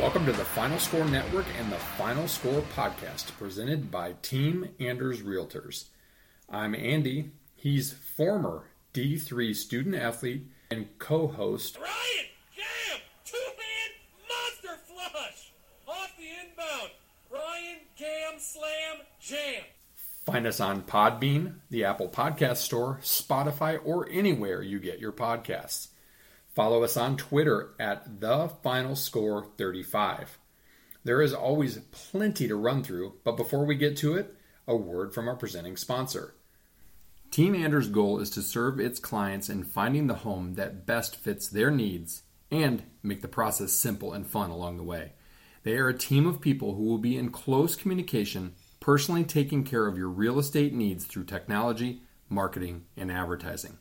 Welcome 0.00 0.24
to 0.24 0.32
the 0.32 0.46
Final 0.46 0.78
Score 0.78 1.04
Network 1.04 1.44
and 1.58 1.70
the 1.70 1.76
Final 1.76 2.26
Score 2.26 2.62
Podcast, 2.74 3.36
presented 3.38 3.90
by 3.90 4.14
Team 4.22 4.70
Anders 4.80 5.20
Realtors. 5.20 5.88
I'm 6.48 6.74
Andy. 6.74 7.32
He's 7.54 7.92
former 7.92 8.64
D3 8.94 9.54
student 9.54 9.94
athlete 9.94 10.46
and 10.70 10.86
co 10.98 11.26
host. 11.26 11.76
Ryan, 11.76 12.26
jam! 12.56 13.00
Two 13.26 13.36
hand 13.36 13.92
monster 14.26 14.82
flush! 14.86 15.52
Off 15.86 16.16
the 16.16 16.24
inbound. 16.24 16.90
Ryan, 17.30 17.80
cam, 17.98 18.38
slam, 18.38 19.06
jam. 19.20 19.64
Find 20.24 20.46
us 20.46 20.60
on 20.60 20.80
Podbean, 20.80 21.56
the 21.68 21.84
Apple 21.84 22.08
Podcast 22.08 22.56
Store, 22.56 23.00
Spotify, 23.02 23.78
or 23.84 24.08
anywhere 24.10 24.62
you 24.62 24.80
get 24.80 24.98
your 24.98 25.12
podcasts. 25.12 25.88
Follow 26.54 26.82
us 26.82 26.96
on 26.96 27.16
Twitter 27.16 27.74
at 27.78 28.20
the 28.20 28.48
Final 28.62 28.96
Score 28.96 29.46
35. 29.56 30.38
There 31.04 31.22
is 31.22 31.32
always 31.32 31.78
plenty 31.92 32.48
to 32.48 32.56
run 32.56 32.82
through, 32.82 33.14
but 33.24 33.36
before 33.36 33.64
we 33.64 33.76
get 33.76 33.96
to 33.98 34.16
it, 34.16 34.34
a 34.66 34.74
word 34.74 35.14
from 35.14 35.28
our 35.28 35.36
presenting 35.36 35.76
sponsor. 35.76 36.34
Team 37.30 37.54
Anders' 37.54 37.88
goal 37.88 38.18
is 38.18 38.30
to 38.30 38.42
serve 38.42 38.80
its 38.80 38.98
clients 38.98 39.48
in 39.48 39.62
finding 39.62 40.08
the 40.08 40.16
home 40.16 40.54
that 40.54 40.84
best 40.84 41.14
fits 41.14 41.48
their 41.48 41.70
needs 41.70 42.24
and 42.50 42.82
make 43.02 43.22
the 43.22 43.28
process 43.28 43.72
simple 43.72 44.12
and 44.12 44.26
fun 44.26 44.50
along 44.50 44.76
the 44.76 44.82
way. 44.82 45.12
They 45.62 45.74
are 45.74 45.88
a 45.88 45.96
team 45.96 46.26
of 46.26 46.40
people 46.40 46.74
who 46.74 46.82
will 46.82 46.98
be 46.98 47.16
in 47.16 47.30
close 47.30 47.76
communication, 47.76 48.54
personally 48.80 49.22
taking 49.22 49.62
care 49.62 49.86
of 49.86 49.96
your 49.96 50.08
real 50.08 50.40
estate 50.40 50.74
needs 50.74 51.04
through 51.04 51.24
technology, 51.24 52.02
marketing, 52.28 52.86
and 52.96 53.12
advertising. 53.12 53.78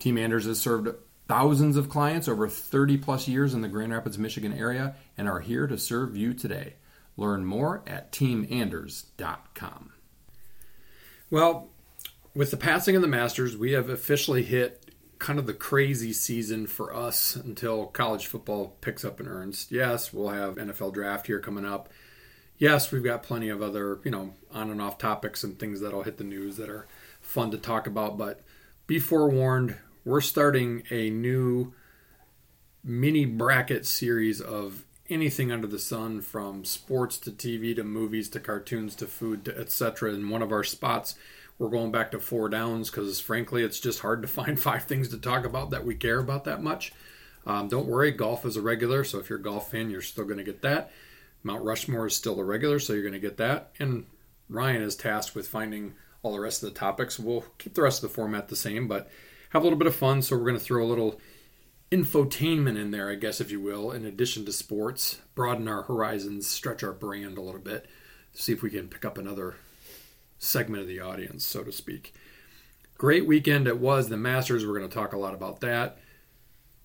Team 0.00 0.18
Anders 0.18 0.46
has 0.46 0.58
served 0.58 0.88
thousands 1.32 1.78
of 1.78 1.88
clients 1.88 2.28
over 2.28 2.46
30 2.46 2.98
plus 2.98 3.26
years 3.26 3.54
in 3.54 3.62
the 3.62 3.68
Grand 3.68 3.90
Rapids, 3.90 4.18
Michigan 4.18 4.52
area 4.52 4.94
and 5.16 5.26
are 5.26 5.40
here 5.40 5.66
to 5.66 5.78
serve 5.78 6.14
you 6.14 6.34
today. 6.34 6.74
Learn 7.16 7.46
more 7.46 7.82
at 7.86 8.12
teamanders.com. 8.12 9.92
Well, 11.30 11.70
with 12.34 12.50
the 12.50 12.58
passing 12.58 12.96
of 12.96 13.00
the 13.00 13.08
Masters, 13.08 13.56
we 13.56 13.72
have 13.72 13.88
officially 13.88 14.42
hit 14.42 14.94
kind 15.18 15.38
of 15.38 15.46
the 15.46 15.54
crazy 15.54 16.12
season 16.12 16.66
for 16.66 16.94
us 16.94 17.34
until 17.34 17.86
college 17.86 18.26
football 18.26 18.76
picks 18.82 19.02
up 19.02 19.18
in 19.18 19.26
earnest. 19.26 19.72
Yes, 19.72 20.12
we'll 20.12 20.28
have 20.28 20.56
NFL 20.56 20.92
draft 20.92 21.28
here 21.28 21.40
coming 21.40 21.64
up. 21.64 21.88
Yes, 22.58 22.92
we've 22.92 23.02
got 23.02 23.22
plenty 23.22 23.48
of 23.48 23.62
other, 23.62 24.00
you 24.04 24.10
know, 24.10 24.34
on 24.50 24.68
and 24.68 24.82
off 24.82 24.98
topics 24.98 25.42
and 25.44 25.58
things 25.58 25.80
that'll 25.80 26.02
hit 26.02 26.18
the 26.18 26.24
news 26.24 26.58
that 26.58 26.68
are 26.68 26.86
fun 27.22 27.50
to 27.52 27.56
talk 27.56 27.86
about, 27.86 28.18
but 28.18 28.40
be 28.86 28.98
forewarned, 28.98 29.76
we're 30.04 30.20
starting 30.20 30.82
a 30.90 31.10
new 31.10 31.72
mini 32.84 33.24
bracket 33.24 33.86
series 33.86 34.40
of 34.40 34.84
anything 35.08 35.52
under 35.52 35.66
the 35.66 35.78
sun 35.78 36.20
from 36.20 36.64
sports 36.64 37.18
to 37.18 37.30
TV 37.30 37.74
to 37.76 37.84
movies 37.84 38.28
to 38.30 38.40
cartoons 38.40 38.94
to 38.96 39.06
food 39.06 39.44
to 39.44 39.58
etc. 39.58 40.12
In 40.12 40.28
one 40.28 40.42
of 40.42 40.52
our 40.52 40.64
spots, 40.64 41.14
we're 41.58 41.68
going 41.68 41.92
back 41.92 42.10
to 42.12 42.18
four 42.18 42.48
downs 42.48 42.90
because 42.90 43.20
frankly, 43.20 43.62
it's 43.62 43.80
just 43.80 44.00
hard 44.00 44.22
to 44.22 44.28
find 44.28 44.58
five 44.58 44.84
things 44.84 45.08
to 45.08 45.18
talk 45.18 45.44
about 45.44 45.70
that 45.70 45.84
we 45.84 45.94
care 45.94 46.18
about 46.18 46.44
that 46.44 46.62
much. 46.62 46.92
Um, 47.44 47.68
don't 47.68 47.88
worry, 47.88 48.12
golf 48.12 48.46
is 48.46 48.56
a 48.56 48.62
regular, 48.62 49.02
so 49.02 49.18
if 49.18 49.28
you're 49.28 49.38
a 49.38 49.42
golf 49.42 49.70
fan, 49.70 49.90
you're 49.90 50.00
still 50.00 50.24
going 50.24 50.38
to 50.38 50.44
get 50.44 50.62
that. 50.62 50.92
Mount 51.42 51.64
Rushmore 51.64 52.06
is 52.06 52.14
still 52.14 52.38
a 52.38 52.44
regular, 52.44 52.78
so 52.78 52.92
you're 52.92 53.02
going 53.02 53.14
to 53.14 53.18
get 53.18 53.36
that. 53.38 53.72
And 53.80 54.06
Ryan 54.48 54.82
is 54.82 54.94
tasked 54.94 55.34
with 55.34 55.48
finding 55.48 55.94
all 56.22 56.32
the 56.32 56.40
rest 56.40 56.62
of 56.62 56.72
the 56.72 56.78
topics. 56.78 57.18
We'll 57.18 57.44
keep 57.58 57.74
the 57.74 57.82
rest 57.82 58.04
of 58.04 58.10
the 58.10 58.14
format 58.14 58.46
the 58.46 58.54
same, 58.54 58.86
but 58.86 59.10
have 59.52 59.62
a 59.62 59.64
little 59.64 59.78
bit 59.78 59.86
of 59.86 59.94
fun. 59.94 60.22
So 60.22 60.36
we're 60.36 60.44
going 60.44 60.58
to 60.58 60.64
throw 60.64 60.82
a 60.82 60.86
little 60.86 61.20
infotainment 61.90 62.80
in 62.80 62.90
there, 62.90 63.10
I 63.10 63.16
guess, 63.16 63.40
if 63.40 63.50
you 63.50 63.60
will, 63.60 63.92
in 63.92 64.06
addition 64.06 64.46
to 64.46 64.52
sports, 64.52 65.20
broaden 65.34 65.68
our 65.68 65.82
horizons, 65.82 66.46
stretch 66.46 66.82
our 66.82 66.92
brand 66.92 67.36
a 67.36 67.42
little 67.42 67.60
bit, 67.60 67.86
see 68.32 68.52
if 68.52 68.62
we 68.62 68.70
can 68.70 68.88
pick 68.88 69.04
up 69.04 69.18
another 69.18 69.56
segment 70.38 70.80
of 70.80 70.88
the 70.88 71.00
audience, 71.00 71.44
so 71.44 71.62
to 71.62 71.70
speak. 71.70 72.14
Great 72.96 73.26
weekend 73.26 73.68
it 73.68 73.78
was, 73.78 74.08
the 74.08 74.16
Masters. 74.16 74.66
We're 74.66 74.78
going 74.78 74.88
to 74.88 74.94
talk 74.94 75.12
a 75.12 75.18
lot 75.18 75.34
about 75.34 75.60
that. 75.60 75.98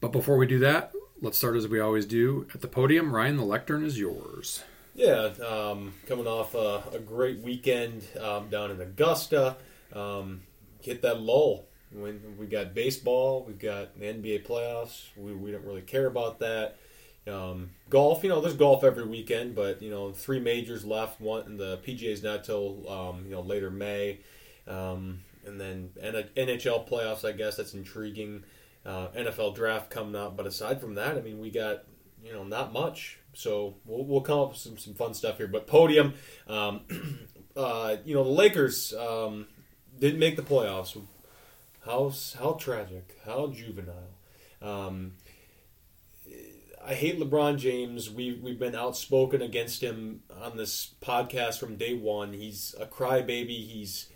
But 0.01 0.11
before 0.11 0.37
we 0.37 0.45
do 0.45 0.59
that, 0.59 0.91
let's 1.21 1.37
start 1.37 1.55
as 1.55 1.69
we 1.69 1.79
always 1.79 2.05
do 2.05 2.47
at 2.53 2.59
the 2.59 2.67
podium. 2.67 3.15
Ryan, 3.15 3.37
the 3.37 3.43
lectern 3.43 3.85
is 3.85 3.97
yours. 3.97 4.63
Yeah, 4.93 5.29
um, 5.47 5.93
coming 6.05 6.27
off 6.27 6.53
a, 6.53 6.83
a 6.91 6.99
great 6.99 7.39
weekend 7.39 8.03
um, 8.19 8.49
down 8.49 8.71
in 8.71 8.81
Augusta, 8.81 9.55
um, 9.93 10.41
hit 10.81 11.01
that 11.03 11.21
lull 11.21 11.66
when 11.91 12.35
we 12.37 12.47
got 12.47 12.73
baseball, 12.73 13.43
we've 13.45 13.59
got 13.59 13.97
the 13.99 14.05
NBA 14.05 14.45
playoffs. 14.45 15.05
We, 15.15 15.33
we 15.33 15.51
don't 15.51 15.65
really 15.65 15.81
care 15.81 16.07
about 16.07 16.39
that. 16.39 16.77
Um, 17.27 17.71
golf, 17.89 18.23
you 18.23 18.29
know, 18.29 18.39
there's 18.39 18.55
golf 18.55 18.83
every 18.83 19.05
weekend, 19.05 19.55
but 19.55 19.81
you 19.81 19.89
know, 19.89 20.11
three 20.11 20.39
majors 20.39 20.85
left. 20.85 21.19
One, 21.19 21.43
and 21.45 21.59
the 21.59 21.79
is 21.85 22.23
not 22.23 22.43
till 22.43 22.89
um, 22.89 23.25
you 23.25 23.31
know 23.31 23.41
later 23.41 23.69
May, 23.69 24.19
um, 24.67 25.19
and 25.45 25.59
then 25.59 25.89
NHL 26.01 26.87
playoffs. 26.89 27.27
I 27.27 27.33
guess 27.33 27.57
that's 27.57 27.73
intriguing. 27.73 28.43
Uh, 28.85 29.09
NFL 29.09 29.53
draft 29.53 29.89
coming 29.89 30.15
up, 30.15 30.37
but 30.37 30.47
aside 30.47 30.79
from 30.79 30.95
that, 30.95 31.17
I 31.17 31.21
mean, 31.21 31.39
we 31.39 31.49
got 31.49 31.83
you 32.23 32.31
know 32.31 32.45
not 32.45 32.71
much. 32.71 33.19
So 33.33 33.75
we'll, 33.85 34.05
we'll 34.05 34.21
come 34.21 34.39
up 34.39 34.49
with 34.49 34.57
some, 34.57 34.77
some 34.77 34.93
fun 34.93 35.13
stuff 35.13 35.37
here. 35.37 35.47
But 35.47 35.67
podium, 35.67 36.13
um, 36.47 36.81
uh, 37.55 37.97
you 38.05 38.15
know, 38.15 38.23
the 38.23 38.29
Lakers 38.29 38.93
um, 38.93 39.47
didn't 39.99 40.19
make 40.19 40.37
the 40.37 40.41
playoffs. 40.41 40.97
How 41.87 42.11
how 42.37 42.53
tragic, 42.53 43.17
how 43.25 43.47
juvenile. 43.47 44.13
Um, 44.61 45.13
I 46.85 46.93
hate 46.93 47.17
LeBron 47.17 47.57
James. 47.57 48.09
We 48.09 48.33
we've 48.33 48.59
been 48.59 48.75
outspoken 48.75 49.41
against 49.41 49.81
him 49.81 50.21
on 50.41 50.57
this 50.57 50.93
podcast 51.01 51.59
from 51.59 51.77
day 51.77 51.93
one. 51.93 52.33
He's 52.33 52.75
a 52.77 52.85
crybaby. 52.85 53.65
He's 53.65 54.07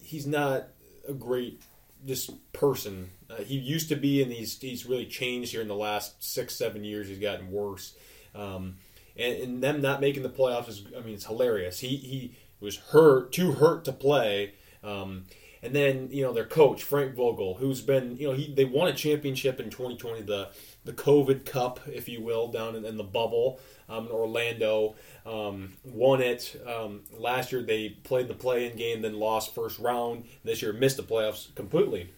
he's 0.00 0.24
not 0.24 0.68
a 1.08 1.12
great 1.12 1.60
just 2.06 2.30
person. 2.52 3.10
Uh, 3.28 3.42
he 3.42 3.56
used 3.56 3.88
to 3.88 3.96
be, 3.96 4.22
and 4.22 4.32
he's 4.32 4.60
he's 4.60 4.86
really 4.86 5.06
changed 5.06 5.50
here 5.50 5.62
in 5.62 5.68
the 5.68 5.74
last 5.74 6.22
six 6.22 6.54
seven 6.54 6.84
years. 6.84 7.08
He's 7.08 7.18
gotten 7.18 7.50
worse. 7.50 7.96
Um, 8.36 8.76
and, 9.16 9.36
and 9.42 9.62
them 9.64 9.80
not 9.80 10.00
making 10.00 10.22
the 10.22 10.30
playoffs 10.30 10.68
is, 10.68 10.84
I 10.96 11.00
mean, 11.00 11.14
it's 11.14 11.26
hilarious. 11.26 11.80
He 11.80 11.96
he 11.96 12.36
was 12.60 12.76
hurt, 12.76 13.32
too 13.32 13.52
hurt 13.52 13.84
to 13.86 13.92
play. 13.92 14.54
Um, 14.84 15.24
and 15.62 15.74
then 15.74 16.08
you 16.10 16.22
know 16.22 16.32
their 16.32 16.44
coach 16.44 16.82
Frank 16.82 17.14
Vogel, 17.14 17.54
who's 17.54 17.80
been 17.80 18.16
you 18.16 18.28
know 18.28 18.34
he 18.34 18.52
they 18.52 18.64
won 18.64 18.88
a 18.88 18.92
championship 18.92 19.60
in 19.60 19.70
2020, 19.70 20.22
the 20.22 20.48
the 20.84 20.92
COVID 20.92 21.44
Cup, 21.44 21.80
if 21.86 22.08
you 22.08 22.20
will, 22.20 22.48
down 22.48 22.74
in, 22.74 22.84
in 22.84 22.96
the 22.96 23.04
bubble 23.04 23.60
um, 23.88 24.06
in 24.06 24.12
Orlando. 24.12 24.96
Um, 25.24 25.74
won 25.84 26.20
it 26.20 26.60
um, 26.66 27.02
last 27.16 27.52
year. 27.52 27.62
They 27.62 27.90
played 27.90 28.26
the 28.26 28.34
play-in 28.34 28.76
game, 28.76 29.02
then 29.02 29.18
lost 29.18 29.54
first 29.54 29.78
round. 29.78 30.24
This 30.44 30.62
year 30.62 30.72
missed 30.72 30.96
the 30.96 31.04
playoffs 31.04 31.54
completely. 31.54 32.10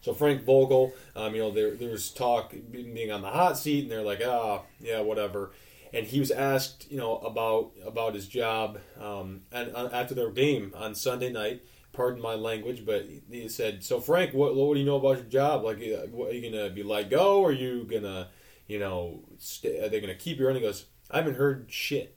So 0.00 0.14
Frank 0.14 0.44
Vogel, 0.44 0.94
um, 1.16 1.34
you 1.34 1.42
know, 1.42 1.50
there, 1.50 1.72
there's 1.72 2.10
talk 2.10 2.54
being 2.70 3.10
on 3.10 3.22
the 3.22 3.28
hot 3.28 3.58
seat, 3.58 3.82
and 3.82 3.90
they're 3.90 4.02
like, 4.02 4.22
ah, 4.24 4.62
yeah, 4.80 5.00
whatever. 5.00 5.50
And 5.92 6.06
he 6.06 6.20
was 6.20 6.30
asked, 6.30 6.90
you 6.90 6.96
know, 6.96 7.18
about 7.18 7.72
about 7.84 8.14
his 8.14 8.28
job, 8.28 8.78
um, 9.00 9.42
and 9.50 9.74
uh, 9.74 9.88
after 9.92 10.14
their 10.14 10.30
game 10.30 10.72
on 10.76 10.94
Sunday 10.94 11.30
night, 11.32 11.62
pardon 11.96 12.20
my 12.20 12.34
language, 12.34 12.84
but 12.84 13.06
he 13.30 13.48
said, 13.48 13.82
"So 13.82 14.00
Frank, 14.00 14.34
what, 14.34 14.54
what 14.54 14.74
do 14.74 14.80
you 14.80 14.86
know 14.86 14.96
about 14.96 15.16
your 15.16 15.26
job? 15.26 15.64
Like, 15.64 15.78
uh, 15.78 16.22
are 16.22 16.32
you 16.32 16.50
gonna 16.50 16.70
be 16.70 16.82
let 16.82 17.10
go? 17.10 17.40
Or 17.40 17.48
are 17.48 17.52
you 17.52 17.84
gonna, 17.84 18.28
you 18.66 18.78
know, 18.78 19.24
stay, 19.38 19.80
are 19.80 19.88
they 19.88 20.00
gonna 20.00 20.14
keep 20.14 20.38
you?" 20.38 20.46
And 20.46 20.56
he 20.56 20.62
goes, 20.62 20.86
"I 21.10 21.18
haven't 21.18 21.36
heard 21.36 21.66
shit." 21.68 22.16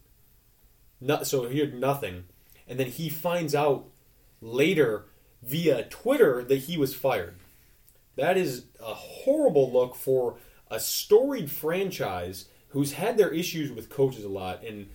Not 1.02 1.26
so 1.26 1.48
he 1.48 1.60
heard 1.60 1.74
nothing, 1.74 2.26
and 2.68 2.80
then 2.80 2.88
he 2.88 3.10
finds 3.10 3.56
out 3.56 3.86
later 4.42 5.06
via 5.42 5.84
Twitter 5.84 6.44
that 6.44 6.58
he 6.58 6.78
was 6.78 6.94
fired. 6.94 7.36
That 8.16 8.38
is 8.38 8.66
a 8.82 8.94
horrible 8.94 9.72
look 9.72 9.96
for 9.96 10.38
a 10.70 10.80
storied 10.80 11.50
franchise 11.50 12.50
who's 12.70 12.94
had 12.94 13.18
their 13.18 13.32
issues 13.32 13.72
with 13.72 13.90
coaches 13.90 14.26
a 14.26 14.30
lot. 14.30 14.64
And 14.64 14.90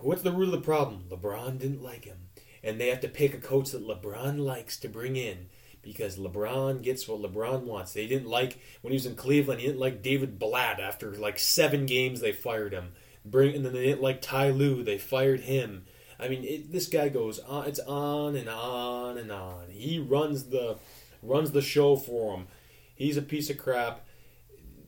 what's 0.00 0.22
the 0.22 0.32
root 0.32 0.52
of 0.52 0.60
the 0.60 0.60
problem? 0.60 1.04
LeBron 1.10 1.58
didn't 1.58 1.82
like 1.82 2.04
him 2.04 2.27
and 2.62 2.80
they 2.80 2.88
have 2.88 3.00
to 3.00 3.08
pick 3.08 3.34
a 3.34 3.38
coach 3.38 3.70
that 3.70 3.86
LeBron 3.86 4.38
likes 4.38 4.78
to 4.80 4.88
bring 4.88 5.16
in 5.16 5.46
because 5.82 6.18
LeBron 6.18 6.82
gets 6.82 7.08
what 7.08 7.22
LeBron 7.22 7.62
wants. 7.62 7.92
They 7.92 8.06
didn't 8.06 8.28
like 8.28 8.58
when 8.82 8.92
he 8.92 8.96
was 8.96 9.06
in 9.06 9.14
Cleveland. 9.14 9.60
He 9.60 9.66
didn't 9.66 9.80
like 9.80 10.02
David 10.02 10.38
Blatt 10.38 10.80
after 10.80 11.12
like 11.12 11.38
seven 11.38 11.86
games. 11.86 12.20
They 12.20 12.32
fired 12.32 12.72
him. 12.72 12.92
Bring 13.24 13.54
and 13.54 13.64
then 13.64 13.72
they 13.72 13.86
didn't 13.86 14.02
like 14.02 14.20
Ty 14.20 14.50
Lue. 14.50 14.82
They 14.82 14.98
fired 14.98 15.40
him. 15.40 15.84
I 16.20 16.28
mean, 16.28 16.44
it, 16.44 16.72
this 16.72 16.88
guy 16.88 17.08
goes 17.08 17.38
on. 17.38 17.66
It's 17.66 17.78
on 17.80 18.36
and 18.36 18.48
on 18.48 19.18
and 19.18 19.30
on. 19.30 19.68
He 19.70 19.98
runs 19.98 20.44
the 20.44 20.78
runs 21.22 21.52
the 21.52 21.62
show 21.62 21.96
for 21.96 22.36
him. 22.36 22.48
He's 22.94 23.16
a 23.16 23.22
piece 23.22 23.50
of 23.50 23.58
crap. 23.58 24.04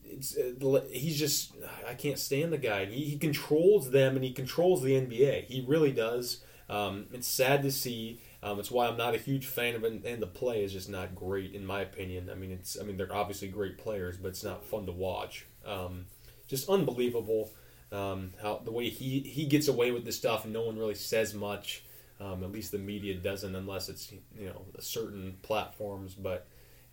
It's, 0.05 0.37
uh, 0.37 0.85
he's 0.91 1.19
just 1.19 1.55
I 1.89 1.95
can't 1.95 2.19
stand 2.19 2.53
the 2.53 2.59
guy. 2.59 2.87
He, 2.87 3.05
he 3.05 3.19
controls 3.19 3.91
them 3.91 4.17
and 4.17 4.25
he 4.25 4.33
controls 4.33 4.83
the 4.83 4.93
NBA. 4.93 5.45
He 5.45 5.65
really 5.67 5.93
does. 5.93 6.43
Um, 6.71 7.07
it's 7.13 7.27
sad 7.27 7.63
to 7.65 7.73
see. 7.73 8.21
Um, 8.43 8.61
it's 8.61 8.71
why 8.71 8.87
I'm 8.87 8.97
not 8.97 9.15
a 9.15 9.19
huge 9.19 9.47
fan 9.47 9.75
of 9.75 9.85
it, 9.85 10.05
and 10.05 10.23
the 10.23 10.27
play 10.27 10.63
is 10.63 10.73
just 10.73 10.89
not 10.89 11.17
great 11.17 11.53
in 11.53 11.67
my 11.67 11.81
opinion. 11.81 12.31
I 12.31 12.37
mean, 12.37 12.53
it's 12.53 12.79
I 12.81 12.85
mean 12.85 12.97
they're 12.97 13.13
obviously 13.13 13.49
great 13.49 13.77
players, 13.77 14.17
but 14.17 14.29
it's 14.29 14.45
not 14.45 14.65
fun 14.65 14.87
to 14.87 14.93
watch. 14.93 15.47
Um, 15.67 16.07
just 16.47 16.71
unbelievable. 16.71 17.51
Um, 17.93 18.35
how 18.41 18.61
the 18.65 18.71
way 18.71 18.89
he 18.89 19.19
he 19.19 19.47
gets 19.47 19.67
away 19.67 19.91
with 19.91 20.05
this 20.05 20.17
stuff 20.17 20.45
and 20.45 20.53
no 20.53 20.63
one 20.63 20.79
really 20.79 20.95
says 20.95 21.35
much. 21.35 21.83
Um, 22.21 22.45
at 22.45 22.53
least 22.53 22.71
the 22.71 22.79
media 22.79 23.15
doesn't, 23.15 23.57
unless 23.57 23.89
it's 23.89 24.13
you 24.13 24.47
know 24.47 24.65
certain 24.79 25.39
platforms. 25.43 26.15
But 26.15 26.47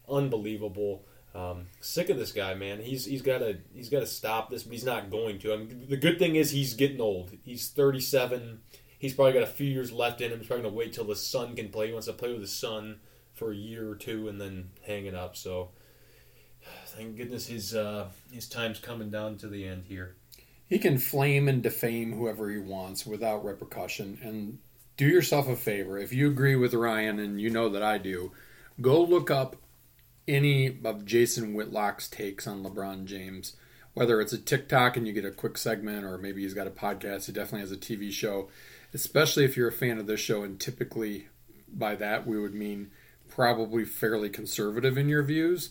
unbelievable. 0.09 1.05
Um, 1.35 1.67
sick 1.81 2.09
of 2.09 2.17
this 2.17 2.31
guy, 2.31 2.55
man. 2.55 2.81
He's 2.81 3.05
he's 3.05 3.21
got 3.21 3.39
to 3.39 3.59
he's 3.75 3.89
got 3.89 3.99
to 3.99 4.07
stop 4.07 4.49
this, 4.49 4.63
but 4.63 4.73
he's 4.73 4.85
not 4.85 5.11
going 5.11 5.37
to. 5.39 5.53
I 5.53 5.57
mean, 5.57 5.85
the 5.87 5.97
good 5.97 6.17
thing 6.17 6.35
is 6.35 6.49
he's 6.49 6.73
getting 6.73 6.99
old. 6.99 7.31
He's 7.45 7.69
37. 7.69 8.61
He's 8.97 9.13
probably 9.13 9.33
got 9.33 9.43
a 9.43 9.47
few 9.47 9.67
years 9.67 9.91
left 9.91 10.21
in 10.21 10.31
him. 10.31 10.39
He's 10.39 10.47
probably 10.47 10.69
to 10.69 10.75
wait 10.75 10.93
till 10.93 11.05
the 11.05 11.15
son 11.15 11.55
can 11.55 11.69
play. 11.69 11.87
He 11.87 11.93
wants 11.93 12.07
to 12.07 12.13
play 12.13 12.31
with 12.31 12.41
his 12.41 12.53
son 12.53 12.99
for 13.33 13.51
a 13.51 13.55
year 13.55 13.89
or 13.89 13.95
two 13.95 14.27
and 14.27 14.41
then 14.41 14.71
hang 14.85 15.05
it 15.05 15.13
up. 15.13 15.35
So 15.35 15.69
thank 16.85 17.17
goodness 17.17 17.47
his 17.47 17.75
uh, 17.75 18.07
his 18.31 18.47
time's 18.47 18.79
coming 18.79 19.09
down 19.09 19.37
to 19.37 19.47
the 19.47 19.67
end 19.67 19.85
here. 19.87 20.15
He 20.67 20.79
can 20.79 20.97
flame 20.97 21.47
and 21.47 21.63
defame 21.63 22.13
whoever 22.13 22.49
he 22.49 22.57
wants 22.57 23.05
without 23.05 23.45
repercussion. 23.45 24.17
And 24.21 24.59
do 24.97 25.05
yourself 25.05 25.47
a 25.47 25.55
favor. 25.55 25.97
If 25.97 26.11
you 26.11 26.27
agree 26.27 26.55
with 26.55 26.73
Ryan, 26.73 27.19
and 27.19 27.39
you 27.39 27.49
know 27.49 27.69
that 27.69 27.83
I 27.83 27.99
do, 27.99 28.31
go 28.81 29.01
look 29.01 29.31
up 29.31 29.55
any 30.27 30.77
of 30.83 31.05
Jason 31.05 31.53
Whitlock's 31.53 32.09
takes 32.09 32.47
on 32.47 32.63
LeBron 32.63 33.05
James. 33.05 33.55
Whether 33.93 34.19
it's 34.19 34.33
a 34.33 34.37
TikTok 34.37 34.97
and 34.97 35.07
you 35.07 35.13
get 35.13 35.25
a 35.25 35.31
quick 35.31 35.57
segment, 35.57 36.03
or 36.03 36.17
maybe 36.17 36.41
he's 36.41 36.53
got 36.53 36.67
a 36.67 36.71
podcast, 36.71 37.27
he 37.27 37.31
definitely 37.31 37.61
has 37.61 37.71
a 37.71 37.77
TV 37.77 38.11
show. 38.11 38.49
Especially 38.93 39.43
if 39.43 39.57
you're 39.57 39.67
a 39.67 39.73
fan 39.73 39.97
of 39.97 40.07
this 40.07 40.19
show, 40.19 40.43
and 40.43 40.59
typically 40.59 41.27
by 41.67 41.95
that 41.95 42.25
we 42.25 42.39
would 42.39 42.53
mean 42.53 42.91
probably 43.29 43.85
fairly 43.85 44.29
conservative 44.29 44.97
in 44.97 45.09
your 45.09 45.23
views. 45.23 45.69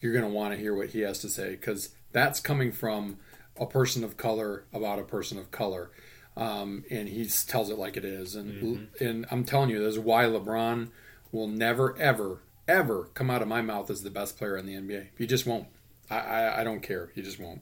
You're 0.00 0.12
going 0.12 0.24
to 0.24 0.30
want 0.30 0.54
to 0.54 0.60
hear 0.60 0.74
what 0.74 0.90
he 0.90 1.00
has 1.00 1.18
to 1.20 1.28
say 1.28 1.50
because 1.50 1.90
that's 2.12 2.40
coming 2.40 2.72
from 2.72 3.18
a 3.56 3.66
person 3.66 4.02
of 4.02 4.16
color 4.16 4.64
about 4.72 4.98
a 4.98 5.04
person 5.04 5.38
of 5.38 5.50
color. 5.50 5.90
Um, 6.36 6.84
and 6.90 7.08
he 7.08 7.26
tells 7.46 7.70
it 7.70 7.78
like 7.78 7.96
it 7.96 8.04
is. 8.04 8.34
And 8.34 8.62
mm-hmm. 8.62 9.04
and 9.04 9.26
I'm 9.30 9.44
telling 9.44 9.70
you, 9.70 9.78
this 9.78 9.94
is 9.94 9.98
why 9.98 10.24
LeBron 10.24 10.88
will 11.30 11.48
never, 11.48 11.96
ever, 11.98 12.42
ever 12.66 13.10
come 13.14 13.30
out 13.30 13.42
of 13.42 13.48
my 13.48 13.62
mouth 13.62 13.90
as 13.90 14.02
the 14.02 14.10
best 14.10 14.38
player 14.38 14.56
in 14.56 14.66
the 14.66 14.74
NBA. 14.74 15.08
He 15.18 15.26
just 15.26 15.46
won't. 15.46 15.66
I, 16.10 16.18
I, 16.18 16.60
I 16.60 16.64
don't 16.64 16.82
care. 16.82 17.10
He 17.14 17.22
just 17.22 17.38
won't. 17.38 17.60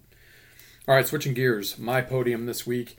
All 0.87 0.94
right, 0.94 1.06
switching 1.06 1.35
gears. 1.35 1.79
My 1.79 2.00
podium 2.00 2.46
this 2.46 2.67
week. 2.67 2.96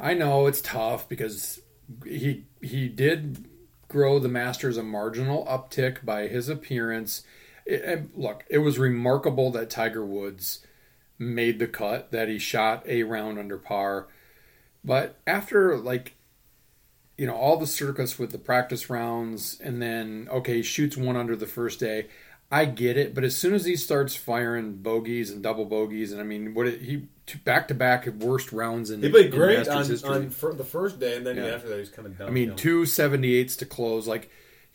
I 0.00 0.14
know 0.14 0.46
it's 0.46 0.60
tough 0.60 1.08
because 1.08 1.60
he 2.04 2.44
he 2.60 2.88
did 2.88 3.48
grow 3.88 4.18
the 4.18 4.28
Masters 4.28 4.76
a 4.76 4.82
marginal 4.82 5.44
uptick 5.46 6.04
by 6.04 6.28
his 6.28 6.48
appearance. 6.48 7.22
It, 7.66 8.16
look, 8.16 8.44
it 8.48 8.58
was 8.58 8.78
remarkable 8.78 9.50
that 9.52 9.70
Tiger 9.70 10.04
Woods 10.04 10.64
made 11.18 11.58
the 11.58 11.66
cut, 11.66 12.10
that 12.10 12.28
he 12.28 12.38
shot 12.38 12.86
a 12.86 13.02
round 13.02 13.38
under 13.38 13.58
par. 13.58 14.08
But 14.84 15.18
after 15.26 15.76
like 15.76 16.14
you 17.18 17.26
know 17.26 17.34
all 17.34 17.58
the 17.58 17.66
circus 17.66 18.18
with 18.18 18.32
the 18.32 18.38
practice 18.38 18.88
rounds 18.88 19.60
and 19.62 19.82
then 19.82 20.26
okay 20.30 20.62
shoots 20.62 20.96
one 20.96 21.16
under 21.16 21.36
the 21.36 21.46
first 21.46 21.78
day 21.78 22.06
i 22.50 22.64
get 22.64 22.96
it 22.96 23.14
but 23.14 23.24
as 23.24 23.36
soon 23.36 23.54
as 23.54 23.64
he 23.64 23.76
starts 23.76 24.14
firing 24.14 24.74
bogeys 24.76 25.30
and 25.30 25.42
double 25.42 25.64
bogeys 25.64 26.12
and 26.12 26.20
i 26.20 26.24
mean 26.24 26.54
what 26.54 26.66
it, 26.66 26.80
he 26.82 27.06
back 27.44 27.68
to 27.68 27.74
back 27.74 28.06
worst 28.18 28.52
rounds 28.52 28.90
in 28.90 29.00
he 29.02 29.08
played 29.08 29.30
great 29.30 29.68
on, 29.68 29.82
on 30.04 30.28
the 30.56 30.64
first 30.64 30.98
day 30.98 31.16
and 31.16 31.24
then 31.24 31.36
yeah. 31.36 31.46
after 31.46 31.68
that 31.68 31.78
he's 31.78 31.88
coming 31.88 32.12
down 32.14 32.26
i 32.26 32.30
mean 32.30 32.56
two 32.56 32.82
78s 32.82 33.56
to 33.56 33.64
close 33.64 34.08
like 34.08 34.30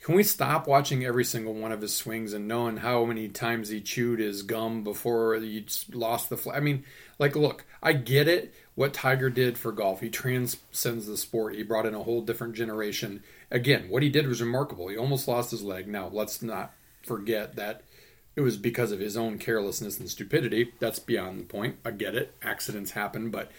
can 0.05 0.13
we 0.13 0.21
stop 0.21 0.67
watching 0.67 1.03
every 1.03 1.25
single 1.25 1.55
one 1.55 1.71
of 1.71 1.81
his 1.81 1.95
swings 1.95 2.33
and 2.33 2.47
knowing 2.47 2.77
how 2.77 3.05
many 3.05 3.27
times 3.27 3.69
he 3.69 3.81
chewed 3.81 4.19
his 4.19 4.43
gum 4.43 4.83
before 4.83 5.33
he 5.37 5.65
lost 5.91 6.29
the 6.29 6.37
fl- 6.37 6.51
I 6.51 6.59
mean, 6.59 6.83
like, 7.17 7.35
look, 7.35 7.65
I 7.81 7.93
get 7.93 8.27
it. 8.27 8.53
What 8.75 8.93
Tiger 8.93 9.31
did 9.31 9.57
for 9.57 9.71
golf, 9.71 10.01
he 10.01 10.11
transcends 10.11 11.07
the 11.07 11.17
sport. 11.17 11.55
He 11.55 11.63
brought 11.63 11.87
in 11.87 11.95
a 11.95 12.03
whole 12.03 12.21
different 12.21 12.53
generation. 12.53 13.23
Again, 13.49 13.87
what 13.89 14.03
he 14.03 14.09
did 14.09 14.27
was 14.27 14.41
remarkable. 14.41 14.89
He 14.89 14.97
almost 14.97 15.27
lost 15.27 15.49
his 15.49 15.63
leg. 15.63 15.87
Now, 15.87 16.07
let's 16.13 16.43
not 16.43 16.71
forget 17.05 17.55
that 17.55 17.83
it 18.35 18.41
was 18.41 18.57
because 18.57 18.91
of 18.91 18.99
his 18.99 19.15
own 19.15 19.37
carelessness 19.37 19.99
and 19.99 20.09
stupidity. 20.09 20.73
That's 20.79 20.99
beyond 20.99 21.39
the 21.39 21.45
point. 21.45 21.77
I 21.85 21.91
get 21.91 22.15
it. 22.15 22.35
Accidents 22.41 22.91
happen, 22.91 23.29
but 23.29 23.51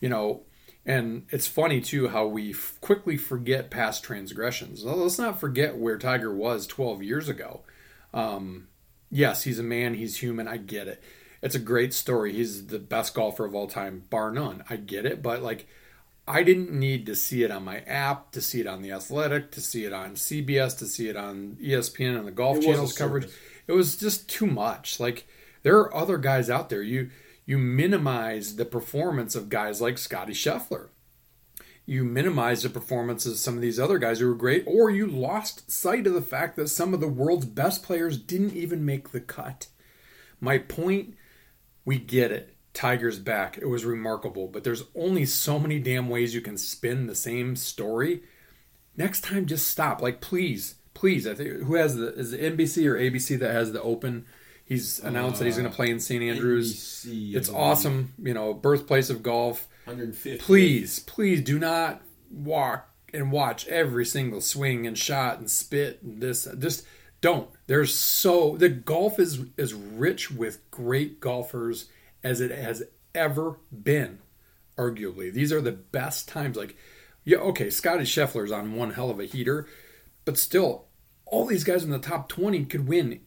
you 0.00 0.08
know, 0.08 0.42
and 0.86 1.26
it's 1.30 1.46
funny 1.46 1.80
too 1.80 2.08
how 2.08 2.26
we 2.26 2.50
f- 2.50 2.78
quickly 2.80 3.16
forget 3.16 3.70
past 3.70 4.04
transgressions. 4.04 4.84
Well, 4.84 4.96
let's 4.96 5.18
not 5.18 5.40
forget 5.40 5.76
where 5.76 5.98
Tiger 5.98 6.34
was 6.34 6.66
12 6.66 7.02
years 7.02 7.28
ago. 7.28 7.62
Um, 8.12 8.68
yes, 9.10 9.44
he's 9.44 9.58
a 9.58 9.64
man, 9.64 9.94
he's 9.94 10.18
human. 10.18 10.46
I 10.46 10.58
get 10.58 10.86
it. 10.86 11.02
It's 11.42 11.54
a 11.54 11.60
great 11.60 11.92
story. 11.92 12.32
He's 12.32 12.66
the 12.68 12.78
best 12.78 13.14
golfer 13.14 13.44
of 13.44 13.54
all 13.54 13.66
time, 13.66 14.04
bar 14.10 14.30
none. 14.30 14.64
I 14.70 14.76
get 14.76 15.06
it, 15.06 15.22
but 15.22 15.42
like, 15.42 15.66
I 16.26 16.42
didn't 16.42 16.72
need 16.72 17.06
to 17.06 17.14
see 17.14 17.42
it 17.42 17.50
on 17.50 17.64
my 17.64 17.80
app, 17.80 18.32
to 18.32 18.40
see 18.40 18.60
it 18.60 18.66
on 18.66 18.80
the 18.80 18.92
Athletic, 18.92 19.50
to 19.52 19.60
see 19.60 19.84
it 19.84 19.92
on 19.92 20.14
CBS, 20.14 20.78
to 20.78 20.86
see 20.86 21.08
it 21.08 21.16
on 21.16 21.58
ESPN 21.60 22.16
and 22.16 22.26
the 22.26 22.32
Golf 22.32 22.58
it 22.58 22.62
Channel's 22.62 22.96
coverage. 22.96 23.28
It 23.66 23.72
was 23.72 23.96
just 23.96 24.28
too 24.28 24.46
much. 24.46 24.98
Like, 24.98 25.26
there 25.62 25.76
are 25.78 25.94
other 25.94 26.16
guys 26.16 26.48
out 26.48 26.70
there. 26.70 26.82
You 26.82 27.10
you 27.46 27.58
minimize 27.58 28.56
the 28.56 28.64
performance 28.64 29.34
of 29.34 29.50
guys 29.50 29.80
like 29.80 29.98
Scottie 29.98 30.32
Scheffler. 30.32 30.88
You 31.86 32.04
minimize 32.04 32.62
the 32.62 32.70
performances 32.70 33.32
of 33.34 33.38
some 33.38 33.56
of 33.56 33.60
these 33.60 33.78
other 33.78 33.98
guys 33.98 34.20
who 34.20 34.28
were 34.28 34.34
great, 34.34 34.64
or 34.66 34.88
you 34.90 35.06
lost 35.06 35.70
sight 35.70 36.06
of 36.06 36.14
the 36.14 36.22
fact 36.22 36.56
that 36.56 36.68
some 36.68 36.94
of 36.94 37.00
the 37.00 37.08
world's 37.08 37.44
best 37.44 37.82
players 37.82 38.16
didn't 38.16 38.54
even 38.54 38.86
make 38.86 39.10
the 39.10 39.20
cut. 39.20 39.66
My 40.40 40.56
point, 40.56 41.14
we 41.84 41.98
get 41.98 42.32
it. 42.32 42.53
Tiger's 42.74 43.18
back. 43.18 43.56
It 43.56 43.68
was 43.68 43.84
remarkable, 43.84 44.48
but 44.48 44.64
there's 44.64 44.84
only 44.94 45.24
so 45.24 45.58
many 45.58 45.78
damn 45.78 46.08
ways 46.08 46.34
you 46.34 46.40
can 46.40 46.58
spin 46.58 47.06
the 47.06 47.14
same 47.14 47.56
story. 47.56 48.22
Next 48.96 49.22
time, 49.22 49.46
just 49.46 49.68
stop. 49.68 50.02
Like, 50.02 50.20
please, 50.20 50.74
please. 50.92 51.26
I 51.26 51.34
think 51.34 51.62
who 51.62 51.74
has 51.76 51.96
the 51.96 52.12
is 52.14 52.32
it 52.32 52.56
NBC 52.56 52.86
or 52.86 52.96
ABC 52.96 53.38
that 53.38 53.52
has 53.52 53.72
the 53.72 53.82
open 53.82 54.26
He's 54.64 54.98
announced 55.00 55.36
uh, 55.36 55.38
that 55.40 55.44
he's 55.44 55.58
going 55.58 55.68
to 55.68 55.74
play 55.74 55.90
in 55.90 56.00
St. 56.00 56.22
Andrews. 56.22 57.04
NBC, 57.06 57.34
it's 57.34 57.50
awesome. 57.50 58.14
You 58.22 58.32
know, 58.32 58.54
birthplace 58.54 59.10
of 59.10 59.22
golf. 59.22 59.68
150. 59.84 60.38
Please, 60.42 61.00
please 61.00 61.42
do 61.42 61.58
not 61.58 62.00
walk 62.30 62.88
and 63.12 63.30
watch 63.30 63.68
every 63.68 64.06
single 64.06 64.40
swing 64.40 64.86
and 64.86 64.96
shot 64.96 65.38
and 65.38 65.50
spit 65.50 66.02
and 66.02 66.22
this. 66.22 66.48
Just 66.58 66.86
don't. 67.20 67.50
There's 67.66 67.94
so 67.94 68.56
the 68.56 68.70
golf 68.70 69.18
is 69.18 69.44
is 69.58 69.74
rich 69.74 70.30
with 70.30 70.70
great 70.70 71.20
golfers 71.20 71.86
as 72.24 72.40
it 72.40 72.50
has 72.50 72.82
ever 73.14 73.58
been. 73.70 74.18
Arguably, 74.76 75.32
these 75.32 75.52
are 75.52 75.60
the 75.60 75.70
best 75.70 76.26
times. 76.26 76.56
Like, 76.56 76.76
yeah, 77.22 77.38
okay, 77.38 77.70
Scottie 77.70 78.02
Scheffler's 78.02 78.50
on 78.50 78.74
one 78.74 78.94
hell 78.94 79.08
of 79.08 79.20
a 79.20 79.24
heater, 79.24 79.68
but 80.24 80.36
still, 80.36 80.86
all 81.26 81.46
these 81.46 81.62
guys 81.62 81.84
in 81.84 81.90
the 81.90 81.98
top 82.00 82.28
20 82.28 82.64
could 82.64 82.88
win 82.88 83.20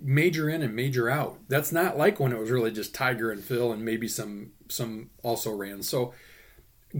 major 0.00 0.48
in 0.48 0.62
and 0.62 0.74
major 0.74 1.08
out. 1.08 1.38
That's 1.48 1.70
not 1.70 1.96
like 1.96 2.18
when 2.18 2.32
it 2.32 2.38
was 2.38 2.50
really 2.50 2.72
just 2.72 2.94
Tiger 2.94 3.30
and 3.30 3.42
Phil 3.42 3.72
and 3.72 3.84
maybe 3.84 4.08
some 4.08 4.52
some 4.68 5.10
also 5.22 5.52
ran. 5.52 5.82
So 5.82 6.12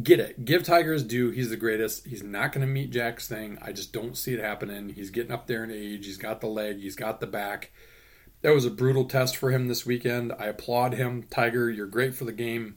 get 0.02 0.20
it. 0.20 0.44
Give 0.44 0.62
Tiger 0.62 0.92
his 0.92 1.04
due. 1.04 1.30
He's 1.30 1.50
the 1.50 1.56
greatest. 1.56 2.06
He's 2.06 2.22
not 2.22 2.52
going 2.52 2.66
to 2.66 2.72
meet 2.72 2.90
Jack's 2.90 3.28
thing. 3.28 3.58
I 3.60 3.72
just 3.72 3.92
don't 3.92 4.16
see 4.16 4.34
it 4.34 4.40
happening. 4.40 4.90
He's 4.90 5.10
getting 5.10 5.32
up 5.32 5.46
there 5.46 5.64
in 5.64 5.70
age. 5.70 6.06
He's 6.06 6.16
got 6.16 6.40
the 6.40 6.46
leg. 6.46 6.78
He's 6.78 6.96
got 6.96 7.20
the 7.20 7.26
back. 7.26 7.72
That 8.42 8.54
was 8.54 8.64
a 8.64 8.70
brutal 8.70 9.04
test 9.04 9.36
for 9.36 9.50
him 9.50 9.68
this 9.68 9.84
weekend. 9.84 10.32
I 10.38 10.46
applaud 10.46 10.94
him. 10.94 11.24
Tiger, 11.30 11.70
you're 11.70 11.86
great 11.86 12.14
for 12.14 12.24
the 12.24 12.32
game. 12.32 12.76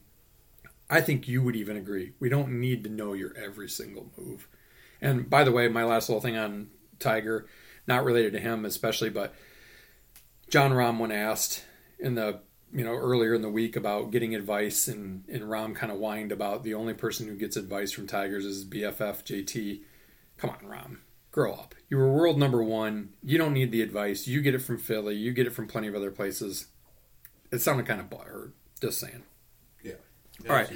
I 0.90 1.02
think 1.02 1.28
you 1.28 1.42
would 1.42 1.56
even 1.56 1.78
agree. 1.78 2.14
We 2.20 2.30
don't 2.30 2.60
need 2.60 2.84
to 2.84 2.90
know 2.90 3.14
your 3.14 3.36
every 3.38 3.70
single 3.70 4.12
move. 4.18 4.48
And 5.02 5.30
by 5.30 5.44
the 5.44 5.52
way, 5.52 5.68
my 5.68 5.84
last 5.84 6.10
little 6.10 6.22
thing 6.22 6.38
on 6.38 6.70
Tiger, 7.00 7.48
not 7.88 8.04
related 8.04 8.34
to 8.34 8.40
him 8.40 8.66
especially, 8.66 9.10
but 9.10 9.34
Jon 10.50 10.72
Rahm, 10.72 11.00
when 11.00 11.12
asked 11.12 11.66
in 12.00 12.16
the 12.16 12.42
you 12.74 12.84
know 12.84 12.94
earlier 12.94 13.34
in 13.34 13.42
the 13.42 13.50
week 13.50 13.76
about 13.76 14.12
getting 14.12 14.36
advice, 14.36 14.88
and 14.88 15.24
and 15.28 15.44
Rahm 15.44 15.76
kind 15.76 15.92
of 15.92 15.98
whined 15.98 16.32
about 16.32 16.64
the 16.64 16.74
only 16.74 16.94
person 16.94 17.28
who 17.28 17.36
gets 17.36 17.56
advice 17.56 17.92
from 17.92 18.08
Tigers 18.08 18.46
is 18.46 18.66
BFF 18.66 19.24
JT. 19.24 19.82
Come 20.38 20.50
on, 20.50 20.60
Rahm, 20.60 20.98
grow 21.34 21.52
up. 21.52 21.76
You 21.90 21.98
were 21.98 22.14
world 22.14 22.38
number 22.38 22.64
one. 22.64 23.10
You 23.22 23.38
don't 23.38 23.54
need 23.54 23.72
the 23.72 23.82
advice. 23.82 24.28
You 24.28 24.42
get 24.42 24.56
it 24.56 24.60
from 24.60 24.78
Philly. 24.78 25.16
You 25.16 25.34
get 25.34 25.48
it 25.48 25.50
from 25.50 25.68
plenty 25.68 25.90
of 25.90 25.96
other 25.96 26.12
places. 26.12 26.68
It 27.52 27.60
sounded 27.60 27.86
kind 27.86 28.00
of 28.00 28.10
butthurt. 28.10 28.52
Just 28.80 29.00
saying. 29.00 29.24
Yeah. 29.84 29.94
All 30.48 30.56
right. 30.56 30.70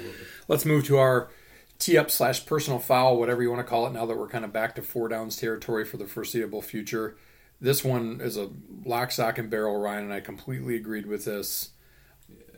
Let's 0.48 0.66
move 0.66 0.84
to 0.86 0.98
our 0.98 1.30
tee 1.78 1.96
up 1.96 2.10
slash 2.10 2.44
personal 2.44 2.80
foul, 2.80 3.18
whatever 3.18 3.42
you 3.42 3.50
want 3.50 3.64
to 3.64 3.70
call 3.70 3.86
it. 3.86 3.92
Now 3.92 4.04
that 4.04 4.18
we're 4.18 4.28
kind 4.28 4.44
of 4.44 4.52
back 4.52 4.74
to 4.74 4.82
four 4.82 5.08
downs 5.08 5.36
territory 5.36 5.84
for 5.84 5.96
the 5.96 6.06
foreseeable 6.06 6.62
future. 6.62 7.16
This 7.60 7.84
one 7.84 8.20
is 8.20 8.36
a 8.36 8.50
lock, 8.84 9.12
stock, 9.12 9.38
and 9.38 9.50
barrel, 9.50 9.78
Ryan, 9.78 10.04
and 10.04 10.12
I 10.12 10.20
completely 10.20 10.76
agreed 10.76 11.06
with 11.06 11.24
this. 11.24 11.70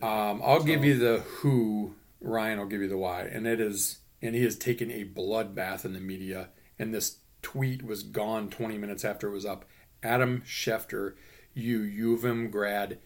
Um, 0.03 0.41
I'll 0.43 0.63
give 0.63 0.85
you 0.85 0.99
the 0.99 1.21
who, 1.21 1.95
Ryan. 2.21 2.59
I'll 2.59 2.67
give 2.67 2.83
you 2.83 2.89
the 2.89 2.99
why, 2.99 3.23
and 3.23 3.47
it 3.47 3.61
is, 3.61 3.99
and 4.21 4.35
he 4.35 4.45
has 4.45 4.57
taken 4.57 4.91
a 4.91 5.05
bloodbath 5.05 5.85
in 5.85 5.95
the 5.95 6.01
media. 6.01 6.49
And 6.79 6.95
this 6.95 7.17
tweet 7.43 7.83
was 7.83 8.03
gone 8.03 8.49
20 8.49 8.79
minutes 8.79 9.05
after 9.05 9.29
it 9.29 9.33
was 9.33 9.47
up. 9.47 9.65
Adam 10.03 10.43
Schefter, 10.47 11.15
you 11.55 11.81
UVM 11.81 12.51
grad 12.51 12.99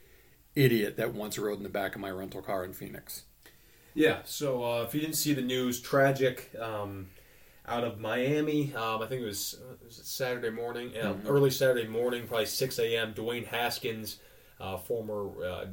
idiot 0.54 0.96
that 0.96 1.12
once 1.12 1.38
rode 1.38 1.58
in 1.58 1.62
the 1.62 1.68
back 1.68 1.94
of 1.94 2.00
my 2.00 2.10
rental 2.10 2.42
car 2.42 2.64
in 2.64 2.72
Phoenix. 2.72 3.24
Yeah. 3.94 4.18
So 4.24 4.64
uh, 4.64 4.82
if 4.82 4.94
you 4.94 5.00
didn't 5.00 5.16
see 5.16 5.34
the 5.34 5.42
news, 5.42 5.80
tragic. 5.80 6.50
Um, 6.60 7.08
out 7.66 7.84
of 7.84 7.98
Miami, 7.98 8.74
um, 8.74 9.00
I 9.00 9.06
think 9.06 9.22
it 9.22 9.26
was, 9.26 9.58
uh, 9.58 9.74
it 9.86 9.92
Saturday 9.92 10.50
morning, 10.50 10.92
uh, 10.96 11.14
early 11.26 11.50
Saturday 11.50 11.88
morning, 11.88 12.26
probably 12.26 12.46
6 12.46 12.78
a.m. 12.78 13.14
Dwayne 13.14 13.46
Haskins, 13.46 14.18
uh, 14.60 14.76
former 14.76 15.30
uh, 15.42 15.66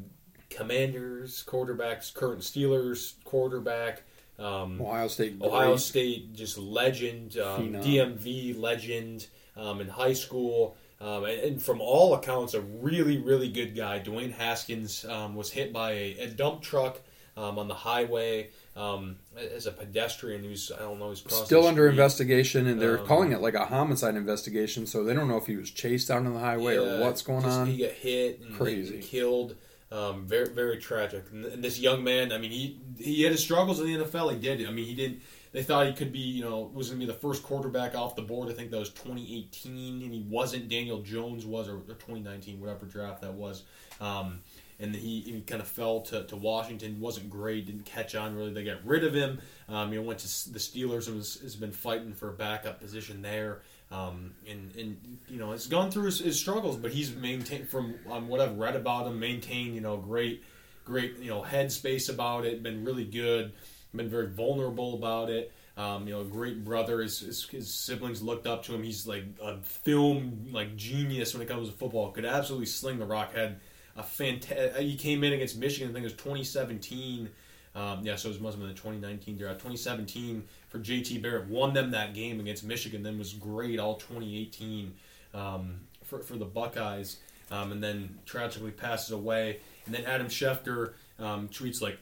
Commanders 0.50 1.44
quarterbacks, 1.46 2.14
current 2.14 2.42
Steelers 2.42 3.16
quarterback, 3.26 4.04
um, 4.40 4.82
Ohio 4.82 5.08
State. 5.08 5.38
Ohio 5.42 5.70
great. 5.70 5.80
State, 5.80 6.34
just 6.34 6.58
legend, 6.58 7.38
um, 7.38 7.74
DMV 7.74 8.60
legend 8.60 9.28
um, 9.56 9.82
in 9.82 9.88
high 9.88 10.14
school. 10.14 10.76
Um, 11.00 11.24
and, 11.26 11.40
and 11.40 11.64
from 11.64 11.82
all 11.82 12.14
accounts, 12.14 12.54
a 12.54 12.62
really, 12.62 13.18
really 13.18 13.50
good 13.50 13.76
guy. 13.76 14.00
Dwayne 14.00 14.34
Haskins 14.34 15.04
um, 15.06 15.36
was 15.36 15.52
hit 15.52 15.74
by 15.74 15.92
a, 15.92 16.18
a 16.20 16.28
dump 16.28 16.62
truck 16.62 17.02
um, 17.38 17.58
on 17.58 17.68
the 17.68 17.74
highway 17.74 18.50
um, 18.76 19.18
as 19.56 19.66
a 19.66 19.72
pedestrian 19.72 20.44
who's, 20.44 20.72
I 20.72 20.80
don't 20.80 21.00
know, 21.00 21.08
crossing 21.08 21.46
Still 21.46 21.68
under 21.68 21.90
investigation, 21.90 22.68
and 22.68 22.82
they're 22.82 22.98
calling 22.98 23.32
it 23.32 23.42
like 23.42 23.54
a 23.54 23.66
homicide 23.66 24.16
investigation, 24.16 24.86
so 24.86 25.04
they 25.04 25.14
don't 25.14 25.28
know 25.28 25.38
if 25.38 25.48
he 25.48 25.56
was 25.56 25.72
chased 25.72 26.12
out 26.12 26.26
on 26.26 26.34
the 26.34 26.40
highway 26.40 26.78
or 26.78 27.00
what's 27.00 27.22
going 27.22 27.46
on. 27.46 27.68
He 27.68 27.78
got 27.78 27.92
hit 27.92 28.42
and, 28.42 28.56
Crazy. 28.56 28.96
and 28.96 29.04
killed. 29.04 29.56
Um, 29.92 30.26
very 30.26 30.48
very 30.48 30.78
tragic. 30.78 31.26
And, 31.32 31.64
this 31.64 31.80
young 31.80 32.04
man, 32.04 32.32
I 32.32 32.38
mean, 32.38 32.52
he 32.52 32.80
he 32.98 33.24
had 33.24 33.32
his 33.32 33.42
struggles 33.42 33.80
in 33.80 33.88
the 33.88 34.06
NFL. 34.06 34.34
He 34.34 34.40
did. 34.40 34.66
I 34.68 34.72
mean, 34.72 34.86
he 34.86 34.96
didn't. 34.96 35.22
They 35.52 35.64
thought 35.64 35.86
he 35.86 35.92
could 35.92 36.14
be, 36.14 36.20
you 36.20 36.44
know, 36.44 36.72
was 36.74 36.88
going 36.88 37.02
to 37.02 37.06
be 37.06 37.12
the 37.12 37.18
first 37.18 37.44
quarterback 37.44 37.94
off 37.94 38.16
the 38.16 38.22
board. 38.22 38.50
I 38.50 38.54
think 38.54 38.72
that 38.72 38.80
was 38.80 38.90
2018, 38.90 40.02
and 40.02 40.14
he 40.14 40.26
wasn't. 40.30 40.70
Daniel 40.70 41.02
Jones 41.02 41.46
was, 41.46 41.68
or, 41.68 41.76
or 41.76 41.96
2019, 41.96 42.62
whatever 42.62 42.86
draft 42.86 43.22
that 43.22 43.34
was. 43.34 43.64
Um, 44.00 44.40
and 44.82 44.96
he, 44.96 45.22
he 45.22 45.42
kind 45.42 45.62
of 45.62 45.68
fell 45.68 46.02
to, 46.02 46.24
to 46.24 46.36
Washington. 46.36 47.00
wasn't 47.00 47.30
great. 47.30 47.68
Didn't 47.68 47.86
catch 47.86 48.16
on 48.16 48.36
really. 48.36 48.52
They 48.52 48.64
got 48.64 48.84
rid 48.84 49.04
of 49.04 49.14
him. 49.14 49.40
Um, 49.70 49.92
know, 49.94 50.02
went 50.02 50.20
to 50.20 50.52
the 50.52 50.60
Steelers 50.60 51.08
and 51.08 51.18
was, 51.18 51.40
has 51.42 51.56
been 51.56 51.72
fighting 51.72 52.14
for 52.14 52.30
a 52.30 52.34
backup 52.34 52.80
position 52.80 53.22
there. 53.22 53.62
Um, 53.92 54.34
and, 54.50 54.74
and 54.78 55.18
you 55.28 55.38
know, 55.38 55.52
has 55.52 55.68
gone 55.68 55.92
through 55.92 56.06
his, 56.06 56.20
his 56.20 56.40
struggles, 56.40 56.78
but 56.78 56.92
he's 56.92 57.14
maintained 57.14 57.68
from 57.68 57.96
um, 58.10 58.30
what 58.30 58.40
I've 58.40 58.58
read 58.58 58.78
about 58.78 59.08
him, 59.08 59.20
maintained 59.20 59.76
you 59.76 59.82
know 59.82 59.98
great, 59.98 60.44
great 60.86 61.18
you 61.20 61.30
know 61.30 61.42
headspace 61.42 62.10
about 62.10 62.46
it. 62.46 62.64
Been 62.64 62.86
really 62.86 63.06
good. 63.06 63.52
Been 63.94 64.10
very 64.10 64.28
vulnerable 64.28 64.96
about 64.96 65.30
it. 65.30 65.52
Um, 65.78 66.08
you 66.08 66.14
know, 66.14 66.24
great 66.24 66.64
brother. 66.64 67.02
His, 67.02 67.20
his, 67.20 67.44
his 67.46 67.74
siblings 67.74 68.22
looked 68.22 68.46
up 68.46 68.64
to 68.66 68.76
him. 68.76 68.84
He's 68.84 69.08
like 69.08 69.24
a 69.42 69.58
film 69.58 70.50
like 70.52 70.76
genius 70.76 71.34
when 71.34 71.42
it 71.42 71.50
comes 71.50 71.70
to 71.70 71.76
football. 71.76 72.12
Could 72.12 72.26
absolutely 72.26 72.68
sling 72.68 73.00
the 73.00 73.06
rock. 73.06 73.34
Had 73.34 73.58
a 73.96 74.04
fantastic. 74.04 74.76
He 74.78 74.96
came 74.96 75.24
in 75.24 75.34
against 75.34 75.58
Michigan. 75.58 75.90
I 75.90 75.94
think 75.94 76.04
it 76.04 76.08
was 76.08 76.14
2017. 76.14 77.30
Um, 77.74 78.02
yeah, 78.04 78.16
so 78.18 78.30
it 78.30 78.42
must 78.42 78.58
have 78.58 78.60
been 78.60 78.68
the 78.68 78.76
2019 78.76 79.38
draft. 79.38 79.60
2017 79.60 80.44
for 80.68 80.80
JT 80.80 81.22
Barrett 81.22 81.48
won 81.48 81.74
them 81.74 81.92
that 81.92 82.14
game 82.14 82.40
against 82.40 82.66
Michigan. 82.66 83.02
Then 83.02 83.18
was 83.18 83.34
great 83.34 83.80
all 83.80 83.96
2018 83.96 84.94
um, 85.34 85.80
for 86.04 86.20
for 86.20 86.36
the 86.36 86.46
Buckeyes. 86.46 87.18
Um, 87.50 87.74
and 87.74 87.84
then 87.84 88.18
tragically 88.26 88.72
passes 88.72 89.12
away. 89.12 89.60
And 89.86 89.94
then 89.94 90.06
Adam 90.06 90.28
Schefter 90.28 90.94
um, 91.20 91.50
tweets 91.50 91.82
like, 91.82 92.00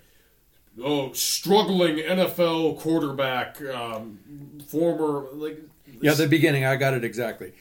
"Oh, 0.81 1.11
struggling 1.13 1.97
NFL 1.97 2.79
quarterback, 2.79 3.61
um, 3.61 4.19
former 4.67 5.27
like." 5.33 5.59
Yeah, 6.01 6.13
the 6.13 6.27
beginning, 6.27 6.65
I 6.65 6.75
got 6.75 6.93
it 6.93 7.03
exactly. 7.03 7.53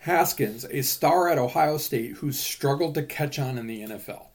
Haskins, 0.00 0.64
a 0.70 0.82
star 0.82 1.28
at 1.28 1.36
Ohio 1.36 1.78
State 1.78 2.12
who 2.12 2.32
struggled 2.32 2.94
to 2.94 3.02
catch 3.02 3.38
on 3.38 3.58
in 3.58 3.66
the 3.66 3.82
NFL. 3.82 4.26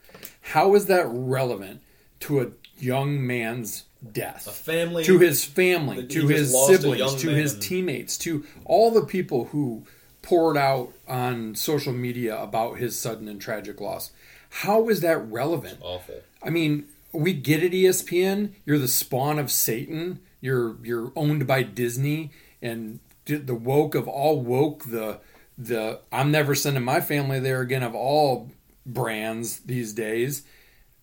How 0.42 0.75
is 0.75 0.88
that 0.88 1.06
relevant 1.08 1.82
to 2.22 2.42
a 2.42 2.48
young 2.82 3.26
man's 3.26 3.86
death? 4.12 4.48
a 4.48 4.52
family 4.52 5.04
to 5.04 5.20
his 5.20 5.44
family, 5.46 6.06
to 6.08 6.28
his 6.28 6.52
just 6.52 6.54
lost 6.54 6.72
a 6.72 6.78
siblings, 6.78 7.16
to 7.22 7.30
his 7.30 7.58
teammates, 7.58 8.18
to 8.20 8.46
all 8.66 8.92
the 8.92 9.06
people 9.06 9.46
who 9.46 9.86
poured 10.22 10.58
out 10.58 10.94
on 11.08 11.56
social 11.56 11.94
media 11.94 12.40
about 12.42 12.78
his 12.78 12.98
sudden 12.98 13.28
and 13.28 13.42
tragic 13.42 13.82
loss. 13.82 14.12
How 14.50 14.90
is 14.90 15.02
that 15.02 15.18
relevant? 15.18 15.80
awful. 15.82 16.22
I 16.44 16.50
mean, 16.50 16.86
we 17.12 17.34
get 17.34 17.64
it, 17.64 17.72
ESPN. 17.72 18.52
You're 18.66 18.80
the 18.80 18.88
spawn 18.88 19.40
of 19.40 19.52
Satan. 19.52 20.20
You're 20.40 20.76
you're 20.84 21.12
owned 21.16 21.46
by 21.48 21.64
Disney 21.64 22.32
and 22.62 23.00
the 23.26 23.56
woke 23.56 23.96
of 23.96 24.08
all 24.08 24.42
woke. 24.42 24.86
The 24.86 25.20
the 25.58 26.00
I'm 26.12 26.32
never 26.32 26.56
sending 26.56 26.84
my 26.84 27.02
family 27.02 27.40
there 27.40 27.62
again 27.62 27.84
of 27.84 27.96
all 27.96 28.50
brands 28.86 29.60
these 29.60 29.94
days. 29.94 30.44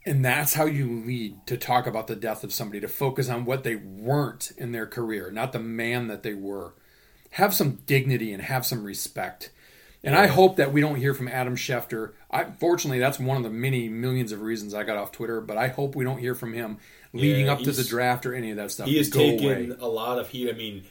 And 0.09 0.25
that's 0.25 0.55
how 0.55 0.65
you 0.65 1.03
lead 1.05 1.47
to 1.47 1.59
talk 1.59 1.87
about 1.87 2.07
the 2.07 2.17
death 2.17 2.43
of 2.43 2.53
somebody, 2.53 2.81
to 2.81 2.89
focus 2.89 3.29
on 3.29 3.45
what 3.45 3.63
they 3.63 3.77
weren't 3.77 4.53
in 4.57 4.73
their 4.73 4.87
career, 4.87 5.31
not 5.31 5.53
the 5.53 5.59
man 5.59 6.07
that 6.09 6.23
they 6.23 6.35
were. 6.35 6.73
Have 7.33 7.53
some 7.53 7.81
dignity 7.85 8.33
and 8.33 8.43
have 8.43 8.65
some 8.65 8.85
respect. 8.85 9.51
And 10.03 10.17
I 10.17 10.29
hope 10.29 10.57
that 10.57 10.73
we 10.73 10.81
don't 10.81 10.97
hear 10.97 11.13
from 11.13 11.29
Adam 11.29 11.57
Schefter. 11.57 12.13
I, 12.31 12.45
fortunately, 12.45 13.01
that's 13.01 13.19
one 13.19 13.37
of 13.37 13.43
the 13.43 13.51
many 13.51 13.89
millions 13.89 14.33
of 14.33 14.41
reasons 14.41 14.73
I 14.73 14.85
got 14.85 14.97
off 14.97 15.13
Twitter. 15.13 15.41
But 15.41 15.59
I 15.59 15.69
hope 15.69 15.95
we 15.95 16.05
don't 16.05 16.19
hear 16.19 16.35
from 16.35 16.53
him 16.55 16.79
leading 17.13 17.47
Yeah, 17.47 17.53
up 17.53 17.59
to 17.61 17.73
the 17.73 17.85
draft 17.85 18.25
or 18.25 18.35
any 18.35 18.51
of 18.51 18.57
that 18.57 18.71
stuff. 18.71 18.87
He 18.87 18.97
has 18.97 19.11
taken 19.11 19.45
away. 19.45 19.77
a 19.79 19.89
lot 19.89 20.19
of 20.19 20.29
heat. 20.31 20.49
I 20.49 20.53
mean, 20.53 20.85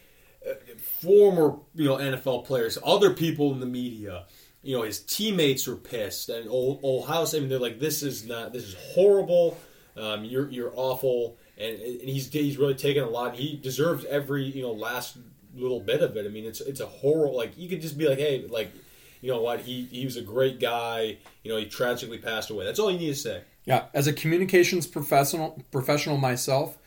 uh, 0.47 0.53
former 1.01 1.57
you 1.73 1.85
know 1.85 1.97
NFL 1.97 2.45
players, 2.45 2.77
other 2.85 3.13
people 3.13 3.51
in 3.53 3.59
the 3.59 3.65
media, 3.65 4.25
you 4.67 4.75
know, 4.75 4.83
his 4.83 4.99
teammates 4.99 5.65
were 5.65 5.77
pissed, 5.77 6.27
and 6.27 6.49
old, 6.49 6.81
old 6.83 7.07
House. 7.07 7.33
I 7.33 7.39
mean, 7.39 7.47
they're 7.47 7.57
like, 7.57 7.79
"This 7.79 8.03
is 8.03 8.27
not. 8.27 8.51
This 8.51 8.63
is 8.63 8.75
horrible. 8.93 9.57
Um, 9.95 10.25
you're 10.25 10.49
you're 10.49 10.73
awful." 10.75 11.37
And, 11.57 11.79
and 11.79 12.09
he's 12.09 12.29
he's 12.29 12.57
really 12.57 12.75
taken 12.75 13.01
a 13.01 13.09
lot. 13.09 13.35
He 13.35 13.55
deserves 13.55 14.03
every 14.03 14.43
you 14.43 14.63
know 14.63 14.73
last 14.73 15.15
little 15.55 15.79
bit 15.79 16.01
of 16.01 16.17
it. 16.17 16.25
I 16.25 16.29
mean, 16.29 16.43
it's 16.43 16.59
it's 16.59 16.81
a 16.81 16.85
horrible. 16.85 17.37
Like 17.37 17.57
you 17.57 17.69
could 17.69 17.81
just 17.81 17.97
be 17.97 18.09
like, 18.09 18.19
"Hey, 18.19 18.45
like." 18.49 18.71
You 19.19 19.31
know 19.31 19.41
what? 19.41 19.61
He 19.61 19.85
he 19.85 20.05
was 20.05 20.15
a 20.15 20.21
great 20.21 20.59
guy. 20.59 21.17
You 21.41 21.51
know, 21.51 21.57
he 21.57 21.65
tragically 21.65 22.19
passed 22.19 22.51
away. 22.51 22.65
That's 22.65 22.77
all 22.77 22.91
you 22.91 22.99
need 22.99 23.07
to 23.07 23.15
say. 23.15 23.41
Yeah, 23.65 23.85
as 23.95 24.05
a 24.05 24.13
communications 24.13 24.85
professional, 24.85 25.59
professional 25.71 26.17
myself, 26.17 26.77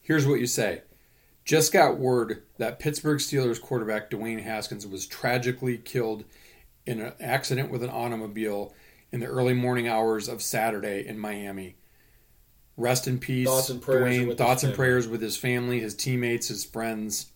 here's 0.00 0.26
what 0.26 0.40
you 0.40 0.48
say. 0.48 0.82
Just 1.44 1.72
got 1.72 1.96
word 1.96 2.42
that 2.58 2.80
Pittsburgh 2.80 3.20
Steelers 3.20 3.60
quarterback 3.60 4.10
Dwayne 4.10 4.42
Haskins 4.42 4.84
was 4.84 5.06
tragically 5.06 5.78
killed 5.78 6.24
in 6.86 7.00
an 7.00 7.12
accident 7.20 7.70
with 7.70 7.82
an 7.82 7.90
automobile 7.90 8.74
in 9.12 9.20
the 9.20 9.26
early 9.26 9.54
morning 9.54 9.88
hours 9.88 10.28
of 10.28 10.42
Saturday 10.42 11.06
in 11.06 11.18
Miami. 11.18 11.76
Rest 12.76 13.08
in 13.08 13.18
peace, 13.18 13.46
Thoughts 13.48 13.70
and 13.70 13.80
prayers 13.80 14.16
Dwayne. 14.16 14.28
with 14.28 14.38
Thoughts 14.38 14.62
his 14.62 14.68
and 14.70 14.76
family. 14.76 14.88
prayers 14.88 15.08
with 15.08 15.22
his 15.22 15.36
family, 15.36 15.80
his 15.80 15.94
teammates, 15.94 16.48
his 16.48 16.64
friends. 16.64 17.32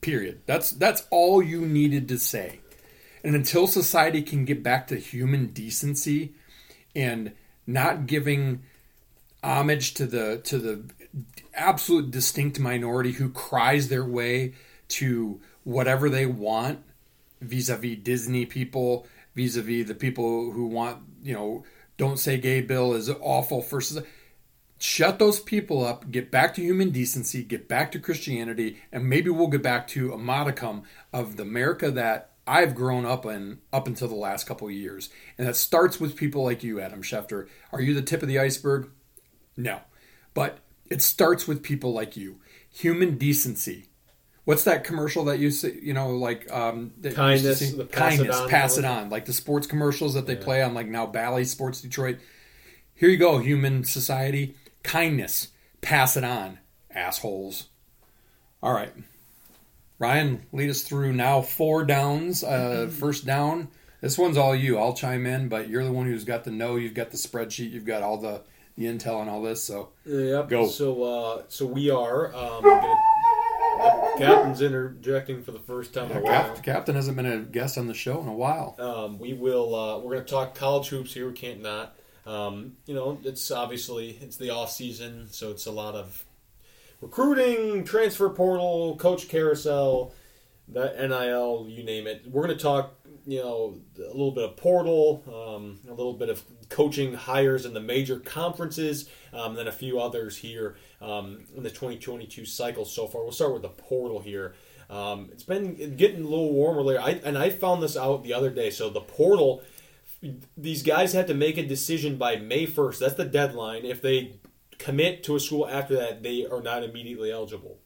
Period. 0.00 0.42
That's 0.46 0.70
that's 0.70 1.04
all 1.10 1.42
you 1.42 1.62
needed 1.62 2.06
to 2.08 2.18
say. 2.18 2.60
And 3.24 3.34
until 3.34 3.66
society 3.66 4.22
can 4.22 4.44
get 4.44 4.62
back 4.62 4.86
to 4.88 4.96
human 4.96 5.48
decency 5.48 6.34
and 6.94 7.32
not 7.66 8.06
giving 8.06 8.62
homage 9.42 9.94
to 9.94 10.06
the 10.06 10.38
to 10.44 10.58
the 10.58 10.84
absolute 11.54 12.10
distinct 12.12 12.60
minority 12.60 13.12
who 13.12 13.30
cries 13.30 13.88
their 13.88 14.04
way 14.04 14.54
to 14.88 15.40
whatever 15.64 16.08
they 16.08 16.26
want 16.26 16.78
vis-a-vis 17.46 17.98
Disney 18.02 18.46
people, 18.46 19.06
vis-a-vis 19.34 19.86
the 19.86 19.94
people 19.94 20.50
who 20.52 20.66
want, 20.66 21.02
you 21.22 21.34
know, 21.34 21.64
don't 21.96 22.18
say 22.18 22.36
gay 22.38 22.60
bill 22.60 22.92
is 22.94 23.08
awful 23.20 23.62
society. 23.62 24.08
Shut 24.78 25.18
those 25.18 25.40
people 25.40 25.84
up, 25.84 26.10
get 26.10 26.30
back 26.30 26.54
to 26.54 26.60
human 26.60 26.90
decency, 26.90 27.42
get 27.42 27.66
back 27.66 27.90
to 27.92 27.98
Christianity, 27.98 28.78
and 28.92 29.08
maybe 29.08 29.30
we'll 29.30 29.46
get 29.46 29.62
back 29.62 29.86
to 29.88 30.12
a 30.12 30.18
modicum 30.18 30.82
of 31.14 31.36
the 31.36 31.44
America 31.44 31.90
that 31.90 32.32
I've 32.46 32.74
grown 32.74 33.06
up 33.06 33.24
in 33.24 33.60
up 33.72 33.86
until 33.86 34.08
the 34.08 34.14
last 34.14 34.46
couple 34.46 34.68
of 34.68 34.74
years. 34.74 35.08
And 35.38 35.48
that 35.48 35.56
starts 35.56 35.98
with 35.98 36.14
people 36.14 36.44
like 36.44 36.62
you, 36.62 36.78
Adam 36.78 37.02
Schefter. 37.02 37.48
Are 37.72 37.80
you 37.80 37.94
the 37.94 38.02
tip 38.02 38.22
of 38.22 38.28
the 38.28 38.38
iceberg? 38.38 38.90
No. 39.56 39.80
But 40.34 40.58
it 40.90 41.02
starts 41.02 41.48
with 41.48 41.62
people 41.62 41.92
like 41.92 42.16
you. 42.16 42.40
Human 42.70 43.16
decency. 43.16 43.86
What's 44.46 44.62
that 44.64 44.84
commercial 44.84 45.24
that 45.24 45.40
you 45.40 45.50
see? 45.50 45.78
you 45.82 45.92
know, 45.92 46.10
like 46.10 46.50
um 46.52 46.92
that 47.00 47.10
you 47.10 47.16
Kindness, 47.16 47.58
see? 47.58 47.76
the 47.76 47.84
pass 47.84 48.14
it 48.14 48.16
kindness, 48.18 48.36
on 48.36 48.48
pass 48.48 48.78
it 48.78 48.84
on. 48.84 49.10
Like 49.10 49.24
the 49.26 49.32
sports 49.32 49.66
commercials 49.66 50.14
that 50.14 50.26
they 50.26 50.36
play 50.36 50.62
on 50.62 50.72
like 50.72 50.86
now 50.86 51.04
Bally 51.04 51.44
Sports 51.44 51.80
Detroit. 51.82 52.18
Here 52.94 53.08
you 53.10 53.16
go, 53.18 53.38
human 53.38 53.84
society. 53.84 54.54
Kindness. 54.84 55.48
Pass 55.82 56.16
it 56.16 56.22
on, 56.24 56.58
assholes. 56.90 57.66
All 58.62 58.72
right. 58.72 58.92
Ryan, 59.98 60.46
lead 60.52 60.70
us 60.70 60.82
through 60.82 61.12
now 61.12 61.42
four 61.42 61.84
downs. 61.84 62.44
Uh, 62.44 62.88
first 63.00 63.26
down. 63.26 63.68
This 64.00 64.16
one's 64.16 64.36
all 64.36 64.54
you. 64.54 64.78
I'll 64.78 64.92
chime 64.94 65.26
in, 65.26 65.48
but 65.48 65.68
you're 65.68 65.84
the 65.84 65.92
one 65.92 66.06
who's 66.06 66.24
got 66.24 66.44
the 66.44 66.50
know. 66.52 66.76
You've 66.76 66.94
got 66.94 67.10
the 67.10 67.16
spreadsheet. 67.16 67.72
You've 67.72 67.84
got 67.86 68.02
all 68.02 68.18
the, 68.18 68.42
the 68.76 68.84
intel 68.84 69.20
and 69.22 69.28
all 69.30 69.42
this. 69.42 69.64
So 69.64 69.88
Yep. 70.04 70.48
Go. 70.50 70.68
So, 70.68 71.02
uh, 71.02 71.42
so 71.48 71.66
we 71.66 71.90
are. 71.90 72.26
Um, 72.34 72.62
gonna, 72.62 72.94
Captain's 74.18 74.62
interjecting 74.62 75.42
for 75.42 75.52
the 75.52 75.58
first 75.58 75.94
time 75.94 76.10
in 76.10 76.18
a 76.18 76.20
while. 76.20 76.54
Cap- 76.54 76.62
Captain 76.62 76.94
hasn't 76.94 77.16
been 77.16 77.26
a 77.26 77.38
guest 77.40 77.76
on 77.78 77.86
the 77.86 77.94
show 77.94 78.20
in 78.20 78.28
a 78.28 78.34
while. 78.34 78.74
Um, 78.78 79.18
we 79.18 79.34
will. 79.34 79.74
Uh, 79.74 79.98
we're 79.98 80.14
going 80.14 80.24
to 80.24 80.30
talk 80.30 80.54
college 80.54 80.88
hoops 80.88 81.12
here. 81.14 81.26
We 81.26 81.34
can't 81.34 81.62
not. 81.62 81.96
Um, 82.26 82.76
you 82.86 82.94
know, 82.94 83.18
it's 83.24 83.50
obviously 83.50 84.18
it's 84.20 84.36
the 84.36 84.50
off 84.50 84.70
season, 84.72 85.28
so 85.30 85.50
it's 85.50 85.66
a 85.66 85.70
lot 85.70 85.94
of 85.94 86.24
recruiting, 87.00 87.84
transfer 87.84 88.28
portal, 88.30 88.96
coach 88.96 89.28
carousel, 89.28 90.12
that 90.68 90.98
NIL, 90.98 91.66
you 91.68 91.84
name 91.84 92.06
it. 92.06 92.24
We're 92.26 92.44
going 92.44 92.56
to 92.56 92.62
talk, 92.62 92.94
you 93.26 93.40
know, 93.40 93.80
a 93.98 94.02
little 94.02 94.30
bit 94.30 94.44
of 94.44 94.56
portal, 94.56 95.22
um, 95.26 95.80
a 95.88 95.94
little 95.94 96.12
bit 96.12 96.28
of 96.28 96.42
coaching 96.68 97.14
hires 97.14 97.66
in 97.66 97.74
the 97.74 97.80
major 97.80 98.20
conferences, 98.20 99.08
um, 99.32 99.50
and 99.50 99.58
then 99.58 99.66
a 99.66 99.72
few 99.72 99.98
others 99.98 100.36
here 100.36 100.76
um, 101.00 101.44
in 101.56 101.64
the 101.64 101.70
2022 101.70 102.46
cycle 102.46 102.84
so 102.84 103.06
far. 103.06 103.22
We'll 103.22 103.32
start 103.32 103.52
with 103.52 103.62
the 103.62 103.68
portal 103.68 104.20
here. 104.20 104.54
Um, 104.88 105.28
it's 105.32 105.42
been 105.42 105.96
getting 105.96 106.20
a 106.20 106.28
little 106.28 106.52
warmer 106.52 106.82
lately, 106.82 107.02
I, 107.02 107.10
and 107.24 107.36
I 107.36 107.50
found 107.50 107.82
this 107.82 107.96
out 107.96 108.22
the 108.22 108.32
other 108.32 108.50
day. 108.50 108.70
So 108.70 108.88
the 108.88 109.00
portal, 109.00 109.62
these 110.56 110.84
guys 110.84 111.12
have 111.12 111.26
to 111.26 111.34
make 111.34 111.58
a 111.58 111.66
decision 111.66 112.16
by 112.16 112.36
May 112.36 112.66
1st. 112.66 113.00
That's 113.00 113.14
the 113.14 113.24
deadline. 113.24 113.84
If 113.84 114.00
they 114.00 114.36
commit 114.78 115.24
to 115.24 115.34
a 115.34 115.40
school 115.40 115.66
after 115.66 115.96
that, 115.96 116.22
they 116.22 116.46
are 116.46 116.62
not 116.62 116.84
immediately 116.84 117.32
eligible. 117.32 117.80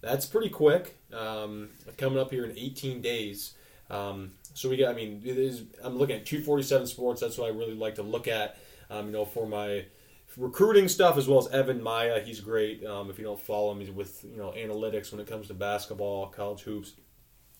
That's 0.00 0.26
pretty 0.26 0.50
quick. 0.50 0.98
Um, 1.12 1.70
coming 1.96 2.18
up 2.18 2.30
here 2.30 2.44
in 2.44 2.56
18 2.56 3.00
days. 3.00 3.54
Um, 3.94 4.32
so 4.54 4.68
we 4.68 4.76
got. 4.76 4.90
I 4.90 4.94
mean, 4.94 5.22
I'm 5.82 5.96
looking 5.96 6.16
at 6.16 6.26
247 6.26 6.86
Sports. 6.86 7.20
That's 7.20 7.38
what 7.38 7.46
I 7.46 7.54
really 7.54 7.74
like 7.74 7.96
to 7.96 8.02
look 8.02 8.28
at. 8.28 8.58
Um, 8.90 9.06
you 9.06 9.12
know, 9.12 9.24
for 9.24 9.46
my 9.46 9.84
recruiting 10.36 10.88
stuff 10.88 11.16
as 11.16 11.28
well 11.28 11.38
as 11.38 11.48
Evan 11.48 11.82
Miya. 11.82 12.22
He's 12.24 12.40
great. 12.40 12.84
Um, 12.84 13.10
if 13.10 13.18
you 13.18 13.24
don't 13.24 13.40
follow 13.40 13.72
him, 13.72 13.80
he's 13.80 13.90
with 13.90 14.24
you 14.24 14.36
know 14.36 14.52
analytics 14.56 15.12
when 15.12 15.20
it 15.20 15.26
comes 15.26 15.48
to 15.48 15.54
basketball, 15.54 16.26
college 16.28 16.62
hoops. 16.62 16.92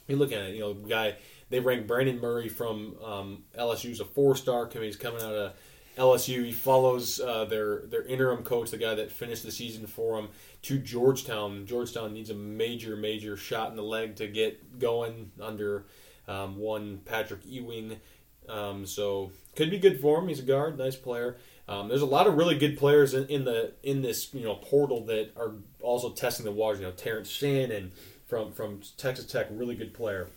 You 0.09 0.17
look 0.17 0.33
at 0.33 0.43
it. 0.43 0.55
You 0.55 0.61
know, 0.61 0.75
guy 0.75 1.17
they 1.51 1.61
ranked 1.61 1.87
Brandon 1.87 2.21
Murray 2.21 2.49
from 2.49 2.97
um, 3.03 3.45
LSU's 3.59 4.01
a 4.01 4.05
four 4.05 4.37
star. 4.37 4.69
He's 4.71 4.97
coming 4.97 5.23
out 5.23 5.35
of 5.35 5.53
LSU. 5.97 6.45
He 6.45 6.53
follows 6.53 7.21
uh, 7.21 7.45
their 7.45 7.83
their 7.87 8.05
interim 8.05 8.43
coach, 8.43 8.71
the 8.71 8.79
guy 8.79 8.95
that 8.95 9.11
finished 9.11 9.45
the 9.45 9.53
season 9.53 9.87
for 9.87 10.19
him, 10.19 10.29
to 10.63 10.79
Georgetown. 10.79 11.67
Georgetown 11.67 12.13
needs 12.13 12.31
a 12.31 12.35
major, 12.35 12.97
major 12.97 13.37
shot 13.37 13.71
in 13.71 13.77
the 13.77 13.83
leg 13.83 14.17
to 14.17 14.27
get 14.27 14.79
going 14.79 15.31
under 15.41 15.87
um, 16.29 16.57
one 16.57 16.99
Patrick 17.05 17.41
Ewing. 17.45 18.01
Um, 18.49 18.87
so 18.87 19.33
could 19.57 19.71
be 19.71 19.79
good 19.79 20.01
for 20.01 20.21
him. 20.21 20.29
He's 20.29 20.41
a 20.41 20.45
guard, 20.45 20.79
nice 20.79 20.97
player. 20.97 21.37
Um, 21.67 21.89
there's 21.89 22.03
a 22.03 22.07
lot 22.07 22.27
of 22.27 22.37
really 22.37 22.59
good 22.59 22.77
players 22.77 23.15
in, 23.15 23.27
in, 23.29 23.45
the 23.45 23.73
in 23.83 24.03
this 24.03 24.35
you 24.35 24.45
know 24.45 24.57
portal 24.57 25.05
that 25.07 25.31
are 25.37 25.53
also 25.81 26.11
testing 26.11 26.45
the 26.45 26.53
waters. 26.53 26.81
You 26.81 26.87
know, 26.87 26.93
Terrence 26.93 27.31
Shannon 27.31 27.93
from 28.27 28.53
from 28.53 28.81
Texas 28.97 29.27
Tech, 29.27 29.47
really 29.51 29.75
good 29.75 29.95
player. 29.95 30.29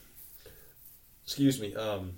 Excuse 1.25 1.59
me. 1.59 1.75
Um, 1.75 2.13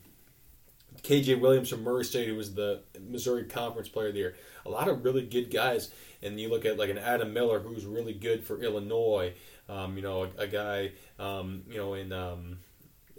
KJ 1.02 1.40
Williams 1.40 1.70
from 1.70 1.84
Murray 1.84 2.06
State, 2.06 2.28
who 2.28 2.36
was 2.36 2.54
the 2.54 2.82
Missouri 3.00 3.46
Conference 3.46 3.90
Player 3.90 4.10
of 4.10 4.14
the 4.14 4.20
Year. 4.20 4.36
A 4.66 4.70
lot 4.70 4.88
of 4.88 5.04
really 5.04 5.26
good 5.26 5.50
guys. 5.52 5.92
And 6.22 6.40
you 6.40 6.50
look 6.50 6.66
at 6.66 6.78
like 6.78 6.90
an 6.90 6.98
Adam 6.98 7.34
Miller, 7.34 7.60
who's 7.60 7.86
really 7.86 8.14
good 8.14 8.44
for 8.44 8.62
Illinois. 8.62 9.34
Um, 9.68 9.96
you 9.96 10.04
know, 10.04 10.24
a, 10.24 10.42
a 10.42 10.48
guy, 10.48 10.92
um, 11.18 11.64
you 11.70 11.78
know, 11.78 11.94
in, 11.94 12.12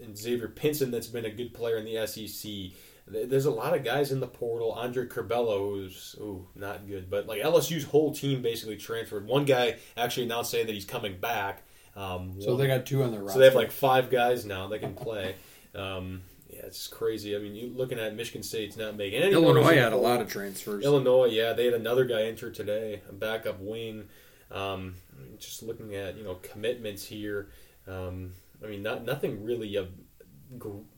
in 0.01 0.17
Xavier 0.17 0.49
Pinson 0.49 0.91
that's 0.91 1.07
been 1.07 1.25
a 1.25 1.31
good 1.31 1.55
player 1.55 1.77
in 1.77 1.85
the 1.85 2.07
SEC. 2.07 2.77
There's 3.07 3.47
a 3.47 3.51
lot 3.51 3.75
of 3.75 3.83
guys 3.83 4.13
in 4.13 4.21
the 4.21 4.27
portal. 4.29 4.73
Andre 4.73 5.07
Curbelo, 5.07 5.59
who's 5.59 6.15
ooh, 6.21 6.47
not 6.55 6.87
good, 6.87 7.11
but 7.11 7.27
like 7.27 7.43
LSU's 7.43 7.85
whole 7.85 8.15
team 8.15 8.41
basically 8.41 8.77
transferred. 8.77 9.27
One 9.27 9.45
guy 9.45 9.77
actually 9.97 10.27
now 10.27 10.43
saying 10.43 10.67
that 10.67 10.73
he's 10.75 10.85
coming 10.85 11.19
back. 11.19 11.65
Um, 11.97 12.41
so 12.41 12.51
one, 12.51 12.59
they 12.59 12.67
got 12.69 12.87
two 12.87 13.03
on 13.03 13.11
the 13.11 13.19
roster. 13.19 13.33
So 13.33 13.39
they 13.41 13.47
have 13.47 13.55
like 13.55 13.73
five 13.73 14.11
guys 14.11 14.45
now 14.45 14.69
that 14.69 14.79
can 14.79 14.95
play. 14.95 15.35
Um, 15.75 16.23
yeah, 16.49 16.67
it's 16.67 16.87
crazy. 16.87 17.35
I 17.35 17.39
mean, 17.39 17.55
you 17.55 17.73
looking 17.75 17.99
at 17.99 18.15
Michigan 18.15 18.43
State's 18.43 18.77
not 18.77 18.97
making 18.97 19.23
any. 19.23 19.33
Illinois 19.33 19.77
had 19.77 19.93
a 19.93 19.97
lot 19.97 20.21
of 20.21 20.29
transfers. 20.29 20.85
Illinois, 20.85 21.27
yeah, 21.27 21.53
they 21.53 21.65
had 21.65 21.75
another 21.75 22.05
guy 22.05 22.23
enter 22.23 22.51
today, 22.51 23.03
a 23.09 23.13
backup 23.13 23.61
wing. 23.61 24.09
Um, 24.51 24.95
just 25.39 25.63
looking 25.63 25.95
at 25.95 26.17
you 26.17 26.25
know 26.25 26.37
commitments 26.37 27.05
here. 27.05 27.49
Um, 27.87 28.33
I 28.63 28.69
mean, 28.69 28.83
not 28.83 29.05
nothing 29.05 29.45
really 29.45 29.77
a, 29.77 29.89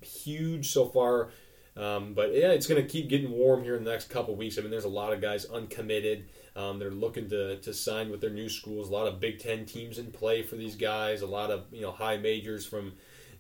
huge 0.01 0.71
so 0.71 0.87
far. 0.87 1.31
Um, 1.77 2.13
but 2.13 2.35
yeah, 2.35 2.49
it's 2.49 2.67
going 2.67 2.83
to 2.83 2.89
keep 2.89 3.09
getting 3.09 3.31
warm 3.31 3.65
here 3.65 3.77
in 3.77 3.85
the 3.85 3.91
next 3.91 4.11
couple 4.11 4.35
weeks. 4.37 4.59
I 4.59 4.61
mean, 4.61 4.71
there's 4.71 4.85
a 4.85 4.91
lot 4.91 5.13
of 5.13 5.23
guys 5.23 5.47
uncommitted. 5.47 6.29
Um, 6.55 6.79
they're 6.79 6.91
looking 6.91 7.31
to, 7.31 7.57
to 7.61 7.73
sign 7.73 8.11
with 8.11 8.21
their 8.21 8.31
new 8.31 8.51
schools. 8.51 8.91
A 8.91 8.93
lot 8.93 9.07
of 9.07 9.21
Big 9.21 9.39
Ten 9.39 9.65
teams 9.65 9.99
in 9.99 10.11
play 10.11 10.43
for 10.43 10.57
these 10.57 10.77
guys. 10.77 11.23
A 11.23 11.27
lot 11.27 11.51
of 11.51 11.65
you 11.73 11.81
know 11.81 11.91
high 11.91 12.19
majors 12.19 12.67
from 12.67 12.93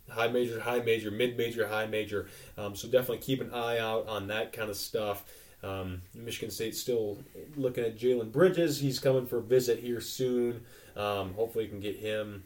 high 0.09 0.29
major, 0.29 0.61
high 0.61 0.81
major, 0.81 1.11
mid 1.11 1.37
major, 1.37 1.67
high 1.67 1.87
major. 1.87 2.29
Um, 2.57 2.75
so 2.75 2.89
definitely 2.89 3.19
keep 3.19 3.43
an 3.43 3.53
eye 3.53 3.79
out 3.79 4.09
on 4.09 4.29
that 4.29 4.53
kind 4.53 4.71
of 4.71 4.77
stuff. 4.77 5.25
Um, 5.63 6.03
Michigan 6.15 6.51
State's 6.51 6.81
still 6.81 7.19
looking 7.55 7.85
at 7.85 7.99
Jalen 7.99 8.33
Bridges. 8.33 8.81
He's 8.81 8.99
coming 8.99 9.27
for 9.27 9.39
a 9.39 9.43
visit 9.43 9.79
here 9.79 10.01
soon. 10.01 10.65
Um, 10.97 11.35
hopefully, 11.35 11.65
you 11.65 11.71
can 11.71 11.81
get 11.81 11.97
him. 11.97 12.45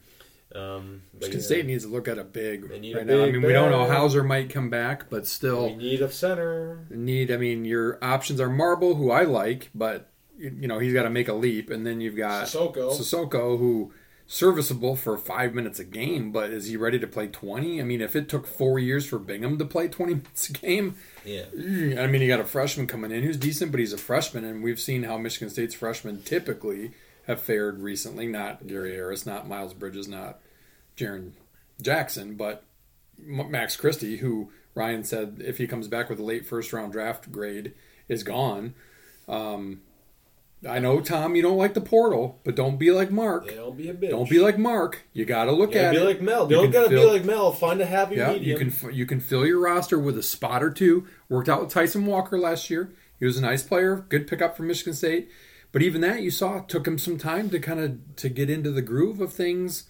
Um, 0.57 1.03
Michigan 1.14 1.40
yeah, 1.40 1.47
State 1.47 1.66
needs 1.66 1.85
to 1.85 1.90
look 1.90 2.09
at 2.09 2.19
a 2.19 2.25
big 2.25 2.71
right 2.71 2.83
a 2.83 3.05
now. 3.05 3.25
I 3.25 3.31
mean, 3.31 3.42
we 3.42 3.53
don't 3.53 3.71
know 3.71 3.87
Hauser 3.87 4.23
might 4.23 4.51
come 4.51 4.71
back, 4.71 5.11
but 5.11 5.27
still 5.27 5.66
we 5.66 5.77
need 5.77 6.03
a 6.03 6.11
center. 6.11 6.87
Need. 6.90 7.31
I 7.31 7.37
mean, 7.37 7.64
your 7.64 7.99
options 8.03 8.40
are 8.40 8.49
Marble, 8.49 8.95
who 8.95 9.11
I 9.11 9.25
like, 9.25 9.71
but 9.75 10.11
you 10.38 10.69
know 10.69 10.79
he's 10.79 10.92
got 10.92 11.03
to 11.03 11.11
make 11.11 11.29
a 11.29 11.35
leap, 11.35 11.71
and 11.71 11.87
then 11.87 12.01
you've 12.01 12.16
got 12.16 12.47
Sissoko, 12.47 12.97
Sissoko 12.97 13.59
who 13.59 13.92
serviceable 14.27 14.97
for 14.97 15.16
five 15.16 15.55
minutes 15.55 15.79
a 15.79 15.85
game, 15.85 16.33
but 16.33 16.51
is 16.51 16.66
he 16.66 16.77
ready 16.77 16.99
to 16.99 17.07
play 17.07 17.29
20? 17.29 17.81
I 17.81 17.85
mean, 17.85 18.01
if 18.01 18.16
it 18.16 18.29
took 18.29 18.47
four 18.47 18.79
years 18.79 19.07
for 19.07 19.19
Bingham 19.19 19.57
to 19.59 19.64
play 19.64 19.88
20 19.88 20.14
minutes 20.14 20.51
a 20.51 20.53
game, 20.53 20.97
yeah. 21.25 21.45
I 21.55 22.07
mean, 22.07 22.23
you 22.23 22.29
got 22.29 22.40
a 22.40 22.45
freshman 22.45 22.87
coming 22.87 23.12
in 23.12 23.23
who's 23.23 23.37
decent, 23.37 23.71
but 23.71 23.81
he's 23.81 23.92
a 23.92 23.99
freshman, 23.99 24.45
and 24.45 24.62
we've 24.62 24.81
seen 24.81 25.05
how 25.05 25.16
Michigan 25.16 25.49
State's 25.49 25.75
freshmen 25.75 26.23
typically 26.23 26.92
have 27.27 27.40
fared 27.40 27.81
recently. 27.81 28.27
Not 28.27 28.66
Gary 28.66 28.95
Harris, 28.95 29.27
not 29.27 29.49
Miles 29.49 29.75
Bridges, 29.75 30.09
not 30.09 30.40
Jaren 30.96 31.32
Jackson, 31.80 32.37
but 32.37 32.64
Max 33.18 33.76
Christie, 33.76 34.18
who 34.18 34.50
Ryan 34.74 35.04
said 35.04 35.42
if 35.44 35.59
he 35.59 35.66
comes 35.66 35.88
back 35.88 36.09
with 36.09 36.18
a 36.18 36.24
late 36.24 36.46
first 36.46 36.72
round 36.72 36.92
draft 36.92 37.30
grade 37.32 37.72
is 38.09 38.22
gone. 38.22 38.74
Um, 39.28 39.80
I 40.66 40.78
know, 40.78 41.00
Tom, 41.00 41.37
you 41.37 41.42
don't 41.42 41.59
like 41.59 41.74
the 41.74 41.80
portal, 41.80 42.40
but 42.42 42.56
don't 42.56 42.78
be 42.78 42.90
like 42.90 43.11
Mark. 43.11 43.46
Yeah, 43.46 43.56
don't 43.56 43.76
be 43.76 43.90
a 43.90 43.94
bitch. 43.94 44.11
Don't 44.11 44.28
be 44.28 44.38
like 44.38 44.59
Mark. 44.59 45.02
You 45.12 45.24
got 45.24 45.44
to 45.44 45.52
look 45.52 45.76
at 45.76 45.92
be 45.92 45.98
it. 45.98 46.04
like 46.04 46.20
Mel. 46.20 46.48
You 46.48 46.56
don't 46.56 46.70
got 46.70 46.85
to 46.85 46.88
be 46.88 47.04
like 47.04 47.24
Mel. 47.24 47.52
Find 47.52 47.80
a 47.80 47.87
happy 47.87 48.16
yeah, 48.16 48.32
medium. 48.32 48.61
You 48.61 48.70
can 48.70 48.94
you 48.94 49.06
can 49.06 49.20
fill 49.20 49.46
your 49.46 49.61
roster 49.61 49.98
with 49.98 50.16
a 50.16 50.22
spot 50.22 50.62
or 50.62 50.70
two. 50.70 51.06
Worked 51.28 51.48
out 51.48 51.61
with 51.61 51.70
Tyson 51.70 52.06
Walker 52.06 52.38
last 52.38 52.70
year. 52.70 52.92
He 53.18 53.26
was 53.26 53.37
a 53.37 53.42
nice 53.42 53.62
player, 53.62 54.04
good 54.09 54.26
pickup 54.26 54.56
from 54.56 54.66
Michigan 54.66 54.94
State. 54.94 55.28
But 55.72 55.82
even 55.82 56.00
that 56.00 56.22
you 56.22 56.30
saw 56.30 56.61
took 56.61 56.87
him 56.87 56.98
some 56.98 57.18
time 57.18 57.50
to 57.50 57.59
kind 57.59 57.80
of 57.80 58.16
to 58.16 58.28
get 58.28 58.48
into 58.48 58.70
the 58.70 58.82
groove 58.82 59.20
of 59.20 59.32
things. 59.32 59.85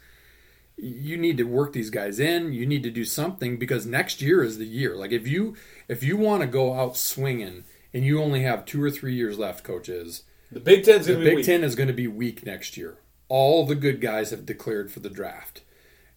You 0.77 1.17
need 1.17 1.39
to 1.39 1.45
work 1.45 1.73
these 1.73 1.91
guys 1.91 2.21
in. 2.21 2.53
You 2.53 2.67
need 2.67 2.83
to 2.83 2.91
do 2.91 3.05
something 3.05 3.59
because 3.59 3.87
next 3.87 4.21
year 4.21 4.43
is 4.43 4.59
the 4.59 4.67
year. 4.67 4.95
Like 4.95 5.13
if 5.13 5.27
you 5.27 5.57
if 5.89 6.03
you 6.03 6.17
want 6.17 6.43
to 6.43 6.47
go 6.47 6.75
out 6.75 6.97
swinging 6.97 7.65
and 7.95 8.05
you 8.05 8.21
only 8.21 8.43
have 8.43 8.67
two 8.67 8.83
or 8.83 8.91
three 8.91 9.15
years 9.15 9.39
left, 9.39 9.65
coaches 9.65 10.25
the 10.53 10.61
Big 10.61 10.85
Ten's 10.85 11.07
the 11.07 11.17
Big 11.17 11.37
weak. 11.37 11.47
Ten 11.47 11.65
is 11.65 11.75
going 11.75 11.89
to 11.89 11.95
be 11.95 12.07
weak 12.07 12.45
next 12.45 12.77
year. 12.77 12.99
All 13.29 13.67
the 13.67 13.75
good 13.75 14.01
guys 14.01 14.31
have 14.31 14.47
declared 14.47 14.93
for 14.93 15.01
the 15.01 15.11
draft. 15.11 15.63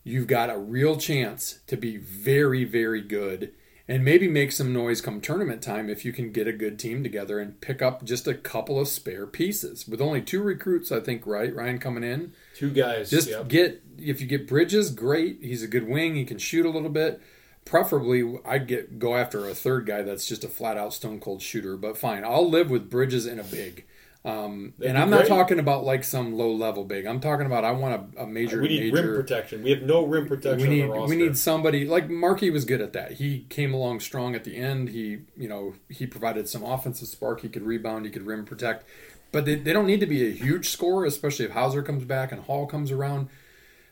You've 0.03 0.27
got 0.27 0.49
a 0.49 0.57
real 0.57 0.97
chance 0.97 1.59
to 1.67 1.75
be 1.75 1.97
very, 1.97 2.63
very 2.63 3.01
good 3.01 3.53
and 3.89 4.05
maybe 4.05 4.27
make 4.27 4.51
some 4.51 4.71
noise 4.71 5.01
come 5.01 5.19
tournament 5.19 5.63
time 5.63 5.89
if 5.89 6.05
you 6.05 6.13
can 6.13 6.31
get 6.31 6.47
a 6.47 6.53
good 6.53 6.77
team 6.77 7.01
together 7.01 7.39
and 7.39 7.59
pick 7.59 7.81
up 7.81 8.03
just 8.03 8.27
a 8.27 8.35
couple 8.35 8.79
of 8.79 8.87
spare 8.87 9.25
pieces. 9.25 9.87
With 9.87 9.99
only 9.99 10.21
two 10.21 10.43
recruits, 10.43 10.91
I 10.91 10.99
think, 10.99 11.25
right? 11.25 11.53
Ryan 11.53 11.79
coming 11.79 12.03
in. 12.03 12.33
Two 12.55 12.69
guys. 12.69 13.09
Just 13.09 13.29
yep. 13.29 13.47
get 13.47 13.81
if 13.97 14.21
you 14.21 14.27
get 14.27 14.47
Bridges, 14.47 14.91
great. 14.91 15.39
He's 15.41 15.63
a 15.63 15.67
good 15.67 15.87
wing. 15.87 16.13
He 16.15 16.23
can 16.23 16.37
shoot 16.37 16.67
a 16.67 16.69
little 16.69 16.89
bit. 16.89 17.19
Preferably, 17.65 18.39
I'd 18.45 18.67
get 18.67 18.99
go 18.99 19.15
after 19.15 19.49
a 19.49 19.55
third 19.55 19.87
guy 19.87 20.03
that's 20.03 20.27
just 20.27 20.43
a 20.43 20.47
flat 20.47 20.77
out 20.77 20.93
stone 20.93 21.19
cold 21.19 21.41
shooter. 21.41 21.75
But 21.75 21.97
fine, 21.97 22.23
I'll 22.23 22.47
live 22.47 22.69
with 22.69 22.91
Bridges 22.91 23.25
and 23.25 23.39
a 23.39 23.43
big. 23.43 23.85
Um, 24.25 24.73
and 24.85 24.97
I'm 24.97 25.09
not 25.09 25.19
great. 25.19 25.29
talking 25.29 25.59
about 25.59 25.85
like 25.85 26.03
some 26.03 26.33
low 26.33 26.51
level 26.51 26.83
big. 26.83 27.05
I'm 27.05 27.21
talking 27.21 27.45
about 27.45 27.63
I 27.63 27.71
want 27.71 28.13
a, 28.17 28.23
a 28.23 28.27
major. 28.27 28.61
We 28.61 28.67
need 28.67 28.93
major, 28.93 29.07
rim 29.07 29.21
protection. 29.21 29.63
We 29.63 29.69
have 29.71 29.83
no 29.83 30.05
rim 30.05 30.27
protection 30.27 30.69
we 30.69 30.75
need 30.75 30.83
on 30.83 30.89
the 30.89 30.93
roster. 30.95 31.09
we 31.09 31.15
need 31.15 31.37
somebody 31.37 31.85
like 31.85 32.09
Markey 32.09 32.49
was 32.49 32.65
good 32.65 32.81
at 32.81 32.91
that. 32.93 33.13
He 33.13 33.45
came 33.49 33.73
along 33.73 34.01
strong 34.01 34.35
at 34.35 34.43
the 34.43 34.57
end. 34.57 34.89
He 34.89 35.19
you 35.37 35.47
know 35.47 35.75
he 35.87 36.05
provided 36.05 36.49
some 36.49 36.63
offensive 36.63 37.07
spark. 37.07 37.41
He 37.41 37.49
could 37.49 37.63
rebound. 37.63 38.05
He 38.05 38.11
could 38.11 38.25
rim 38.25 38.43
protect. 38.43 38.83
But 39.31 39.45
they, 39.45 39.55
they 39.55 39.71
don't 39.71 39.87
need 39.87 39.99
to 40.01 40.05
be 40.05 40.27
a 40.27 40.31
huge 40.31 40.69
scorer, 40.69 41.05
especially 41.05 41.45
if 41.45 41.51
Hauser 41.51 41.83
comes 41.83 42.03
back 42.03 42.31
and 42.31 42.41
Hall 42.43 42.65
comes 42.65 42.91
around. 42.91 43.29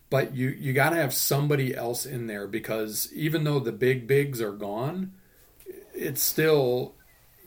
But 0.10 0.36
you 0.36 0.50
you 0.50 0.74
got 0.74 0.90
to 0.90 0.98
have 0.98 1.14
somebody 1.14 1.74
else 1.74 2.06
in 2.06 2.28
there 2.28 2.48
because 2.48 3.12
even 3.14 3.46
though 3.46 3.60
the 3.60 3.72
big 3.72 4.08
bigs 4.08 4.42
are 4.42 4.52
gone, 4.52 5.14
it's 5.94 6.22
still 6.22 6.96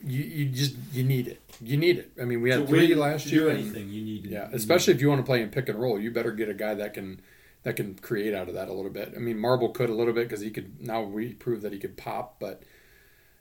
you, 0.05 0.23
you 0.23 0.47
just 0.51 0.77
you 0.93 1.05
need 1.05 1.29
it. 1.29 1.41
You 1.61 1.77
need 1.77 1.99
it. 1.99 2.13
I 2.21 2.25
mean, 2.25 2.41
we 2.43 2.51
had 2.51 2.61
To 2.61 2.67
three 2.67 2.89
win, 2.89 2.99
last 2.99 3.27
year. 3.27 3.43
do 3.43 3.49
and- 3.51 3.59
anything 3.61 3.89
you 3.91 4.03
need. 4.03 4.27
yeah, 4.27 4.49
you 4.51 4.57
especially 4.57 4.95
need- 4.95 4.99
if 4.99 5.03
you 5.03 5.09
want 5.09 5.21
to 5.21 5.27
play 5.27 5.43
in 5.43 5.49
pick 5.51 5.69
and 5.69 5.79
roll, 5.79 5.99
you 6.01 6.11
better 6.11 6.33
get 6.33 6.49
a 6.49 6.55
guy 6.55 6.75
that 6.75 6.95
can 6.95 7.21
that 7.63 7.77
can 7.77 7.95
create 7.97 8.33
out 8.35 8.49
of 8.49 8.55
that 8.55 8.69
a 8.69 8.73
little 8.73 8.91
bit. 8.91 9.13
I 9.15 9.19
mean, 9.19 9.39
Marble 9.39 9.69
could 9.69 9.91
a 9.91 9.95
little 9.95 10.15
bit 10.15 10.29
because 10.29 10.41
he 10.41 10.51
could 10.51 10.81
now 10.81 11.03
we 11.03 11.35
proved 11.35 11.63
that 11.63 11.73
he 11.73 11.79
could 11.79 11.97
pop, 11.97 12.39
but 12.41 12.63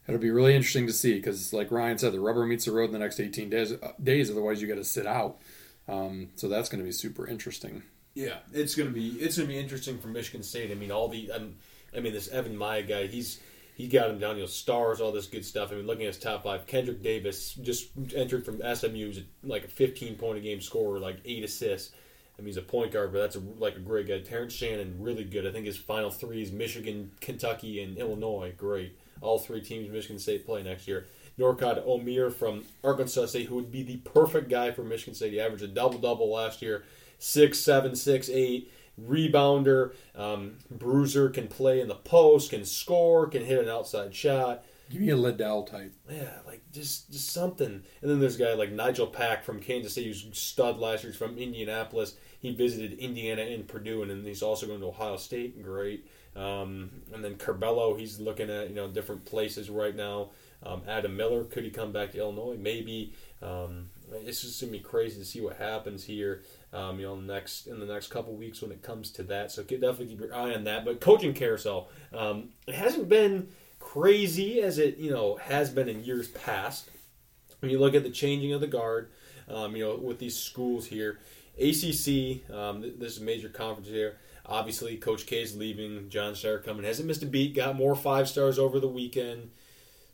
It'll 0.08 0.20
be 0.20 0.32
really 0.32 0.56
interesting 0.56 0.88
to 0.88 0.94
see 0.94 1.14
because, 1.18 1.54
like 1.54 1.70
Ryan 1.70 2.00
said, 2.00 2.14
the 2.14 2.20
rubber 2.20 2.44
meets 2.44 2.66
the 2.66 2.72
road 2.72 2.86
in 2.86 2.94
the 2.94 2.98
next 2.98 3.20
18 3.20 3.48
days. 3.52 3.74
uh, 3.74 3.92
Days, 4.02 4.32
otherwise 4.32 4.60
you 4.60 4.68
got 4.68 4.78
to 4.78 4.84
sit 4.84 5.06
out. 5.06 5.40
Um, 5.88 6.30
so 6.36 6.48
that's 6.48 6.68
going 6.68 6.80
to 6.80 6.84
be 6.86 6.92
super 6.92 7.28
interesting. 7.28 7.84
Yeah, 8.16 8.38
it's 8.52 8.74
gonna 8.74 8.90
be 8.90 9.10
it's 9.20 9.38
gonna 9.38 9.48
be 9.48 9.60
interesting 9.60 10.00
for 10.00 10.08
Michigan 10.08 10.42
State. 10.42 10.72
I 10.72 10.74
mean, 10.74 10.92
all 10.92 11.10
the 11.10 11.32
um, 11.32 11.58
I 11.96 12.00
mean, 12.00 12.12
this 12.12 12.28
Evan 12.30 12.58
Miya 12.58 12.82
guy, 12.84 13.06
he's 13.06 13.40
he 13.80 13.88
got 13.88 14.10
him 14.10 14.20
down, 14.20 14.36
you 14.36 14.42
know, 14.42 14.48
stars, 14.48 15.00
all 15.00 15.14
this 15.14 15.28
good 15.28 15.46
stuff. 15.46 15.72
I 15.72 15.76
mean, 15.76 15.88
looking 15.88 16.04
at 16.04 16.14
his 16.14 16.20
top 16.20 16.44
five, 16.44 16.68
Kendrick 16.68 17.02
Davis 17.02 17.54
just 17.54 17.92
entered 18.14 18.44
from 18.44 18.58
SMU, 18.58 19.08
he's 19.08 19.22
like 19.42 19.64
a 19.64 19.70
15 19.70 20.16
point 20.18 20.38
a 20.38 20.42
game 20.42 20.60
scorer, 20.60 21.00
like 21.00 21.20
eight 21.24 21.46
assists. 21.46 21.94
I 22.38 22.42
mean, 22.42 22.48
he's 22.48 22.58
a 22.58 22.62
point 22.62 22.92
guard, 22.92 23.14
but 23.14 23.20
that's 23.20 23.38
a, 23.38 23.42
like 23.58 23.78
a 23.78 23.80
great 23.80 24.10
guy. 24.10 24.20
Terrence 24.20 24.52
Shannon, 24.52 24.98
really 25.00 25.24
good. 25.24 25.48
I 25.48 25.54
think 25.54 25.66
his 25.66 25.78
final 25.78 26.10
three 26.10 26.42
is 26.42 26.52
Michigan, 26.52 27.12
Kentucky, 27.22 27.82
and 27.82 27.98
Illinois. 27.98 28.54
Great. 28.58 29.00
All 29.22 29.40
three 29.40 29.62
teams 29.62 29.90
Michigan 29.90 30.20
State 30.20 30.46
play 30.46 30.62
next 30.62 30.86
year. 30.86 31.08
Norchad 31.40 31.82
Omier 31.88 32.34
from 32.34 32.66
Arkansas 32.84 33.28
State, 33.28 33.48
who 33.48 33.56
would 33.56 33.72
be 33.72 33.84
the 33.84 33.98
perfect 33.98 34.50
guy 34.50 34.72
for 34.72 34.84
Michigan 34.84 35.14
State. 35.14 35.32
He 35.32 35.40
averaged 35.40 35.64
a 35.64 35.70
double 35.70 36.00
double 36.00 36.30
last 36.30 36.62
year, 36.62 36.84
six 37.18 37.60
seven, 37.60 37.96
six 37.96 38.30
eight, 38.30 38.70
rebounder, 39.08 39.94
um, 40.16 40.58
bruiser, 40.70 41.30
can 41.30 41.48
play 41.48 41.82
in 41.82 41.88
the 41.88 41.96
post, 41.96 42.52
can 42.52 42.66
score, 42.66 43.28
can 43.28 43.46
hit 43.46 43.64
an 43.64 43.70
outside 43.70 44.14
shot. 44.14 44.64
Give 44.90 45.02
me 45.02 45.10
a 45.10 45.16
Liddell 45.16 45.64
type. 45.64 45.94
Yeah, 46.10 46.40
like 46.48 46.64
just 46.72 47.12
just 47.12 47.30
something. 47.30 47.84
And 48.02 48.10
then 48.10 48.20
there's 48.20 48.38
a 48.38 48.44
guy 48.44 48.54
like 48.56 48.74
Nijel 48.74 49.12
Pack 49.12 49.44
from 49.44 49.60
Kansas 49.60 49.94
City, 49.94 50.08
who's 50.08 50.28
stud 50.38 50.80
last 50.80 51.04
year. 51.04 51.12
He's 51.12 51.20
from 51.20 51.38
Indianapolis. 51.38 52.16
He 52.40 52.56
visited 52.56 52.98
Indiana 52.98 53.44
and 53.44 53.68
Purdue, 53.68 54.02
and 54.02 54.10
then 54.10 54.24
he's 54.24 54.42
also 54.42 54.66
going 54.66 54.80
to 54.80 54.88
Ohio 54.88 55.18
State. 55.18 55.62
Great. 55.62 56.08
Um, 56.36 56.90
and 57.14 57.24
then 57.24 57.36
Curbelo, 57.36 58.00
he's 58.00 58.20
looking 58.20 58.50
at 58.50 58.70
you 58.70 58.76
know 58.76 58.88
different 58.88 59.26
places 59.26 59.70
right 59.70 59.96
now. 59.96 60.32
Um, 60.64 60.82
Adam 60.88 61.16
Miller, 61.16 61.44
could 61.44 61.64
he 61.64 61.70
come 61.70 61.92
back 61.92 62.12
to 62.14 62.18
Illinois? 62.18 62.58
Maybe. 62.58 63.14
Um, 63.42 63.90
it's 64.12 64.42
just 64.42 64.60
gonna 64.60 64.72
be 64.72 64.80
crazy 64.80 65.20
to 65.20 65.26
see 65.26 65.40
what 65.40 65.58
happens 65.58 66.04
here. 66.04 66.42
Um, 66.72 67.00
you 67.00 67.08
know, 67.08 67.16
next 67.16 67.66
in 67.66 67.80
the 67.80 67.86
next 67.86 68.10
couple 68.10 68.36
weeks 68.36 68.62
when 68.62 68.72
it 68.72 68.84
comes 68.84 69.10
to 69.12 69.24
that. 69.24 69.52
So 69.52 69.64
definitely 69.64 70.08
keep 70.08 70.20
your 70.20 70.36
eye 70.36 70.54
on 70.54 70.66
that. 70.66 70.86
But 70.86 71.02
coaching 71.02 71.34
carousel, 71.34 71.90
um, 72.14 72.50
it 72.68 72.76
hasn't 72.76 73.10
been 73.10 73.50
crazy 73.80 74.62
as 74.62 74.78
it 74.78 74.98
you 74.98 75.10
know 75.10 75.38
has 75.38 75.72
been 75.72 75.90
in 75.90 76.04
years 76.04 76.28
past. 76.28 76.90
When 77.60 77.72
you 77.72 77.80
look 77.80 77.96
at 77.96 78.04
the 78.04 78.12
changing 78.12 78.54
of 78.54 78.62
the 78.62 78.68
guard, 78.68 79.10
um, 79.50 79.76
you 79.76 79.84
know, 79.84 79.96
with 79.96 80.20
these 80.20 80.38
schools 80.38 80.86
here, 80.86 81.20
ACC, 81.58 82.50
um, 82.54 82.82
th- 82.82 82.96
this 82.98 83.14
is 83.14 83.22
a 83.22 83.24
major 83.24 83.50
conference 83.50 83.90
here. 83.90 84.18
Obviously, 84.46 84.96
Coach 84.98 85.26
K 85.26 85.42
is 85.42 85.56
leaving. 85.56 86.10
John 86.10 86.36
Starr 86.36 86.60
coming. 86.60 86.84
Hasn't 86.84 87.08
missed 87.08 87.24
a 87.24 87.26
beat. 87.26 87.56
Got 87.56 87.76
more 87.76 87.96
five 87.96 88.30
stars 88.30 88.58
over 88.58 88.80
the 88.80 88.88
weekend. 88.88 89.52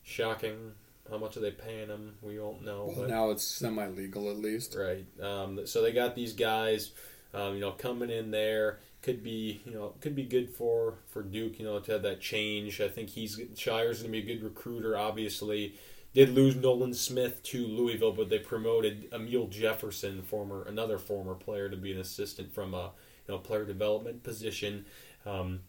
Shocking. 0.04 0.74
How 1.10 1.18
much 1.18 1.38
are 1.38 1.42
they 1.42 1.52
paying 1.52 1.88
him? 1.88 2.16
We 2.22 2.40
won't 2.40 2.64
know. 2.64 2.86
Well, 2.86 2.96
but- 3.02 3.10
now 3.10 3.30
it's 3.30 3.44
semi 3.44 3.88
legal 3.88 4.30
at 4.30 4.38
least. 4.38 4.76
Right. 4.76 5.06
Um, 5.22 5.66
so 5.68 5.82
they 5.82 5.92
got 5.92 6.16
these 6.16 6.34
guys, 6.34 6.92
um, 7.34 7.56
you 7.56 7.62
know, 7.62 7.72
coming 7.72 8.10
in 8.10 8.32
there. 8.32 8.80
Could 9.02 9.22
be, 9.22 9.62
you 9.66 9.72
know, 9.72 9.94
could 10.02 10.16
be 10.16 10.24
good 10.24 10.50
for 10.50 10.96
for 11.08 11.22
Duke, 11.22 11.60
you 11.60 11.66
know, 11.66 11.80
to 11.80 11.92
have 11.92 12.02
that 12.02 12.22
change. 12.22 12.82
I 12.82 12.88
think 12.88 13.10
he's 13.10 13.38
Scheyer's 13.38 14.02
going 14.02 14.12
to 14.12 14.22
be 14.22 14.32
a 14.32 14.36
good 14.36 14.44
recruiter. 14.44 14.98
Obviously, 14.98 15.76
did 16.16 16.30
lose 16.30 16.56
Nolan 16.56 16.96
Smith 16.96 17.44
to 17.44 17.68
Louisville, 17.68 18.14
but 18.14 18.30
they 18.30 18.40
promoted 18.40 19.08
Amile 19.12 19.48
Jefferson, 19.48 20.24
former 20.24 20.64
another 20.64 20.98
former 20.98 21.36
player, 21.36 21.70
to 21.70 21.78
be 21.78 21.92
an 21.92 22.00
assistant 22.00 22.52
from 22.52 22.74
a 22.74 22.94
you 23.28 23.36
know 23.36 23.38
player 23.38 23.64
development 23.64 24.24
position. 24.24 24.86
Um, 25.24 25.60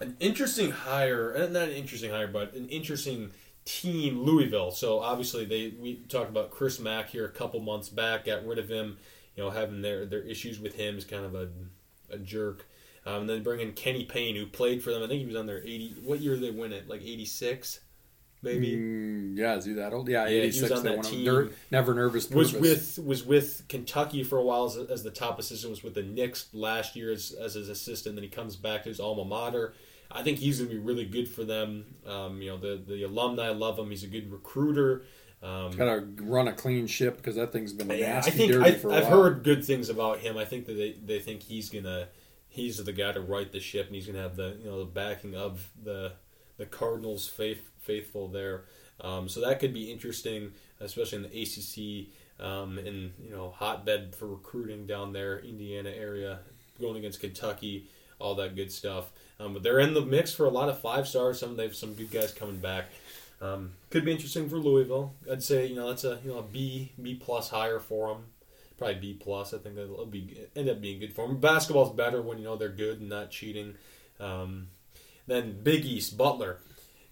an 0.00 0.16
interesting 0.20 0.70
hire, 0.70 1.36
not 1.50 1.68
an 1.68 1.74
interesting 1.74 2.10
hire, 2.10 2.28
but 2.28 2.54
an 2.54 2.68
interesting 2.70 3.32
team, 3.64 4.22
Louisville. 4.22 4.70
So 4.70 5.00
obviously 5.00 5.44
they 5.44 5.74
we 5.80 5.96
talked 6.08 6.30
about 6.30 6.50
Chris 6.50 6.78
Mack 6.80 7.10
here 7.10 7.24
a 7.24 7.30
couple 7.30 7.60
months 7.60 7.88
back, 7.88 8.24
got 8.26 8.46
rid 8.46 8.58
of 8.58 8.68
him, 8.68 8.98
you 9.36 9.42
know, 9.42 9.50
having 9.50 9.82
their 9.82 10.06
their 10.06 10.22
issues 10.22 10.58
with 10.58 10.74
him 10.74 10.96
is 10.98 11.04
kind 11.04 11.24
of 11.24 11.34
a 11.34 11.48
a 12.10 12.18
jerk. 12.18 12.66
Um, 13.06 13.26
then 13.26 13.42
bring 13.42 13.60
in 13.60 13.72
Kenny 13.72 14.04
Payne, 14.04 14.36
who 14.36 14.46
played 14.46 14.82
for 14.82 14.90
them. 14.92 15.02
I 15.02 15.06
think 15.06 15.20
he 15.20 15.26
was 15.26 15.36
on 15.36 15.46
their 15.46 15.60
eighty. 15.62 15.94
What 16.02 16.20
year 16.20 16.34
did 16.36 16.42
they 16.42 16.50
win 16.50 16.72
it? 16.72 16.86
Like 16.88 17.00
eighty 17.00 17.24
six, 17.24 17.80
maybe. 18.42 18.76
Mm, 18.76 19.38
yeah, 19.38 19.56
is 19.56 19.64
he 19.64 19.72
that 19.74 19.92
old? 19.94 20.08
Yeah, 20.08 20.24
Yeah, 20.26 20.42
86. 20.42 20.70
on 20.70 20.82
they 20.82 20.88
that 20.90 20.96
won 20.96 21.04
team. 21.06 21.24
They're 21.24 21.48
never 21.70 21.94
nervous. 21.94 22.28
was 22.30 22.52
Pervis. 22.52 22.60
with 22.60 22.98
was 23.06 23.24
with 23.24 23.64
Kentucky 23.68 24.22
for 24.22 24.36
a 24.38 24.42
while 24.42 24.66
as, 24.66 24.76
as 24.76 25.02
the 25.02 25.10
top 25.10 25.38
assistant. 25.38 25.70
Was 25.70 25.82
with 25.82 25.94
the 25.94 26.02
Knicks 26.02 26.48
last 26.52 26.94
year 26.94 27.10
as, 27.10 27.32
as 27.32 27.54
his 27.54 27.68
assistant. 27.70 28.16
Then 28.16 28.22
he 28.22 28.28
comes 28.28 28.56
back 28.56 28.82
to 28.82 28.90
his 28.90 29.00
alma 29.00 29.24
mater. 29.24 29.72
I 30.10 30.22
think 30.22 30.38
he's 30.38 30.58
going 30.58 30.70
to 30.70 30.74
be 30.76 30.80
really 30.80 31.04
good 31.04 31.28
for 31.28 31.44
them. 31.44 31.84
Um, 32.06 32.42
you 32.42 32.50
know, 32.50 32.56
the 32.56 32.82
the 32.84 33.04
alumni 33.04 33.50
love 33.50 33.78
him. 33.78 33.90
He's 33.90 34.04
a 34.04 34.08
good 34.08 34.30
recruiter. 34.30 35.02
Um, 35.42 35.70
Got 35.70 35.84
to 35.86 36.06
run 36.22 36.48
a 36.48 36.52
clean 36.52 36.86
ship 36.86 37.16
because 37.16 37.36
that 37.36 37.52
thing's 37.52 37.72
been 37.72 37.88
yeah, 37.90 38.14
nasty 38.14 38.30
I 38.30 38.34
think 38.34 38.52
dirty 38.52 38.70
I, 38.70 38.74
for 38.74 38.90
a 38.90 38.96
I've 38.96 39.04
while. 39.04 39.22
heard 39.22 39.42
good 39.42 39.64
things 39.64 39.88
about 39.88 40.18
him. 40.18 40.36
I 40.36 40.44
think 40.44 40.66
that 40.66 40.74
they, 40.74 40.92
they 41.02 41.18
think 41.18 41.42
he's 41.42 41.70
gonna 41.70 42.08
he's 42.48 42.82
the 42.82 42.92
guy 42.92 43.12
to 43.12 43.20
right 43.20 43.50
the 43.50 43.60
ship, 43.60 43.86
and 43.86 43.94
he's 43.94 44.06
gonna 44.06 44.20
have 44.20 44.36
the 44.36 44.56
you 44.60 44.66
know 44.66 44.80
the 44.80 44.84
backing 44.84 45.34
of 45.34 45.70
the 45.82 46.12
the 46.58 46.66
Cardinals 46.66 47.26
faith, 47.26 47.70
faithful 47.78 48.28
there. 48.28 48.64
Um, 49.00 49.30
so 49.30 49.40
that 49.40 49.60
could 49.60 49.72
be 49.72 49.90
interesting, 49.90 50.52
especially 50.78 51.24
in 51.24 51.30
the 51.30 51.42
ACC 51.42 52.08
um, 52.44 52.78
and 52.78 53.12
you 53.22 53.30
know 53.30 53.50
hotbed 53.56 54.14
for 54.14 54.26
recruiting 54.26 54.86
down 54.86 55.12
there, 55.12 55.38
Indiana 55.38 55.90
area, 55.90 56.40
going 56.80 56.96
against 56.96 57.20
Kentucky, 57.20 57.88
all 58.20 58.34
that 58.36 58.54
good 58.54 58.70
stuff. 58.70 59.10
Um, 59.38 59.54
but 59.54 59.62
they're 59.62 59.80
in 59.80 59.94
the 59.94 60.02
mix 60.04 60.34
for 60.34 60.44
a 60.46 60.50
lot 60.50 60.68
of 60.68 60.80
five 60.80 61.08
stars. 61.08 61.40
Some 61.40 61.56
they 61.56 61.64
have 61.64 61.74
some 61.74 61.94
good 61.94 62.10
guys 62.10 62.32
coming 62.32 62.58
back. 62.58 62.86
Um, 63.40 63.72
could 63.88 64.04
be 64.04 64.12
interesting 64.12 64.48
for 64.50 64.56
Louisville. 64.56 65.14
I'd 65.30 65.42
say 65.42 65.66
you 65.66 65.74
know 65.74 65.88
that's 65.88 66.04
a 66.04 66.18
you 66.22 66.30
know 66.30 66.38
a 66.38 66.42
B 66.42 66.92
B 67.00 67.14
plus 67.14 67.48
higher 67.48 67.80
for 67.80 68.08
them. 68.08 68.24
Probably 68.76 68.96
B 68.96 69.14
plus. 69.14 69.54
I 69.54 69.58
think 69.58 69.76
that'll 69.76 70.06
be 70.06 70.46
end 70.54 70.68
up 70.68 70.80
being 70.80 71.00
good 71.00 71.14
for 71.14 71.26
them. 71.26 71.40
Basketball's 71.40 71.94
better 71.94 72.20
when 72.20 72.38
you 72.38 72.44
know 72.44 72.56
they're 72.56 72.68
good 72.68 73.00
and 73.00 73.08
not 73.08 73.30
cheating. 73.30 73.74
Um, 74.18 74.68
then 75.26 75.62
Big 75.62 75.84
East 75.86 76.18
Butler 76.18 76.58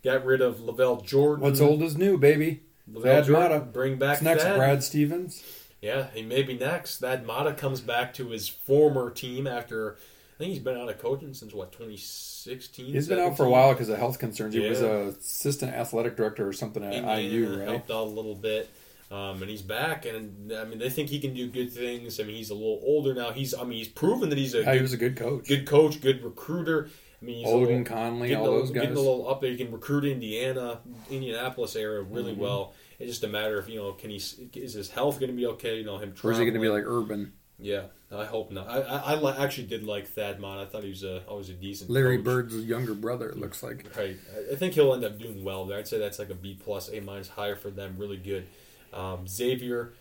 got 0.04 0.24
rid 0.24 0.40
of 0.40 0.58
LaVall 0.58 1.04
Jordan. 1.04 1.42
What's 1.42 1.60
old 1.60 1.82
is 1.82 1.96
new, 1.96 2.18
baby. 2.18 2.62
LaVall 2.90 3.02
Thad 3.02 3.24
Jordan. 3.24 3.50
Matta. 3.50 3.64
Bring 3.64 3.98
back 3.98 4.16
What's 4.16 4.22
next? 4.22 4.42
Thad. 4.42 4.56
Brad 4.56 4.84
Stevens. 4.84 5.42
Yeah, 5.80 6.08
he 6.12 6.22
may 6.22 6.42
be 6.42 6.58
next. 6.58 6.98
Thad 6.98 7.26
Matta 7.26 7.54
comes 7.54 7.80
back 7.80 8.12
to 8.14 8.28
his 8.28 8.48
former 8.48 9.10
team 9.10 9.46
after. 9.46 9.96
I 10.38 10.44
think 10.44 10.52
he's 10.52 10.62
been 10.62 10.76
out 10.76 10.88
of 10.88 10.98
coaching 10.98 11.34
since 11.34 11.52
what 11.52 11.72
2016. 11.72 12.86
He's 12.94 13.08
been 13.08 13.18
out 13.18 13.36
for 13.36 13.44
a 13.44 13.50
while 13.50 13.72
because 13.72 13.88
of 13.88 13.98
health 13.98 14.20
concerns. 14.20 14.54
He 14.54 14.60
was 14.60 14.80
Yeah. 14.80 14.86
a 14.86 15.08
assistant 15.08 15.72
athletic 15.74 16.16
director 16.16 16.46
or 16.46 16.52
something 16.52 16.84
at 16.84 16.92
Indiana 16.94 17.20
IU, 17.20 17.58
right? 17.58 17.68
helped 17.68 17.90
out 17.90 18.04
a 18.04 18.10
little 18.10 18.36
bit, 18.36 18.68
um, 19.10 19.42
and 19.42 19.50
he's 19.50 19.62
back. 19.62 20.06
And 20.06 20.52
I 20.52 20.64
mean, 20.64 20.78
they 20.78 20.90
think 20.90 21.08
he 21.10 21.18
can 21.18 21.34
do 21.34 21.48
good 21.48 21.72
things. 21.72 22.20
I 22.20 22.22
mean, 22.22 22.36
he's 22.36 22.50
a 22.50 22.54
little 22.54 22.80
older 22.84 23.14
now. 23.14 23.32
He's 23.32 23.52
I 23.52 23.64
mean, 23.64 23.78
he's 23.78 23.88
proven 23.88 24.28
that 24.28 24.38
he's 24.38 24.54
a 24.54 24.58
Yeah, 24.62 24.72
he 24.72 24.78
good, 24.78 24.82
was 24.82 24.92
a 24.92 24.96
good 24.96 25.16
coach. 25.16 25.48
good 25.48 25.66
coach, 25.66 26.00
good 26.00 26.22
recruiter. 26.22 26.88
I 27.20 27.24
mean, 27.24 27.38
he's 27.38 27.46
a 27.48 27.50
Odin 27.50 27.78
little- 27.80 27.96
Conley, 27.96 28.28
getting 28.28 28.44
all 28.46 28.54
a, 28.54 28.58
those 28.60 28.70
getting 28.70 28.90
guys. 28.90 28.98
a 28.98 29.00
little 29.00 29.28
up 29.28 29.40
there. 29.40 29.50
He 29.50 29.56
can 29.56 29.72
recruit 29.72 30.04
Indiana, 30.04 30.78
Indianapolis 31.10 31.74
area 31.74 32.00
really 32.02 32.30
Mm-hmm. 32.30 32.40
well. 32.42 32.74
It's 33.00 33.10
just 33.10 33.24
a 33.24 33.28
matter 33.28 33.58
of 33.58 33.68
you 33.68 33.80
know, 33.80 33.90
can 33.92 34.10
he 34.10 34.16
is 34.54 34.72
his 34.74 34.90
health 34.90 35.18
going 35.18 35.30
to 35.32 35.36
be 35.36 35.46
okay? 35.46 35.78
You 35.78 35.84
know, 35.84 35.98
him. 35.98 36.14
Or 36.22 36.30
is 36.30 36.38
he 36.38 36.44
going 36.44 36.54
to 36.54 36.60
be 36.60 36.68
like 36.68 36.84
Urban? 36.86 37.32
Yeah, 37.58 37.86
I 38.10 38.24
hope 38.24 38.50
not. 38.50 38.68
I 38.68 38.80
I, 38.80 38.98
I 39.12 39.14
li- 39.16 39.34
actually 39.38 39.66
did 39.66 39.84
like 39.84 40.06
Thad 40.06 40.40
Mott. 40.40 40.58
I 40.58 40.64
thought 40.64 40.82
he 40.82 40.88
was 40.88 41.04
a 41.04 41.22
always 41.26 41.50
a 41.50 41.52
decent 41.52 41.90
Larry 41.90 42.16
coach. 42.16 42.24
Bird's 42.24 42.56
younger 42.56 42.94
brother, 42.94 43.28
it 43.28 43.36
looks 43.38 43.62
like. 43.62 43.84
Right. 43.96 44.16
I- 44.50 44.54
think 44.54 44.74
he'll 44.74 44.94
end 44.94 45.04
up 45.04 45.18
doing 45.18 45.44
well 45.44 45.66
there. 45.66 45.78
I'd 45.78 45.86
say 45.88 45.98
that's 45.98 46.18
like 46.18 46.30
a 46.30 46.34
B 46.34 46.58
plus, 46.62 46.88
A 46.90 47.00
minus, 47.00 47.28
higher 47.28 47.54
for 47.56 47.70
them. 47.70 47.96
Really 47.98 48.16
good. 48.16 48.46
Um, 48.92 49.28
Xavier. 49.28 49.92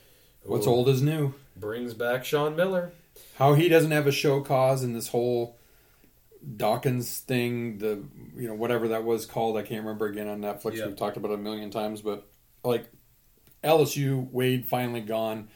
What's 0.43 0.67
old 0.67 0.87
is 0.87 1.01
new. 1.01 1.33
Brings 1.57 1.93
back 1.93 2.23
Sean 2.23 2.55
Miller. 2.55 2.93
How 3.35 3.53
he 3.55 3.67
doesn't 3.67 3.91
have 3.91 4.07
a 4.07 4.11
show 4.11 4.39
cause 4.41 4.83
in 4.83 4.93
this 4.93 5.09
whole 5.09 5.57
Dawkins 6.55 7.19
thing, 7.19 7.79
the 7.79 8.03
you 8.37 8.47
know 8.47 8.53
whatever 8.53 8.87
that 8.89 9.03
was 9.03 9.25
called, 9.25 9.57
I 9.57 9.63
can't 9.63 9.81
remember 9.81 10.05
again 10.07 10.27
on 10.27 10.39
Netflix. 10.39 10.77
Yeah. 10.77 10.85
We've 10.87 10.95
talked 10.95 11.17
about 11.17 11.31
it 11.31 11.35
a 11.35 11.37
million 11.37 11.69
times, 11.71 12.01
but 12.01 12.25
like 12.63 12.85
LSU, 13.63 14.31
Wade 14.31 14.65
finally 14.65 15.01
gone. 15.01 15.49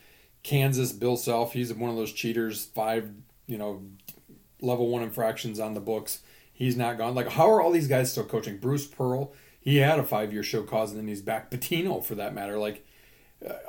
Kansas, 0.43 0.91
Bill 0.91 1.17
Self, 1.17 1.53
he's 1.53 1.73
one 1.73 1.89
of 1.89 1.95
those 1.95 2.13
cheaters. 2.13 2.65
Five, 2.65 3.11
you 3.47 3.57
know, 3.57 3.83
level 4.61 4.89
one 4.89 5.03
infractions 5.03 5.59
on 5.59 5.73
the 5.73 5.79
books. 5.79 6.21
He's 6.53 6.77
not 6.77 6.97
gone. 6.97 7.15
Like, 7.15 7.29
how 7.29 7.49
are 7.49 7.61
all 7.61 7.71
these 7.71 7.87
guys 7.87 8.11
still 8.11 8.25
coaching? 8.25 8.57
Bruce 8.57 8.85
Pearl, 8.85 9.33
he 9.59 9.77
had 9.77 9.99
a 9.99 10.03
five 10.03 10.31
year 10.33 10.43
show 10.43 10.63
cause, 10.63 10.91
and 10.91 10.99
then 10.99 11.07
he's 11.07 11.21
back. 11.21 11.51
Pitino, 11.51 12.03
for 12.03 12.15
that 12.15 12.33
matter. 12.33 12.57
Like, 12.57 12.85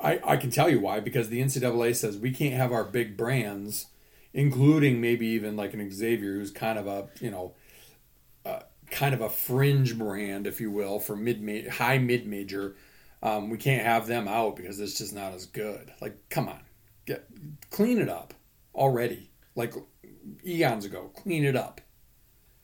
I, 0.01 0.19
I 0.23 0.37
can 0.37 0.51
tell 0.51 0.69
you 0.69 0.79
why 0.79 0.99
because 0.99 1.29
the 1.29 1.41
NCAA 1.41 1.95
says 1.95 2.17
we 2.17 2.31
can't 2.31 2.53
have 2.53 2.71
our 2.71 2.83
big 2.83 3.17
brands, 3.17 3.87
including 4.33 5.01
maybe 5.01 5.27
even 5.27 5.55
like 5.55 5.73
an 5.73 5.91
Xavier, 5.91 6.33
who's 6.33 6.51
kind 6.51 6.77
of 6.77 6.87
a 6.87 7.09
you 7.19 7.31
know, 7.31 7.53
uh, 8.45 8.59
kind 8.91 9.13
of 9.13 9.21
a 9.21 9.29
fringe 9.29 9.97
brand, 9.97 10.45
if 10.45 10.61
you 10.61 10.69
will, 10.69 10.99
for 10.99 11.15
mid 11.15 11.67
high 11.67 11.97
mid 11.97 12.27
major. 12.27 12.75
Um, 13.23 13.49
we 13.49 13.57
can't 13.57 13.85
have 13.85 14.05
them 14.05 14.27
out 14.27 14.57
because 14.57 14.79
it's 14.79 14.97
just 14.97 15.15
not 15.15 15.33
as 15.33 15.45
good. 15.45 15.91
Like, 16.01 16.17
come 16.29 16.49
on, 16.49 16.59
get 17.05 17.25
clean 17.69 17.99
it 17.99 18.09
up 18.09 18.33
already. 18.75 19.29
Like 19.55 19.73
eons 20.45 20.85
ago, 20.85 21.11
clean 21.15 21.43
it 21.45 21.55
up. 21.55 21.81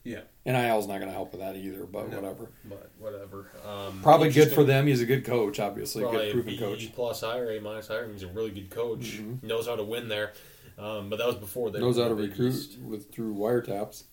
Yeah, 0.04 0.22
NIL's 0.46 0.88
not 0.88 0.96
going 1.00 1.10
to 1.10 1.14
help 1.14 1.34
with 1.34 1.42
that 1.42 1.56
either, 1.58 1.86
but 1.86 2.10
No. 2.10 2.16
whatever. 2.22 2.48
but 2.66 2.90
whatever. 2.98 3.52
Um, 3.68 4.00
Probably 4.02 4.32
good 4.32 4.52
for 4.52 4.64
them. 4.64 4.88
He's 4.88 5.02
a 5.02 5.06
good 5.06 5.26
coach, 5.26 5.60
obviously, 5.60 6.04
good 6.04 6.30
a 6.30 6.32
proven 6.32 6.54
B 6.54 6.58
coach. 6.58 6.92
plus 6.96 7.22
higher, 7.22 7.52
A 7.52 7.60
minus 7.62 7.90
higher. 7.90 8.10
He's 8.12 8.24
a 8.24 8.28
really 8.28 8.50
good 8.52 8.70
coach. 8.70 9.20
Mhm. 9.20 9.44
Knows 9.44 9.68
how 9.68 9.76
to 9.76 9.84
win 9.84 10.08
there. 10.08 10.34
Um, 10.78 11.10
but 11.10 11.18
that 11.18 11.28
was 11.28 11.36
before 11.36 11.70
they 11.70 11.80
Knows 11.80 11.98
how 11.98 12.08
to 12.08 12.16
recruit 12.16 12.54
East. 12.56 12.80
with 12.80 13.12
through 13.12 13.36
wiretaps. 13.36 14.04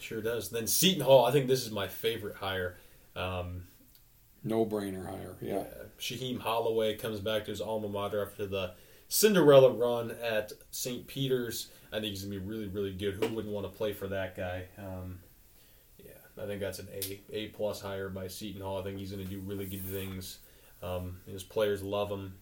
Sure 0.00 0.20
does. 0.20 0.50
Then 0.50 0.66
Seton 0.66 1.02
Hall. 1.02 1.24
I 1.24 1.30
think 1.30 1.46
this 1.46 1.64
is 1.64 1.70
my 1.70 1.86
favorite 1.86 2.34
hire. 2.36 2.76
Um, 3.14 3.68
No 4.42 4.66
brainer 4.66 5.06
hire. 5.06 5.36
Yeah. 5.40 5.64
Shaheen 5.98 6.38
Holloway 6.40 6.96
comes 6.96 7.20
back 7.20 7.44
to 7.44 7.52
his 7.52 7.60
alma 7.60 7.88
mater 7.88 8.20
after 8.26 8.44
the 8.46 8.72
Cinderella 9.08 9.70
run 9.72 10.10
at 10.22 10.52
St. 10.70 11.06
Peter's. 11.06 11.70
I 11.92 12.00
think 12.00 12.10
he's 12.10 12.24
gonna 12.24 12.38
be 12.38 12.44
really, 12.44 12.66
really 12.66 12.92
good. 12.92 13.14
Who 13.14 13.34
wouldn't 13.34 13.52
want 13.54 13.70
to 13.70 13.76
play 13.76 13.92
for 13.92 14.08
that 14.08 14.36
guy? 14.36 14.64
Um, 14.78 15.20
yeah, 16.04 16.12
I 16.42 16.46
think 16.46 16.60
that's 16.60 16.78
an 16.78 16.88
A 16.92 17.20
A 17.32 17.48
plus 17.48 17.80
hire 17.80 18.08
by 18.08 18.28
Seton 18.28 18.60
Hall. 18.60 18.78
I 18.80 18.82
think 18.82 18.98
he's 18.98 19.10
gonna 19.10 19.24
do 19.24 19.40
really 19.40 19.66
good 19.66 19.84
things. 19.84 20.38
Um, 20.82 21.18
his 21.26 21.42
players 21.42 21.82
love 21.82 22.10
him. 22.10 22.34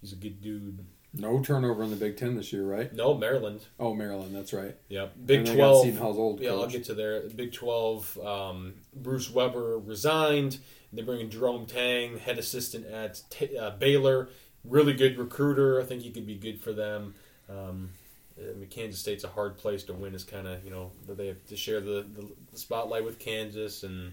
He's 0.00 0.12
a 0.12 0.16
good 0.16 0.40
dude. 0.40 0.84
No 1.14 1.40
turnover 1.40 1.82
in 1.82 1.90
the 1.90 1.96
Big 1.96 2.18
Ten 2.18 2.36
this 2.36 2.52
year, 2.52 2.64
right? 2.64 2.92
No, 2.92 3.14
Maryland. 3.14 3.64
Oh, 3.80 3.94
Maryland. 3.94 4.34
That's 4.36 4.52
right. 4.52 4.76
Yep. 4.88 5.14
Big 5.24 5.46
Twelve. 5.46 5.84
Seton 5.84 5.98
Hall's 6.00 6.18
old 6.18 6.40
Yeah, 6.40 6.50
I'll 6.50 6.66
get 6.66 6.84
to 6.84 6.94
there. 6.94 7.22
Big 7.30 7.52
Twelve. 7.54 8.18
Um, 8.18 8.74
Bruce 8.94 9.30
Weber 9.30 9.78
resigned. 9.78 10.58
They 10.92 11.02
bring 11.02 11.20
in 11.20 11.30
Jerome 11.30 11.66
Tang, 11.66 12.18
head 12.18 12.38
assistant 12.38 12.86
at 12.86 13.22
T- 13.30 13.56
uh, 13.56 13.70
Baylor. 13.70 14.28
Really 14.68 14.94
good 14.94 15.18
recruiter. 15.18 15.80
I 15.80 15.84
think 15.84 16.02
he 16.02 16.10
could 16.10 16.26
be 16.26 16.34
good 16.36 16.60
for 16.60 16.72
them. 16.72 17.14
Um, 17.48 17.90
I 18.38 18.52
mean, 18.54 18.68
Kansas 18.68 19.00
State's 19.00 19.24
a 19.24 19.28
hard 19.28 19.56
place 19.56 19.84
to 19.84 19.92
win. 19.94 20.14
Is 20.14 20.24
kind 20.24 20.46
of 20.46 20.64
you 20.64 20.70
know 20.70 20.92
that 21.06 21.16
they 21.16 21.28
have 21.28 21.44
to 21.46 21.56
share 21.56 21.80
the, 21.80 22.04
the, 22.12 22.28
the 22.52 22.58
spotlight 22.58 23.04
with 23.04 23.18
Kansas, 23.18 23.82
and 23.82 24.12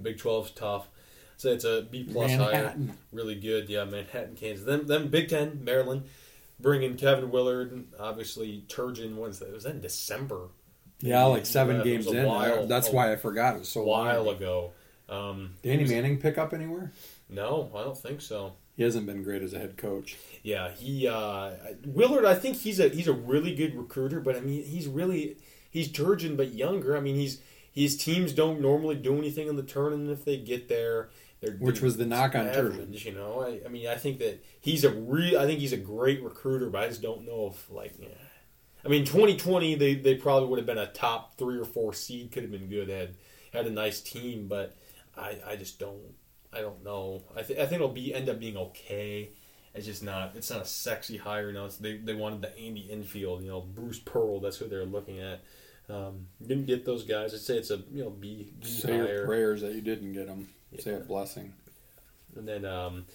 Big 0.00 0.18
12's 0.18 0.52
tough. 0.52 0.88
So 1.38 1.50
it's 1.50 1.64
a 1.64 1.82
B 1.90 2.04
plus 2.10 2.32
hire 2.32 2.74
really 3.12 3.34
good. 3.34 3.68
Yeah, 3.68 3.84
Manhattan, 3.84 4.36
Kansas. 4.36 4.64
Then, 4.64 4.86
then 4.86 5.08
Big 5.08 5.28
Ten, 5.28 5.62
Maryland, 5.64 6.04
bring 6.58 6.82
in 6.82 6.96
Kevin 6.96 7.30
Willard. 7.30 7.84
Obviously, 8.00 8.64
Turgeon. 8.68 9.16
When's 9.16 9.38
that? 9.40 9.52
Was 9.52 9.64
that 9.64 9.74
in 9.74 9.80
December? 9.82 10.48
Yeah, 11.00 11.24
like 11.24 11.44
seven 11.44 11.76
Yeah, 11.78 11.82
games 11.84 12.06
in. 12.06 12.24
while- 12.24 12.66
That's 12.66 12.88
why 12.88 13.12
I 13.12 13.16
forgot 13.16 13.56
it 13.56 13.58
was 13.58 13.68
so 13.68 13.82
A 13.82 13.84
while 13.84 14.22
long. 14.24 14.36
ago. 14.36 14.72
Um, 15.10 15.54
Danny 15.62 15.82
was- 15.82 15.90
Manning 15.90 16.18
pick 16.18 16.38
up 16.38 16.54
anywhere? 16.54 16.92
No, 17.28 17.70
I 17.74 17.82
don't 17.82 17.98
think 17.98 18.22
so. 18.22 18.54
He 18.76 18.82
hasn't 18.82 19.06
been 19.06 19.22
great 19.22 19.42
as 19.42 19.54
a 19.54 19.58
head 19.58 19.78
coach. 19.78 20.16
Yeah, 20.42 20.70
he 20.70 21.08
uh, 21.08 21.52
Willard. 21.86 22.26
I 22.26 22.34
think 22.34 22.58
he's 22.58 22.78
a 22.78 22.88
he's 22.88 23.08
a 23.08 23.12
really 23.12 23.54
good 23.54 23.74
recruiter, 23.74 24.20
but 24.20 24.36
I 24.36 24.40
mean 24.40 24.62
he's 24.64 24.86
really 24.86 25.38
he's 25.70 25.88
Turgeon 25.88 26.36
but 26.36 26.52
younger. 26.52 26.96
I 26.96 27.00
mean 27.00 27.16
he's 27.16 27.40
his 27.72 27.96
teams 27.96 28.32
don't 28.32 28.60
normally 28.60 28.96
do 28.96 29.16
anything 29.16 29.48
in 29.48 29.56
the 29.56 29.62
tournament 29.62 30.10
if 30.10 30.24
they 30.24 30.36
get 30.36 30.68
there. 30.68 31.08
They're 31.40 31.54
Which 31.54 31.80
was 31.80 31.96
the 31.96 32.06
knock 32.06 32.34
on 32.34 32.46
Turgeon. 32.46 33.04
You 33.04 33.12
know, 33.12 33.42
I, 33.42 33.66
I 33.66 33.68
mean 33.68 33.88
I 33.88 33.94
think 33.94 34.18
that 34.18 34.44
he's 34.60 34.84
a 34.84 34.90
real. 34.90 35.38
I 35.38 35.46
think 35.46 35.60
he's 35.60 35.72
a 35.72 35.78
great 35.78 36.22
recruiter, 36.22 36.68
but 36.68 36.84
I 36.84 36.88
just 36.88 37.02
don't 37.02 37.24
know 37.24 37.52
if 37.54 37.70
like. 37.70 37.94
Yeah. 37.98 38.08
I 38.84 38.88
mean, 38.88 39.04
2020 39.04 39.74
they, 39.74 39.94
they 39.96 40.14
probably 40.14 40.48
would 40.48 40.58
have 40.58 40.66
been 40.66 40.78
a 40.78 40.86
top 40.86 41.36
three 41.36 41.58
or 41.58 41.64
four 41.64 41.92
seed. 41.92 42.30
Could 42.30 42.44
have 42.44 42.52
been 42.52 42.68
good. 42.68 42.88
Had 42.88 43.14
had 43.52 43.66
a 43.66 43.70
nice 43.70 44.00
team, 44.00 44.48
but 44.48 44.76
I, 45.16 45.38
I 45.46 45.56
just 45.56 45.78
don't. 45.78 46.14
I 46.56 46.60
don't 46.60 46.82
know. 46.84 47.22
I, 47.36 47.42
th- 47.42 47.58
I 47.58 47.62
think 47.66 47.76
it'll 47.76 47.88
be 47.88 48.14
end 48.14 48.28
up 48.28 48.40
being 48.40 48.56
okay. 48.56 49.30
It's 49.74 49.86
just 49.86 50.02
not. 50.02 50.32
It's 50.34 50.50
not 50.50 50.62
a 50.62 50.64
sexy 50.64 51.18
hire. 51.18 51.48
You 51.48 51.52
know, 51.52 51.66
it's, 51.66 51.76
they 51.76 51.98
they 51.98 52.14
wanted 52.14 52.40
the 52.40 52.58
Andy 52.58 52.88
Enfield. 52.90 53.42
You 53.42 53.50
know, 53.50 53.60
Bruce 53.60 53.98
Pearl. 53.98 54.40
That's 54.40 54.56
who 54.56 54.68
they're 54.68 54.86
looking 54.86 55.20
at. 55.20 55.42
Um, 55.88 56.26
didn't 56.40 56.66
get 56.66 56.84
those 56.84 57.04
guys. 57.04 57.34
I'd 57.34 57.40
say 57.40 57.58
it's 57.58 57.70
a 57.70 57.80
you 57.92 58.04
know 58.04 58.10
B, 58.10 58.52
B 58.60 58.66
Say 58.66 58.96
your 58.96 59.26
prayers 59.26 59.60
that 59.60 59.74
you 59.74 59.82
didn't 59.82 60.12
get 60.12 60.28
him. 60.28 60.48
Say 60.78 60.94
a 60.94 61.00
blessing. 61.00 61.52
And 62.36 62.46
then 62.46 62.64
um, 62.64 63.06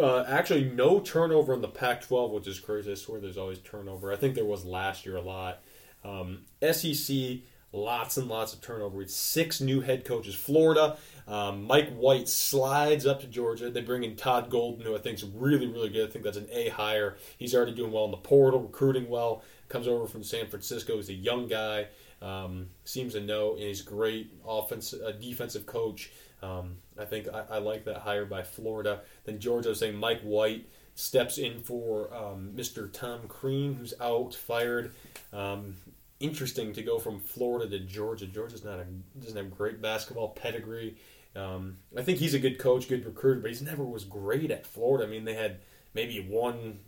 uh, 0.00 0.24
actually 0.24 0.64
no 0.64 1.00
turnover 1.00 1.54
in 1.54 1.60
the 1.60 1.68
Pac-12, 1.68 2.30
which 2.30 2.46
is 2.48 2.58
crazy. 2.58 2.92
I 2.92 2.94
swear 2.94 3.20
there's 3.20 3.38
always 3.38 3.58
turnover. 3.58 4.12
I 4.12 4.16
think 4.16 4.34
there 4.34 4.44
was 4.44 4.64
last 4.64 5.06
year 5.06 5.16
a 5.16 5.20
lot. 5.20 5.60
Um, 6.04 6.44
SEC, 6.62 7.40
lots 7.72 8.16
and 8.16 8.28
lots 8.28 8.52
of 8.52 8.60
turnover. 8.60 9.02
It's 9.02 9.14
six 9.14 9.60
new 9.60 9.80
head 9.80 10.04
coaches. 10.04 10.34
Florida, 10.34 10.96
um, 11.26 11.64
Mike 11.64 11.90
White 11.94 12.28
slides 12.28 13.06
up 13.06 13.20
to 13.20 13.26
Georgia. 13.26 13.70
They 13.70 13.82
bring 13.82 14.04
in 14.04 14.16
Todd 14.16 14.50
Golden, 14.50 14.84
who 14.84 14.96
I 14.96 14.98
think 14.98 15.18
is 15.18 15.24
really, 15.24 15.66
really 15.66 15.90
good. 15.90 16.08
I 16.08 16.12
think 16.12 16.24
that's 16.24 16.36
an 16.36 16.48
A 16.50 16.70
hire. 16.70 17.16
He's 17.36 17.54
already 17.54 17.74
doing 17.74 17.92
well 17.92 18.06
in 18.06 18.10
the 18.10 18.16
portal, 18.16 18.60
recruiting 18.60 19.08
well. 19.08 19.42
Comes 19.68 19.86
over 19.86 20.06
from 20.06 20.24
San 20.24 20.46
Francisco. 20.46 20.96
He's 20.96 21.10
a 21.10 21.14
young 21.14 21.46
guy. 21.46 21.88
Um, 22.22 22.68
seems 22.84 23.12
to 23.12 23.20
know, 23.20 23.52
and 23.52 23.62
he's 23.62 23.82
great 23.82 24.32
offense, 24.46 24.94
defensive 25.20 25.66
coach. 25.66 26.10
Um, 26.42 26.76
I 26.98 27.04
think 27.04 27.28
I, 27.28 27.44
I 27.50 27.58
like 27.58 27.84
that 27.84 27.98
hire 27.98 28.24
by 28.24 28.42
Florida. 28.42 29.00
Then 29.24 29.38
Georgia 29.38 29.70
was 29.70 29.80
saying 29.80 29.96
Mike 29.96 30.22
White 30.22 30.66
steps 30.94 31.38
in 31.38 31.60
for 31.60 32.12
um, 32.14 32.52
Mr. 32.56 32.92
Tom 32.92 33.20
Crean, 33.28 33.74
who's 33.74 33.94
out, 34.00 34.34
fired. 34.34 34.92
Um, 35.32 35.76
interesting 36.20 36.72
to 36.72 36.82
go 36.82 36.98
from 36.98 37.20
Florida 37.20 37.68
to 37.70 37.84
Georgia. 37.84 38.26
Georgia's 38.26 38.64
not 38.64 38.80
a 38.80 38.84
doesn't 39.20 39.36
have 39.36 39.56
great 39.56 39.80
basketball 39.80 40.30
pedigree. 40.30 40.96
Um, 41.36 41.76
I 41.96 42.02
think 42.02 42.18
he's 42.18 42.34
a 42.34 42.38
good 42.38 42.58
coach, 42.58 42.88
good 42.88 43.04
recruiter, 43.04 43.40
but 43.40 43.50
he's 43.50 43.62
never 43.62 43.84
was 43.84 44.04
great 44.04 44.50
at 44.50 44.66
Florida. 44.66 45.04
I 45.04 45.08
mean, 45.08 45.24
they 45.24 45.34
had 45.34 45.60
maybe 45.94 46.20
one 46.20 46.80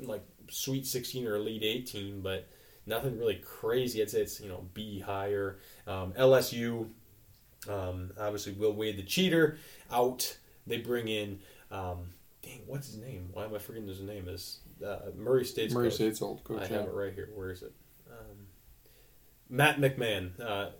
like 0.00 0.24
Sweet 0.50 0.86
16 0.86 1.26
or 1.26 1.36
Elite 1.36 1.62
18, 1.62 2.20
but 2.20 2.48
nothing 2.86 3.18
really 3.18 3.36
crazy. 3.36 4.02
I'd 4.02 4.10
say 4.10 4.22
it's 4.22 4.40
you 4.40 4.48
know 4.48 4.64
B 4.74 5.00
higher. 5.00 5.58
Um, 5.86 6.12
LSU, 6.12 6.88
um, 7.68 8.12
obviously 8.18 8.52
Will 8.52 8.72
Wade 8.72 8.96
the 8.96 9.02
cheater 9.02 9.58
out. 9.92 10.36
They 10.66 10.78
bring 10.78 11.08
in 11.08 11.40
um, 11.70 12.08
dang 12.42 12.62
what's 12.66 12.88
his 12.88 12.96
name? 12.96 13.28
Why 13.32 13.44
am 13.44 13.54
I 13.54 13.58
forgetting 13.58 13.88
his 13.88 14.00
name? 14.00 14.28
Is 14.28 14.60
uh, 14.84 15.10
Murray 15.16 15.44
State's 15.44 15.74
Murray 15.74 15.88
coach. 15.88 15.94
State's 15.94 16.22
old 16.22 16.44
coach. 16.44 16.62
I 16.62 16.66
yeah. 16.66 16.78
have 16.78 16.86
it 16.86 16.94
right 16.94 17.12
here. 17.12 17.28
Where 17.34 17.50
is 17.50 17.62
it? 17.62 17.72
Matt 19.48 19.78
McMahon. 19.78 20.38
Uh, 20.40 20.70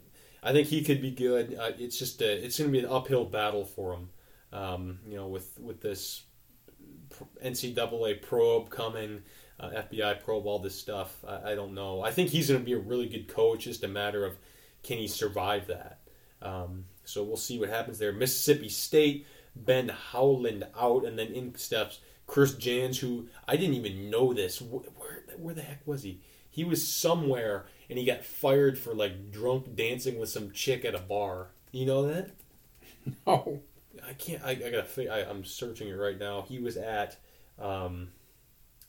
I 0.42 0.52
think 0.52 0.68
he 0.68 0.85
could 0.85 1.02
be 1.02 1.11
good. 1.11 1.57
Uh, 1.59 1.72
it's 1.78 1.98
just 1.98 2.20
a, 2.22 2.44
it's 2.44 2.59
going 2.59 2.70
to 2.70 2.72
be 2.72 2.85
an 2.85 2.90
uphill 2.90 3.24
battle 3.24 3.64
for 3.64 3.94
him. 3.94 4.11
Um, 4.52 4.98
you 5.07 5.16
know, 5.16 5.28
with 5.28 5.59
with 5.61 5.81
this 5.81 6.22
NCAA 7.44 8.22
probe 8.22 8.70
coming, 8.70 9.22
uh, 9.61 9.70
FBI 9.70 10.22
probe, 10.22 10.46
all 10.46 10.59
this 10.59 10.78
stuff. 10.78 11.24
I, 11.26 11.52
I 11.52 11.54
don't 11.54 11.74
know. 11.74 12.02
I 12.02 12.12
think 12.12 12.31
he's 12.31 12.48
going 12.48 12.61
to 12.61 12.66
be 12.66 12.72
a 12.72 12.78
really 12.78 13.09
good 13.09 13.28
coach. 13.28 13.64
Just 13.64 13.85
a 13.85 13.88
matter 13.88 14.24
of 14.24 14.38
can 14.83 14.98
he 14.98 15.09
survive 15.09 15.66
that. 15.66 16.00
Um, 16.40 16.85
so 17.04 17.24
we'll 17.24 17.37
see 17.37 17.59
what 17.59 17.68
happens 17.68 17.98
there. 17.98 18.12
Mississippi 18.12 18.68
State, 18.68 19.26
Ben 19.57 19.88
Howland 19.88 20.66
out, 20.78 21.04
and 21.04 21.18
then 21.18 21.28
in 21.28 21.54
steps 21.57 22.00
Chris 22.26 22.54
Jans, 22.54 22.98
who 23.00 23.26
I 23.48 23.57
didn't 23.57 23.74
even 23.74 24.11
know 24.11 24.33
this. 24.33 24.61
Where, 24.61 24.83
where, 24.96 25.24
where 25.37 25.54
the 25.54 25.62
heck 25.62 25.85
was 25.87 26.02
he? 26.04 26.20
He 26.50 26.64
was 26.64 26.87
somewhere, 26.87 27.66
and 27.88 27.98
he 27.98 28.04
got 28.04 28.24
fired 28.24 28.78
for 28.78 28.94
like 28.94 29.30
drunk 29.30 29.74
dancing 29.76 30.18
with 30.18 30.28
some 30.28 30.50
chick 30.52 30.84
at 30.84 30.94
a 30.94 30.98
bar. 30.98 31.48
You 31.72 31.87
know 31.87 32.06
that? 32.06 32.30
No. 33.26 33.62
I 34.06 34.12
can't. 34.12 34.42
I, 34.44 34.50
I 34.50 34.54
gotta. 34.54 34.84
fi- 34.84 35.08
I, 35.08 35.28
I'm 35.28 35.44
searching 35.44 35.88
it 35.88 35.92
right 35.94 36.18
now. 36.18 36.42
He 36.42 36.58
was 36.58 36.76
at. 36.76 37.16
Um, 37.58 38.08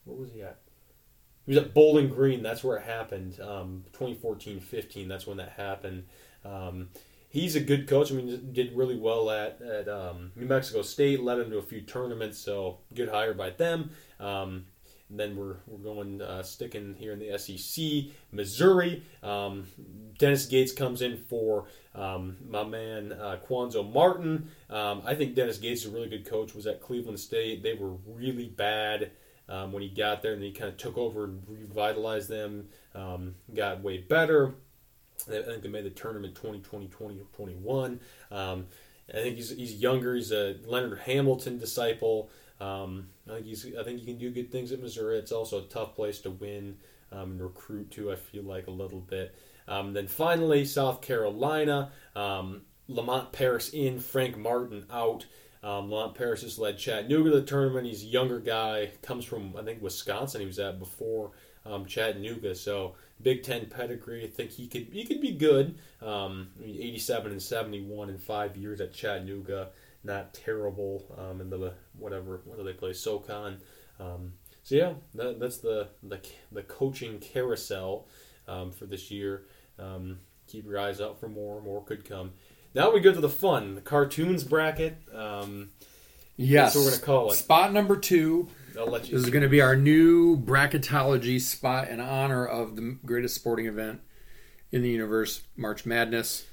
where 0.06 0.17
was 0.17 0.32
he 0.32 0.41
at? 0.41 0.60
He 1.45 1.54
was 1.56 1.63
at 1.63 1.74
Bowling 1.74 2.10
Green. 2.10 2.43
That's 2.43 2.63
where 2.63 2.78
it 2.78 2.84
happened. 2.84 3.39
Um, 3.39 3.86
2014, 3.93 4.60
15. 4.60 5.08
That's 5.08 5.26
when 5.26 5.38
that 5.38 5.50
happened. 5.52 6.06
Um, 6.45 6.89
he's 7.30 7.56
a 7.56 7.60
good 7.60 7.88
coach. 7.88 8.12
I 8.12 8.15
mean, 8.15 8.52
did 8.54 8.74
really 8.74 8.98
well 8.98 9.30
at 9.32 9.62
at 9.62 9.88
um, 9.88 10.32
New 10.36 10.45
Mexico 10.45 10.82
State. 10.82 11.22
Led 11.22 11.39
him 11.39 11.50
to 11.52 11.58
a 11.58 11.63
few 11.63 11.82
tournaments. 11.82 12.38
So 12.38 12.80
good 12.93 13.10
hire 13.10 13.34
by 13.34 13.50
them. 13.52 13.91
Um, 14.19 14.65
and 15.10 15.19
then 15.19 15.36
we're, 15.36 15.58
we're 15.65 15.78
going 15.78 16.22
uh, 16.22 16.43
sticking 16.43 16.95
here 16.98 17.13
in 17.13 17.19
the 17.19 17.38
SEC, 17.38 18.13
Missouri. 18.32 19.04
Um, 19.24 19.65
Dennis 20.17 20.45
Gates 20.45 20.72
comes 20.72 21.02
in 21.02 21.17
for 21.17 21.65
um, 21.95 22.38
my 22.48 22.63
man 22.63 23.13
uh, 23.13 23.38
Cuonzo 23.48 23.91
Martin. 23.91 24.50
Um, 24.69 25.02
I 25.06 25.15
think 25.15 25.36
Dennis 25.36 25.58
Gates 25.58 25.86
is 25.86 25.91
a 25.91 25.95
really 25.95 26.10
good 26.10 26.26
coach. 26.26 26.54
Was 26.54 26.67
at 26.67 26.82
Cleveland 26.82 27.19
State. 27.19 27.63
They 27.63 27.74
were 27.74 27.93
really 28.08 28.48
bad 28.48 29.12
um, 29.48 29.72
when 29.72 29.82
he 29.82 29.89
got 29.89 30.22
there, 30.22 30.34
and 30.34 30.43
he 30.43 30.52
kind 30.52 30.69
of 30.69 30.78
took 30.78 30.98
over 30.98 31.24
and 31.24 31.41
revitalized 31.48 32.30
them. 32.30 32.69
Um, 32.93 33.36
got 33.54 33.82
way 33.82 33.98
better. 33.98 34.56
I 35.28 35.41
think 35.41 35.63
they 35.63 35.69
made 35.69 35.86
the 35.86 35.89
tournament 35.89 36.36
2020, 36.36 36.88
20, 36.88 37.19
or 37.19 37.24
21. 37.34 38.00
Um, 38.32 38.67
I 39.10 39.17
think 39.17 39.36
he's, 39.36 39.50
he's 39.50 39.74
younger. 39.74 40.15
He's 40.15 40.32
a 40.32 40.58
Leonard 40.65 41.00
Hamilton 41.00 41.58
disciple. 41.58 42.30
Um, 42.60 43.08
I 43.28 43.36
think 43.36 43.45
he's. 43.45 43.65
I 43.80 43.84
think 43.84 44.00
he 44.00 44.06
can 44.06 44.17
do 44.17 44.32
good 44.32 44.52
things 44.52 44.72
at 44.72 44.82
Missouri. 44.82 45.17
It's 45.17 45.32
also 45.32 45.60
a 45.60 45.67
tough 45.67 45.95
place 45.95 46.19
to 46.22 46.32
win 46.32 46.78
um, 47.12 47.32
and 47.32 47.41
recruit 47.41 47.91
to. 47.91 48.12
I 48.12 48.15
feel 48.15 48.43
like 48.43 48.67
a 48.67 48.72
little 48.72 49.00
bit. 49.00 49.36
Um, 49.67 49.93
then 49.93 50.08
finally, 50.08 50.65
South 50.65 51.02
Carolina. 51.02 51.91
Um, 52.15 52.62
Lamont 52.89 53.32
Paris 53.32 53.69
in, 53.69 54.00
Frank 54.00 54.36
Martin 54.36 54.86
out. 54.91 55.26
Um, 55.62 55.91
Lamont 55.91 56.15
Paris 56.15 56.41
has 56.41 56.58
led 56.58 56.78
Chattanooga 56.78 57.30
to 57.30 57.39
the 57.39 57.45
tournament. 57.45 57.86
He's 57.86 58.04
a 58.04 58.08
younger 58.08 58.39
guy, 58.39 58.91
comes 59.02 59.24
from 59.24 59.56
I 59.58 59.63
think 59.63 59.82
Wisconsin. 59.82 60.41
He 60.41 60.48
was 60.48 60.60
at 60.60 60.80
before 60.80 61.32
um, 61.65 61.86
Chattanooga, 61.86 62.56
so 62.56 62.95
Big 63.22 63.43
Ten 63.43 63.67
pedigree. 63.67 64.24
I 64.24 64.28
think 64.28 64.52
he 64.52 64.67
could 64.67 64.88
he 64.91 65.06
could 65.06 65.22
be 65.22 65.32
good. 65.32 65.78
Um, 66.02 66.50
87 66.63 67.32
and 67.32 67.41
71 67.41 68.10
in 68.10 68.17
five 68.17 68.58
years 68.58 68.82
at 68.82 68.93
Chattanooga. 68.93 69.69
Not 70.04 70.34
terrible 70.34 71.16
um, 71.18 71.42
in 71.42 71.50
the 71.50 71.74
whatever 71.98 72.42
what 72.46 72.58
do 72.58 72.64
they 72.64 72.74
play 72.74 72.94
SoCon. 72.94 73.58
Um, 74.00 74.34
so 74.64 74.76
yeah, 74.76 74.94
that, 75.16 75.40
that's 75.40 75.58
the, 75.58 75.90
the 76.04 76.20
the 76.52 76.64
coaching 76.64 77.20
carousel 77.20 78.08
um, 78.48 78.72
for 78.72 78.86
this 78.86 79.12
year. 79.12 79.44
Um, 79.78 80.20
keep 80.48 80.66
your 80.66 80.80
eyes 80.80 81.02
out 81.02 81.20
for 81.20 81.28
more. 81.28 81.62
More 81.62 81.84
could 81.84 82.06
come. 82.06 82.32
Now 82.74 82.92
we 82.92 83.00
go 83.00 83.14
to 83.14 83.22
the 83.22 83.30
fun, 83.30 83.76
the 83.76 83.82
cartoons 83.82 84.44
bracket. 84.44 84.98
Um, 85.14 85.70
Yes. 86.42 86.74
That's 86.74 86.76
what 86.78 86.86
we're 86.86 86.92
gonna 86.92 87.06
call 87.06 87.32
it. 87.32 87.36
Spot 87.36 87.74
number 87.74 87.98
two. 87.98 88.48
I'll 88.78 88.88
let 88.88 89.10
you. 89.10 89.18
This 89.18 89.26
is 89.26 89.30
going 89.30 89.44
to 89.44 89.50
be 89.50 89.60
our 89.60 89.76
new 89.76 90.38
bracketology 90.38 91.42
spot 91.42 91.90
in 91.90 92.00
honor 92.00 92.46
of 92.46 92.78
the 92.78 92.98
greatest 93.06 93.36
sporting 93.36 93.66
event 93.66 94.00
in 94.72 94.82
the 94.82 94.90
universe, 94.90 95.42
March 95.58 95.86
Madness. 95.86 96.46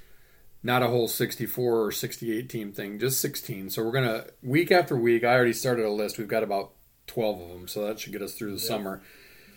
Not 0.63 0.83
a 0.83 0.87
whole 0.87 1.07
64 1.07 1.85
or 1.85 1.91
68 1.91 2.49
team 2.49 2.71
thing, 2.71 2.99
just 2.99 3.21
16. 3.21 3.69
So 3.69 3.83
we're 3.83 3.91
going 3.91 4.05
to, 4.05 4.27
week 4.41 4.71
after 4.71 4.97
week, 4.97 5.23
I 5.23 5.33
already 5.35 5.53
started 5.53 5.85
a 5.85 5.91
list. 5.91 6.17
We've 6.17 6.27
got 6.27 6.43
about 6.43 6.73
12 7.07 7.41
of 7.41 7.49
them, 7.49 7.67
so 7.67 7.85
that 7.85 7.99
should 7.99 8.11
get 8.11 8.21
us 8.21 8.33
through 8.33 8.53
the 8.53 8.59
summer. 8.59 9.01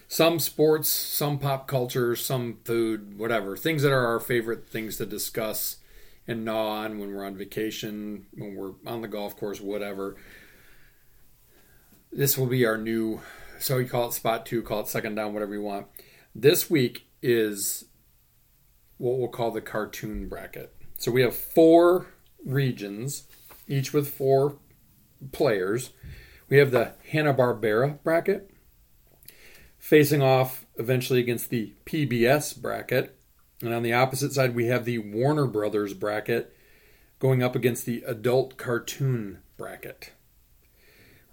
Some 0.09 0.39
sports, 0.39 0.89
some 0.89 1.39
pop 1.39 1.67
culture, 1.67 2.15
some 2.17 2.59
food, 2.65 3.19
whatever. 3.19 3.57
Things 3.57 3.83
that 3.83 3.93
are 3.93 4.07
our 4.07 4.21
favorite 4.21 4.69
things 4.69 4.97
to 4.99 5.07
discuss 5.07 5.77
and 6.29 6.45
gnaw 6.45 6.69
on 6.69 6.99
when 6.99 7.15
we're 7.15 7.25
on 7.25 7.37
vacation, 7.37 8.27
when 8.35 8.55
we're 8.55 8.73
on 8.87 9.01
the 9.01 9.09
golf 9.09 9.37
course, 9.37 9.61
whatever 9.61 10.17
this 12.13 12.37
will 12.37 12.47
be 12.47 12.67
our 12.67 12.77
new 12.77 13.21
so 13.59 13.79
you 13.79 13.87
call 13.87 14.09
it 14.09 14.13
spot 14.13 14.45
two 14.45 14.63
call 14.63 14.81
it 14.81 14.89
second 14.89 15.15
down 15.15 15.33
whatever 15.33 15.55
you 15.55 15.63
want 15.63 15.87
this 16.35 16.69
week 16.69 17.07
is 17.23 17.85
what 18.99 19.19
we'll 19.19 19.29
call 19.29 19.51
the 19.51 19.61
cartoon 19.61 20.29
bracket 20.29 20.75
so 21.01 21.11
we 21.11 21.23
have 21.23 21.35
four 21.35 22.07
regions 22.45 23.25
each 23.67 23.93
with 23.93 24.09
four 24.09 24.59
players 25.33 25.91
we 26.49 26.59
have 26.59 26.71
the 26.71 26.93
hanna-barbera 27.11 28.01
bracket 28.05 28.51
facing 29.79 30.23
off 30.23 30.67
eventually 30.77 31.19
against 31.19 31.51
the 31.51 31.73
pbs 31.85 32.61
bracket 32.61 33.19
and 33.63 33.75
on 33.75 33.83
the 33.83 33.93
opposite 33.93 34.33
side 34.33 34.55
we 34.55 34.67
have 34.67 34.85
the 34.85 34.99
warner 34.99 35.47
brothers 35.47 35.95
bracket 35.95 36.55
going 37.19 37.43
up 37.43 37.57
against 37.57 37.87
the 37.87 38.05
adult 38.07 38.57
cartoon 38.57 39.39
bracket 39.57 40.13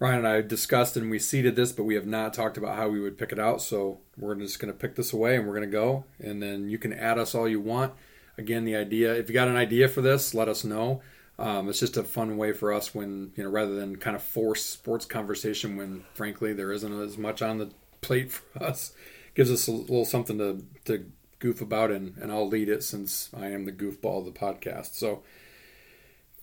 Ryan 0.00 0.18
and 0.18 0.28
I 0.28 0.40
discussed 0.42 0.96
and 0.96 1.10
we 1.10 1.18
seeded 1.18 1.56
this, 1.56 1.72
but 1.72 1.82
we 1.82 1.96
have 1.96 2.06
not 2.06 2.32
talked 2.32 2.56
about 2.56 2.76
how 2.76 2.88
we 2.88 3.00
would 3.00 3.18
pick 3.18 3.32
it 3.32 3.38
out. 3.38 3.60
So 3.60 3.98
we're 4.16 4.36
just 4.36 4.60
going 4.60 4.72
to 4.72 4.78
pick 4.78 4.94
this 4.94 5.12
away 5.12 5.34
and 5.34 5.46
we're 5.46 5.54
going 5.54 5.68
to 5.68 5.72
go. 5.72 6.04
And 6.20 6.40
then 6.40 6.68
you 6.68 6.78
can 6.78 6.92
add 6.92 7.18
us 7.18 7.34
all 7.34 7.48
you 7.48 7.60
want. 7.60 7.94
Again, 8.38 8.64
the 8.64 8.76
idea, 8.76 9.14
if 9.14 9.28
you 9.28 9.34
got 9.34 9.48
an 9.48 9.56
idea 9.56 9.88
for 9.88 10.00
this, 10.00 10.32
let 10.32 10.48
us 10.48 10.64
know. 10.64 11.02
Um, 11.38 11.68
it's 11.68 11.80
just 11.80 11.96
a 11.96 12.02
fun 12.02 12.36
way 12.36 12.52
for 12.52 12.72
us 12.72 12.94
when, 12.94 13.32
you 13.36 13.44
know, 13.44 13.50
rather 13.50 13.74
than 13.74 13.96
kind 13.96 14.16
of 14.16 14.22
force 14.22 14.64
sports 14.64 15.04
conversation 15.04 15.76
when, 15.76 16.04
frankly, 16.14 16.52
there 16.52 16.72
isn't 16.72 17.00
as 17.00 17.18
much 17.18 17.42
on 17.42 17.58
the 17.58 17.70
plate 18.00 18.32
for 18.32 18.62
us. 18.62 18.92
Gives 19.34 19.50
us 19.50 19.66
a 19.66 19.72
little 19.72 20.04
something 20.04 20.38
to, 20.38 20.64
to 20.86 21.04
goof 21.38 21.60
about, 21.60 21.90
and, 21.90 22.16
and 22.16 22.32
I'll 22.32 22.48
lead 22.48 22.68
it 22.68 22.82
since 22.82 23.30
I 23.36 23.48
am 23.48 23.66
the 23.66 23.72
goofball 23.72 24.20
of 24.20 24.24
the 24.24 24.38
podcast. 24.38 24.94
So, 24.94 25.22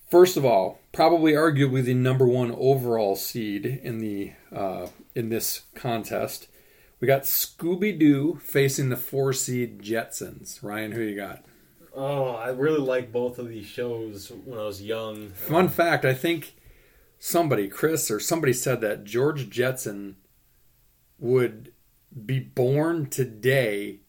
First 0.10 0.38
of 0.38 0.45
all, 0.45 0.79
probably 0.91 1.34
arguably 1.34 1.84
the 1.84 1.95
number 1.95 2.27
one 2.27 2.51
overall 2.51 3.15
seed 3.15 3.65
in 3.65 3.97
the 3.97 4.34
uh, 4.55 4.88
in 5.15 5.29
this 5.29 5.63
contest. 5.73 6.47
We 6.99 7.08
got 7.08 7.23
Scooby 7.23 7.97
Doo 7.97 8.39
facing 8.41 8.89
the 8.89 8.97
four 8.97 9.34
seed 9.34 9.81
Jetsons. 9.81 10.62
Ryan, 10.63 10.91
who 10.91 11.01
you 11.01 11.15
got? 11.15 11.43
Oh, 11.95 12.36
I 12.36 12.49
really 12.49 12.79
like 12.79 13.12
both 13.12 13.39
of 13.39 13.47
these 13.47 13.65
shows 13.65 14.31
when 14.43 14.60
I 14.60 14.63
was 14.63 14.81
young. 14.81 15.29
Fun 15.31 15.69
fact: 15.69 16.03
I 16.05 16.13
think 16.13 16.55
somebody, 17.19 17.67
Chris 17.67 18.12
or 18.12 18.19
somebody, 18.19 18.53
said 18.53 18.81
that 18.81 19.03
George 19.05 19.49
Jetson 19.49 20.17
would 21.19 21.71
be 22.25 22.39
born 22.39 23.08
today 23.08 23.99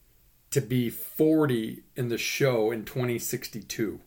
to 0.51 0.61
be 0.61 0.91
40 0.91 1.83
in 1.97 2.09
the 2.09 2.19
show 2.19 2.71
in 2.71 2.85
2062. 2.85 4.01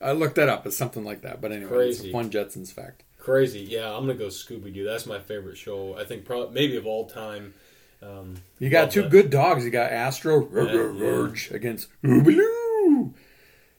I 0.00 0.12
looked 0.12 0.36
that 0.36 0.48
up. 0.48 0.66
It's 0.66 0.76
something 0.76 1.04
like 1.04 1.22
that. 1.22 1.40
But 1.40 1.52
anyway, 1.52 1.88
it's 1.88 2.02
a 2.04 2.12
fun 2.12 2.30
Jetsons 2.30 2.72
fact. 2.72 3.02
Crazy, 3.18 3.60
yeah. 3.60 3.90
I'm 3.90 4.02
gonna 4.06 4.14
go 4.14 4.26
Scooby 4.26 4.72
Doo. 4.72 4.84
That's 4.84 5.06
my 5.06 5.18
favorite 5.18 5.56
show. 5.56 5.96
I 5.98 6.04
think 6.04 6.24
probably 6.24 6.54
maybe 6.54 6.76
of 6.76 6.86
all 6.86 7.06
time. 7.08 7.54
Um, 8.02 8.34
You 8.58 8.68
got 8.68 8.90
two 8.90 9.02
that. 9.02 9.10
good 9.10 9.30
dogs. 9.30 9.64
You 9.64 9.70
got 9.70 9.90
Astro 9.90 10.46
Yeah, 10.52 10.92
yeah. 10.92 11.56
Against 11.56 11.88
Oobaloo. 12.02 12.53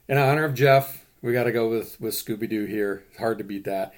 In 0.08 0.18
honor 0.18 0.44
of 0.44 0.54
Jeff, 0.54 1.04
we 1.20 1.32
got 1.32 1.44
to 1.44 1.52
go 1.52 1.68
with 1.68 2.00
with 2.00 2.14
Scooby 2.14 2.48
Doo 2.48 2.64
here. 2.64 3.04
It's 3.08 3.18
hard 3.18 3.38
to 3.38 3.44
beat 3.44 3.64
that. 3.64 3.94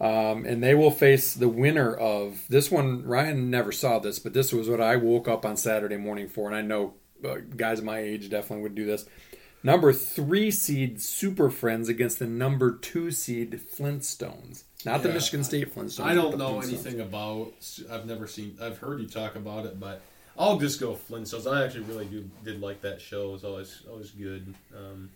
Um, 0.00 0.44
and 0.46 0.62
they 0.62 0.74
will 0.74 0.90
face 0.90 1.34
the 1.34 1.48
winner 1.48 1.94
of 1.94 2.44
this 2.48 2.70
one. 2.70 3.04
Ryan 3.04 3.50
never 3.50 3.70
saw 3.70 4.00
this, 4.00 4.18
but 4.18 4.32
this 4.32 4.52
was 4.52 4.68
what 4.68 4.80
I 4.80 4.96
woke 4.96 5.28
up 5.28 5.44
on 5.46 5.56
Saturday 5.56 5.96
morning 5.96 6.28
for, 6.28 6.48
and 6.48 6.56
I 6.56 6.62
know 6.62 6.94
uh, 7.24 7.36
guys 7.56 7.82
my 7.82 8.00
age 8.00 8.28
definitely 8.28 8.64
would 8.64 8.74
do 8.74 8.84
this. 8.84 9.06
Number 9.62 9.92
three 9.92 10.50
seed 10.50 11.00
Super 11.00 11.50
Friends 11.50 11.88
against 11.88 12.18
the 12.18 12.26
number 12.26 12.72
two 12.72 13.12
seed 13.12 13.52
Flintstones, 13.52 14.64
not 14.84 15.04
the 15.04 15.10
Michigan 15.10 15.44
State 15.44 15.72
Flintstones. 15.72 16.04
I 16.04 16.14
don't 16.14 16.36
know 16.36 16.60
anything 16.60 17.00
about. 17.00 17.52
I've 17.88 18.06
never 18.06 18.26
seen. 18.26 18.56
I've 18.60 18.78
heard 18.78 19.00
you 19.00 19.06
talk 19.06 19.36
about 19.36 19.66
it, 19.66 19.78
but 19.78 20.02
I'll 20.36 20.58
just 20.58 20.80
go 20.80 20.94
Flintstones. 20.94 21.46
I 21.46 21.64
actually 21.64 21.84
really 21.84 22.06
do 22.06 22.28
did 22.42 22.60
like 22.60 22.80
that 22.80 23.00
show. 23.00 23.28
It 23.28 23.32
was 23.34 23.44
always 23.44 23.82
always 23.88 24.10
good. 24.10 24.52
Um, 24.76 25.10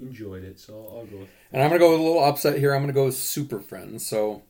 enjoyed 0.00 0.44
it, 0.44 0.58
so 0.58 0.74
I'll, 0.74 0.98
I'll 0.98 1.06
go. 1.06 1.18
with 1.18 1.28
And 1.52 1.62
I'm 1.62 1.70
to 1.70 1.78
go 1.78 1.90
with 1.92 2.00
a 2.00 2.02
little 2.02 2.24
upset 2.24 2.58
here. 2.58 2.74
I'm 2.74 2.86
to 2.86 2.92
go 2.92 3.06
with 3.06 3.14
Super 3.16 3.60
Friends. 3.60 4.06
So 4.06 4.42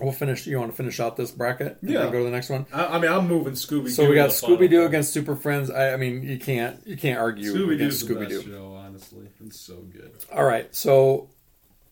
we'll 0.00 0.12
finish. 0.12 0.46
You 0.46 0.58
want 0.58 0.70
to 0.70 0.76
finish 0.76 1.00
out 1.00 1.16
this 1.16 1.30
bracket? 1.30 1.78
and 1.80 1.90
Yeah. 1.90 2.02
then 2.02 2.12
Go 2.12 2.18
to 2.18 2.24
the 2.24 2.30
next 2.30 2.50
one. 2.50 2.66
I, 2.72 2.86
I 2.86 2.98
mean, 2.98 3.10
I'm 3.10 3.26
moving 3.28 3.54
Scooby. 3.54 3.90
So 3.90 4.08
we 4.08 4.14
got 4.14 4.30
Scooby 4.30 4.68
Doo 4.70 4.84
against 4.84 5.12
Super 5.12 5.34
Friends. 5.36 5.70
I, 5.70 5.92
I 5.92 5.96
mean, 5.96 6.22
you 6.22 6.38
can't 6.38 6.86
you 6.86 6.96
can't 6.96 7.18
argue 7.18 7.52
with 7.52 7.60
Scooby 7.62 7.74
against 7.74 8.06
Doo's 8.06 8.16
Scooby 8.16 8.28
Doo. 8.28 8.42
show. 8.42 8.74
Honestly, 8.74 9.28
it's 9.44 9.58
so 9.60 9.76
good. 9.76 10.12
All 10.32 10.44
right. 10.44 10.74
So 10.74 11.30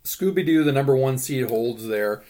Scooby 0.04 0.44
Doo, 0.46 0.62
the 0.64 0.72
number 0.72 0.94
one 0.96 1.18
seed, 1.18 1.48
holds 1.48 1.86
there. 1.88 2.22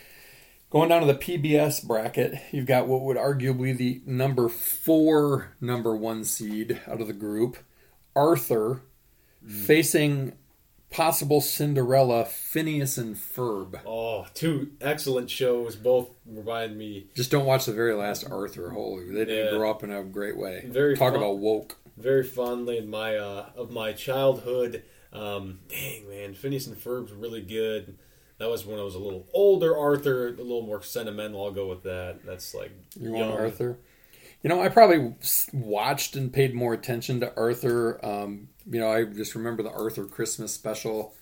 Going 0.68 0.88
down 0.88 1.00
to 1.00 1.06
the 1.06 1.14
PBS 1.18 1.86
bracket, 1.86 2.34
you've 2.50 2.66
got 2.66 2.88
what 2.88 3.02
would 3.02 3.16
arguably 3.16 3.74
the 3.76 4.02
number 4.04 4.48
four 4.48 5.52
number 5.60 5.94
one 5.96 6.24
seed 6.24 6.80
out 6.88 7.00
of 7.00 7.06
the 7.06 7.12
group, 7.12 7.56
Arthur, 8.16 8.82
facing 9.46 10.32
possible 10.90 11.40
Cinderella, 11.40 12.24
Phineas 12.24 12.96
and 12.96 13.16
Ferb. 13.16 13.80
Oh, 13.86 14.26
two 14.34 14.70
excellent 14.80 15.28
shows. 15.30 15.76
Both 15.76 16.10
remind 16.24 16.76
me 16.78 17.08
Just 17.14 17.30
don't 17.30 17.44
watch 17.46 17.66
the 17.66 17.72
very 17.72 17.94
last 17.94 18.24
Arthur. 18.30 18.70
Holy, 18.70 19.04
they 19.10 19.24
didn't 19.24 19.52
Yeah. 19.52 19.58
grow 19.58 19.70
up 19.70 19.82
in 19.84 19.90
a 19.92 20.02
great 20.04 20.36
way. 20.36 20.64
Very 20.66 20.96
Talk 20.96 21.12
fun. 21.12 21.22
about 21.22 21.38
woke. 21.38 21.76
very 21.96 22.22
fondly 22.24 22.76
in 22.78 22.88
my 22.88 23.16
uh, 23.16 23.46
of 23.56 23.70
my 23.70 23.92
childhood. 23.92 24.82
Um, 25.12 25.60
dang 25.68 26.08
man, 26.08 26.34
Phineas 26.34 26.66
and 26.66 26.76
Ferb's 26.76 27.12
really 27.12 27.40
good. 27.42 27.96
That 28.38 28.50
was 28.50 28.66
when 28.66 28.78
I 28.78 28.82
was 28.82 28.94
a 28.94 28.98
little 28.98 29.26
older. 29.32 29.74
Arthur, 29.76 30.28
a 30.28 30.32
little 30.32 30.60
more 30.62 30.82
sentimental. 30.82 31.42
I'll 31.44 31.52
go 31.52 31.68
with 31.68 31.84
that. 31.84 32.18
That's 32.26 32.54
like 32.54 32.70
You 33.00 33.16
young. 33.16 33.28
want 33.30 33.40
Arthur? 33.40 33.78
You 34.42 34.50
know, 34.50 34.60
I 34.60 34.68
probably 34.68 35.14
watched 35.54 36.16
and 36.16 36.30
paid 36.32 36.54
more 36.54 36.74
attention 36.74 37.20
to 37.20 37.34
Arthur. 37.34 37.98
Um, 38.04 38.48
you 38.68 38.80
know, 38.80 38.90
I 38.90 39.04
just 39.04 39.34
remember 39.34 39.62
the 39.62 39.70
Arthur 39.70 40.04
Christmas 40.04 40.52
special. 40.52 41.14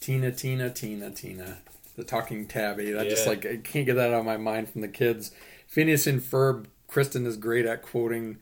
Tina, 0.00 0.30
Tina, 0.32 0.70
Tina, 0.70 1.10
Tina. 1.10 1.58
The 1.96 2.04
talking 2.04 2.46
tabby. 2.46 2.90
That 2.90 3.08
just 3.08 3.26
like 3.26 3.46
I 3.46 3.56
can't 3.58 3.86
get 3.86 3.94
that 3.94 4.12
out 4.12 4.20
of 4.20 4.24
my 4.24 4.36
mind 4.36 4.68
from 4.68 4.80
the 4.80 4.88
kids. 4.88 5.30
Phineas 5.66 6.06
and 6.06 6.20
Ferb. 6.20 6.66
Kristen 6.88 7.26
is 7.26 7.36
great 7.36 7.66
at 7.66 7.82
quoting. 7.82 8.38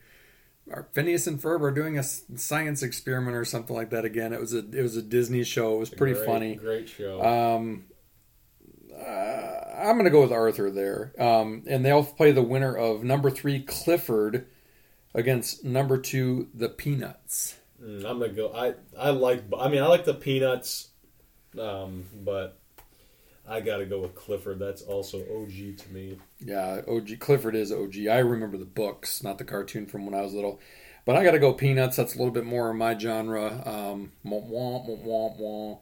Our 0.72 0.88
Phineas 0.92 1.26
and 1.26 1.40
Ferb 1.40 1.60
are 1.60 1.70
doing 1.70 1.98
a 1.98 2.02
science 2.02 2.82
experiment 2.82 3.36
or 3.36 3.44
something 3.44 3.74
like 3.76 3.90
that 3.90 4.04
again. 4.04 4.32
It 4.32 4.40
was 4.40 4.54
a 4.54 4.58
it 4.58 4.82
was 4.82 4.96
a 4.96 5.02
Disney 5.02 5.44
show. 5.44 5.74
It 5.76 5.80
was 5.80 5.90
pretty 5.90 6.14
Great- 6.14 6.26
funny. 6.26 6.54
Great 6.54 6.88
show. 6.88 7.22
Um, 7.22 7.84
uh, 8.94 9.52
I'm 9.76 9.94
going 9.96 10.04
to 10.04 10.10
go 10.10 10.22
with 10.22 10.32
Arthur 10.32 10.70
there. 10.70 11.12
Um, 11.18 11.64
and 11.66 11.84
they'll 11.84 12.04
play 12.04 12.32
the 12.32 12.42
winner 12.42 12.76
of 12.76 13.02
number 13.02 13.30
three, 13.30 13.60
Clifford, 13.62 14.46
against 15.14 15.64
number 15.64 15.98
two, 15.98 16.48
the 16.54 16.68
Peanuts. 16.68 17.56
Mm, 17.82 18.04
I'm 18.04 18.18
gonna 18.18 18.28
go. 18.28 18.52
I 18.52 18.74
I 18.98 19.10
like. 19.10 19.44
I 19.58 19.68
mean, 19.68 19.82
I 19.82 19.86
like 19.86 20.04
the 20.04 20.14
Peanuts, 20.14 20.90
um, 21.58 22.04
but 22.14 22.58
I 23.48 23.60
got 23.60 23.78
to 23.78 23.86
go 23.86 24.00
with 24.00 24.14
Clifford. 24.14 24.58
That's 24.58 24.82
also 24.82 25.18
OG 25.18 25.78
to 25.78 25.92
me. 25.92 26.18
Yeah, 26.38 26.82
OG. 26.86 27.18
Clifford 27.18 27.56
is 27.56 27.72
OG. 27.72 28.06
I 28.08 28.18
remember 28.18 28.56
the 28.56 28.64
books, 28.64 29.22
not 29.22 29.38
the 29.38 29.44
cartoon 29.44 29.86
from 29.86 30.06
when 30.06 30.14
I 30.14 30.22
was 30.22 30.32
little. 30.32 30.60
But 31.04 31.16
I 31.16 31.24
got 31.24 31.32
to 31.32 31.40
go 31.40 31.52
Peanuts. 31.52 31.96
That's 31.96 32.14
a 32.14 32.18
little 32.18 32.32
bit 32.32 32.44
more 32.44 32.72
my 32.72 32.96
genre. 32.96 33.62
Um, 33.66 34.12
wah, 34.22 34.38
wah, 34.38 34.78
wah, 34.86 35.34
wah. 35.36 35.78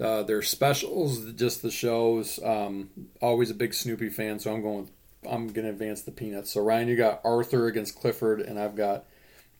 Uh, 0.00 0.22
their 0.22 0.42
specials, 0.42 1.32
just 1.32 1.60
the 1.60 1.70
shows. 1.70 2.40
Um, 2.42 2.88
always 3.20 3.50
a 3.50 3.54
big 3.54 3.74
Snoopy 3.74 4.08
fan, 4.08 4.38
so 4.38 4.52
I'm 4.52 4.62
going. 4.62 4.88
I'm 5.28 5.50
to 5.52 5.68
advance 5.68 6.02
the 6.02 6.10
Peanuts. 6.10 6.52
So 6.52 6.62
Ryan, 6.62 6.88
you 6.88 6.96
got 6.96 7.20
Arthur 7.24 7.66
against 7.66 8.00
Clifford, 8.00 8.40
and 8.40 8.58
I've 8.58 8.74
got 8.74 9.04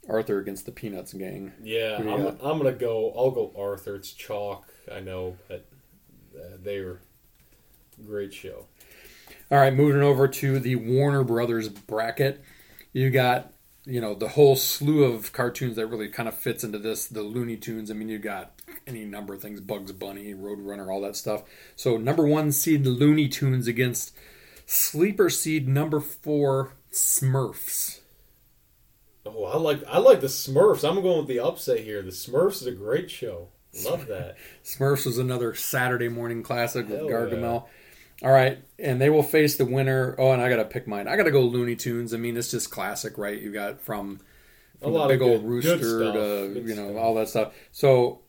Arthur 0.09 0.39
against 0.39 0.67
the 0.67 0.73
Peanuts 0.73 1.13
gang. 1.13 1.53
Yeah, 1.63 1.97
Who 1.99 2.05
do 2.05 2.09
you 2.11 2.15
I'm. 2.15 2.27
I'm 2.43 2.59
gonna 2.59 2.73
go. 2.73 3.13
I'll 3.17 3.31
go 3.31 3.53
Arthur. 3.57 3.97
It's 3.97 4.13
chalk. 4.13 4.67
I 4.93 5.01
know, 5.01 5.37
but 5.49 5.67
uh, 6.37 6.57
they 6.63 6.81
were 6.81 7.01
great 8.05 8.35
show. 8.35 8.67
All 9.51 9.59
right, 9.59 9.73
moving 9.75 10.03
over 10.03 10.27
to 10.29 10.59
the 10.59 10.77
Warner 10.77 11.25
Brothers 11.25 11.69
bracket. 11.69 12.43
You 12.93 13.11
got, 13.11 13.53
you 13.85 14.01
know, 14.01 14.15
the 14.15 14.29
whole 14.29 14.57
slew 14.57 15.05
of 15.05 15.33
cartoons 15.33 15.77
that 15.77 15.87
really 15.87 16.09
kind 16.09 16.29
of 16.29 16.37
fits 16.37 16.65
into 16.65 16.79
this. 16.79 17.07
The 17.07 17.23
Looney 17.23 17.57
Tunes. 17.57 17.91
I 17.91 17.95
mean, 17.95 18.09
you 18.09 18.19
got 18.19 18.61
any 18.87 19.05
number 19.05 19.35
of 19.35 19.43
things: 19.43 19.61
Bugs 19.61 19.93
Bunny, 19.93 20.35
Roadrunner, 20.35 20.93
all 20.93 21.01
that 21.03 21.17
stuff. 21.17 21.45
So 21.77 21.97
number 21.97 22.27
one 22.27 22.51
seed 22.51 22.87
Looney 22.87 23.29
Tunes 23.29 23.69
against 23.69 24.13
sleeper 24.67 25.31
seed 25.31 25.69
number 25.69 26.01
four 26.01 26.73
Smurfs. 26.91 28.02
Oh, 29.25 29.45
I 29.45 29.57
like 29.57 29.83
I 29.89 29.99
like 29.99 30.21
the 30.21 30.27
Smurfs. 30.27 30.89
I'm 30.89 31.01
going 31.03 31.19
with 31.19 31.29
the 31.29 31.41
upset 31.41 31.81
here. 31.81 32.03
The 32.03 32.11
Smurfs 32.11 32.57
is 32.63 32.67
a 32.67 32.73
great 32.73 33.11
show. 33.11 33.49
Love 33.85 34.07
that. 34.09 34.37
Smurfs 34.65 35.07
was 35.07 35.19
another 35.19 35.55
Saturday 35.55 36.09
morning 36.09 36.43
classic 36.43 36.89
with 36.89 36.99
Hell 36.99 37.09
Gargamel. 37.09 37.65
All 38.23 38.31
right, 38.31 38.59
and 38.79 39.01
they 39.01 39.11
will 39.11 39.23
face 39.23 39.57
the 39.57 39.65
winner. 39.65 40.15
Oh, 40.19 40.31
and 40.33 40.41
I 40.43 40.49
got 40.49 40.57
to 40.57 40.65
pick 40.65 40.87
mine. 40.87 41.09
I 41.09 41.17
got 41.17 41.25
to 41.25 41.31
go 41.31 41.43
Looney 41.43 41.75
Tunes. 41.77 42.15
I 42.15 42.19
mean, 42.19 42.37
it's 42.37 42.51
just 42.51 42.71
classic, 42.71 43.19
right? 43.19 43.41
You 43.41 43.53
got 43.53 43.81
from, 43.81 44.21
A 44.81 44.85
from 44.85 44.93
the 44.93 44.99
lot 44.99 45.09
big 45.09 45.23
of 45.23 45.29
old 45.29 45.45
rooster 45.45 45.77
good 45.79 46.13
to 46.15 46.55
Good 46.61 46.69
you 46.69 46.75
know 46.77 46.91
stuff. 46.91 47.03
all 47.03 47.15
that 47.17 47.29
stuff. 47.29 47.55
So, 47.73 48.21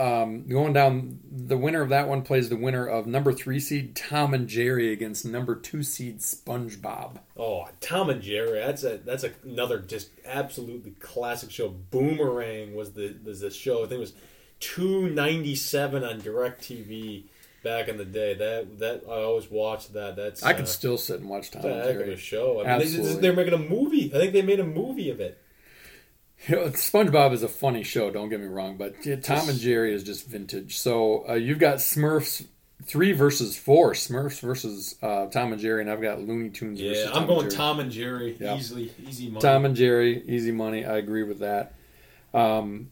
um, 0.00 0.46
going 0.48 0.72
down, 0.72 1.20
the 1.30 1.58
winner 1.58 1.82
of 1.82 1.90
that 1.90 2.08
one 2.08 2.22
plays 2.22 2.48
the 2.48 2.56
winner 2.56 2.86
of 2.86 3.06
number 3.06 3.34
three 3.34 3.60
seed 3.60 3.94
Tom 3.94 4.32
and 4.32 4.48
Jerry 4.48 4.92
against 4.92 5.26
number 5.26 5.54
two 5.54 5.82
seed 5.82 6.20
SpongeBob. 6.20 7.18
Oh, 7.36 7.68
Tom 7.80 8.08
and 8.08 8.22
Jerry. 8.22 8.60
That's 8.60 8.82
a 8.82 8.96
that's 8.98 9.24
a, 9.24 9.32
another 9.44 9.78
just 9.78 10.08
absolutely 10.24 10.92
classic 10.92 11.50
show. 11.50 11.68
Boomerang 11.68 12.74
was 12.74 12.92
the 12.92 13.14
was 13.22 13.40
the 13.40 13.50
show. 13.50 13.84
I 13.84 13.88
think 13.88 13.98
it 13.98 13.98
was 13.98 14.14
two 14.58 15.10
ninety 15.10 15.54
seven 15.54 16.02
on 16.02 16.18
Directv 16.22 17.24
back 17.62 17.88
in 17.88 17.98
the 17.98 18.06
day. 18.06 18.32
That 18.32 18.78
that 18.78 19.02
I 19.06 19.22
always 19.22 19.50
watched 19.50 19.92
that. 19.92 20.16
That's 20.16 20.42
I 20.42 20.52
uh, 20.52 20.56
could 20.56 20.68
still 20.68 20.96
sit 20.96 21.20
and 21.20 21.28
watch 21.28 21.50
Tom 21.50 21.66
and 21.66 21.84
Jerry. 21.84 22.14
a 22.14 22.16
show. 22.16 22.60
I 22.60 22.62
mean, 22.62 22.72
Absolutely. 22.72 23.14
they, 23.14 23.20
they're 23.20 23.36
making 23.36 23.54
a 23.54 23.58
movie. 23.58 24.10
I 24.14 24.18
think 24.18 24.32
they 24.32 24.40
made 24.40 24.60
a 24.60 24.64
movie 24.64 25.10
of 25.10 25.20
it. 25.20 25.38
You 26.48 26.56
know, 26.56 26.62
SpongeBob 26.68 27.32
is 27.32 27.42
a 27.42 27.48
funny 27.48 27.82
show. 27.82 28.10
Don't 28.10 28.28
get 28.28 28.40
me 28.40 28.46
wrong, 28.46 28.76
but 28.76 29.04
yeah, 29.04 29.16
Tom 29.16 29.48
and 29.48 29.58
Jerry 29.58 29.92
is 29.92 30.02
just 30.02 30.26
vintage. 30.26 30.78
So 30.78 31.28
uh, 31.28 31.34
you've 31.34 31.58
got 31.58 31.78
Smurfs 31.78 32.46
three 32.84 33.12
versus 33.12 33.58
four. 33.58 33.92
Smurfs 33.92 34.40
versus 34.40 34.96
uh, 35.02 35.26
Tom 35.26 35.52
and 35.52 35.60
Jerry, 35.60 35.82
and 35.82 35.90
I've 35.90 36.00
got 36.00 36.20
Looney 36.20 36.48
Tunes. 36.48 36.80
versus 36.80 37.04
Yeah, 37.04 37.10
I'm 37.10 37.18
and 37.18 37.28
going. 37.28 37.48
Tom 37.50 37.80
and 37.80 37.90
Jerry. 37.92 38.36
Yeah. 38.40 38.56
Easily, 38.56 38.90
easy 39.06 39.28
money. 39.28 39.40
Tom 39.42 39.64
and 39.66 39.76
Jerry, 39.76 40.22
easy 40.26 40.50
money. 40.52 40.86
I 40.86 40.96
agree 40.96 41.24
with 41.24 41.40
that. 41.40 41.74
Um, 42.32 42.90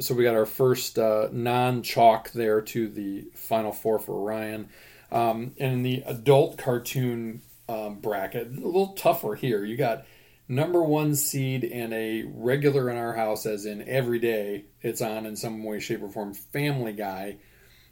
so 0.00 0.14
we 0.14 0.22
got 0.22 0.34
our 0.34 0.46
first 0.46 0.98
uh, 0.98 1.28
non-chalk 1.32 2.30
there 2.30 2.60
to 2.62 2.88
the 2.88 3.26
final 3.34 3.72
four 3.72 3.98
for 3.98 4.18
Ryan, 4.24 4.68
um, 5.12 5.54
and 5.58 5.74
in 5.74 5.82
the 5.82 6.04
adult 6.06 6.56
cartoon 6.56 7.42
um, 7.68 7.96
bracket, 7.96 8.46
a 8.46 8.50
little 8.54 8.94
tougher 8.94 9.34
here. 9.34 9.64
You 9.64 9.76
got 9.76 10.06
number 10.48 10.82
one 10.82 11.14
seed 11.14 11.64
and 11.64 11.92
a 11.92 12.24
regular 12.34 12.90
in 12.90 12.96
our 12.96 13.12
house, 13.12 13.46
as 13.46 13.66
in 13.66 13.86
every 13.86 14.18
day 14.18 14.64
it's 14.80 15.02
on 15.02 15.26
in 15.26 15.36
some 15.36 15.62
way, 15.62 15.78
shape, 15.78 16.02
or 16.02 16.08
form. 16.08 16.34
Family 16.34 16.92
Guy 16.92 17.36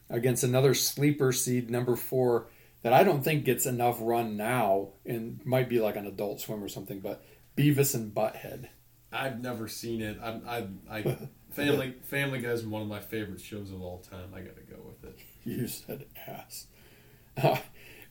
against 0.08 0.42
another 0.42 0.74
sleeper 0.74 1.32
seed, 1.32 1.70
number 1.70 1.96
four, 1.96 2.48
that 2.82 2.92
I 2.92 3.04
don't 3.04 3.22
think 3.22 3.44
gets 3.44 3.66
enough 3.66 3.98
run 4.00 4.36
now, 4.36 4.88
and 5.04 5.40
might 5.44 5.68
be 5.68 5.80
like 5.80 5.96
an 5.96 6.06
Adult 6.06 6.40
Swim 6.40 6.62
or 6.62 6.68
something. 6.68 7.00
But 7.00 7.24
Beavis 7.56 7.94
and 7.94 8.14
Butthead. 8.14 8.68
I've 9.12 9.40
never 9.40 9.68
seen 9.68 10.02
it. 10.02 10.18
I, 10.22 10.40
I, 10.48 10.98
I 10.98 11.18
Family 11.52 11.94
Family 12.04 12.40
Guy 12.40 12.50
is 12.50 12.64
one 12.64 12.82
of 12.82 12.88
my 12.88 13.00
favorite 13.00 13.40
shows 13.40 13.70
of 13.70 13.82
all 13.82 13.98
time. 13.98 14.30
I 14.34 14.40
got 14.40 14.56
to 14.56 14.62
go 14.62 14.76
with 14.84 15.10
it. 15.10 15.18
You 15.44 15.68
said 15.68 16.06
ass. 16.26 16.66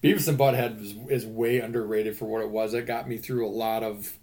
Beavis 0.03 0.27
and 0.27 0.37
Butthead 0.37 0.81
is, 0.81 0.95
is 1.09 1.25
way 1.25 1.59
underrated 1.59 2.15
for 2.15 2.25
what 2.25 2.43
it 2.43 2.49
was. 2.49 2.73
It 2.73 2.85
got 2.85 3.09
me 3.09 3.17
through 3.17 3.47
a 3.47 3.49
lot 3.49 3.81
of 3.81 4.19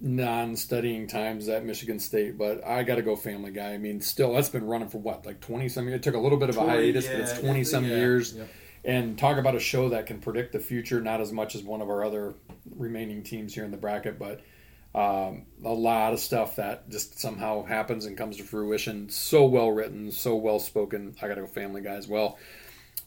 non-studying 0.00 1.06
times 1.06 1.48
at 1.48 1.64
Michigan 1.64 1.98
State, 1.98 2.36
but 2.36 2.64
I 2.66 2.82
got 2.82 2.96
to 2.96 3.02
go 3.02 3.16
Family 3.16 3.50
Guy. 3.50 3.72
I 3.72 3.78
mean, 3.78 4.00
still, 4.00 4.34
that's 4.34 4.48
been 4.48 4.66
running 4.66 4.88
for 4.88 4.98
what, 4.98 5.24
like 5.24 5.40
twenty 5.40 5.68
some 5.68 5.88
years. 5.88 5.96
It 5.96 6.02
took 6.02 6.14
a 6.14 6.18
little 6.18 6.38
bit 6.38 6.50
of 6.50 6.56
a 6.56 6.60
20, 6.60 6.70
hiatus, 6.70 7.06
but 7.06 7.20
it's 7.20 7.38
twenty 7.38 7.64
some 7.64 7.84
yeah, 7.84 7.96
years. 7.96 8.38
And 8.84 9.18
talk 9.18 9.36
about 9.36 9.56
a 9.56 9.60
show 9.60 9.88
that 9.88 10.06
can 10.06 10.20
predict 10.20 10.52
the 10.52 10.60
future, 10.60 11.00
not 11.00 11.20
as 11.20 11.32
much 11.32 11.56
as 11.56 11.62
one 11.62 11.82
of 11.82 11.90
our 11.90 12.04
other 12.04 12.34
remaining 12.76 13.22
teams 13.24 13.52
here 13.52 13.64
in 13.64 13.72
the 13.72 13.76
bracket, 13.76 14.16
but 14.16 14.42
um, 14.94 15.44
a 15.64 15.72
lot 15.72 16.12
of 16.12 16.20
stuff 16.20 16.56
that 16.56 16.88
just 16.88 17.18
somehow 17.18 17.64
happens 17.64 18.06
and 18.06 18.16
comes 18.16 18.38
to 18.38 18.44
fruition. 18.44 19.10
So 19.10 19.44
well 19.44 19.70
written, 19.70 20.10
so 20.10 20.36
well 20.36 20.58
spoken. 20.58 21.14
I 21.20 21.28
got 21.28 21.34
to 21.34 21.42
go 21.42 21.46
Family 21.46 21.82
Guy 21.82 21.94
as 21.94 22.08
well. 22.08 22.38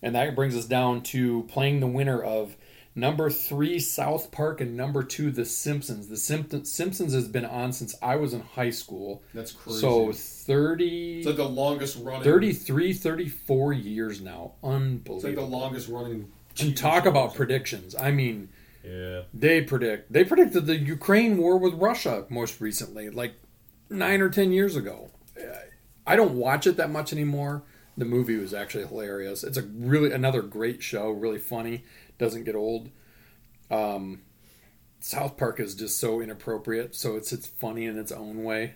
And 0.04 0.16
that 0.16 0.36
brings 0.36 0.56
us 0.56 0.66
down 0.66 1.02
to 1.04 1.44
playing 1.44 1.80
the 1.80 1.88
winner 1.88 2.22
of 2.22 2.56
number 3.00 3.30
three, 3.30 3.80
South 3.80 4.32
Park, 4.32 4.62
and 4.62 4.76
number 4.78 5.04
two, 5.04 5.32
The 5.32 5.46
Simpsons. 5.46 6.08
The 6.08 6.18
Simp- 6.18 6.66
Simpsons 6.66 7.14
has 7.14 7.28
been 7.28 7.46
on 7.46 7.74
since 7.74 7.96
I 8.02 8.16
was 8.16 8.34
in 8.34 8.42
high 8.42 8.70
school. 8.70 9.24
That's 9.34 9.52
crazy. 9.52 9.80
So 9.82 10.12
30, 10.12 11.20
it's 11.20 11.28
like 11.28 11.36
the 11.38 11.48
longest 11.48 11.98
running. 12.02 12.24
33, 12.24 12.94
34 12.94 13.74
years 13.74 14.22
now. 14.22 14.54
It's 14.56 14.64
like 14.64 14.74
Unbelievable. 14.74 15.48
the 15.50 15.56
longest 15.56 15.88
running. 15.90 16.32
and 16.60 16.76
talk 16.78 17.06
about 17.06 17.36
predictions. 17.36 17.96
I 17.96 18.12
mean, 18.12 18.50
Yeah. 18.84 19.22
they 19.34 19.62
predict. 19.62 20.12
They 20.12 20.24
predicted 20.24 20.66
the 20.66 20.78
Ukraine 20.78 21.38
war 21.38 21.58
with 21.58 21.74
Russia 21.76 22.26
most 22.30 22.60
recently, 22.62 23.10
like 23.10 23.34
nine 23.90 24.22
or 24.22 24.30
ten 24.30 24.52
years 24.52 24.76
ago. 24.76 25.10
I 26.06 26.16
don't 26.16 26.36
watch 26.36 26.66
it 26.66 26.76
that 26.78 26.90
much 26.90 27.14
anymore. 27.14 27.64
The 27.98 28.06
movie 28.06 28.38
was 28.38 28.54
actually 28.54 28.88
hilarious. 28.88 29.44
It's 29.44 29.58
a 29.58 29.62
really 29.62 30.12
another 30.12 30.42
great 30.42 30.82
show, 30.82 31.10
really 31.12 31.38
funny, 31.38 31.84
doesn't 32.20 32.44
get 32.44 32.56
old. 32.56 32.90
Um, 33.72 34.22
South 35.00 35.38
Park 35.38 35.60
is 35.60 35.74
just 35.76 36.00
so 36.00 36.22
inappropriate, 36.22 36.96
so 36.96 37.16
it's 37.16 37.32
it's 37.34 37.48
funny 37.48 37.86
in 37.86 37.98
its 37.98 38.12
own 38.12 38.44
way. 38.44 38.76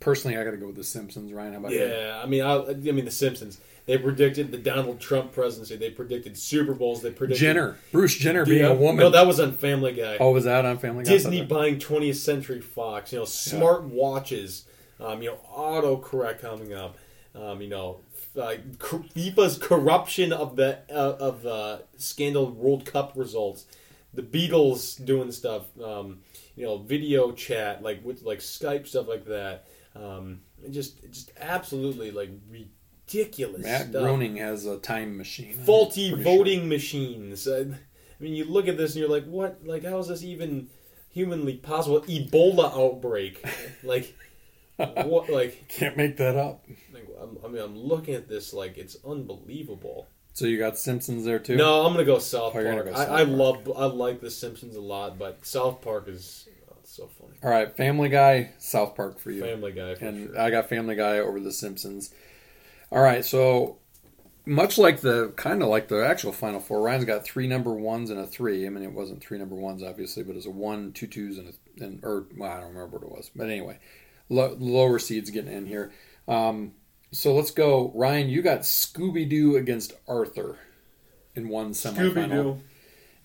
Personally, 0.00 0.36
I 0.36 0.44
got 0.44 0.52
to 0.52 0.56
go 0.56 0.66
with 0.68 0.76
The 0.76 0.84
Simpsons. 0.84 1.32
Ryan, 1.32 1.52
how 1.54 1.58
about 1.58 1.72
you? 1.72 1.84
Yeah, 1.84 2.20
I 2.22 2.26
mean, 2.26 2.42
I, 2.42 2.54
I 2.56 2.74
mean, 2.74 3.04
The 3.04 3.10
Simpsons. 3.10 3.60
They 3.86 3.96
predicted 3.98 4.50
the 4.52 4.58
Donald 4.58 5.00
Trump 5.00 5.32
presidency. 5.32 5.74
They 5.76 5.90
predicted 5.90 6.36
Super 6.36 6.74
Bowls. 6.74 7.00
They 7.00 7.10
predicted 7.10 7.40
Jenner, 7.40 7.78
Bruce 7.90 8.14
Jenner 8.14 8.44
being 8.44 8.60
Yeah, 8.60 8.68
a 8.68 8.74
woman. 8.74 8.98
No, 9.02 9.08
that 9.10 9.26
was 9.26 9.40
on 9.40 9.52
Family 9.52 9.92
Guy. 9.92 10.18
oh, 10.20 10.30
was 10.30 10.44
that 10.44 10.66
on 10.66 10.76
Family 10.78 11.04
Guy? 11.04 11.10
Disney 11.10 11.42
buying 11.44 11.78
20th 11.78 12.16
Century 12.16 12.60
Fox. 12.60 13.12
You 13.12 13.20
know, 13.20 13.24
smart 13.24 13.84
watches. 13.84 14.66
Um, 15.00 15.22
you 15.22 15.30
know, 15.30 15.38
autocorrect 15.50 16.40
coming 16.40 16.74
up. 16.74 16.96
Um, 17.34 17.62
you 17.62 17.68
know, 17.68 18.00
uh, 18.36 18.56
FIFA's 18.78 19.58
corruption 19.58 20.32
of 20.32 20.56
the 20.56 20.80
uh, 20.90 21.16
of 21.20 21.46
uh, 21.46 21.78
scandal 21.96 22.50
World 22.50 22.84
Cup 22.84 23.12
results. 23.14 23.66
The 24.14 24.22
Beatles 24.22 25.04
doing 25.04 25.30
stuff. 25.32 25.64
Um, 25.80 26.20
you 26.56 26.64
know, 26.64 26.78
video 26.78 27.32
chat 27.32 27.82
like 27.82 28.04
with 28.04 28.22
like 28.22 28.40
Skype 28.40 28.86
stuff 28.86 29.06
like 29.06 29.26
that. 29.26 29.66
Um, 29.94 30.40
just 30.70 31.00
just 31.12 31.30
absolutely 31.38 32.10
like 32.10 32.30
ridiculous 32.50 33.62
Matt 33.62 33.88
stuff 33.88 34.02
Groening 34.02 34.36
has 34.36 34.66
a 34.66 34.78
time 34.78 35.16
machine. 35.16 35.54
Faulty 35.54 36.10
pretty 36.10 36.24
sure. 36.24 36.36
voting 36.36 36.68
machines. 36.68 37.46
I, 37.46 37.60
I 37.60 38.24
mean, 38.24 38.34
you 38.34 38.44
look 38.44 38.66
at 38.66 38.76
this 38.76 38.92
and 38.92 39.00
you're 39.00 39.10
like, 39.10 39.26
what? 39.26 39.64
Like, 39.64 39.84
how 39.84 39.98
is 39.98 40.08
this 40.08 40.24
even 40.24 40.68
humanly 41.10 41.54
possible? 41.54 42.00
Ebola 42.02 42.72
outbreak. 42.76 43.44
like, 43.84 44.16
what? 44.78 45.28
Like, 45.28 45.68
Can't 45.68 45.96
make 45.96 46.16
that 46.18 46.36
up. 46.36 46.64
like 46.92 47.08
I 47.44 47.48
mean, 47.48 47.62
I'm 47.62 47.76
looking 47.76 48.14
at 48.14 48.28
this 48.28 48.52
like 48.52 48.78
it's 48.78 48.96
unbelievable. 49.06 50.06
So 50.32 50.46
you 50.46 50.56
got 50.56 50.78
Simpsons 50.78 51.24
there 51.24 51.40
too. 51.40 51.56
No, 51.56 51.84
I'm 51.84 51.92
gonna 51.92 52.04
go 52.04 52.18
South 52.20 52.50
Oh, 52.54 52.62
Park. 52.62 52.84
go 52.84 52.92
South 52.92 53.08
I, 53.10 53.20
I 53.20 53.22
love, 53.24 53.70
I 53.76 53.86
like 53.86 54.20
The 54.20 54.30
Simpsons 54.30 54.76
a 54.76 54.80
lot, 54.80 55.18
but 55.18 55.44
South 55.44 55.82
Park 55.82 56.06
is 56.08 56.48
oh, 56.70 56.76
so 56.84 57.08
funny. 57.18 57.34
All 57.42 57.50
right, 57.50 57.76
Family 57.76 58.08
Guy, 58.08 58.52
South 58.58 58.94
Park 58.94 59.18
for 59.18 59.32
you, 59.32 59.40
Family 59.42 59.72
Guy 59.72 59.96
for 59.96 60.04
and 60.04 60.28
sure. 60.28 60.40
I 60.40 60.50
got 60.50 60.68
Family 60.68 60.94
Guy 60.94 61.18
over 61.18 61.40
The 61.40 61.50
Simpsons. 61.50 62.14
All 62.92 63.02
right, 63.02 63.24
so 63.24 63.78
much 64.46 64.78
like 64.78 65.00
the 65.00 65.32
kind 65.36 65.60
of 65.60 65.68
like 65.68 65.88
the 65.88 66.06
actual 66.06 66.30
Final 66.32 66.60
Four, 66.60 66.82
Ryan's 66.82 67.04
got 67.04 67.24
three 67.24 67.48
number 67.48 67.72
ones 67.74 68.08
and 68.10 68.20
a 68.20 68.26
three. 68.26 68.64
I 68.64 68.70
mean, 68.70 68.84
it 68.84 68.92
wasn't 68.92 69.20
three 69.20 69.38
number 69.38 69.56
ones 69.56 69.82
obviously, 69.82 70.22
but 70.22 70.32
it 70.32 70.36
was 70.36 70.46
a 70.46 70.50
one, 70.50 70.92
two 70.92 71.08
twos, 71.08 71.36
and 71.38 71.48
a 71.48 71.84
and 71.84 72.00
or 72.04 72.26
well, 72.36 72.50
I 72.52 72.60
don't 72.60 72.74
remember 72.74 72.98
what 72.98 73.02
it 73.02 73.10
was, 73.10 73.30
but 73.34 73.50
anyway, 73.50 73.78
lo- 74.28 74.56
lower 74.58 74.98
seeds 74.98 75.30
getting 75.30 75.52
in 75.52 75.66
here. 75.66 75.92
Um, 76.26 76.72
so 77.10 77.34
let's 77.34 77.50
go, 77.50 77.92
Ryan. 77.94 78.28
You 78.28 78.42
got 78.42 78.60
Scooby 78.60 79.28
Doo 79.28 79.56
against 79.56 79.94
Arthur 80.06 80.58
in 81.34 81.48
one 81.48 81.70
semifinal. 81.72 82.14
Scooby 82.14 82.30
Doo. 82.30 82.60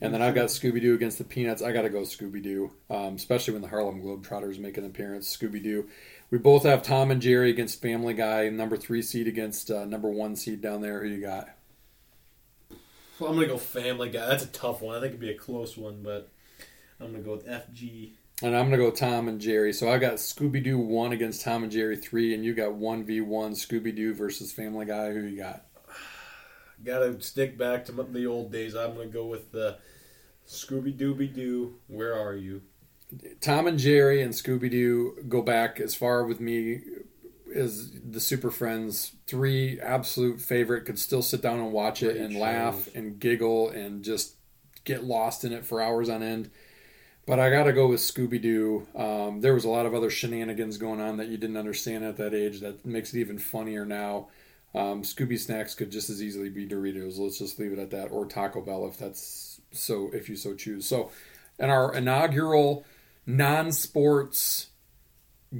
And 0.01 0.14
then 0.14 0.22
I've 0.22 0.36
got 0.36 0.47
Scooby 0.47 0.82
Doo 0.82 0.95
against 0.95 1.18
the 1.18 1.24
Peanuts. 1.24 1.62
I 1.62 1.72
got 1.72 1.84
to 1.84 1.89
go 1.89 2.01
Scooby 2.01 2.43
Doo, 2.43 2.72
um, 2.89 3.16
especially 3.16 3.54
when 3.54 3.62
the 3.62 3.70
Harlem 3.70 4.01
Globetrotters 4.01 4.60
make 4.60 4.78
an 4.78 4.86
appearance. 4.86 5.36
Scooby 5.36 5.64
Doo. 5.64 5.88
We 6.30 6.39
both 6.39 6.64
have 6.64 6.84
Tom 6.84 7.10
and 7.12 7.22
Jerry 7.22 7.51
against 7.51 7.82
Family 7.82 8.14
Guy, 8.14 8.49
number 8.49 8.76
three 8.76 9.01
seed 9.01 9.28
against 9.28 9.72
uh, 9.72 9.86
number 9.86 10.10
one 10.10 10.36
seed 10.36 10.62
down 10.62 10.82
there. 10.82 11.01
Who 11.01 11.08
you 11.08 11.22
got? 11.22 11.49
Well, 13.20 13.30
I'm 13.30 13.36
gonna 13.36 13.47
go 13.47 13.58
Family 13.58 14.10
Guy. 14.10 14.26
That's 14.26 14.43
a 14.43 14.47
tough 14.47 14.82
one. 14.82 14.97
I 14.97 14.99
think 14.99 15.12
it'd 15.12 15.22
be 15.22 15.30
a 15.30 15.38
close 15.38 15.78
one, 15.78 16.01
but 16.01 16.30
I'm 16.99 17.12
gonna 17.12 17.24
go 17.24 17.34
with 17.34 17.47
FG 17.47 18.14
And 18.41 18.55
I'm 18.55 18.65
gonna 18.65 18.77
go 18.77 18.91
Tom 18.91 19.27
and 19.27 19.39
Jerry. 19.39 19.73
So 19.73 19.89
I 19.89 19.97
got 19.99 20.15
Scooby 20.15 20.63
Doo 20.63 20.77
one 20.77 21.13
against 21.13 21.43
Tom 21.43 21.63
and 21.63 21.71
Jerry 21.71 21.95
three, 21.95 22.34
and 22.34 22.43
you 22.43 22.53
got 22.53 22.73
one 22.73 23.05
v 23.05 23.21
one 23.21 23.53
Scooby 23.53 23.95
Doo 23.95 24.13
versus 24.13 24.51
Family 24.51 24.86
Guy. 24.86 25.11
Who 25.11 25.21
you 25.21 25.38
got? 25.38 25.65
Gotta 26.84 27.21
stick 27.21 27.57
back 27.57 27.86
to 27.86 27.91
the 27.91 28.25
old 28.25 28.51
days. 28.51 28.75
I'm 28.75 28.95
gonna 28.95 29.07
go 29.07 29.27
with 29.27 29.51
the 29.51 29.77
Scooby 30.47 30.97
Dooby 30.97 31.34
Doo. 31.34 31.75
Where 31.88 32.13
are 32.13 32.36
you? 32.36 32.63
Tom 33.39 33.67
and 33.67 33.77
Jerry 33.77 34.21
and 34.21 34.34
Scooby 34.34 34.69
Doo 34.69 35.23
go 35.29 35.41
back 35.41 35.79
as 35.79 35.93
far 35.93 36.25
with 36.25 36.39
me 36.39 36.81
as 37.55 37.91
the 38.01 38.19
Super 38.19 38.49
Friends. 38.49 39.15
Three 39.27 39.79
absolute 39.79 40.41
favorite. 40.41 40.86
Could 40.86 40.99
still 40.99 41.21
sit 41.21 41.41
down 41.41 41.59
and 41.59 41.71
watch 41.71 42.01
it 42.01 42.17
Great 42.17 42.21
and 42.21 42.39
laugh 42.39 42.89
and 42.95 43.19
giggle 43.19 43.69
and 43.69 44.03
just 44.03 44.36
get 44.84 45.03
lost 45.03 45.45
in 45.45 45.53
it 45.53 45.63
for 45.63 45.81
hours 45.81 46.09
on 46.09 46.23
end. 46.23 46.49
But 47.26 47.39
I 47.39 47.49
got 47.49 47.63
to 47.63 47.74
go 47.74 47.88
with 47.88 48.01
Scooby 48.01 48.41
Doo. 48.41 48.86
Um, 48.95 49.39
there 49.39 49.53
was 49.53 49.63
a 49.63 49.69
lot 49.69 49.86
of 49.86 49.93
other 49.93 50.09
shenanigans 50.09 50.78
going 50.78 50.99
on 50.99 51.17
that 51.17 51.30
you 51.30 51.38
didn't 51.38 51.57
understand 51.57 52.03
at 52.03 52.17
that 52.17 52.34
age. 52.34 52.59
That 52.59 52.86
makes 52.86 53.13
it 53.13 53.19
even 53.19 53.39
funnier 53.39 53.86
now. 53.86 54.28
Um, 54.76 55.03
Scooby 55.03 55.39
snacks 55.39 55.76
could 55.76 55.91
just 55.91 56.09
as 56.09 56.21
easily 56.21 56.49
be 56.49 56.67
Doritos. 56.67 57.17
Let's 57.17 57.39
just 57.39 57.59
leave 57.59 57.71
it 57.71 57.80
at 57.80 57.91
that, 57.91 58.07
or 58.07 58.26
Taco 58.26 58.61
Bell 58.61 58.88
if 58.88 58.97
that's 58.97 59.61
so, 59.71 60.09
if 60.13 60.28
you 60.28 60.36
so 60.36 60.53
choose. 60.55 60.86
So, 60.86 61.11
in 61.59 61.69
our 61.69 61.93
inaugural 61.93 62.84
non-sports 63.26 64.67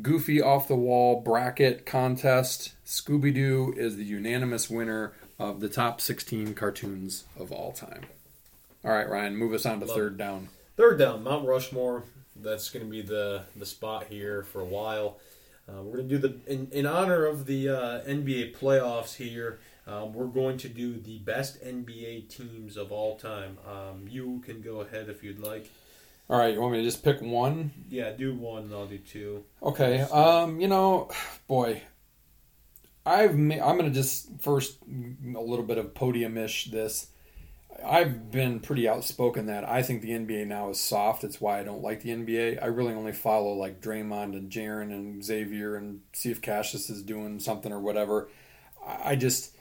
goofy 0.02 0.42
off 0.42 0.68
the 0.68 0.76
wall 0.76 1.22
bracket 1.22 1.86
contest, 1.86 2.74
Scooby 2.86 3.34
Doo 3.34 3.74
is 3.78 3.96
the 3.96 4.04
unanimous 4.04 4.70
winner 4.70 5.14
of 5.38 5.60
the 5.60 5.70
top 5.70 6.02
16 6.02 6.56
cartoons 6.56 7.26
of 7.38 7.52
all 7.52 7.72
time. 7.72 8.02
All 8.84 8.92
right, 8.92 9.10
Ryan, 9.10 9.38
move 9.38 9.54
us 9.54 9.66
on 9.66 9.80
to 9.80 9.86
Love 9.86 9.96
third 9.96 10.18
down. 10.18 10.50
Third 10.76 10.98
down, 10.98 11.24
Mount 11.24 11.48
Rushmore. 11.48 12.04
That's 12.36 12.70
going 12.70 12.86
to 12.86 12.92
be 12.92 13.02
the 13.02 13.44
the 13.56 13.66
spot 13.66 14.06
here 14.10 14.44
for 14.44 14.62
a 14.62 14.66
while. 14.66 15.20
Uh, 15.70 15.82
we're 15.82 15.98
going 15.98 16.10
to 16.10 16.18
do 16.20 16.28
the 16.28 16.52
in, 16.52 16.68
in 16.72 16.86
honor 16.86 17.26
of 17.26 17.46
the 17.46 17.70
uh, 17.70 18.02
NBA 18.02 18.58
playoffs 18.58 19.16
here. 19.16 19.60
Um, 19.86 20.14
we're 20.14 20.26
going 20.26 20.58
to 20.58 20.70
do 20.70 21.00
the 21.00 21.20
best 21.20 21.64
NBA 21.64 22.30
teams 22.30 22.76
of 22.78 22.92
all 22.92 23.18
time. 23.18 23.58
Um, 23.68 24.08
you 24.10 24.42
can 24.46 24.62
go 24.62 24.82
ahead 24.82 25.10
if 25.10 25.24
you'd 25.24 25.40
like. 25.40 25.70
All 26.30 26.40
right, 26.40 26.54
you 26.54 26.62
want 26.62 26.74
me 26.74 26.80
to 26.80 26.86
just 26.86 27.04
pick 27.04 27.22
one? 27.22 27.72
Yeah, 27.90 28.12
do 28.12 28.34
one 28.34 28.64
and 28.64 28.74
I'll 28.74 28.88
do 28.88 28.98
two. 28.98 29.44
Okay. 29.62 30.02
Um, 30.02 30.60
you 30.60 30.70
know, 30.70 31.12
boy, 31.48 31.84
I've 33.06 33.38
ma- 33.38 33.64
I'm 33.64 33.78
gonna 33.78 33.90
just 33.90 34.30
first 34.40 34.78
a 34.84 35.40
little 35.40 35.66
bit 35.66 35.78
of 35.78 35.94
podium-ish 35.94 36.72
this. 36.72 37.08
I've 37.86 38.32
been 38.32 38.60
pretty 38.60 38.88
outspoken 38.88 39.48
that 39.48 39.68
I 39.68 39.82
think 39.84 40.02
the 40.02 40.12
NBA 40.12 40.46
now 40.46 40.70
is 40.70 40.80
soft. 40.80 41.24
It's 41.24 41.42
why 41.42 41.60
I 41.60 41.64
don't 41.64 41.82
like 41.82 42.02
the 42.02 42.12
NBA. 42.12 42.62
I 42.62 42.68
really 42.68 42.94
only 42.94 43.12
follow 43.12 43.54
like 43.54 43.82
Draymond 43.82 44.34
and 44.38 44.52
Jaren 44.52 44.92
and 44.92 45.24
Xavier 45.24 45.76
and 45.76 46.02
see 46.14 46.32
if 46.32 46.42
Cassius 46.42 46.90
is 46.90 47.04
doing 47.04 47.40
something 47.40 47.72
or 47.72 47.80
whatever. 47.80 48.30
I 48.86 49.16
just, 49.16 49.56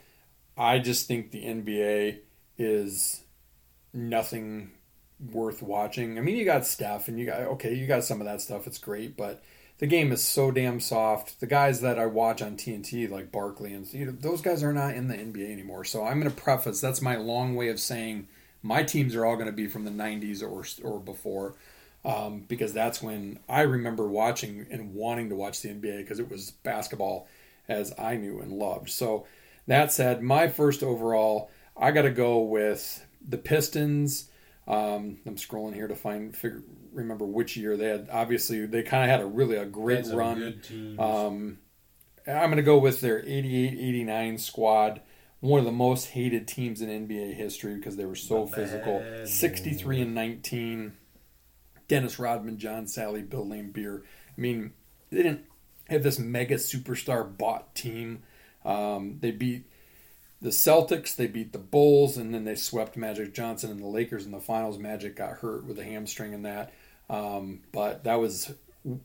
I 0.57 0.79
just 0.79 1.07
think 1.07 1.31
the 1.31 1.45
NBA 1.45 2.19
is 2.57 3.23
nothing 3.93 4.71
worth 5.31 5.61
watching. 5.61 6.17
I 6.17 6.21
mean, 6.21 6.35
you 6.35 6.45
got 6.45 6.65
Steph 6.65 7.07
and 7.07 7.19
you 7.19 7.25
got 7.25 7.41
okay, 7.41 7.73
you 7.73 7.87
got 7.87 8.03
some 8.03 8.21
of 8.21 8.25
that 8.25 8.41
stuff. 8.41 8.67
It's 8.67 8.77
great, 8.77 9.17
but 9.17 9.43
the 9.83 9.87
game 9.87 10.13
is 10.13 10.23
so 10.23 10.49
damn 10.49 10.79
soft. 10.79 11.41
The 11.41 11.45
guys 11.45 11.81
that 11.81 11.99
I 11.99 12.05
watch 12.05 12.41
on 12.41 12.55
TNT, 12.55 13.09
like 13.09 13.33
Barkley 13.33 13.73
and 13.73 13.85
you 13.93 14.05
know, 14.05 14.13
those 14.13 14.39
guys 14.39 14.63
are 14.63 14.71
not 14.71 14.95
in 14.95 15.09
the 15.09 15.13
NBA 15.13 15.51
anymore. 15.51 15.83
So 15.83 16.05
I'm 16.05 16.21
going 16.21 16.33
to 16.33 16.41
preface. 16.41 16.79
That's 16.79 17.01
my 17.01 17.17
long 17.17 17.57
way 17.57 17.67
of 17.67 17.81
saying 17.81 18.29
my 18.61 18.83
teams 18.83 19.13
are 19.13 19.25
all 19.25 19.35
going 19.35 19.47
to 19.47 19.51
be 19.51 19.67
from 19.67 19.83
the 19.83 19.91
'90s 19.91 20.41
or 20.41 20.63
or 20.89 21.01
before, 21.01 21.55
um, 22.05 22.45
because 22.47 22.71
that's 22.71 23.03
when 23.03 23.39
I 23.49 23.63
remember 23.63 24.07
watching 24.07 24.65
and 24.71 24.93
wanting 24.93 25.27
to 25.27 25.35
watch 25.35 25.61
the 25.61 25.67
NBA 25.67 25.97
because 25.97 26.21
it 26.21 26.31
was 26.31 26.51
basketball 26.51 27.27
as 27.67 27.93
I 27.99 28.15
knew 28.15 28.39
and 28.39 28.53
loved. 28.53 28.89
So 28.89 29.25
that 29.67 29.91
said, 29.91 30.23
my 30.23 30.47
first 30.47 30.81
overall, 30.81 31.51
I 31.75 31.91
got 31.91 32.03
to 32.03 32.09
go 32.09 32.39
with 32.39 33.05
the 33.27 33.37
Pistons. 33.37 34.29
Um, 34.65 35.17
I'm 35.25 35.35
scrolling 35.35 35.73
here 35.73 35.89
to 35.89 35.95
find 35.97 36.33
figure 36.33 36.63
remember 36.93 37.25
which 37.25 37.57
year 37.57 37.75
they 37.77 37.87
had. 37.87 38.09
Obviously, 38.11 38.65
they 38.65 38.83
kind 38.83 39.03
of 39.03 39.09
had 39.09 39.21
a 39.21 39.25
really 39.25 39.55
a 39.57 39.65
great 39.65 40.05
That's 40.05 40.11
run. 40.11 40.61
Um, 40.99 41.57
I'm 42.27 42.45
going 42.49 42.57
to 42.57 42.61
go 42.63 42.77
with 42.77 43.01
their 43.01 43.19
88 43.19 43.73
89 43.73 44.37
squad. 44.37 45.01
One 45.39 45.59
of 45.59 45.65
the 45.65 45.71
most 45.71 46.05
hated 46.05 46.47
teams 46.47 46.81
in 46.81 46.87
NBA 46.89 47.33
history 47.33 47.75
because 47.75 47.97
they 47.97 48.05
were 48.05 48.15
so 48.15 48.45
Not 48.45 48.53
physical. 48.55 48.99
bad. 48.99 49.27
63 49.27 50.01
and 50.01 50.15
19. 50.15 50.93
Dennis 51.89 52.17
Rodman, 52.17 52.57
John 52.57 52.85
Salley, 52.85 53.29
Bill 53.29 53.45
Laimbeer. 53.45 54.01
I 54.01 54.41
mean, 54.41 54.71
they 55.09 55.17
didn't 55.17 55.45
have 55.89 56.01
this 56.01 56.17
mega 56.17 56.55
superstar 56.55 57.37
bought 57.37 57.75
team. 57.75 58.23
Um, 58.63 59.17
they 59.19 59.31
beat 59.31 59.65
the 60.41 60.49
Celtics, 60.49 61.15
they 61.15 61.27
beat 61.27 61.51
the 61.53 61.59
Bulls, 61.59 62.17
and 62.17 62.33
then 62.33 62.45
they 62.45 62.55
swept 62.55 62.97
Magic 62.97 63.33
Johnson 63.33 63.71
and 63.71 63.81
the 63.81 63.87
Lakers 63.87 64.25
in 64.25 64.31
the 64.31 64.39
finals. 64.39 64.77
Magic 64.77 65.15
got 65.15 65.37
hurt 65.39 65.65
with 65.65 65.77
a 65.79 65.83
hamstring 65.83 66.33
in 66.33 66.43
that. 66.43 66.73
Um, 67.09 67.61
but 67.71 68.03
that 68.05 68.15
was 68.19 68.53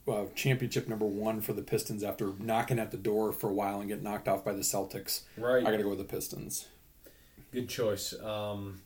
uh, 0.09 0.25
championship 0.35 0.89
number 0.89 1.05
one 1.07 1.41
for 1.41 1.53
the 1.53 1.63
Pistons 1.63 2.03
after 2.03 2.33
knocking 2.39 2.79
at 2.79 2.91
the 2.91 2.97
door 2.97 3.33
for 3.33 3.51
a 3.51 3.53
while 3.55 3.81
and 3.81 3.89
get 3.89 4.03
knocked 4.03 4.29
off 4.29 4.45
by 4.45 4.53
the 4.53 4.61
Celtics. 4.63 5.23
right. 5.37 5.67
I 5.67 5.71
got 5.71 5.77
to 5.79 5.83
go 5.83 5.91
with 5.91 5.99
the 5.99 6.05
Pistons. 6.05 6.67
Good 7.53 7.69
choice. 7.69 8.15
Um, 8.21 8.83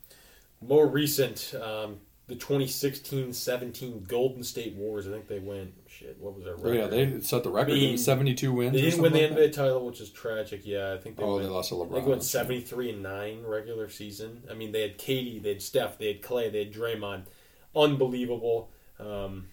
more 0.60 0.86
recent, 0.86 1.54
um, 1.60 1.98
the 2.28 2.36
2016-17 2.36 4.06
Golden 4.08 4.42
State 4.44 4.74
Wars. 4.74 5.06
I 5.06 5.10
think 5.10 5.28
they 5.28 5.38
went. 5.40 5.74
Shit, 5.88 6.16
what 6.20 6.34
was 6.34 6.44
their 6.44 6.56
Oh, 6.62 6.72
yeah, 6.72 6.86
they 6.86 7.20
set 7.20 7.42
the 7.42 7.50
record. 7.50 7.72
I 7.72 7.74
mean, 7.74 7.98
72 7.98 8.52
wins. 8.52 8.72
They 8.72 8.80
didn't 8.80 9.02
win 9.02 9.12
the 9.12 9.20
something 9.20 9.36
NBA 9.38 9.42
like 9.46 9.52
title, 9.52 9.84
which 9.86 10.00
is 10.00 10.10
tragic. 10.10 10.62
Yeah, 10.64 10.94
I 10.94 10.98
think 10.98 11.16
they 11.16 11.22
Oh, 11.24 11.34
went, 11.34 11.44
they 11.44 11.50
lost 11.50 11.68
to 11.70 11.74
LeBron. 11.74 11.94
they 11.94 12.00
went 12.10 12.22
73 12.22 12.90
and 12.90 13.02
nine 13.02 13.42
regular 13.44 13.88
season. 13.90 14.42
I 14.50 14.54
mean, 14.54 14.72
they 14.72 14.82
had 14.82 14.96
Katie, 14.98 15.38
they 15.38 15.50
had 15.50 15.62
Steph, 15.62 15.98
they 15.98 16.06
had 16.08 16.22
Clay, 16.22 16.48
they 16.48 16.60
had 16.64 16.72
Draymond. 16.72 17.24
Unbelievable. 17.74 18.70
Um, 19.02 19.46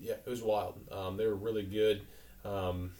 yeah, 0.00 0.14
it 0.14 0.28
was 0.28 0.42
wild. 0.42 0.74
Um, 0.90 1.16
they 1.16 1.26
were 1.26 1.34
really 1.34 1.62
good. 1.62 2.02
Um, 2.44 2.92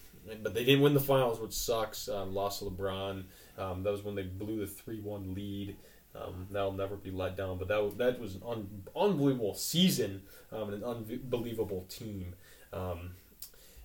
but 0.43 0.55
they 0.55 0.65
didn't 0.65 0.83
win 0.83 0.95
the 0.95 1.01
finals, 1.01 1.41
which 1.41 1.53
sucks. 1.53 2.09
Um, 2.09 2.35
lost 2.35 2.63
LeBron. 2.63 3.25
Um, 3.57 3.83
that 3.83 3.91
was 3.91 4.05
when 4.05 4.15
they 4.15 4.23
blew 4.23 4.61
the 4.61 4.67
three-one 4.67 5.35
lead. 5.35 5.77
Um, 6.15 6.47
that'll 6.51 6.73
never 6.73 6.97
be 6.97 7.11
let 7.11 7.37
down. 7.37 7.59
But 7.59 7.69
that 7.69 7.83
was, 7.83 7.95
that 7.97 8.21
was 8.21 8.35
an 8.37 8.43
un- 8.47 8.83
unbelievable 8.95 9.55
season 9.55 10.23
um, 10.53 10.73
and 10.73 10.83
an 10.83 10.85
unbelievable 10.85 11.87
team. 11.89 12.35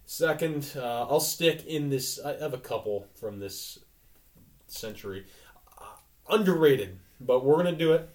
Second, 0.06 0.74
uh, 0.76 1.08
I'll 1.10 1.20
stick 1.20 1.66
in 1.66 1.90
this. 1.90 2.20
I 2.24 2.38
have 2.38 2.54
a 2.54 2.58
couple 2.58 3.08
from 3.16 3.40
this 3.40 3.80
century. 4.68 5.26
Uh, 5.80 5.86
underrated, 6.30 7.00
but 7.22 7.44
we're 7.46 7.58
gonna 7.58 7.72
do 7.72 7.94
it. 7.94 8.10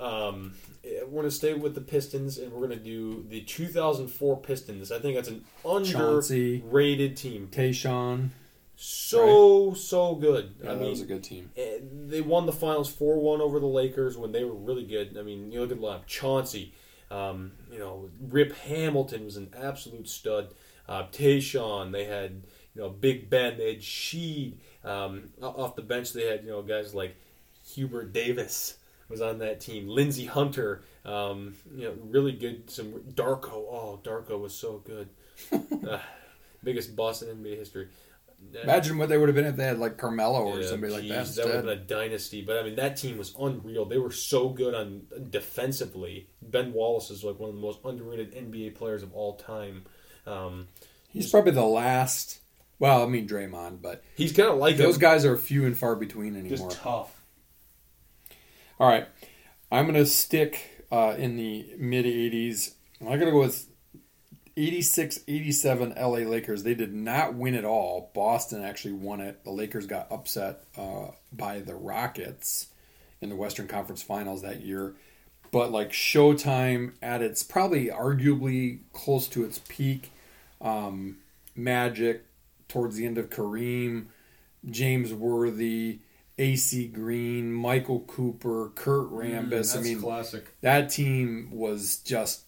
Um, 0.00 0.54
eh, 0.84 1.00
we're 1.06 1.22
gonna 1.22 1.30
stay 1.30 1.54
with 1.54 1.74
the 1.74 1.80
Pistons, 1.80 2.38
and 2.38 2.52
we're 2.52 2.62
gonna 2.66 2.76
do 2.80 3.24
the 3.28 3.42
2004 3.42 4.36
Pistons. 4.38 4.90
I 4.90 4.98
think 4.98 5.16
that's 5.16 5.28
an 5.28 5.44
Chauncey. 5.62 6.56
underrated 6.62 7.16
team. 7.16 7.48
Tayshaun. 7.52 8.30
So 8.76 9.74
so 9.74 10.14
good. 10.14 10.54
Yeah, 10.62 10.70
I 10.70 10.74
that 10.74 10.80
mean, 10.80 10.90
was 10.90 11.02
a 11.02 11.06
good 11.06 11.22
team. 11.22 11.50
eh, 11.56 11.78
they 12.06 12.22
won 12.22 12.46
the 12.46 12.52
finals 12.52 12.90
four 12.90 13.20
one 13.20 13.42
over 13.42 13.60
the 13.60 13.66
Lakers 13.66 14.16
when 14.16 14.32
they 14.32 14.42
were 14.42 14.54
really 14.54 14.84
good. 14.84 15.16
I 15.18 15.22
mean, 15.22 15.52
you 15.52 15.60
look 15.60 15.70
at 15.70 15.78
the 15.80 15.86
lineup, 15.86 16.06
Chauncey, 16.06 16.72
um, 17.10 17.52
you 17.70 17.78
know, 17.78 18.08
Rip 18.20 18.56
Hamilton 18.56 19.24
was 19.26 19.36
an 19.36 19.52
absolute 19.54 20.08
stud. 20.08 20.54
Uh, 20.88 21.04
Tayshaun, 21.12 21.92
they 21.92 22.04
had 22.04 22.42
you 22.74 22.80
know 22.80 22.88
Big 22.88 23.28
Ben, 23.28 23.58
they 23.58 23.74
had 23.74 23.80
Sheed. 23.82 24.54
Um, 24.82 25.28
off 25.42 25.76
the 25.76 25.82
bench, 25.82 26.14
they 26.14 26.24
had 26.24 26.42
you 26.44 26.50
know 26.50 26.62
guys 26.62 26.94
like 26.94 27.16
Hubert 27.74 28.14
Davis 28.14 28.76
was 29.10 29.20
on 29.20 29.38
that 29.38 29.60
team. 29.60 29.88
Lindsey 29.88 30.24
Hunter, 30.24 30.82
um, 31.04 31.54
you 31.74 31.84
know, 31.84 31.94
really 32.04 32.32
good. 32.32 32.70
Some 32.70 32.92
Darko, 33.14 33.52
oh 33.52 34.00
Darko 34.02 34.40
was 34.40 34.54
so 34.54 34.78
good. 34.78 35.08
uh, 35.88 35.98
biggest 36.62 36.94
bust 36.96 37.22
in 37.22 37.28
NBA 37.36 37.58
history. 37.58 37.88
Imagine 38.62 38.96
what 38.96 39.10
they 39.10 39.18
would 39.18 39.28
have 39.28 39.36
been 39.36 39.44
if 39.44 39.56
they 39.56 39.64
had 39.64 39.78
like 39.78 39.98
Carmelo 39.98 40.44
or 40.44 40.60
Yeah, 40.60 40.68
somebody 40.68 40.94
like 40.94 41.08
that 41.08 41.26
geez, 41.26 41.36
that 41.36 41.44
would 41.46 41.54
have 41.56 41.64
been 41.66 41.78
a 41.78 41.80
dynasty. 41.82 42.40
But 42.40 42.56
I 42.56 42.62
mean, 42.62 42.76
that 42.76 42.96
team 42.96 43.18
was 43.18 43.34
unreal. 43.38 43.84
They 43.84 43.98
were 43.98 44.10
so 44.10 44.48
good 44.48 44.74
on 44.74 45.02
defensively. 45.28 46.28
Ben 46.40 46.72
Wallace 46.72 47.10
is 47.10 47.22
like 47.22 47.38
one 47.38 47.50
of 47.50 47.56
the 47.56 47.60
most 47.60 47.80
underrated 47.84 48.34
NBA 48.34 48.76
players 48.76 49.02
of 49.02 49.12
all 49.12 49.36
time. 49.36 49.84
Um, 50.26 50.68
He's 51.08 51.30
probably 51.30 51.52
the 51.52 51.64
last. 51.64 52.40
Well, 52.78 53.02
I 53.02 53.06
mean 53.06 53.28
Draymond, 53.28 53.82
but 53.82 54.02
he's 54.14 54.32
kind 54.32 54.48
of 54.48 54.56
like 54.56 54.78
those 54.78 54.94
him. 54.94 55.00
guys 55.02 55.26
are 55.26 55.36
few 55.36 55.66
and 55.66 55.76
far 55.76 55.96
between 55.96 56.34
anymore. 56.34 56.70
Just 56.70 56.80
tough. 56.80 57.19
All 58.80 58.88
right, 58.88 59.06
I'm 59.70 59.84
gonna 59.84 60.06
stick 60.06 60.86
uh, 60.90 61.14
in 61.18 61.36
the 61.36 61.74
mid 61.76 62.06
'80s. 62.06 62.72
I'm 63.02 63.18
gonna 63.18 63.30
go 63.30 63.40
with 63.40 63.66
86, 64.56 65.20
87 65.28 65.94
LA 66.00 66.18
Lakers. 66.20 66.62
They 66.62 66.74
did 66.74 66.94
not 66.94 67.34
win 67.34 67.54
it 67.54 67.66
all. 67.66 68.10
Boston 68.14 68.64
actually 68.64 68.94
won 68.94 69.20
it. 69.20 69.44
The 69.44 69.50
Lakers 69.50 69.86
got 69.86 70.10
upset 70.10 70.64
uh, 70.78 71.08
by 71.30 71.60
the 71.60 71.74
Rockets 71.74 72.68
in 73.20 73.28
the 73.28 73.36
Western 73.36 73.68
Conference 73.68 74.02
Finals 74.02 74.40
that 74.40 74.62
year. 74.62 74.94
but 75.50 75.70
like 75.70 75.90
Showtime 75.90 76.92
at 77.02 77.20
its 77.20 77.42
probably 77.42 77.88
arguably 77.88 78.78
close 78.94 79.28
to 79.28 79.44
its 79.44 79.60
peak. 79.68 80.10
Um, 80.62 81.18
Magic 81.54 82.24
towards 82.68 82.96
the 82.96 83.04
end 83.04 83.18
of 83.18 83.28
Kareem, 83.28 84.06
James 84.70 85.12
Worthy, 85.12 85.98
AC 86.40 86.88
Green, 86.88 87.52
Michael 87.52 88.00
Cooper, 88.00 88.72
Kurt 88.74 89.10
Rambis. 89.10 89.76
Mm, 89.76 89.78
I 89.78 89.82
mean, 89.82 90.00
classic. 90.00 90.60
that 90.62 90.88
team 90.88 91.50
was 91.52 91.98
just 91.98 92.44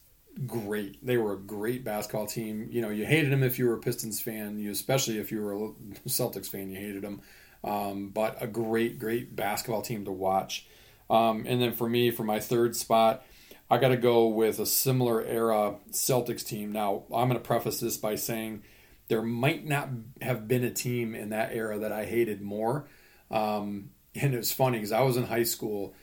great. 0.47 1.05
They 1.05 1.18
were 1.18 1.34
a 1.34 1.38
great 1.38 1.84
basketball 1.84 2.26
team. 2.26 2.68
You 2.70 2.80
know, 2.80 2.88
you 2.88 3.05
hated 3.05 3.30
them 3.30 3.43
if 3.43 3.59
you 3.59 3.66
were 3.66 3.74
a 3.74 3.80
Pistons 3.80 4.20
fan. 4.20 4.59
You 4.59 4.70
especially 4.70 5.18
if 5.18 5.30
you 5.30 5.43
were 5.43 5.53
a 5.53 6.09
Celtics 6.09 6.49
fan, 6.49 6.70
you 6.70 6.76
hated 6.76 7.03
them. 7.03 7.20
Um, 7.62 8.09
but 8.09 8.38
a 8.40 8.47
great, 8.47 8.99
great 8.99 9.36
basketball 9.36 9.82
team 9.82 10.07
to 10.07 10.12
watch. 10.12 10.66
Um, 11.11 11.45
and 11.47 11.61
then 11.61 11.74
for 11.74 11.88
me, 11.88 12.11
for 12.11 12.24
my 12.24 12.40
third 12.40 12.74
spot, 12.74 13.24
I 13.70 13.76
got 13.76 13.88
to 13.88 13.99
go 13.99 14.26
with 14.26 14.59
a 14.59 14.66
similar 14.66 15.22
era 15.22 15.76
Celtics 15.90 16.47
team. 16.47 16.72
Now, 16.72 17.05
I'm 17.14 17.28
going 17.28 17.40
to 17.40 17.47
preface 17.47 17.78
this 17.78 17.99
by 17.99 18.14
saying 18.14 18.62
there 19.09 19.22
might 19.22 19.66
not 19.66 19.90
have 20.22 20.49
been 20.49 20.64
a 20.64 20.70
team 20.70 21.14
in 21.14 21.28
that 21.28 21.53
era 21.53 21.78
that 21.78 21.93
I 21.93 22.07
hated 22.07 22.40
more. 22.40 22.88
Um, 23.33 23.91
and 24.14 24.35
it 24.35 24.37
was 24.37 24.53
funny 24.53 24.78
because 24.78 24.93
I 24.93 25.01
was 25.03 25.16
in 25.16 25.24
high 25.24 25.43
school 25.43 25.95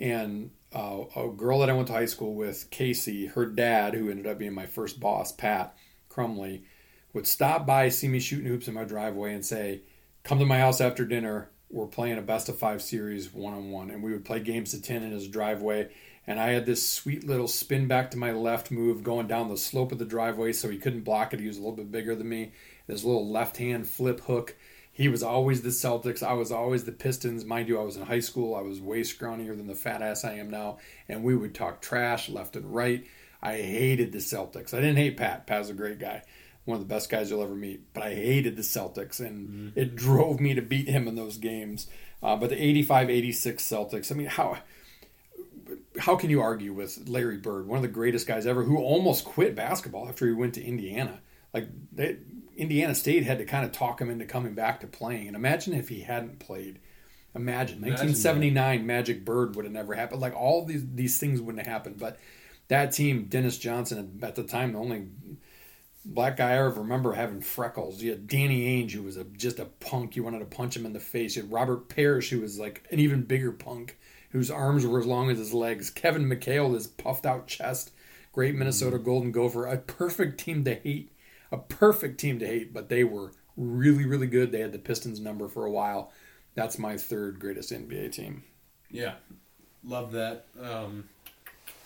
and 0.00 0.50
uh, 0.74 1.04
a 1.16 1.28
girl 1.28 1.60
that 1.60 1.70
I 1.70 1.72
went 1.72 1.88
to 1.88 1.94
high 1.94 2.06
school 2.06 2.34
with, 2.34 2.70
Casey, 2.70 3.26
her 3.26 3.46
dad, 3.46 3.94
who 3.94 4.10
ended 4.10 4.26
up 4.26 4.38
being 4.38 4.54
my 4.54 4.66
first 4.66 5.00
boss, 5.00 5.32
Pat 5.32 5.76
Crumley, 6.08 6.62
would 7.12 7.26
stop 7.26 7.66
by, 7.66 7.88
see 7.88 8.08
me 8.08 8.20
shooting 8.20 8.46
hoops 8.46 8.68
in 8.68 8.74
my 8.74 8.84
driveway, 8.84 9.32
and 9.32 9.44
say, 9.44 9.82
Come 10.22 10.38
to 10.38 10.44
my 10.44 10.58
house 10.58 10.80
after 10.80 11.04
dinner. 11.04 11.50
We're 11.70 11.86
playing 11.86 12.18
a 12.18 12.22
best 12.22 12.48
of 12.48 12.58
five 12.58 12.82
series 12.82 13.32
one 13.32 13.54
on 13.54 13.70
one. 13.70 13.90
And 13.90 14.02
we 14.02 14.12
would 14.12 14.24
play 14.24 14.40
games 14.40 14.72
to 14.72 14.82
10 14.82 15.02
in 15.02 15.12
his 15.12 15.28
driveway. 15.28 15.88
And 16.26 16.40
I 16.40 16.48
had 16.50 16.66
this 16.66 16.86
sweet 16.86 17.24
little 17.24 17.46
spin 17.46 17.86
back 17.86 18.10
to 18.10 18.18
my 18.18 18.32
left 18.32 18.72
move 18.72 19.04
going 19.04 19.28
down 19.28 19.48
the 19.48 19.56
slope 19.56 19.92
of 19.92 19.98
the 19.98 20.04
driveway 20.04 20.52
so 20.52 20.68
he 20.68 20.78
couldn't 20.78 21.02
block 21.04 21.32
it. 21.32 21.38
He 21.38 21.46
was 21.46 21.58
a 21.58 21.60
little 21.60 21.76
bit 21.76 21.92
bigger 21.92 22.16
than 22.16 22.28
me. 22.28 22.52
This 22.88 23.04
little 23.04 23.30
left 23.30 23.56
hand 23.56 23.86
flip 23.86 24.20
hook. 24.22 24.56
He 24.96 25.08
was 25.08 25.22
always 25.22 25.60
the 25.60 25.68
Celtics. 25.68 26.22
I 26.22 26.32
was 26.32 26.50
always 26.50 26.84
the 26.84 26.92
Pistons. 26.92 27.44
Mind 27.44 27.68
you, 27.68 27.78
I 27.78 27.84
was 27.84 27.96
in 27.96 28.06
high 28.06 28.20
school. 28.20 28.54
I 28.54 28.62
was 28.62 28.80
way 28.80 29.02
scrawnier 29.02 29.54
than 29.54 29.66
the 29.66 29.74
fat 29.74 30.00
ass 30.00 30.24
I 30.24 30.36
am 30.36 30.48
now. 30.48 30.78
And 31.06 31.22
we 31.22 31.36
would 31.36 31.54
talk 31.54 31.82
trash 31.82 32.30
left 32.30 32.56
and 32.56 32.74
right. 32.74 33.04
I 33.42 33.56
hated 33.56 34.12
the 34.12 34.20
Celtics. 34.20 34.72
I 34.72 34.78
didn't 34.78 34.96
hate 34.96 35.18
Pat. 35.18 35.46
Pat's 35.46 35.68
a 35.68 35.74
great 35.74 35.98
guy. 35.98 36.22
One 36.64 36.76
of 36.76 36.80
the 36.80 36.94
best 36.94 37.10
guys 37.10 37.28
you'll 37.28 37.42
ever 37.42 37.54
meet. 37.54 37.92
But 37.92 38.04
I 38.04 38.14
hated 38.14 38.56
the 38.56 38.62
Celtics. 38.62 39.20
And 39.20 39.76
it 39.76 39.96
drove 39.96 40.40
me 40.40 40.54
to 40.54 40.62
beat 40.62 40.88
him 40.88 41.06
in 41.06 41.14
those 41.14 41.36
games. 41.36 41.88
Uh, 42.22 42.34
but 42.34 42.48
the 42.48 42.62
85 42.62 43.10
86 43.10 43.62
Celtics, 43.62 44.10
I 44.10 44.14
mean, 44.14 44.28
how 44.28 44.56
how 45.98 46.16
can 46.16 46.30
you 46.30 46.40
argue 46.40 46.72
with 46.72 47.06
Larry 47.06 47.36
Bird, 47.36 47.66
one 47.66 47.76
of 47.76 47.82
the 47.82 47.88
greatest 47.88 48.26
guys 48.26 48.46
ever, 48.46 48.62
who 48.62 48.78
almost 48.78 49.26
quit 49.26 49.54
basketball 49.54 50.08
after 50.08 50.26
he 50.26 50.32
went 50.32 50.54
to 50.54 50.64
Indiana? 50.64 51.20
Like 51.52 51.68
they, 51.92 52.16
Indiana 52.56 52.94
State 52.94 53.24
had 53.24 53.38
to 53.38 53.44
kind 53.44 53.64
of 53.64 53.72
talk 53.72 54.00
him 54.00 54.10
into 54.10 54.24
coming 54.24 54.54
back 54.54 54.80
to 54.80 54.86
playing. 54.86 55.26
And 55.26 55.36
imagine 55.36 55.74
if 55.74 55.88
he 55.88 56.00
hadn't 56.00 56.38
played. 56.38 56.80
Imagine, 57.34 57.78
Imagine 57.78 58.08
1979 58.08 58.86
Magic 58.86 59.24
Bird 59.24 59.56
would 59.56 59.66
have 59.66 59.74
never 59.74 59.94
happened. 59.94 60.22
Like 60.22 60.34
all 60.34 60.64
these 60.64 60.84
these 60.94 61.18
things 61.18 61.40
wouldn't 61.40 61.64
have 61.64 61.72
happened. 61.72 61.98
But 61.98 62.18
that 62.68 62.92
team, 62.92 63.24
Dennis 63.24 63.58
Johnson, 63.58 64.18
at 64.22 64.34
the 64.34 64.42
time 64.42 64.72
the 64.72 64.78
only 64.78 65.08
black 66.06 66.36
guy 66.36 66.52
I 66.52 66.58
ever 66.58 66.80
remember 66.80 67.12
having 67.12 67.40
freckles. 67.40 68.02
You 68.02 68.10
had 68.10 68.26
Danny 68.26 68.82
Ainge, 68.82 68.92
who 68.92 69.02
was 69.02 69.16
a, 69.16 69.24
just 69.24 69.58
a 69.58 69.66
punk. 69.66 70.16
You 70.16 70.22
wanted 70.22 70.38
to 70.38 70.46
punch 70.46 70.76
him 70.76 70.86
in 70.86 70.92
the 70.92 71.00
face. 71.00 71.36
You 71.36 71.42
had 71.42 71.52
Robert 71.52 71.88
Parish, 71.88 72.30
who 72.30 72.40
was 72.40 72.58
like 72.58 72.86
an 72.90 73.00
even 73.00 73.22
bigger 73.22 73.52
punk, 73.52 73.98
whose 74.30 74.50
arms 74.50 74.86
were 74.86 75.00
as 75.00 75.06
long 75.06 75.30
as 75.30 75.38
his 75.38 75.52
legs. 75.52 75.90
Kevin 75.90 76.28
McHale, 76.28 76.72
his 76.74 76.86
puffed 76.86 77.26
out 77.26 77.46
chest. 77.46 77.92
Great 78.32 78.54
Minnesota 78.54 78.98
mm. 78.98 79.04
Golden 79.04 79.32
Gopher. 79.32 79.66
A 79.66 79.78
perfect 79.78 80.40
team 80.40 80.64
to 80.64 80.74
hate. 80.74 81.10
A 81.52 81.58
perfect 81.58 82.18
team 82.18 82.38
to 82.40 82.46
hate, 82.46 82.72
but 82.74 82.88
they 82.88 83.04
were 83.04 83.32
really, 83.56 84.04
really 84.04 84.26
good. 84.26 84.52
They 84.52 84.60
had 84.60 84.72
the 84.72 84.78
Pistons 84.78 85.20
number 85.20 85.48
for 85.48 85.64
a 85.64 85.70
while. 85.70 86.12
That's 86.54 86.78
my 86.78 86.96
third 86.96 87.38
greatest 87.38 87.70
NBA 87.72 88.12
team. 88.12 88.42
Yeah, 88.90 89.14
love 89.84 90.12
that. 90.12 90.46
Um, 90.60 91.08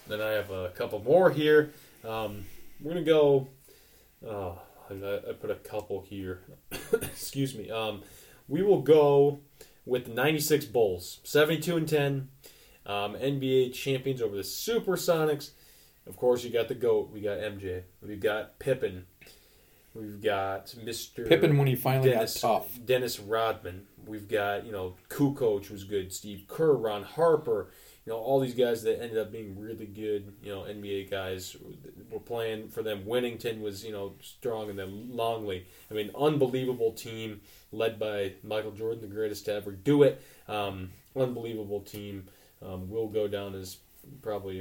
Then 0.06 0.20
I 0.20 0.30
have 0.30 0.50
a 0.50 0.70
couple 0.70 1.00
more 1.02 1.30
here. 1.30 1.70
Um, 2.04 2.44
we're 2.80 2.92
gonna 2.94 3.04
go. 3.04 3.48
Oh, 4.26 4.58
I, 4.90 4.94
I 5.28 5.32
put 5.34 5.50
a 5.50 5.56
couple 5.56 6.02
here. 6.02 6.40
Excuse 6.92 7.54
me. 7.54 7.70
Um, 7.70 8.02
we 8.48 8.62
will 8.62 8.82
go 8.82 9.40
with 9.84 10.06
the 10.06 10.14
'96 10.14 10.64
Bulls, 10.66 11.20
72 11.24 11.76
and 11.76 11.88
10, 11.88 12.28
um, 12.86 13.14
NBA 13.14 13.72
champions 13.74 14.20
over 14.22 14.36
the 14.36 14.42
Supersonics. 14.42 15.50
Of 16.06 16.16
course, 16.16 16.42
you 16.42 16.50
got 16.50 16.68
the 16.68 16.74
goat. 16.74 17.10
We 17.12 17.20
got 17.20 17.38
MJ. 17.38 17.82
We've 18.02 18.20
got 18.20 18.58
Pippen. 18.58 19.06
We've 19.94 20.22
got 20.22 20.66
Mr. 20.84 21.28
Pippen 21.28 21.58
when 21.58 21.66
he 21.66 21.74
finally 21.74 22.10
Dennis, 22.10 22.40
got 22.40 22.48
tough. 22.48 22.78
Dennis 22.84 23.18
Rodman. 23.18 23.86
We've 24.06 24.28
got 24.28 24.64
you 24.64 24.72
know 24.72 24.94
Kukoc 25.08 25.70
was 25.70 25.84
good. 25.84 26.12
Steve 26.12 26.44
Kerr, 26.46 26.74
Ron 26.74 27.02
Harper. 27.02 27.70
You 28.06 28.12
know 28.12 28.18
all 28.18 28.38
these 28.40 28.54
guys 28.54 28.82
that 28.84 29.02
ended 29.02 29.18
up 29.18 29.32
being 29.32 29.58
really 29.58 29.86
good. 29.86 30.32
You 30.42 30.52
know 30.54 30.60
NBA 30.62 31.10
guys 31.10 31.56
were 32.10 32.20
playing 32.20 32.68
for 32.68 32.82
them. 32.82 33.04
Wennington 33.04 33.60
was 33.60 33.84
you 33.84 33.90
know 33.90 34.14
strong, 34.20 34.70
and 34.70 34.78
then 34.78 35.16
Longley. 35.16 35.66
I 35.90 35.94
mean, 35.94 36.10
unbelievable 36.16 36.92
team 36.92 37.40
led 37.72 37.98
by 37.98 38.34
Michael 38.44 38.72
Jordan, 38.72 39.00
the 39.00 39.08
greatest 39.08 39.44
to 39.46 39.54
ever 39.54 39.72
do 39.72 40.04
it. 40.04 40.22
Um, 40.48 40.90
unbelievable 41.16 41.80
team. 41.80 42.28
Um, 42.62 42.90
will 42.90 43.08
go 43.08 43.26
down 43.26 43.54
as 43.54 43.78
probably, 44.20 44.60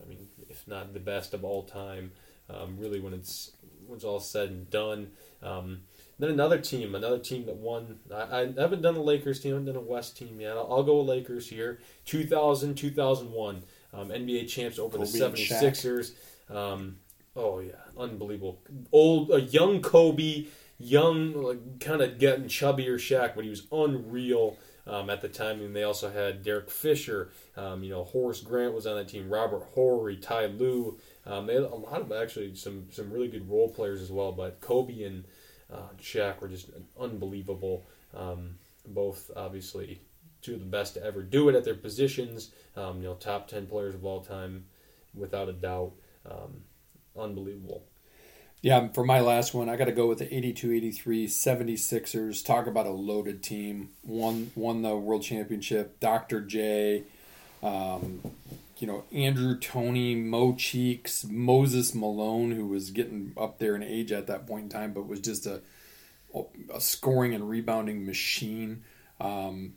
I 0.00 0.08
mean, 0.08 0.28
if 0.48 0.68
not 0.68 0.94
the 0.94 1.00
best 1.00 1.34
of 1.34 1.44
all 1.44 1.64
time. 1.64 2.12
Um, 2.48 2.76
really, 2.78 3.00
when 3.00 3.12
it's 3.12 3.52
it's 3.94 4.04
all 4.04 4.20
said 4.20 4.50
and 4.50 4.70
done. 4.70 5.10
Um, 5.42 5.82
then 6.20 6.30
another 6.30 6.58
team, 6.58 6.94
another 6.94 7.18
team 7.18 7.46
that 7.46 7.56
won. 7.56 7.98
I, 8.14 8.40
I 8.40 8.52
haven't 8.58 8.82
done 8.82 8.96
a 8.96 9.02
Lakers 9.02 9.40
team, 9.40 9.52
I 9.52 9.54
haven't 9.54 9.72
done 9.72 9.82
a 9.82 9.86
West 9.86 10.16
team 10.18 10.38
yet. 10.38 10.52
I'll, 10.52 10.68
I'll 10.70 10.82
go 10.82 10.98
with 10.98 11.08
Lakers 11.08 11.48
here. 11.48 11.80
2000, 12.04 12.74
2001. 12.74 13.62
Um, 13.92 14.08
NBA 14.08 14.48
champs 14.48 14.78
over 14.78 14.98
the 14.98 15.04
Kobe 15.04 15.24
and 15.24 15.34
76ers. 15.34 16.12
Um, 16.48 16.98
oh, 17.34 17.60
yeah. 17.60 17.72
Unbelievable. 17.98 18.60
Old, 18.92 19.30
a 19.32 19.40
young 19.40 19.80
Kobe, 19.80 20.46
young, 20.78 21.32
like, 21.42 21.80
kind 21.80 22.02
of 22.02 22.18
getting 22.18 22.44
chubbier 22.44 22.94
Shaq, 22.96 23.34
but 23.34 23.44
he 23.44 23.50
was 23.50 23.66
unreal. 23.72 24.56
Um, 24.86 25.10
at 25.10 25.20
the 25.20 25.28
time, 25.28 25.60
and 25.60 25.76
they 25.76 25.84
also 25.84 26.10
had 26.10 26.42
Derek 26.42 26.68
Fisher. 26.68 27.30
Um, 27.54 27.84
you 27.84 27.90
know, 27.90 28.02
Horace 28.02 28.40
Grant 28.40 28.74
was 28.74 28.86
on 28.86 28.96
that 28.96 29.08
team. 29.08 29.28
Robert 29.28 29.62
Horry, 29.74 30.16
Ty 30.16 30.46
Lue. 30.46 30.98
Um, 31.26 31.46
they 31.46 31.54
had 31.54 31.64
a 31.64 31.74
lot 31.74 32.00
of 32.00 32.12
actually 32.12 32.54
some 32.54 32.86
some 32.90 33.10
really 33.10 33.28
good 33.28 33.48
role 33.48 33.68
players 33.68 34.00
as 34.00 34.10
well. 34.10 34.32
But 34.32 34.60
Kobe 34.60 35.02
and 35.02 35.24
uh, 35.72 35.88
Shaq 36.00 36.40
were 36.40 36.48
just 36.48 36.70
unbelievable. 36.98 37.86
Um, 38.14 38.56
both 38.86 39.30
obviously 39.36 40.00
two 40.42 40.54
of 40.54 40.60
the 40.60 40.66
best 40.66 40.94
to 40.94 41.04
ever 41.04 41.22
do 41.22 41.48
it 41.48 41.54
at 41.54 41.64
their 41.64 41.74
positions. 41.74 42.50
Um, 42.76 42.98
you 42.98 43.08
know, 43.08 43.14
top 43.14 43.48
ten 43.48 43.66
players 43.66 43.94
of 43.94 44.04
all 44.04 44.20
time, 44.22 44.64
without 45.14 45.48
a 45.48 45.52
doubt. 45.52 45.92
Um, 46.28 46.62
unbelievable. 47.18 47.84
Yeah, 48.62 48.88
for 48.88 49.04
my 49.04 49.20
last 49.20 49.54
one, 49.54 49.70
I 49.70 49.76
got 49.76 49.86
to 49.86 49.92
go 49.92 50.06
with 50.06 50.18
the 50.18 50.26
82-83 50.26 51.24
76ers. 51.24 52.44
Talk 52.44 52.66
about 52.66 52.84
a 52.84 52.90
loaded 52.90 53.42
team. 53.42 53.88
Won 54.04 54.50
won 54.54 54.82
the 54.82 54.94
world 54.96 55.22
championship. 55.22 55.98
Dr. 55.98 56.42
J, 56.42 57.04
um, 57.62 58.20
you 58.80 58.86
know, 58.86 59.04
Andrew 59.12 59.58
Toney, 59.58 60.14
Mo 60.14 60.54
Cheeks, 60.54 61.24
Moses 61.24 61.94
Malone, 61.94 62.52
who 62.52 62.66
was 62.66 62.90
getting 62.90 63.32
up 63.36 63.58
there 63.58 63.76
in 63.76 63.82
age 63.82 64.10
at 64.12 64.26
that 64.26 64.46
point 64.46 64.64
in 64.64 64.68
time, 64.70 64.92
but 64.92 65.06
was 65.06 65.20
just 65.20 65.46
a, 65.46 65.60
a 66.72 66.80
scoring 66.80 67.34
and 67.34 67.48
rebounding 67.48 68.06
machine. 68.06 68.84
Um, 69.20 69.74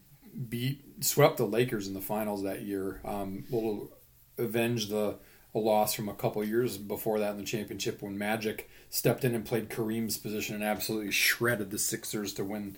beat 0.50 0.84
swept 1.02 1.38
the 1.38 1.46
Lakers 1.46 1.88
in 1.88 1.94
the 1.94 2.02
finals 2.02 2.44
that 2.44 2.62
year. 2.62 3.02
Um, 3.04 3.46
will 3.52 3.92
avenge 4.38 4.88
the 4.88 5.18
a 5.56 5.60
loss 5.60 5.94
from 5.94 6.10
a 6.10 6.16
couple 6.16 6.44
years 6.44 6.78
before 6.78 7.20
that 7.20 7.32
in 7.32 7.38
the 7.38 7.44
championship 7.44 8.02
when 8.02 8.18
Magic 8.18 8.70
stepped 8.90 9.24
in 9.24 9.36
and 9.36 9.46
played 9.46 9.70
Kareem's 9.70 10.18
position 10.18 10.56
and 10.56 10.64
absolutely 10.64 11.12
shredded 11.12 11.70
the 11.70 11.78
Sixers 11.78 12.34
to 12.34 12.44
win 12.44 12.76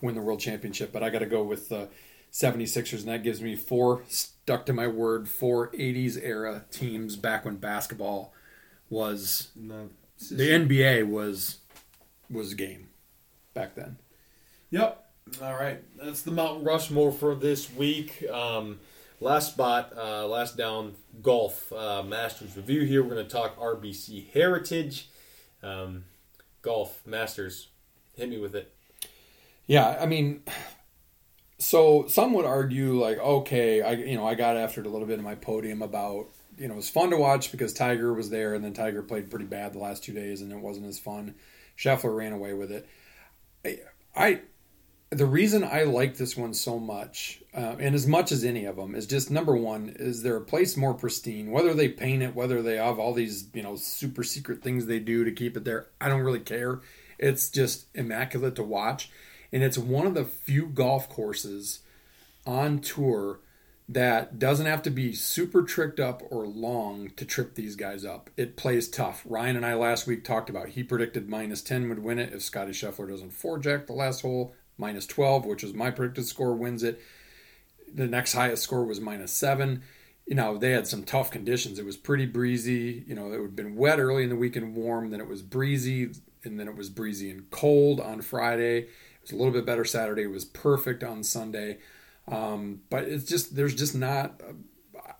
win 0.00 0.14
the 0.14 0.20
world 0.20 0.40
championship. 0.40 0.92
But 0.92 1.02
I 1.02 1.10
got 1.10 1.20
to 1.20 1.26
go 1.26 1.42
with 1.42 1.68
the 1.68 1.88
76ers, 2.32 3.00
and 3.00 3.08
that 3.08 3.22
gives 3.22 3.40
me 3.40 3.56
four, 3.56 4.02
stuck 4.08 4.66
to 4.66 4.72
my 4.72 4.86
word, 4.86 5.28
four 5.28 5.70
80s 5.72 6.20
era 6.22 6.64
teams 6.70 7.16
back 7.16 7.44
when 7.44 7.56
basketball 7.56 8.32
was 8.88 9.48
no, 9.56 9.90
the 10.30 10.50
NBA 10.50 11.08
was 11.08 11.58
was 12.30 12.54
game 12.54 12.88
back 13.54 13.74
then. 13.74 13.96
Yep. 14.70 15.04
All 15.42 15.54
right. 15.54 15.82
That's 16.00 16.22
the 16.22 16.30
Mount 16.30 16.64
Rushmore 16.64 17.12
for 17.12 17.34
this 17.34 17.72
week. 17.72 18.24
Um, 18.30 18.78
last 19.20 19.52
spot, 19.52 19.92
uh, 19.96 20.26
last 20.26 20.56
down, 20.56 20.94
golf 21.22 21.72
uh, 21.72 22.02
Masters 22.02 22.56
review. 22.56 22.82
Here 22.82 23.02
we're 23.02 23.14
going 23.14 23.26
to 23.26 23.32
talk 23.32 23.58
RBC 23.58 24.32
Heritage, 24.32 25.08
um, 25.62 26.04
golf 26.62 27.04
Masters. 27.06 27.68
Hit 28.16 28.28
me 28.28 28.38
with 28.38 28.54
it. 28.54 28.72
Yeah, 29.66 29.98
I 30.00 30.06
mean, 30.06 30.42
so 31.58 32.06
some 32.08 32.32
would 32.34 32.44
argue 32.44 33.00
like, 33.00 33.18
okay, 33.18 33.82
I 33.82 33.92
you 33.92 34.16
know 34.16 34.26
I 34.26 34.34
got 34.34 34.56
after 34.56 34.80
it 34.80 34.86
a 34.86 34.90
little 34.90 35.06
bit 35.06 35.18
in 35.18 35.24
my 35.24 35.34
podium 35.34 35.82
about 35.82 36.26
you 36.58 36.68
know 36.68 36.74
it 36.74 36.78
was 36.78 36.90
fun 36.90 37.10
to 37.10 37.16
watch 37.16 37.50
because 37.50 37.72
Tiger 37.72 38.12
was 38.12 38.30
there, 38.30 38.54
and 38.54 38.64
then 38.64 38.74
Tiger 38.74 39.02
played 39.02 39.30
pretty 39.30 39.46
bad 39.46 39.72
the 39.72 39.78
last 39.78 40.04
two 40.04 40.12
days, 40.12 40.42
and 40.42 40.52
it 40.52 40.60
wasn't 40.60 40.86
as 40.86 40.98
fun. 40.98 41.34
Scheffler 41.78 42.14
ran 42.16 42.32
away 42.32 42.54
with 42.54 42.70
it. 42.70 42.88
I, 43.64 43.78
I 44.14 44.40
the 45.10 45.26
reason 45.26 45.62
I 45.62 45.84
like 45.84 46.16
this 46.16 46.36
one 46.36 46.52
so 46.52 46.78
much, 46.78 47.42
uh, 47.54 47.76
and 47.78 47.94
as 47.94 48.06
much 48.06 48.32
as 48.32 48.44
any 48.44 48.64
of 48.64 48.76
them, 48.76 48.94
is 48.94 49.06
just 49.06 49.30
number 49.30 49.56
one: 49.56 49.94
is 49.98 50.22
there 50.22 50.36
a 50.36 50.42
place 50.42 50.76
more 50.76 50.94
pristine? 50.94 51.50
Whether 51.50 51.74
they 51.74 51.88
paint 51.88 52.22
it, 52.22 52.34
whether 52.34 52.60
they 52.60 52.76
have 52.76 52.98
all 52.98 53.14
these 53.14 53.48
you 53.54 53.62
know 53.62 53.76
super 53.76 54.22
secret 54.22 54.62
things 54.62 54.86
they 54.86 54.98
do 54.98 55.24
to 55.24 55.32
keep 55.32 55.56
it 55.56 55.64
there, 55.64 55.86
I 56.00 56.08
don't 56.08 56.22
really 56.22 56.40
care. 56.40 56.80
It's 57.18 57.48
just 57.48 57.86
immaculate 57.94 58.56
to 58.56 58.62
watch, 58.62 59.10
and 59.56 59.64
it's 59.64 59.78
one 59.78 60.06
of 60.06 60.12
the 60.12 60.26
few 60.26 60.66
golf 60.66 61.08
courses 61.08 61.80
on 62.44 62.78
tour 62.78 63.40
that 63.88 64.38
doesn't 64.38 64.66
have 64.66 64.82
to 64.82 64.90
be 64.90 65.14
super 65.14 65.62
tricked 65.62 65.98
up 65.98 66.22
or 66.30 66.46
long 66.46 67.08
to 67.16 67.24
trip 67.24 67.54
these 67.54 67.74
guys 67.74 68.04
up. 68.04 68.28
It 68.36 68.58
plays 68.58 68.86
tough. 68.86 69.22
Ryan 69.24 69.56
and 69.56 69.64
I 69.64 69.72
last 69.72 70.06
week 70.06 70.24
talked 70.24 70.50
about 70.50 70.68
he 70.68 70.82
predicted 70.82 71.30
minus 71.30 71.62
10 71.62 71.88
would 71.88 72.00
win 72.00 72.18
it 72.18 72.34
if 72.34 72.42
Scottie 72.42 72.72
Scheffler 72.72 73.08
doesn't 73.08 73.32
forejack 73.32 73.86
the 73.86 73.94
last 73.94 74.20
hole 74.20 74.54
minus 74.76 75.06
12, 75.06 75.46
which 75.46 75.62
was 75.62 75.72
my 75.72 75.90
predicted 75.90 76.26
score, 76.26 76.52
wins 76.52 76.82
it. 76.82 77.00
The 77.90 78.06
next 78.06 78.34
highest 78.34 78.62
score 78.62 78.84
was 78.84 79.00
minus 79.00 79.32
7. 79.32 79.82
You 80.26 80.34
know, 80.34 80.58
they 80.58 80.72
had 80.72 80.86
some 80.86 81.02
tough 81.02 81.30
conditions. 81.30 81.78
It 81.78 81.86
was 81.86 81.96
pretty 81.96 82.26
breezy. 82.26 83.04
You 83.06 83.14
know, 83.14 83.32
it 83.32 83.40
had 83.40 83.56
been 83.56 83.74
wet 83.74 84.00
early 84.00 84.22
in 84.22 84.28
the 84.28 84.36
week 84.36 84.54
and 84.54 84.74
warm. 84.74 85.08
Then 85.08 85.20
it 85.22 85.28
was 85.28 85.40
breezy, 85.40 86.10
and 86.44 86.60
then 86.60 86.68
it 86.68 86.76
was 86.76 86.90
breezy 86.90 87.30
and 87.30 87.50
cold 87.50 88.00
on 88.00 88.20
Friday. 88.20 88.88
Was 89.26 89.32
a 89.32 89.36
little 89.36 89.52
bit 89.52 89.66
better 89.66 89.84
Saturday. 89.84 90.22
It 90.22 90.30
was 90.30 90.44
perfect 90.44 91.02
on 91.04 91.22
Sunday. 91.22 91.78
Um, 92.28 92.80
but 92.90 93.04
it's 93.04 93.24
just, 93.24 93.56
there's 93.56 93.74
just 93.74 93.94
not, 93.94 94.40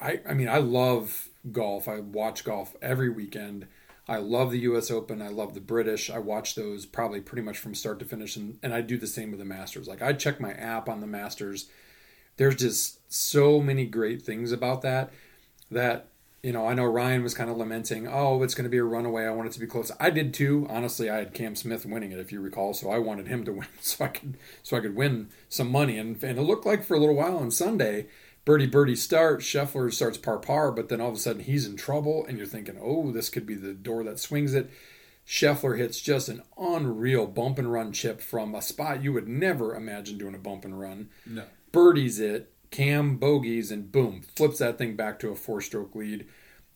I, 0.00 0.20
I 0.28 0.34
mean, 0.34 0.48
I 0.48 0.58
love 0.58 1.28
golf. 1.52 1.88
I 1.88 2.00
watch 2.00 2.44
golf 2.44 2.74
every 2.82 3.08
weekend. 3.08 3.66
I 4.08 4.18
love 4.18 4.52
the 4.52 4.60
U.S. 4.60 4.90
Open. 4.90 5.20
I 5.20 5.28
love 5.28 5.54
the 5.54 5.60
British. 5.60 6.10
I 6.10 6.18
watch 6.18 6.54
those 6.54 6.86
probably 6.86 7.20
pretty 7.20 7.42
much 7.42 7.58
from 7.58 7.74
start 7.74 7.98
to 7.98 8.04
finish, 8.04 8.36
and, 8.36 8.58
and 8.62 8.72
I 8.72 8.80
do 8.80 8.96
the 8.96 9.06
same 9.06 9.30
with 9.30 9.40
the 9.40 9.44
Masters. 9.44 9.88
Like 9.88 10.02
I 10.02 10.12
check 10.12 10.40
my 10.40 10.52
app 10.52 10.88
on 10.88 11.00
the 11.00 11.06
Masters. 11.06 11.68
There's 12.36 12.56
just 12.56 13.00
so 13.12 13.60
many 13.60 13.86
great 13.86 14.22
things 14.22 14.52
about 14.52 14.82
that 14.82 15.12
that 15.70 16.08
you 16.46 16.52
know. 16.52 16.66
I 16.66 16.74
know 16.74 16.84
Ryan 16.84 17.22
was 17.22 17.34
kind 17.34 17.50
of 17.50 17.56
lamenting, 17.56 18.06
"Oh, 18.06 18.42
it's 18.42 18.54
going 18.54 18.64
to 18.64 18.70
be 18.70 18.78
a 18.78 18.84
runaway. 18.84 19.24
I 19.24 19.30
want 19.30 19.48
it 19.48 19.52
to 19.54 19.60
be 19.60 19.66
close." 19.66 19.90
I 19.98 20.10
did 20.10 20.32
too. 20.32 20.66
Honestly, 20.70 21.10
I 21.10 21.16
had 21.16 21.34
Cam 21.34 21.56
Smith 21.56 21.84
winning 21.84 22.12
it, 22.12 22.18
if 22.18 22.32
you 22.32 22.40
recall, 22.40 22.72
so 22.72 22.90
I 22.90 22.98
wanted 22.98 23.28
him 23.28 23.44
to 23.44 23.52
win, 23.52 23.68
so 23.80 24.04
I 24.04 24.08
could 24.08 24.36
so 24.62 24.76
I 24.76 24.80
could 24.80 24.96
win 24.96 25.28
some 25.48 25.70
money. 25.70 25.98
And 25.98 26.22
and 26.22 26.38
it 26.38 26.42
looked 26.42 26.66
like 26.66 26.84
for 26.84 26.94
a 26.94 27.00
little 27.00 27.16
while 27.16 27.38
on 27.38 27.50
Sunday 27.50 28.06
birdie 28.46 28.66
birdie 28.66 28.96
start. 28.96 29.40
Scheffler 29.40 29.92
starts 29.92 30.16
par 30.16 30.38
par, 30.38 30.72
but 30.72 30.88
then 30.88 31.02
all 31.02 31.10
of 31.10 31.16
a 31.16 31.18
sudden 31.18 31.42
he's 31.42 31.66
in 31.66 31.76
trouble, 31.76 32.24
and 32.26 32.38
you're 32.38 32.46
thinking, 32.46 32.78
oh, 32.80 33.12
this 33.12 33.28
could 33.28 33.44
be 33.44 33.56
the 33.56 33.74
door 33.74 34.02
that 34.04 34.18
swings 34.18 34.54
it. 34.54 34.70
Scheffler 35.26 35.76
hits 35.76 36.00
just 36.00 36.28
an 36.28 36.42
unreal 36.56 37.26
bump 37.26 37.58
and 37.58 37.70
run 37.70 37.92
chip 37.92 38.20
from 38.20 38.54
a 38.54 38.62
spot 38.62 39.02
you 39.02 39.12
would 39.12 39.28
never 39.28 39.74
imagine 39.74 40.16
doing 40.16 40.36
a 40.36 40.38
bump 40.38 40.64
and 40.64 40.78
run. 40.78 41.10
No. 41.26 41.44
Birdies 41.72 42.20
it, 42.20 42.52
Cam 42.76 43.16
bogeys, 43.16 43.70
and 43.70 43.90
boom, 43.90 44.20
flips 44.20 44.58
that 44.58 44.76
thing 44.76 44.96
back 44.96 45.18
to 45.18 45.30
a 45.30 45.34
four 45.34 45.62
stroke 45.62 45.94
lead. 45.94 46.26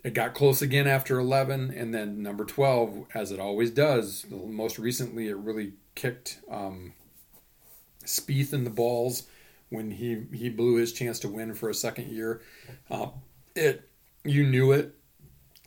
It 0.03 0.15
got 0.15 0.33
close 0.33 0.63
again 0.63 0.87
after 0.87 1.19
11, 1.19 1.75
and 1.77 1.93
then 1.93 2.23
number 2.23 2.47
12, 2.47 3.05
as 3.13 3.31
it 3.31 3.39
always 3.39 3.71
does. 3.71 4.25
Most 4.31 4.79
recently, 4.79 5.29
it 5.29 5.37
really 5.37 5.75
kicked 5.95 6.41
um, 6.51 6.95
Spieth 8.03 8.55
in 8.55 8.65
the 8.65 8.71
balls 8.71 9.25
when 9.69 9.91
he 9.91 10.23
he 10.33 10.49
blew 10.49 10.77
his 10.77 10.95
chance 10.95 11.19
to 11.19 11.29
win 11.29 11.53
for 11.53 11.69
a 11.69 11.75
second 11.75 12.09
year. 12.09 12.41
Uh, 12.91 13.09
it 13.55 13.87
you 14.25 14.47
knew 14.47 14.73
it. 14.73 14.95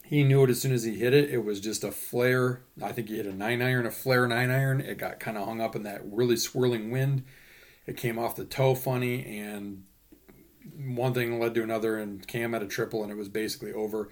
He 0.04 0.24
knew 0.24 0.44
it 0.46 0.50
as 0.50 0.60
soon 0.60 0.72
as 0.72 0.84
he 0.84 0.98
hit 0.98 1.14
it. 1.14 1.30
It 1.30 1.46
was 1.46 1.60
just 1.60 1.84
a 1.84 1.92
flare. 1.92 2.62
I 2.82 2.92
think 2.92 3.10
he 3.10 3.18
hit 3.18 3.28
a 3.28 3.36
nine 3.36 3.62
iron, 3.62 3.86
a 3.86 3.92
flare 3.92 4.28
nine 4.28 4.50
iron. 4.50 4.82
It 4.82 4.98
got 4.98 5.20
kind 5.20 5.38
of 5.38 5.46
hung 5.46 5.62
up 5.62 5.76
in 5.76 5.84
that 5.84 6.02
really 6.04 6.38
swirling 6.38 6.90
wind. 6.90 7.24
It 7.86 7.98
came 7.98 8.18
off 8.18 8.36
the 8.36 8.46
toe 8.46 8.74
funny, 8.74 9.24
and 9.40 9.84
one 10.78 11.14
thing 11.14 11.40
led 11.40 11.54
to 11.56 11.64
another, 11.64 11.98
and 11.98 12.26
Cam 12.28 12.54
had 12.54 12.64
a 12.64 12.68
triple, 12.68 13.04
and 13.04 13.12
it 13.12 13.18
was 13.18 13.30
basically 13.30 13.74
over. 13.74 14.10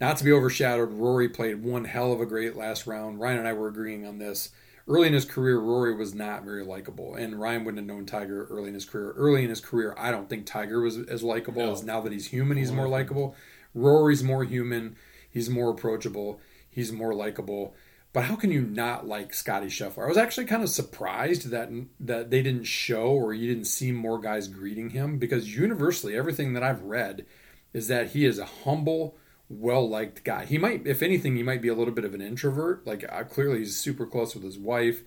Not 0.00 0.16
to 0.18 0.24
be 0.24 0.32
overshadowed, 0.32 0.92
Rory 0.92 1.28
played 1.28 1.62
one 1.62 1.84
hell 1.84 2.12
of 2.12 2.20
a 2.20 2.26
great 2.26 2.54
last 2.56 2.86
round. 2.86 3.20
Ryan 3.20 3.38
and 3.38 3.48
I 3.48 3.52
were 3.52 3.68
agreeing 3.68 4.06
on 4.06 4.18
this 4.18 4.50
early 4.88 5.06
in 5.06 5.12
his 5.12 5.24
career, 5.24 5.58
Rory 5.58 5.94
was 5.94 6.14
not 6.14 6.44
very 6.44 6.64
likable, 6.64 7.14
and 7.14 7.38
Ryan 7.38 7.64
wouldn't 7.64 7.86
have 7.86 7.94
known 7.96 8.06
Tiger 8.06 8.46
early 8.50 8.68
in 8.68 8.74
his 8.74 8.86
career. 8.86 9.12
Early 9.12 9.44
in 9.44 9.50
his 9.50 9.60
career, 9.60 9.94
I 9.98 10.10
don't 10.10 10.28
think 10.28 10.46
Tiger 10.46 10.80
was 10.80 10.96
as 10.96 11.22
likable 11.22 11.66
No. 11.66 11.72
as 11.72 11.82
now 11.82 12.00
that 12.00 12.12
he's 12.12 12.26
human. 12.26 12.56
He's 12.56 12.72
more 12.72 12.88
likable. 12.88 13.36
Rory's 13.74 14.24
more 14.24 14.44
human. 14.44 14.96
He's 15.30 15.50
more 15.50 15.70
approachable. 15.70 16.40
He's 16.70 16.90
more 16.90 17.14
likable. 17.14 17.74
But 18.12 18.24
how 18.24 18.36
can 18.36 18.50
you 18.50 18.62
not 18.62 19.06
like 19.06 19.34
Scottie 19.34 19.66
Scheffler? 19.66 20.04
I 20.04 20.08
was 20.08 20.16
actually 20.16 20.46
kind 20.46 20.62
of 20.62 20.70
surprised 20.70 21.50
that 21.50 21.70
that 22.00 22.30
they 22.30 22.42
didn't 22.42 22.64
show 22.64 23.08
or 23.08 23.34
you 23.34 23.46
didn't 23.46 23.66
see 23.66 23.92
more 23.92 24.18
guys 24.18 24.48
greeting 24.48 24.90
him 24.90 25.18
because 25.18 25.54
universally 25.54 26.16
everything 26.16 26.54
that 26.54 26.62
I've 26.62 26.82
read 26.82 27.26
is 27.72 27.88
that 27.88 28.12
he 28.12 28.24
is 28.24 28.38
a 28.38 28.46
humble, 28.46 29.16
well 29.48 29.88
liked 29.88 30.24
guy. 30.24 30.46
He 30.46 30.58
might, 30.58 30.86
if 30.86 31.02
anything, 31.02 31.36
he 31.36 31.42
might 31.42 31.62
be 31.62 31.68
a 31.68 31.74
little 31.74 31.94
bit 31.94 32.04
of 32.04 32.14
an 32.14 32.22
introvert. 32.22 32.86
Like 32.86 33.04
uh, 33.10 33.24
clearly, 33.24 33.58
he's 33.58 33.76
super 33.76 34.06
close 34.06 34.34
with 34.34 34.44
his 34.44 34.58
wife. 34.58 35.02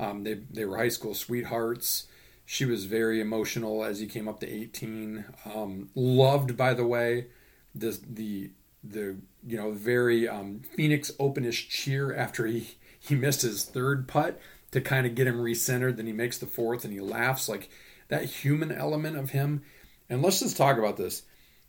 Um, 0.00 0.24
they 0.24 0.40
they 0.50 0.64
were 0.64 0.78
high 0.78 0.88
school 0.88 1.14
sweethearts. 1.14 2.06
She 2.46 2.64
was 2.64 2.86
very 2.86 3.20
emotional 3.20 3.84
as 3.84 4.00
he 4.00 4.06
came 4.06 4.26
up 4.26 4.40
to 4.40 4.48
18. 4.48 5.24
Um, 5.54 5.90
loved, 5.94 6.56
by 6.56 6.72
the 6.72 6.86
way, 6.86 7.26
the 7.74 7.98
the 8.08 8.50
the 8.82 9.18
you 9.46 9.56
know 9.56 9.72
very 9.72 10.28
um, 10.28 10.62
Phoenix 10.74 11.10
Openish 11.18 11.68
cheer 11.68 12.14
after 12.14 12.46
he 12.46 12.76
he 12.98 13.14
missed 13.14 13.42
his 13.42 13.64
third 13.64 14.08
putt 14.08 14.40
to 14.70 14.80
kind 14.80 15.06
of 15.06 15.14
get 15.14 15.26
him 15.26 15.38
recentered. 15.38 15.96
Then 15.96 16.06
he 16.06 16.12
makes 16.12 16.38
the 16.38 16.46
fourth 16.46 16.84
and 16.84 16.92
he 16.92 17.00
laughs 17.00 17.48
like 17.48 17.68
that 18.08 18.24
human 18.24 18.72
element 18.72 19.16
of 19.16 19.30
him. 19.30 19.62
And 20.08 20.22
let's 20.22 20.40
just 20.40 20.56
talk 20.56 20.78
about 20.78 20.96
this. 20.96 21.22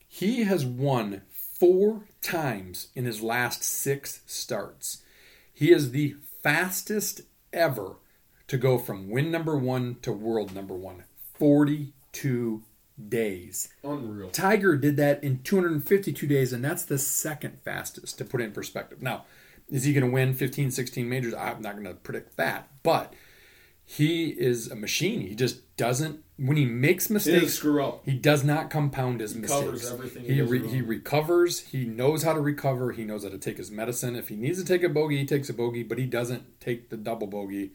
He 0.08 0.44
has 0.44 0.66
won 0.66 1.22
four 1.30 2.04
times 2.22 2.88
in 2.96 3.06
his 3.06 3.22
last 3.22 3.64
six 3.64 4.22
starts. 4.26 5.04
He 5.54 5.72
is 5.72 5.92
the 5.92 6.16
fastest 6.42 7.22
ever 7.52 7.98
to 8.48 8.58
go 8.58 8.78
from 8.78 9.10
win 9.10 9.30
number 9.30 9.58
one 9.58 9.98
to 10.02 10.12
world 10.12 10.56
number 10.56 10.74
one. 10.74 11.04
42 11.38 12.64
days. 13.08 13.70
Unreal. 13.84 14.30
Tiger 14.30 14.76
did 14.76 14.98
that 14.98 15.24
in 15.24 15.42
252 15.44 16.28
days, 16.28 16.52
and 16.54 16.64
that's 16.64 16.84
the 16.84 16.98
second 16.98 17.60
fastest 17.64 18.18
to 18.18 18.26
put 18.26 18.42
in 18.42 18.52
perspective. 18.52 19.02
Now, 19.02 19.26
is 19.70 19.84
he 19.84 19.94
going 19.94 20.06
to 20.06 20.12
win 20.12 20.34
15, 20.34 20.72
16 20.72 21.08
majors? 21.08 21.34
I'm 21.34 21.62
not 21.62 21.74
going 21.74 21.86
to 21.88 21.94
predict 21.94 22.38
that, 22.38 22.68
but 22.84 23.14
he 23.86 24.30
is 24.30 24.70
a 24.70 24.76
machine. 24.76 25.22
He 25.22 25.36
just 25.36 25.76
doesn't, 25.78 26.24
when 26.38 26.58
he 26.58 26.66
makes 26.66 27.10
mistakes, 27.10 27.54
screw 27.54 27.84
up. 27.84 28.02
he 28.06 28.14
does 28.14 28.44
not 28.44 28.70
compound 28.70 29.20
his 29.20 29.36
mistakes. 29.36 29.62
covers 29.62 29.92
everything 29.92 30.26
he 30.26 30.36
He 30.36 30.42
re- 30.42 30.68
he 30.68 30.82
recovers. 30.82 31.60
He 31.60 31.86
knows 31.86 32.24
how 32.24 32.34
to 32.34 32.42
recover. 32.42 32.92
He 32.92 33.04
knows 33.04 33.24
how 33.24 33.30
to 33.30 33.38
take 33.38 33.58
his 33.58 33.72
medicine. 33.72 34.16
If 34.16 34.28
he 34.30 34.36
needs 34.36 34.60
to 34.60 34.66
take 34.66 34.84
a 34.84 34.90
bogey, 34.90 35.18
he 35.18 35.26
takes 35.26 35.50
a 35.50 35.54
bogey, 35.54 35.84
but 35.84 35.98
he 35.98 36.06
doesn't 36.06 36.60
take 36.60 36.90
the 36.90 36.98
double 36.98 37.28
bogey. 37.28 37.72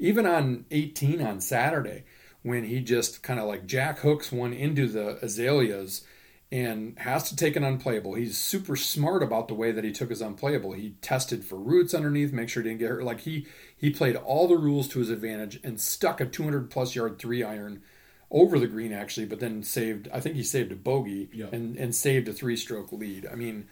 Even 0.00 0.26
on 0.26 0.64
18 0.72 1.22
on 1.22 1.40
Saturday, 1.40 2.02
when 2.44 2.62
he 2.64 2.78
just 2.80 3.22
kind 3.24 3.40
of 3.40 3.46
like 3.46 3.66
jack 3.66 3.98
hooks 3.98 4.30
one 4.30 4.52
into 4.52 4.86
the 4.86 5.18
azaleas 5.24 6.04
and 6.52 6.96
has 7.00 7.28
to 7.28 7.34
take 7.34 7.56
an 7.56 7.64
unplayable. 7.64 8.14
He's 8.14 8.38
super 8.38 8.76
smart 8.76 9.22
about 9.24 9.48
the 9.48 9.54
way 9.54 9.72
that 9.72 9.82
he 9.82 9.90
took 9.90 10.10
his 10.10 10.20
unplayable. 10.20 10.72
He 10.72 10.90
tested 11.00 11.44
for 11.44 11.56
roots 11.56 11.94
underneath, 11.94 12.32
make 12.32 12.48
sure 12.48 12.62
he 12.62 12.68
didn't 12.68 12.78
get 12.80 12.90
hurt. 12.90 13.02
Like 13.02 13.20
he 13.22 13.46
he 13.76 13.90
played 13.90 14.14
all 14.14 14.46
the 14.46 14.56
rules 14.58 14.86
to 14.88 15.00
his 15.00 15.10
advantage 15.10 15.58
and 15.64 15.80
stuck 15.80 16.20
a 16.20 16.26
200 16.26 16.70
plus 16.70 16.94
yard 16.94 17.18
three 17.18 17.42
iron 17.42 17.82
over 18.30 18.58
the 18.58 18.66
green 18.68 18.92
actually, 18.92 19.26
but 19.26 19.40
then 19.40 19.62
saved. 19.62 20.06
I 20.12 20.20
think 20.20 20.36
he 20.36 20.42
saved 20.44 20.70
a 20.70 20.76
bogey 20.76 21.28
Yeah. 21.32 21.46
and 21.50 21.76
and 21.76 21.94
saved 21.94 22.28
a 22.28 22.32
three 22.32 22.56
stroke 22.56 22.92
lead. 22.92 23.26
I 23.26 23.34
mean, 23.34 23.66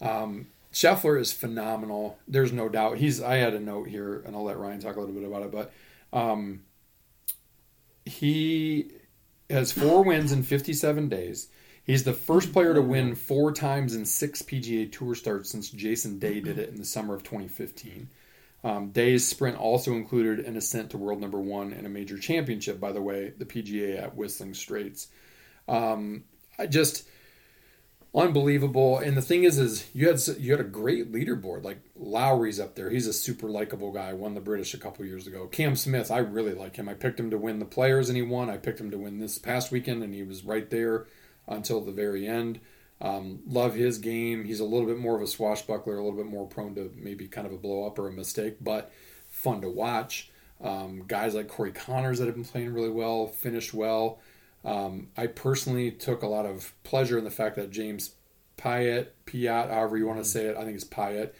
um, 0.00 0.48
Scheffler 0.72 1.20
is 1.20 1.32
phenomenal. 1.32 2.18
There's 2.26 2.52
no 2.52 2.68
doubt. 2.68 2.98
He's. 2.98 3.22
I 3.22 3.36
had 3.36 3.54
a 3.54 3.60
note 3.60 3.88
here, 3.88 4.22
and 4.26 4.34
I'll 4.34 4.42
let 4.44 4.58
Ryan 4.58 4.80
talk 4.80 4.96
a 4.96 5.00
little 5.00 5.14
bit 5.14 5.24
about 5.24 5.42
it. 5.44 5.52
But 5.52 5.72
um, 6.12 6.62
he 8.04 8.90
has 9.50 9.72
four 9.72 10.02
wins 10.02 10.32
in 10.32 10.42
57 10.42 11.08
days. 11.08 11.48
He's 11.84 12.04
the 12.04 12.14
first 12.14 12.52
player 12.52 12.72
to 12.72 12.80
win 12.80 13.14
four 13.14 13.52
times 13.52 13.94
in 13.94 14.06
six 14.06 14.40
PGA 14.40 14.90
Tour 14.90 15.14
starts 15.14 15.50
since 15.50 15.68
Jason 15.68 16.18
Day 16.18 16.40
did 16.40 16.58
it 16.58 16.70
in 16.70 16.76
the 16.76 16.84
summer 16.84 17.14
of 17.14 17.22
2015. 17.22 18.08
Um, 18.64 18.90
Day's 18.90 19.28
sprint 19.28 19.58
also 19.58 19.92
included 19.92 20.46
an 20.46 20.56
ascent 20.56 20.90
to 20.90 20.98
world 20.98 21.20
number 21.20 21.38
one 21.38 21.74
and 21.74 21.86
a 21.86 21.90
major 21.90 22.16
championship, 22.16 22.80
by 22.80 22.92
the 22.92 23.02
way, 23.02 23.34
the 23.36 23.44
PGA 23.44 24.02
at 24.02 24.16
Whistling 24.16 24.54
Straits. 24.54 25.08
Um, 25.68 26.24
I 26.58 26.66
just 26.66 27.06
unbelievable. 28.14 28.98
And 28.98 29.16
the 29.16 29.22
thing 29.22 29.44
is, 29.44 29.58
is 29.58 29.88
you 29.92 30.08
had 30.08 30.20
you 30.38 30.52
had 30.52 30.60
a 30.60 30.64
great 30.64 31.12
leaderboard. 31.12 31.64
Like 31.64 31.80
Lowry's 31.96 32.60
up 32.60 32.74
there. 32.74 32.90
He's 32.90 33.06
a 33.06 33.12
super 33.12 33.48
likable 33.48 33.92
guy. 33.92 34.12
Won 34.12 34.34
the 34.34 34.40
British 34.40 34.74
a 34.74 34.78
couple 34.78 35.04
years 35.04 35.26
ago. 35.26 35.46
Cam 35.46 35.76
Smith, 35.76 36.10
I 36.10 36.18
really 36.18 36.54
like 36.54 36.76
him. 36.76 36.88
I 36.88 36.94
picked 36.94 37.18
him 37.18 37.30
to 37.30 37.38
win 37.38 37.58
the 37.58 37.64
Players, 37.64 38.08
and 38.08 38.16
he 38.16 38.22
won. 38.22 38.50
I 38.50 38.56
picked 38.56 38.80
him 38.80 38.90
to 38.90 38.98
win 38.98 39.18
this 39.18 39.38
past 39.38 39.72
weekend, 39.72 40.02
and 40.02 40.14
he 40.14 40.22
was 40.22 40.44
right 40.44 40.68
there 40.70 41.06
until 41.48 41.80
the 41.80 41.92
very 41.92 42.26
end. 42.26 42.60
Um, 43.00 43.40
love 43.46 43.74
his 43.74 43.98
game. 43.98 44.44
He's 44.44 44.60
a 44.60 44.64
little 44.64 44.86
bit 44.86 44.98
more 44.98 45.16
of 45.16 45.22
a 45.22 45.26
swashbuckler, 45.26 45.98
a 45.98 46.04
little 46.04 46.16
bit 46.16 46.30
more 46.30 46.46
prone 46.46 46.74
to 46.76 46.92
maybe 46.96 47.26
kind 47.26 47.46
of 47.46 47.52
a 47.52 47.58
blow 47.58 47.86
up 47.86 47.98
or 47.98 48.08
a 48.08 48.12
mistake, 48.12 48.58
but 48.60 48.92
fun 49.28 49.60
to 49.62 49.68
watch. 49.68 50.30
Um, 50.62 51.04
guys 51.06 51.34
like 51.34 51.48
Corey 51.48 51.72
Conners 51.72 52.18
that 52.18 52.26
have 52.26 52.36
been 52.36 52.44
playing 52.44 52.72
really 52.72 52.90
well, 52.90 53.26
finished 53.26 53.74
well. 53.74 54.20
Um, 54.64 55.08
I 55.16 55.26
personally 55.26 55.90
took 55.90 56.22
a 56.22 56.26
lot 56.26 56.46
of 56.46 56.72
pleasure 56.84 57.18
in 57.18 57.24
the 57.24 57.30
fact 57.30 57.56
that 57.56 57.70
James 57.70 58.14
Piat, 58.56 59.08
Piat, 59.26 59.70
however 59.70 59.96
you 59.96 60.06
want 60.06 60.20
to 60.20 60.24
say 60.24 60.46
it, 60.46 60.56
I 60.56 60.64
think 60.64 60.74
it's 60.76 60.84
Piat, 60.84 61.32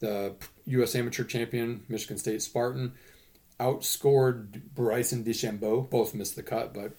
the 0.00 0.34
U.S. 0.66 0.94
amateur 0.94 1.24
champion, 1.24 1.84
Michigan 1.88 2.18
State 2.18 2.42
Spartan, 2.42 2.94
outscored 3.60 4.62
Bryson 4.74 5.22
DeChambeau. 5.22 5.88
Both 5.88 6.14
missed 6.14 6.34
the 6.34 6.42
cut, 6.42 6.74
but 6.74 6.96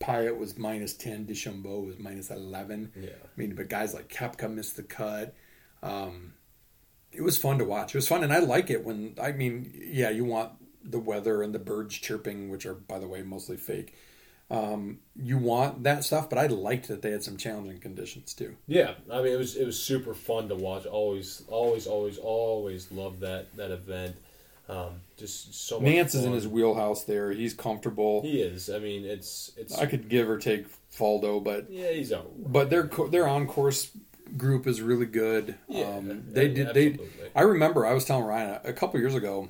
Piat 0.00 0.36
was 0.36 0.56
minus 0.56 0.94
10, 0.94 1.26
DeChambeau 1.26 1.86
was 1.86 1.98
minus 1.98 2.30
11. 2.30 2.92
Yeah. 2.96 3.08
I 3.08 3.28
mean, 3.36 3.54
but 3.54 3.68
guys 3.68 3.94
like 3.94 4.08
Koepka 4.08 4.52
missed 4.52 4.76
the 4.76 4.84
cut. 4.84 5.34
Um, 5.82 6.34
it 7.12 7.22
was 7.22 7.36
fun 7.36 7.58
to 7.58 7.64
watch. 7.64 7.94
It 7.94 7.98
was 7.98 8.08
fun, 8.08 8.22
and 8.22 8.32
I 8.32 8.38
like 8.38 8.70
it 8.70 8.84
when, 8.84 9.16
I 9.20 9.32
mean, 9.32 9.72
yeah, 9.74 10.10
you 10.10 10.24
want 10.24 10.52
the 10.84 11.00
weather 11.00 11.42
and 11.42 11.54
the 11.54 11.58
birds 11.58 11.96
chirping, 11.96 12.48
which 12.48 12.64
are, 12.64 12.74
by 12.74 12.98
the 12.98 13.08
way, 13.08 13.22
mostly 13.22 13.56
fake. 13.56 13.94
Um, 14.50 14.98
you 15.14 15.38
want 15.38 15.84
that 15.84 16.02
stuff, 16.02 16.28
but 16.28 16.38
I 16.38 16.46
liked 16.48 16.88
that 16.88 17.02
they 17.02 17.12
had 17.12 17.22
some 17.22 17.36
challenging 17.36 17.78
conditions 17.78 18.34
too. 18.34 18.56
Yeah, 18.66 18.94
I 19.10 19.22
mean 19.22 19.32
it 19.32 19.38
was 19.38 19.54
it 19.56 19.64
was 19.64 19.80
super 19.80 20.12
fun 20.12 20.48
to 20.48 20.56
watch. 20.56 20.86
Always, 20.86 21.42
always, 21.48 21.86
always, 21.86 22.18
always 22.18 22.90
loved 22.90 23.20
that 23.20 23.54
that 23.56 23.70
event. 23.70 24.16
Um, 24.68 25.00
just 25.16 25.54
so 25.54 25.80
much. 25.80 25.90
Nantz 25.90 26.14
is 26.14 26.24
in 26.24 26.32
his 26.32 26.46
wheelhouse 26.46 27.02
there. 27.04 27.32
He's 27.32 27.54
comfortable. 27.54 28.22
He 28.22 28.40
is. 28.40 28.70
I 28.70 28.78
mean, 28.78 29.04
it's 29.04 29.52
it's. 29.56 29.76
I 29.78 29.86
could 29.86 30.08
give 30.08 30.28
or 30.28 30.38
take 30.38 30.66
Faldo, 30.92 31.42
but 31.42 31.70
yeah, 31.70 31.90
he's 31.90 32.12
out. 32.12 32.30
but 32.36 32.70
their 32.70 32.84
their 33.10 33.28
on 33.28 33.46
course 33.46 33.90
group 34.36 34.66
is 34.66 34.80
really 34.80 35.06
good. 35.06 35.56
Yeah, 35.68 35.84
um, 35.84 36.24
they 36.28 36.48
did 36.48 36.74
they. 36.74 36.90
absolutely. 36.90 37.30
I 37.34 37.42
remember 37.42 37.86
I 37.86 37.94
was 37.94 38.04
telling 38.04 38.24
Ryan 38.24 38.60
a, 38.64 38.68
a 38.70 38.72
couple 38.72 39.00
years 39.00 39.14
ago, 39.14 39.48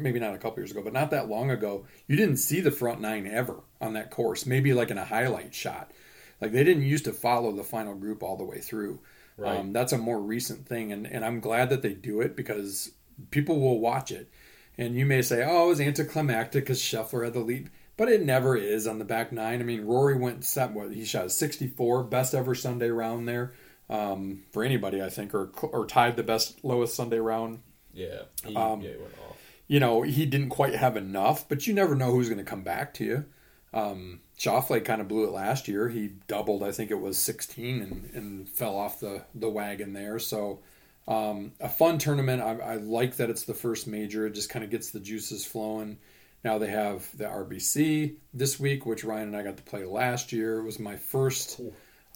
maybe 0.00 0.20
not 0.20 0.34
a 0.34 0.38
couple 0.38 0.60
years 0.60 0.70
ago, 0.70 0.82
but 0.82 0.92
not 0.92 1.10
that 1.10 1.28
long 1.28 1.50
ago. 1.50 1.86
You 2.06 2.16
didn't 2.16 2.36
see 2.36 2.60
the 2.60 2.70
front 2.70 3.00
nine 3.00 3.26
ever 3.26 3.56
on 3.80 3.92
that 3.94 4.10
course. 4.10 4.46
Maybe 4.46 4.72
like 4.72 4.90
in 4.90 4.98
a 4.98 5.04
highlight 5.04 5.54
shot. 5.54 5.92
Like 6.40 6.52
they 6.52 6.64
didn't 6.64 6.84
used 6.84 7.04
to 7.04 7.12
follow 7.12 7.52
the 7.52 7.62
final 7.62 7.94
group 7.94 8.22
all 8.22 8.36
the 8.36 8.44
way 8.44 8.58
through. 8.58 9.00
Right. 9.36 9.58
Um, 9.58 9.72
that's 9.72 9.92
a 9.92 9.98
more 9.98 10.20
recent 10.20 10.66
thing, 10.66 10.92
and 10.92 11.06
and 11.06 11.24
I'm 11.24 11.40
glad 11.40 11.70
that 11.70 11.82
they 11.82 11.94
do 11.94 12.20
it 12.20 12.36
because 12.36 12.92
people 13.30 13.60
will 13.60 13.80
watch 13.80 14.10
it. 14.10 14.30
And 14.76 14.94
you 14.94 15.04
may 15.04 15.22
say, 15.22 15.44
oh, 15.46 15.66
it 15.66 15.68
was 15.68 15.80
anticlimactic 15.80 16.64
because 16.64 16.80
Scheffler 16.80 17.24
had 17.24 17.34
the 17.34 17.40
lead. 17.40 17.70
But 17.96 18.08
it 18.08 18.24
never 18.24 18.56
is 18.56 18.86
on 18.86 18.98
the 18.98 19.04
back 19.04 19.30
nine. 19.30 19.60
I 19.60 19.64
mean, 19.64 19.82
Rory 19.82 20.16
went 20.16 20.42
set, 20.42 20.72
what, 20.72 20.90
he 20.90 21.04
shot 21.04 21.26
a 21.26 21.30
64, 21.30 22.04
best 22.04 22.34
ever 22.34 22.54
Sunday 22.54 22.88
round 22.88 23.28
there 23.28 23.52
um, 23.90 24.44
for 24.52 24.64
anybody, 24.64 25.02
I 25.02 25.10
think, 25.10 25.34
or, 25.34 25.50
or 25.60 25.84
tied 25.84 26.16
the 26.16 26.22
best 26.22 26.64
lowest 26.64 26.94
Sunday 26.94 27.18
round. 27.18 27.60
Yeah, 27.92 28.22
he, 28.42 28.56
Um, 28.56 28.80
yeah, 28.80 28.92
he 28.92 28.96
went 28.96 29.12
off. 29.28 29.36
You 29.70 29.78
know, 29.78 30.02
he 30.02 30.26
didn't 30.26 30.48
quite 30.48 30.74
have 30.74 30.96
enough, 30.96 31.48
but 31.48 31.64
you 31.64 31.72
never 31.72 31.94
know 31.94 32.10
who's 32.10 32.28
going 32.28 32.44
to 32.44 32.44
come 32.44 32.64
back 32.64 32.92
to 32.94 33.04
you. 33.04 33.24
Um, 33.72 34.18
Schauffele 34.36 34.84
kind 34.84 35.00
of 35.00 35.06
blew 35.06 35.22
it 35.26 35.30
last 35.30 35.68
year. 35.68 35.88
He 35.88 36.10
doubled, 36.26 36.64
I 36.64 36.72
think 36.72 36.90
it 36.90 36.98
was 36.98 37.16
16, 37.18 37.80
and, 37.80 38.10
and 38.12 38.48
fell 38.48 38.74
off 38.74 38.98
the, 38.98 39.22
the 39.32 39.48
wagon 39.48 39.92
there. 39.92 40.18
So, 40.18 40.58
um, 41.06 41.52
a 41.60 41.68
fun 41.68 41.98
tournament. 41.98 42.42
I, 42.42 42.56
I 42.58 42.74
like 42.78 43.14
that 43.18 43.30
it's 43.30 43.44
the 43.44 43.54
first 43.54 43.86
major. 43.86 44.26
It 44.26 44.34
just 44.34 44.50
kind 44.50 44.64
of 44.64 44.72
gets 44.72 44.90
the 44.90 44.98
juices 44.98 45.44
flowing. 45.44 45.98
Now 46.42 46.58
they 46.58 46.70
have 46.70 47.08
the 47.16 47.26
RBC 47.26 48.16
this 48.34 48.58
week, 48.58 48.86
which 48.86 49.04
Ryan 49.04 49.28
and 49.28 49.36
I 49.36 49.44
got 49.44 49.56
to 49.56 49.62
play 49.62 49.84
last 49.84 50.32
year. 50.32 50.58
It 50.58 50.64
was 50.64 50.80
my 50.80 50.96
first 50.96 51.60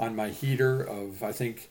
on 0.00 0.16
my 0.16 0.30
heater 0.30 0.82
of, 0.82 1.22
I 1.22 1.30
think, 1.30 1.70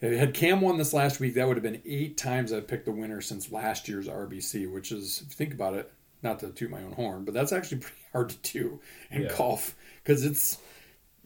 had 0.00 0.34
Cam 0.34 0.60
won 0.60 0.78
this 0.78 0.92
last 0.92 1.18
week, 1.20 1.34
that 1.34 1.46
would 1.46 1.56
have 1.56 1.62
been 1.64 1.82
eight 1.84 2.16
times 2.16 2.52
I've 2.52 2.68
picked 2.68 2.84
the 2.86 2.92
winner 2.92 3.20
since 3.20 3.50
last 3.50 3.88
year's 3.88 4.06
RBC, 4.08 4.72
which 4.72 4.92
is, 4.92 5.22
if 5.22 5.28
you 5.30 5.34
think 5.34 5.52
about 5.54 5.74
it, 5.74 5.90
not 6.22 6.38
to 6.40 6.50
toot 6.50 6.70
my 6.70 6.82
own 6.82 6.92
horn, 6.92 7.24
but 7.24 7.34
that's 7.34 7.52
actually 7.52 7.78
pretty 7.82 7.96
hard 8.12 8.28
to 8.30 8.52
do 8.52 8.80
in 9.10 9.22
Yeah. 9.22 9.34
golf 9.36 9.74
because 10.02 10.24
it's 10.24 10.58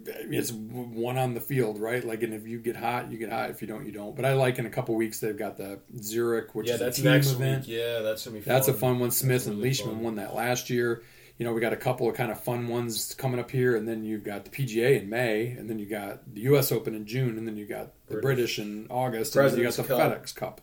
it's 0.05 0.51
one 0.51 1.17
on 1.17 1.35
the 1.35 1.41
field, 1.41 1.79
right? 1.79 2.05
Like, 2.05 2.23
and 2.25 2.35
if 2.35 2.47
you 2.49 2.59
get 2.59 2.75
hot, 2.75 3.13
you 3.13 3.19
get 3.19 3.31
hot. 3.31 3.51
If 3.51 3.63
you 3.63 3.69
don't, 3.69 3.87
you 3.87 3.93
don't. 3.93 4.17
But 4.17 4.25
I 4.25 4.33
like 4.33 4.59
in 4.59 4.67
a 4.67 4.71
couple 4.71 4.97
weeks 4.97 5.21
they've 5.21 5.37
got 5.37 5.57
the 5.57 5.79
Zurich, 6.01 6.55
which 6.57 6.67
Yeah, 6.67 6.75
is 6.75 6.81
that's 6.81 6.99
a 6.99 7.03
team 7.03 7.11
next 7.13 7.31
event. 7.33 7.67
week. 7.67 7.77
Yeah, 7.79 8.01
that's 8.01 8.25
gonna 8.25 8.39
be. 8.39 8.43
That's 8.45 8.67
a 8.69 8.73
fun. 8.73 8.95
fun 8.95 8.99
one. 9.01 9.11
Smith 9.13 9.45
That's 9.45 9.47
and 9.47 9.61
Leishman 9.63 9.95
fun. 9.97 10.03
won 10.05 10.15
that 10.17 10.35
last 10.35 10.71
year. 10.71 11.03
You 11.39 11.47
know, 11.47 11.53
we 11.53 11.61
got 11.61 11.73
a 11.73 11.77
couple 11.77 12.09
of 12.09 12.15
kind 12.15 12.31
of 12.31 12.39
fun 12.41 12.69
ones 12.69 13.15
coming 13.15 13.41
up 13.41 13.51
here, 13.51 13.75
and 13.75 13.89
then 13.89 14.05
you've 14.05 14.23
got 14.23 14.45
the 14.45 14.51
PGA 14.51 15.01
in 15.01 15.09
May, 15.09 15.49
and 15.49 15.69
then 15.69 15.79
you 15.79 15.87
got 15.87 16.33
the 16.33 16.43
U.S. 16.43 16.71
Open 16.71 16.95
in 16.95 17.07
June, 17.07 17.37
and 17.39 17.49
then 17.49 17.57
you 17.57 17.67
got 17.67 17.93
the 18.07 18.17
British, 18.19 18.57
British. 18.57 18.59
in 18.61 18.87
August, 18.91 19.35
and 19.35 19.51
then 19.51 19.59
you 19.59 19.65
got 19.65 19.75
the 19.75 19.83
Cup. 19.85 19.99
FedEx 19.99 20.35
Cup. 20.35 20.61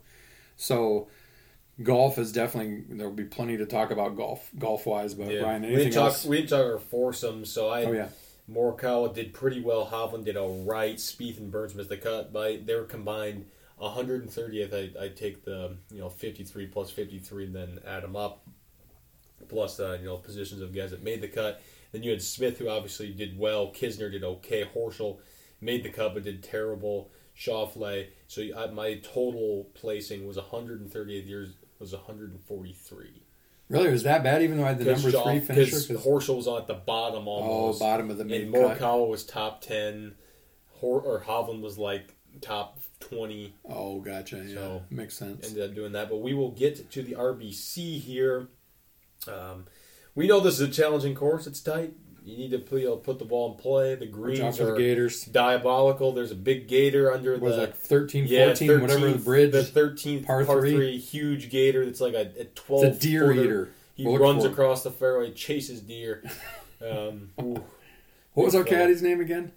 So, 0.56 1.08
golf 1.84 2.18
is 2.18 2.32
definitely 2.32 2.84
there'll 2.96 3.12
be 3.12 3.24
plenty 3.26 3.58
to 3.58 3.66
talk 3.66 3.92
about 3.92 4.16
golf 4.16 4.50
golf 4.58 4.86
wise. 4.86 5.14
But 5.16 5.32
Yeah. 5.32 5.42
Ryan, 5.42 5.62
we 5.64 5.68
anything 5.70 5.84
didn't 5.86 5.94
talk. 5.96 6.06
else? 6.06 6.26
We 6.26 6.38
didn't 6.38 6.50
talk 6.50 6.66
our 6.66 6.80
foursome. 6.80 7.46
So 7.46 7.70
I. 7.70 7.84
Oh 7.86 7.92
yeah, 7.92 8.10
Morikawa 8.50 9.14
did 9.14 9.34
pretty 9.34 9.62
well. 9.62 9.88
Hovland 9.88 10.26
did 10.26 10.38
all 10.38 10.64
right. 10.64 10.96
Spieth 10.96 11.38
and 11.40 11.52
Burns 11.52 11.76
missed 11.76 11.90
the 11.90 11.98
cut, 11.98 12.32
but 12.32 12.66
they 12.66 12.76
were 12.76 12.84
combined 12.84 13.46
130th. 13.82 14.74
I 15.00 15.06
I 15.06 15.08
take 15.10 15.46
the 15.46 15.78
you 15.92 16.00
know 16.00 16.10
53 16.10 16.68
plus 16.68 16.92
53, 16.92 17.46
and 17.46 17.56
then 17.56 17.80
add 17.88 18.04
them 18.04 18.16
up, 18.16 18.46
plus 19.48 19.80
uh, 19.80 19.98
you 20.00 20.06
know 20.08 20.18
positions 20.18 20.62
of 20.62 20.74
guys 20.76 20.92
that 20.92 21.04
made 21.04 21.22
the 21.22 21.28
cut. 21.28 21.62
Then 21.92 22.04
you 22.04 22.12
had 22.12 22.22
Smith, 22.22 22.58
who 22.60 22.70
obviously 22.70 23.12
did 23.12 23.38
well. 23.40 23.72
Kisner 23.72 24.12
did 24.12 24.24
okay. 24.24 24.64
Horschel 24.76 25.18
made 25.62 25.84
the 25.84 25.90
cut, 25.90 26.14
but 26.14 26.24
did 26.24 26.44
terrible. 26.44 27.10
Schauffele. 27.38 28.08
So 28.28 28.44
I, 28.58 28.68
my 28.68 28.96
total 28.96 29.70
placing 29.74 30.28
was 30.28 30.38
138th 30.38 31.28
years 31.28 31.54
was 31.80 31.94
143. 31.94 33.22
really 33.70 33.90
was 33.92 34.04
that 34.04 34.24
bad? 34.24 34.42
Even 34.44 34.58
though 34.58 34.66
I 34.66 34.70
had 34.70 34.80
the 34.80 34.86
number 34.86 35.10
three 35.12 35.40
finisher. 35.40 35.66
Because 35.66 35.88
'Cause- 35.88 36.06
Horschel 36.06 36.36
was 36.36 36.48
on 36.48 36.62
at 36.62 36.68
the 36.68 36.74
bottom 36.74 37.28
Oh, 37.28 37.32
almost. 37.32 37.80
bottom 37.80 38.10
of 38.10 38.18
the 38.18 38.24
And 38.24 38.52
mid 38.52 38.54
cut. 38.54 38.78
Morikawa 38.80 39.08
was 39.08 39.24
top 39.26 39.62
ten, 39.62 40.16
Hor- 40.74 41.02
or 41.02 41.22
Hovland 41.22 41.62
was 41.62 41.78
like 41.78 42.14
top 42.42 42.80
twenty. 43.00 43.54
Oh, 43.66 44.00
gotcha. 44.02 44.44
Yeah, 44.46 44.54
So, 44.56 44.82
makes 44.90 45.16
sense. 45.18 45.48
Ended 45.48 45.70
up 45.70 45.76
doing 45.76 45.94
that, 45.94 46.10
but 46.10 46.18
we 46.18 46.34
will 46.34 46.52
get 46.52 46.92
to 46.92 47.02
the 47.02 47.14
RBC 47.16 48.00
here. 48.00 48.50
Um, 49.28 49.66
we 50.16 50.28
know 50.28 50.40
this 50.40 50.56
is 50.60 50.62
a 50.62 50.72
challenging 50.72 51.16
course. 51.16 51.48
It's 51.48 51.62
tight. 51.62 51.94
You 52.26 52.38
need 52.38 52.52
to 52.52 52.60
put, 52.60 52.82
you 52.82 52.88
know, 52.88 52.96
put 52.98 53.18
the 53.18 53.26
ball 53.26 53.52
in 53.54 53.58
play. 53.58 53.96
The 53.96 54.06
greens 54.06 54.58
for 54.58 54.66
the 54.66 54.74
are 54.74 54.78
Gators. 54.78 55.24
diabolical. 55.24 56.12
There's 56.12 56.32
a 56.32 56.36
big 56.36 56.68
gator 56.68 57.12
under 57.12 57.38
Was 57.40 57.56
the 57.56 57.62
like 57.62 57.76
13, 57.76 58.26
yeah, 58.28 58.48
14, 58.48 58.82
whatever 58.82 59.10
the 59.12 59.18
bridge. 59.18 59.52
The 59.52 59.64
thirteenth 59.64 60.26
par 60.28 60.46
par, 60.46 60.60
three. 60.60 60.76
three. 60.76 60.98
huge 61.00 61.50
gator 61.50 61.86
that's 61.86 62.02
like 62.02 62.14
a, 62.14 62.32
a 62.40 62.46
twelve. 62.46 62.84
It's 62.86 62.98
a 62.98 63.00
deer 63.00 63.32
eater. 63.32 63.70
He 63.96 64.06
We'll 64.06 64.18
runs 64.18 64.46
across 64.46 64.84
the 64.84 64.92
fairway, 64.92 65.32
chases 65.32 65.82
deer. 65.82 66.24
Um, 66.82 67.32
What 67.36 68.46
was 68.46 68.56
our 68.56 68.64
caddy's 68.64 69.02
name 69.02 69.20
again? 69.20 69.52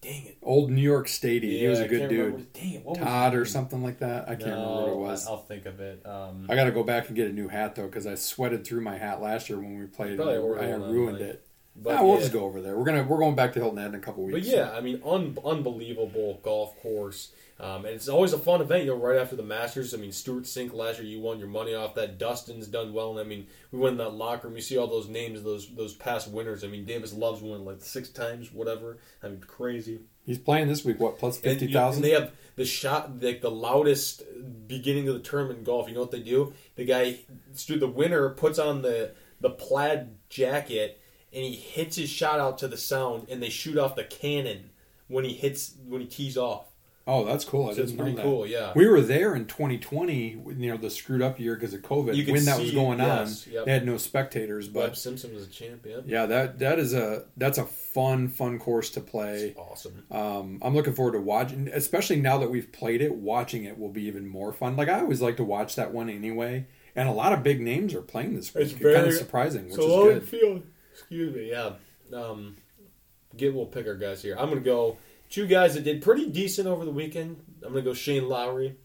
Dang 0.00 0.26
it! 0.26 0.38
Old 0.42 0.70
New 0.70 0.80
York 0.82 1.06
Stady. 1.06 1.58
he 1.58 1.66
was 1.66 1.80
a 1.80 1.88
good 1.88 2.08
dude. 2.08 2.18
remember- 2.32 2.46
Dang 2.52 2.74
it! 2.74 2.94
Todd 2.94 3.34
or 3.34 3.44
something 3.44 3.82
like 3.82 3.98
that. 3.98 4.24
I 4.28 4.34
can't 4.34 4.50
remember 4.50 4.72
what 4.82 4.88
it 4.88 4.96
was. 4.96 5.26
I'll 5.26 5.42
think 5.42 5.66
of 5.66 5.80
it. 5.80 6.04
Um, 6.06 6.46
I 6.48 6.54
got 6.54 6.64
to 6.64 6.72
go 6.72 6.82
back 6.82 7.08
and 7.08 7.16
get 7.16 7.28
a 7.28 7.32
new 7.32 7.48
hat 7.48 7.74
though 7.74 7.86
because 7.86 8.06
I 8.06 8.14
sweated 8.14 8.64
through 8.66 8.80
my 8.82 8.96
hat 8.96 9.20
last 9.20 9.48
year 9.48 9.58
when 9.58 9.78
we 9.78 9.86
played. 9.86 10.20
I 10.20 10.24
ruined 10.34 10.82
online. 10.84 11.14
it. 11.22 11.46
But 11.76 11.94
Nah, 11.94 12.02
we'll 12.02 12.14
yeah. 12.14 12.20
just 12.20 12.32
go 12.32 12.44
over 12.44 12.60
there. 12.60 12.76
We're 12.76 12.84
gonna 12.84 13.04
we're 13.04 13.18
going 13.18 13.36
back 13.36 13.52
to 13.54 13.60
Hilton 13.60 13.78
Head 13.78 13.88
in 13.88 13.94
a 13.94 14.00
couple 14.00 14.24
weeks. 14.24 14.46
But 14.48 14.56
yeah, 14.56 14.72
I 14.72 14.80
mean, 14.80 15.00
un- 15.04 15.38
unbelievable 15.44 16.40
golf 16.42 16.78
course. 16.80 17.32
Um, 17.58 17.84
and 17.84 17.94
it's 17.94 18.08
always 18.08 18.32
a 18.32 18.38
fun 18.38 18.62
event, 18.62 18.84
you 18.84 18.90
know, 18.90 18.96
right 18.96 19.18
after 19.18 19.36
the 19.36 19.42
Masters. 19.42 19.92
I 19.92 19.98
mean, 19.98 20.12
Stewart 20.12 20.44
Cink 20.44 20.72
last 20.72 20.98
year, 20.98 21.06
you 21.06 21.20
won 21.20 21.38
your 21.38 21.48
money 21.48 21.74
off 21.74 21.94
that. 21.94 22.18
Dustin's 22.18 22.66
done 22.66 22.94
well. 22.94 23.10
And 23.10 23.20
I 23.20 23.24
mean, 23.24 23.46
we 23.70 23.78
went 23.78 23.92
in 23.92 23.98
that 23.98 24.14
locker 24.14 24.48
room. 24.48 24.56
You 24.56 24.62
see 24.62 24.78
all 24.78 24.86
those 24.86 25.08
names, 25.08 25.42
those 25.42 25.68
those 25.74 25.94
past 25.94 26.28
winners. 26.28 26.64
I 26.64 26.68
mean, 26.68 26.84
Davis 26.86 27.12
Love's 27.12 27.42
won 27.42 27.64
like 27.64 27.82
six 27.82 28.08
times, 28.08 28.50
whatever. 28.52 28.98
I 29.22 29.28
mean, 29.28 29.40
crazy. 29.40 30.00
he's 30.24 30.38
playing 30.38 30.68
this 30.68 30.84
week. 30.84 30.98
What 30.98 31.18
plus 31.18 31.38
fifty 31.38 31.70
thousand? 31.72 32.02
they 32.02 32.10
have 32.10 32.32
the 32.56 32.64
shot, 32.64 33.22
like 33.22 33.42
the 33.42 33.50
loudest 33.50 34.22
beginning 34.66 35.08
of 35.08 35.14
the 35.14 35.20
tournament 35.20 35.58
in 35.60 35.64
golf. 35.64 35.86
You 35.88 35.94
know 35.94 36.00
what 36.00 36.10
they 36.10 36.20
do? 36.20 36.54
The 36.76 36.84
guy, 36.84 37.20
the 37.68 37.86
winner, 37.88 38.30
puts 38.30 38.58
on 38.58 38.82
the 38.82 39.12
the 39.40 39.50
plaid 39.50 40.16
jacket 40.28 40.99
and 41.32 41.44
he 41.44 41.54
hits 41.54 41.96
his 41.96 42.10
shot 42.10 42.40
out 42.40 42.58
to 42.58 42.68
the 42.68 42.76
sound, 42.76 43.28
and 43.28 43.42
they 43.42 43.50
shoot 43.50 43.78
off 43.78 43.96
the 43.96 44.04
cannon 44.04 44.70
when 45.08 45.24
he 45.24 45.34
hits 45.34 45.74
when 45.86 46.00
he 46.00 46.06
tees 46.06 46.36
off. 46.36 46.70
Oh, 47.06 47.24
that's 47.24 47.44
cool. 47.44 47.70
I 47.70 47.72
So 47.72 47.82
it's 47.82 47.92
pretty 47.92 48.14
cool. 48.14 48.46
Yeah. 48.46 48.72
We 48.76 48.86
were 48.86 49.00
there 49.00 49.34
in 49.34 49.46
2020, 49.46 50.28
you 50.28 50.70
know, 50.70 50.76
the 50.76 50.90
screwed 50.90 51.22
up 51.22 51.40
year 51.40 51.54
because 51.56 51.74
of 51.74 51.80
COVID. 51.82 52.30
When 52.30 52.44
that 52.44 52.60
was 52.60 52.70
going 52.70 53.00
yes, 53.00 53.46
on, 53.46 53.52
yep. 53.52 53.64
they 53.64 53.72
had 53.72 53.86
no 53.86 53.96
spectators. 53.96 54.70
Webb 54.70 54.90
But 54.90 54.98
Simpson 54.98 55.34
was 55.34 55.44
a 55.44 55.50
champion. 55.50 56.04
yeah, 56.06 56.26
that 56.26 56.60
that 56.60 56.78
is 56.78 56.94
a 56.94 57.24
that's 57.36 57.58
a 57.58 57.64
fun 57.64 58.28
fun 58.28 58.58
course 58.60 58.90
to 58.90 59.00
play. 59.00 59.54
Awesome. 59.56 60.04
Um, 60.10 60.58
I'm 60.62 60.74
looking 60.74 60.94
forward 60.94 61.12
to 61.12 61.20
watching, 61.20 61.68
especially 61.72 62.20
now 62.20 62.38
that 62.38 62.50
we've 62.50 62.70
played 62.70 63.00
it. 63.00 63.14
Watching 63.14 63.64
it 63.64 63.76
will 63.76 63.88
be 63.88 64.04
even 64.04 64.28
more 64.28 64.52
fun. 64.52 64.76
Like 64.76 64.88
I 64.88 65.00
always 65.00 65.20
like 65.20 65.36
to 65.38 65.44
watch 65.44 65.74
that 65.76 65.92
one 65.92 66.08
anyway, 66.10 66.66
and 66.94 67.08
a 67.08 67.12
lot 67.12 67.32
of 67.32 67.42
big 67.42 67.60
names 67.60 67.92
are 67.92 68.02
playing 68.02 68.36
this 68.36 68.54
week. 68.54 68.64
It's 68.64 68.72
It's 68.74 68.82
kind 68.82 69.06
of 69.06 69.14
surprising, 69.14 69.64
which 69.64 69.78
is 69.78 69.78
good. 69.78 70.28
field. 70.28 70.62
Excuse 71.00 71.34
me. 71.34 71.50
Yeah. 71.50 71.72
Um, 72.16 72.56
get 73.36 73.54
we'll 73.54 73.66
pick 73.66 73.86
our 73.86 73.96
guys 73.96 74.22
here. 74.22 74.36
I'm 74.38 74.48
gonna 74.48 74.60
go 74.60 74.98
two 75.28 75.46
guys 75.46 75.74
that 75.74 75.84
did 75.84 76.02
pretty 76.02 76.28
decent 76.28 76.68
over 76.68 76.84
the 76.84 76.90
weekend. 76.90 77.42
I'm 77.62 77.70
gonna 77.70 77.82
go 77.82 77.94
Shane 77.94 78.28
Lowry. 78.28 78.76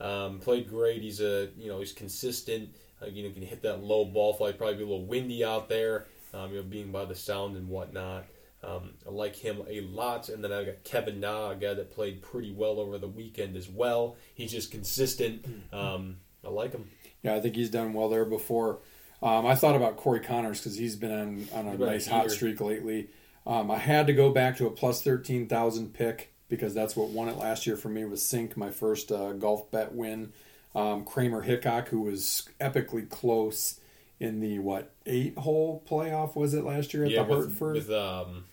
Um, 0.00 0.38
played 0.38 0.68
great. 0.68 1.02
He's 1.02 1.20
a 1.20 1.48
you 1.56 1.68
know 1.68 1.78
he's 1.78 1.92
consistent. 1.92 2.70
Uh, 3.02 3.06
you 3.06 3.22
know 3.22 3.32
can 3.32 3.42
hit 3.42 3.62
that 3.62 3.82
low 3.82 4.04
ball 4.04 4.34
flight. 4.34 4.58
Probably 4.58 4.76
be 4.76 4.82
a 4.82 4.86
little 4.86 5.06
windy 5.06 5.44
out 5.44 5.68
there. 5.68 6.06
Um, 6.34 6.50
you 6.50 6.56
know 6.56 6.62
being 6.62 6.92
by 6.92 7.04
the 7.04 7.14
sound 7.14 7.56
and 7.56 7.68
whatnot. 7.68 8.26
Um, 8.62 8.94
I 9.06 9.10
like 9.10 9.36
him 9.36 9.62
a 9.68 9.80
lot. 9.82 10.28
And 10.28 10.42
then 10.42 10.52
I 10.52 10.64
got 10.64 10.84
Kevin 10.84 11.20
Na, 11.20 11.50
a 11.50 11.56
guy 11.56 11.74
that 11.74 11.92
played 11.92 12.22
pretty 12.22 12.52
well 12.52 12.80
over 12.80 12.98
the 12.98 13.08
weekend 13.08 13.56
as 13.56 13.68
well. 13.68 14.16
He's 14.34 14.50
just 14.50 14.70
consistent. 14.70 15.46
Um, 15.72 16.16
I 16.44 16.48
like 16.50 16.72
him. 16.72 16.90
Yeah, 17.22 17.34
I 17.34 17.40
think 17.40 17.56
he's 17.56 17.70
done 17.70 17.92
well 17.92 18.08
there 18.08 18.24
before. 18.24 18.80
Um, 19.22 19.46
I 19.46 19.54
thought 19.54 19.74
about 19.74 19.96
Corey 19.96 20.20
Conners 20.20 20.60
because 20.60 20.76
he's 20.76 20.96
been 20.96 21.12
on, 21.12 21.48
on 21.52 21.66
a 21.66 21.76
nice 21.76 22.06
hot 22.06 22.30
streak 22.30 22.60
lately. 22.60 23.08
Um, 23.46 23.70
I 23.70 23.78
had 23.78 24.06
to 24.06 24.12
go 24.12 24.30
back 24.30 24.58
to 24.58 24.66
a 24.66 24.70
plus 24.70 25.02
13,000 25.02 25.92
pick 25.92 26.32
because 26.48 26.74
that's 26.74 26.94
what 26.94 27.08
won 27.08 27.28
it 27.28 27.36
last 27.36 27.66
year 27.66 27.76
for 27.76 27.88
me 27.88 28.04
was 28.04 28.22
Cink, 28.22 28.56
my 28.56 28.70
first 28.70 29.10
uh, 29.10 29.32
golf 29.32 29.70
bet 29.70 29.94
win. 29.94 30.32
Um, 30.74 31.04
Kramer 31.04 31.42
Hickok, 31.42 31.88
who 31.88 32.02
was 32.02 32.48
epically 32.60 33.08
close 33.08 33.80
in 34.20 34.40
the, 34.40 34.58
what, 34.58 34.92
eight 35.06 35.36
hole 35.38 35.82
playoff 35.88 36.36
was 36.36 36.54
it 36.54 36.64
last 36.64 36.92
year 36.92 37.04
at 37.04 37.10
yeah, 37.10 37.22
the 37.22 37.28
with, 37.28 37.38
Hartford? 37.38 37.74
with 37.74 37.90
um, 37.90 38.44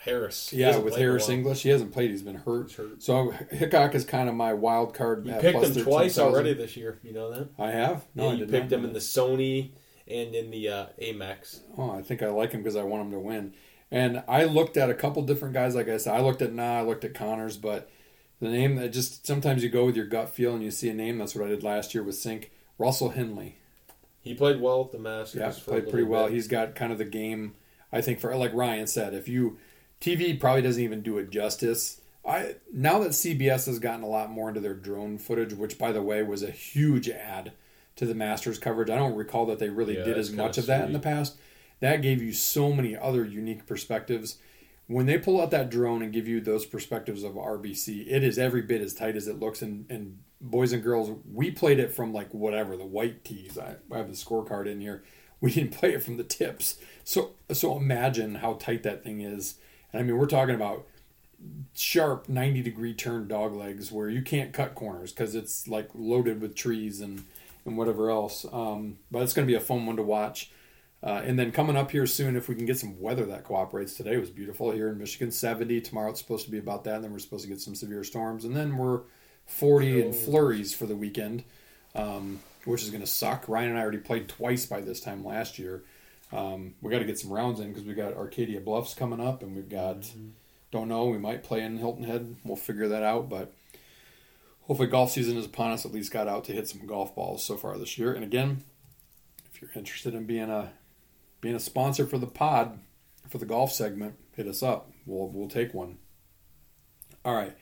Harris. 0.00 0.48
He 0.48 0.58
yeah, 0.58 0.68
hasn't 0.68 0.84
with 0.84 0.94
played 0.94 1.02
in 1.02 1.08
a 1.08 1.10
Harris 1.10 1.28
while. 1.28 1.36
English. 1.36 1.62
He 1.62 1.68
hasn't 1.68 1.92
played. 1.92 2.10
He's 2.10 2.22
been 2.22 2.36
hurt. 2.36 2.68
He's 2.68 2.76
hurt. 2.76 3.02
So 3.02 3.30
Hickok 3.50 3.94
is 3.94 4.04
kind 4.04 4.28
of 4.28 4.34
my 4.34 4.54
wild 4.54 4.94
card. 4.94 5.26
You 5.26 5.32
at 5.32 5.40
picked 5.40 5.58
plus 5.58 5.76
him 5.76 5.84
twice 5.84 6.16
13,000. 6.16 6.22
already 6.24 6.54
this 6.54 6.76
year. 6.76 6.98
You 7.02 7.12
know 7.12 7.30
that? 7.32 7.48
I 7.58 7.70
have. 7.70 8.04
No, 8.14 8.24
yeah, 8.24 8.30
I 8.30 8.32
you 8.32 8.38
did 8.46 8.50
picked 8.50 8.70
not 8.70 8.78
him 8.78 8.84
in 8.86 8.92
the. 8.94 9.00
Sony 9.00 9.70
and 10.10 10.34
in 10.34 10.50
the 10.50 10.68
uh, 10.68 10.86
Amex. 11.00 11.60
Oh, 11.76 11.90
I 11.90 12.02
think 12.02 12.22
I 12.22 12.28
like 12.28 12.52
him 12.52 12.62
because 12.62 12.76
I 12.76 12.82
want 12.82 13.06
him 13.06 13.10
to 13.12 13.18
win. 13.18 13.54
And 13.90 14.22
I 14.28 14.44
looked 14.44 14.76
at 14.76 14.90
a 14.90 14.94
couple 14.94 15.22
different 15.22 15.54
guys. 15.54 15.74
Like 15.74 15.88
I 15.88 15.96
said, 15.96 16.14
I 16.14 16.20
looked 16.20 16.42
at 16.42 16.52
Nah, 16.52 16.78
I 16.78 16.82
looked 16.82 17.04
at 17.04 17.14
Conners, 17.14 17.56
but 17.56 17.90
the 18.40 18.48
name 18.48 18.76
that 18.76 18.92
just 18.92 19.26
sometimes 19.26 19.62
you 19.62 19.70
go 19.70 19.86
with 19.86 19.96
your 19.96 20.06
gut 20.06 20.28
feel 20.28 20.54
and 20.54 20.62
you 20.62 20.70
see 20.70 20.88
a 20.88 20.94
name. 20.94 21.18
That's 21.18 21.34
what 21.34 21.46
I 21.46 21.50
did 21.50 21.62
last 21.62 21.94
year 21.94 22.02
with 22.02 22.16
Cink. 22.16 22.46
Russell 22.76 23.10
Henley. 23.10 23.56
He 24.20 24.34
played 24.34 24.60
well 24.60 24.82
at 24.82 24.92
the 24.92 24.98
Masters. 24.98 25.40
Yeah, 25.40 25.64
played 25.64 25.88
pretty 25.88 26.04
well. 26.04 26.26
bit. 26.26 26.34
He's 26.34 26.48
got 26.48 26.74
kind 26.74 26.92
of 26.92 26.98
the 26.98 27.04
game. 27.04 27.54
I 27.90 28.00
think 28.00 28.20
for 28.20 28.34
like 28.36 28.52
Ryan 28.52 28.86
said, 28.86 29.14
if 29.14 29.26
you 29.26 29.58
TV 30.00 30.38
probably 30.38 30.62
doesn't 30.62 30.82
even 30.82 31.02
do 31.02 31.18
it 31.18 31.30
justice. 31.30 32.00
I 32.26 32.56
now 32.72 32.98
that 33.00 33.10
CBS 33.10 33.66
has 33.66 33.78
gotten 33.78 34.04
a 34.04 34.08
lot 34.08 34.30
more 34.30 34.48
into 34.48 34.60
their 34.60 34.74
drone 34.74 35.18
footage, 35.18 35.54
which 35.54 35.78
by 35.78 35.92
the 35.92 36.02
way 36.02 36.22
was 36.22 36.42
a 36.42 36.50
huge 36.50 37.08
add 37.08 37.52
to 37.98 38.06
the 38.06 38.14
Masters 38.14 38.58
coverage. 38.58 38.90
I 38.90 38.96
don't 38.96 39.14
recall 39.16 39.46
that 39.46 39.58
they 39.58 39.68
really 39.68 39.98
Yeah, 39.98 40.04
did 40.04 40.18
as 40.18 40.32
much 40.32 40.56
of 40.56 40.66
that 40.66 40.86
in 40.86 40.92
the 40.92 40.98
past. 40.98 41.36
That 41.80 42.02
gave 42.02 42.22
you 42.22 42.32
so 42.32 42.72
many 42.72 42.96
other 42.96 43.24
unique 43.24 43.66
perspectives. 43.66 44.38
When 44.86 45.06
they 45.06 45.18
pull 45.18 45.40
out 45.40 45.50
that 45.50 45.68
drone 45.68 46.02
and 46.02 46.12
give 46.12 46.26
you 46.26 46.40
those 46.40 46.64
perspectives 46.64 47.22
of 47.22 47.32
RBC, 47.34 48.06
it 48.08 48.24
is 48.24 48.38
every 48.38 48.62
bit 48.62 48.80
as 48.80 48.94
tight 48.94 49.16
as 49.16 49.28
it 49.28 49.38
looks. 49.38 49.62
And, 49.62 49.84
and 49.90 50.18
boys 50.40 50.72
and 50.72 50.82
girls, 50.82 51.10
we 51.32 51.50
played 51.50 51.78
it 51.78 51.92
from 51.92 52.12
like 52.12 52.32
whatever 52.32 52.76
the 52.76 52.86
white 52.86 53.24
tees. 53.24 53.58
I, 53.58 53.76
I 53.92 53.98
have 53.98 54.08
the 54.08 54.14
scorecard 54.14 54.66
in 54.66 54.80
here. 54.80 55.02
We 55.40 55.52
didn't 55.52 55.70
play 55.70 55.94
it 55.94 56.02
from 56.02 56.16
the 56.16 56.24
tips. 56.24 56.78
So 57.04 57.34
so 57.52 57.76
imagine 57.76 58.34
how 58.36 58.54
tight 58.54 58.82
that 58.82 59.04
thing 59.04 59.20
is. 59.20 59.54
And 59.92 60.00
I 60.00 60.02
mean, 60.02 60.18
we're 60.18 60.26
talking 60.26 60.56
about 60.56 60.84
sharp 61.76 62.28
90 62.28 62.60
degree 62.62 62.92
turn 62.92 63.28
dog 63.28 63.54
legs 63.54 63.92
where 63.92 64.08
you 64.08 64.20
can't 64.20 64.52
cut 64.52 64.74
corners 64.74 65.12
because 65.12 65.36
it's 65.36 65.68
like 65.68 65.90
loaded 65.94 66.40
with 66.40 66.56
trees 66.56 67.00
and 67.00 67.24
and 67.68 67.78
whatever 67.78 68.10
else 68.10 68.44
um, 68.52 68.98
but 69.10 69.22
it's 69.22 69.32
going 69.32 69.46
to 69.46 69.50
be 69.50 69.56
a 69.56 69.60
fun 69.60 69.86
one 69.86 69.96
to 69.96 70.02
watch 70.02 70.50
uh, 71.02 71.22
and 71.24 71.38
then 71.38 71.52
coming 71.52 71.76
up 71.76 71.90
here 71.90 72.06
soon 72.06 72.36
if 72.36 72.48
we 72.48 72.54
can 72.54 72.66
get 72.66 72.78
some 72.78 73.00
weather 73.00 73.24
that 73.26 73.44
cooperates 73.44 73.94
today 73.94 74.16
was 74.16 74.30
beautiful 74.30 74.72
here 74.72 74.88
in 74.88 74.98
michigan 74.98 75.30
70 75.30 75.80
tomorrow 75.82 76.10
it's 76.10 76.20
supposed 76.20 76.44
to 76.44 76.50
be 76.50 76.58
about 76.58 76.84
that 76.84 76.96
and 76.96 77.04
then 77.04 77.12
we're 77.12 77.18
supposed 77.18 77.44
to 77.44 77.48
get 77.48 77.60
some 77.60 77.74
severe 77.74 78.02
storms 78.02 78.44
and 78.44 78.56
then 78.56 78.76
we're 78.76 79.02
40 79.46 80.02
and 80.02 80.14
flurries 80.14 80.74
for 80.74 80.86
the 80.86 80.96
weekend 80.96 81.44
um, 81.94 82.40
which 82.64 82.82
is 82.82 82.90
going 82.90 83.00
to 83.00 83.06
suck 83.06 83.44
ryan 83.48 83.70
and 83.70 83.78
i 83.78 83.82
already 83.82 83.98
played 83.98 84.28
twice 84.28 84.66
by 84.66 84.80
this 84.80 85.00
time 85.00 85.24
last 85.24 85.58
year 85.58 85.82
um, 86.30 86.74
we 86.82 86.90
got 86.90 86.98
to 86.98 87.06
get 87.06 87.18
some 87.18 87.32
rounds 87.32 87.60
in 87.60 87.68
because 87.68 87.84
we 87.84 87.94
got 87.94 88.14
arcadia 88.14 88.60
bluffs 88.60 88.94
coming 88.94 89.20
up 89.20 89.42
and 89.42 89.54
we've 89.54 89.70
got 89.70 90.04
don't 90.70 90.88
know. 90.88 91.06
We 91.06 91.18
might 91.18 91.42
play 91.42 91.62
in 91.62 91.78
Hilton 91.78 92.04
Head. 92.04 92.36
We'll 92.44 92.56
figure 92.56 92.88
that 92.88 93.02
out. 93.02 93.28
But 93.28 93.52
hopefully, 94.68 94.88
golf 94.88 95.10
season 95.10 95.36
is 95.36 95.46
upon 95.46 95.72
us. 95.72 95.84
At 95.84 95.92
least 95.92 96.12
got 96.12 96.28
out 96.28 96.44
to 96.44 96.52
hit 96.52 96.68
some 96.68 96.86
golf 96.86 97.16
balls 97.16 97.44
so 97.44 97.56
far 97.56 97.76
this 97.76 97.98
year. 97.98 98.12
And 98.12 98.22
again, 98.22 98.62
if 99.52 99.60
you're 99.60 99.70
interested 99.74 100.14
in 100.14 100.26
being 100.26 100.50
a 100.50 100.70
being 101.40 101.56
a 101.56 101.60
sponsor 101.60 102.06
for 102.06 102.18
the 102.18 102.26
pod 102.26 102.78
for 103.28 103.38
the 103.38 103.46
golf 103.46 103.72
segment, 103.72 104.14
hit 104.36 104.46
us 104.46 104.62
up. 104.62 104.92
We'll 105.06 105.28
we'll 105.28 105.48
take 105.48 105.74
one. 105.74 105.98
All 107.24 107.34
right, 107.34 107.56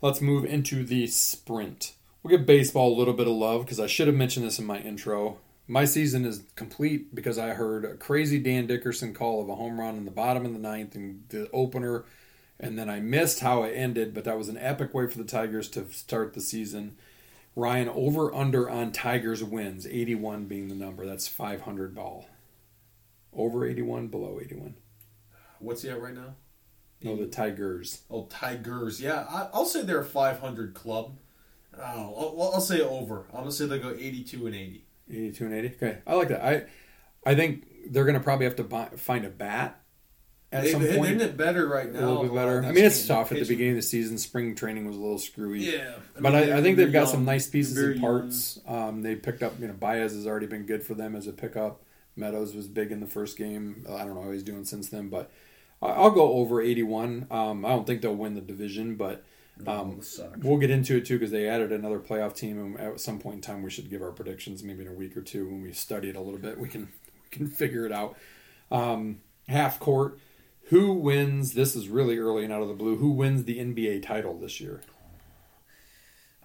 let's 0.00 0.20
move 0.20 0.44
into 0.44 0.84
the 0.84 1.08
sprint. 1.08 1.94
We'll 2.22 2.38
give 2.38 2.46
baseball 2.46 2.94
a 2.94 2.98
little 2.98 3.14
bit 3.14 3.26
of 3.26 3.34
love 3.34 3.62
because 3.62 3.80
I 3.80 3.86
should 3.86 4.06
have 4.06 4.16
mentioned 4.16 4.46
this 4.46 4.58
in 4.58 4.64
my 4.64 4.78
intro. 4.78 5.38
My 5.66 5.86
season 5.86 6.24
is 6.24 6.42
complete 6.56 7.14
because 7.14 7.38
I 7.38 7.48
heard 7.50 7.84
a 7.84 7.94
crazy 7.94 8.38
Dan 8.38 8.66
Dickerson 8.66 9.14
call 9.14 9.42
of 9.42 9.48
a 9.48 9.54
home 9.54 9.80
run 9.80 9.96
in 9.96 10.04
the 10.04 10.10
bottom 10.10 10.44
of 10.44 10.52
the 10.52 10.58
ninth 10.58 10.94
and 10.94 11.24
the 11.30 11.50
opener 11.52 12.04
and 12.64 12.78
then 12.78 12.88
I 12.88 12.98
missed 12.98 13.40
how 13.40 13.62
it 13.64 13.72
ended, 13.72 14.14
but 14.14 14.24
that 14.24 14.38
was 14.38 14.48
an 14.48 14.56
epic 14.56 14.94
way 14.94 15.06
for 15.06 15.18
the 15.18 15.24
Tigers 15.24 15.68
to 15.70 15.84
start 15.90 16.32
the 16.32 16.40
season. 16.40 16.96
Ryan 17.54 17.90
over 17.90 18.34
under 18.34 18.70
on 18.70 18.90
Tigers 18.90 19.44
wins, 19.44 19.86
81 19.86 20.46
being 20.46 20.68
the 20.68 20.74
number. 20.74 21.04
That's 21.04 21.28
500 21.28 21.94
ball. 21.94 22.26
Over 23.34 23.66
81, 23.66 24.08
below 24.08 24.40
81. 24.42 24.76
What's 25.58 25.82
he 25.82 25.90
at 25.90 26.00
right 26.00 26.14
now? 26.14 26.36
No, 27.02 27.16
the 27.16 27.26
Tigers. 27.26 28.00
Oh, 28.10 28.24
Tigers. 28.30 28.98
Yeah, 28.98 29.26
I, 29.28 29.48
I'll 29.52 29.66
say 29.66 29.82
they're 29.82 30.00
a 30.00 30.04
500 30.04 30.72
club. 30.72 31.18
Oh, 31.76 31.82
I'll, 31.82 32.50
I'll 32.54 32.60
say 32.62 32.80
over. 32.80 33.26
I'm 33.32 33.40
gonna 33.40 33.52
say 33.52 33.66
they 33.66 33.78
go 33.78 33.90
82 33.90 34.46
and 34.46 34.54
80. 34.54 34.86
82 35.10 35.44
and 35.44 35.54
80. 35.54 35.68
Okay, 35.68 35.98
I 36.06 36.14
like 36.14 36.28
that. 36.28 36.42
I 36.42 36.64
I 37.26 37.34
think 37.34 37.66
they're 37.92 38.04
going 38.04 38.14
to 38.14 38.22
probably 38.22 38.46
have 38.46 38.56
to 38.56 38.64
buy, 38.64 38.86
find 38.96 39.24
a 39.24 39.30
bat 39.30 39.80
at 40.54 40.62
They- 40.64 40.70
some 40.72 40.80
point. 40.86 41.16
Isn't 41.16 41.20
it 41.20 41.36
better 41.36 41.66
right 41.68 41.92
now? 41.92 41.98
a 42.00 42.06
little 42.06 42.22
bit 42.24 42.34
better. 42.34 42.64
I 42.64 42.72
mean, 42.72 42.84
it's 42.84 43.06
tough 43.06 43.32
at 43.32 43.38
the 43.38 43.44
beginning 43.44 43.72
of 43.72 43.76
the 43.76 43.82
season. 43.82 44.16
Spring 44.18 44.54
training 44.54 44.86
was 44.86 44.96
a 44.96 45.00
little 45.00 45.18
screwy. 45.18 45.60
Yeah, 45.64 45.94
but 46.14 46.32
mean, 46.32 46.34
I, 46.52 46.58
I 46.58 46.62
think 46.62 46.76
they've 46.76 46.92
got 46.92 47.00
young. 47.00 47.08
some 47.08 47.24
nice 47.24 47.46
pieces 47.48 47.76
and 47.76 48.00
parts. 48.00 48.60
Um, 48.66 49.02
they 49.02 49.16
picked 49.16 49.42
up, 49.42 49.60
you 49.60 49.66
know, 49.66 49.74
Baez 49.74 50.12
has 50.14 50.26
already 50.26 50.46
been 50.46 50.64
good 50.64 50.82
for 50.82 50.94
them 50.94 51.14
as 51.16 51.26
a 51.26 51.32
pickup. 51.32 51.82
Meadows 52.16 52.54
was 52.54 52.68
big 52.68 52.92
in 52.92 53.00
the 53.00 53.06
first 53.06 53.36
game. 53.36 53.84
I 53.90 54.04
don't 54.04 54.14
know 54.14 54.22
how 54.22 54.30
he's 54.30 54.44
doing 54.44 54.64
since 54.64 54.88
then, 54.88 55.08
but 55.08 55.30
I- 55.82 55.88
I'll 55.88 56.10
go 56.12 56.34
over 56.34 56.62
81. 56.62 57.26
Um, 57.30 57.64
I 57.64 57.70
don't 57.70 57.86
think 57.86 58.00
they'll 58.02 58.14
win 58.14 58.34
the 58.34 58.40
division, 58.40 58.94
but 58.94 59.24
um, 59.66 60.00
we'll 60.42 60.58
get 60.58 60.70
into 60.70 60.96
it 60.96 61.04
too 61.06 61.16
because 61.18 61.30
they 61.32 61.48
added 61.48 61.72
another 61.72 61.98
playoff 61.98 62.34
team, 62.36 62.58
and 62.58 62.80
at 62.80 63.00
some 63.00 63.18
point 63.18 63.36
in 63.36 63.40
time, 63.40 63.62
we 63.62 63.70
should 63.70 63.90
give 63.90 64.02
our 64.02 64.10
predictions. 64.12 64.62
Maybe 64.62 64.82
in 64.82 64.88
a 64.88 64.92
week 64.92 65.16
or 65.16 65.22
two 65.22 65.46
when 65.46 65.62
we 65.62 65.72
study 65.72 66.08
it 66.10 66.16
a 66.16 66.20
little 66.20 66.38
bit, 66.40 66.58
we 66.58 66.68
can 66.68 66.82
we 66.82 67.36
can 67.36 67.46
figure 67.62 67.84
it 67.86 67.92
out. 67.92 68.16
Um, 68.70 69.20
half 69.48 69.78
court. 69.78 70.18
Who 70.68 70.94
wins? 70.94 71.52
This 71.52 71.76
is 71.76 71.88
really 71.88 72.18
early 72.18 72.44
and 72.44 72.52
out 72.52 72.62
of 72.62 72.68
the 72.68 72.74
blue. 72.74 72.96
Who 72.96 73.10
wins 73.10 73.44
the 73.44 73.58
NBA 73.58 74.02
title 74.02 74.38
this 74.38 74.60
year? 74.60 74.80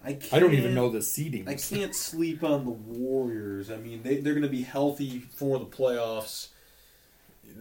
I, 0.04 0.14
can't, 0.14 0.34
I 0.34 0.38
don't 0.38 0.54
even 0.54 0.74
know 0.74 0.88
the 0.88 1.02
seeding. 1.02 1.46
I 1.46 1.54
can't 1.54 1.94
sleep 1.94 2.42
on 2.42 2.64
the 2.64 2.70
Warriors. 2.70 3.70
I 3.70 3.76
mean, 3.76 4.02
they, 4.02 4.16
they're 4.16 4.32
going 4.32 4.42
to 4.42 4.48
be 4.48 4.62
healthy 4.62 5.18
for 5.18 5.58
the 5.58 5.66
playoffs. 5.66 6.48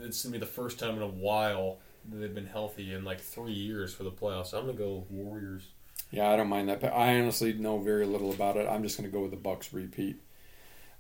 It's 0.02 0.24
going 0.24 0.34
to 0.34 0.40
be 0.40 0.46
the 0.46 0.46
first 0.46 0.80
time 0.80 0.96
in 0.96 1.02
a 1.02 1.08
while 1.08 1.80
that 2.10 2.18
they've 2.18 2.34
been 2.34 2.46
healthy 2.46 2.94
in 2.94 3.04
like 3.04 3.20
three 3.20 3.52
years 3.52 3.94
for 3.94 4.04
the 4.04 4.12
playoffs. 4.12 4.54
I'm 4.54 4.66
going 4.66 4.78
to 4.78 4.84
go 4.84 5.06
Warriors. 5.10 5.64
Yeah, 6.12 6.30
I 6.30 6.38
don't 6.38 6.48
mind 6.48 6.70
that, 6.70 6.82
but 6.82 6.94
I 6.94 7.20
honestly 7.20 7.54
know 7.54 7.78
very 7.78 8.06
little 8.06 8.32
about 8.32 8.58
it. 8.58 8.68
I'm 8.68 8.84
just 8.84 8.98
going 8.98 9.10
to 9.10 9.14
go 9.14 9.22
with 9.22 9.32
the 9.32 9.38
Bucks 9.38 9.74
repeat. 9.74 10.22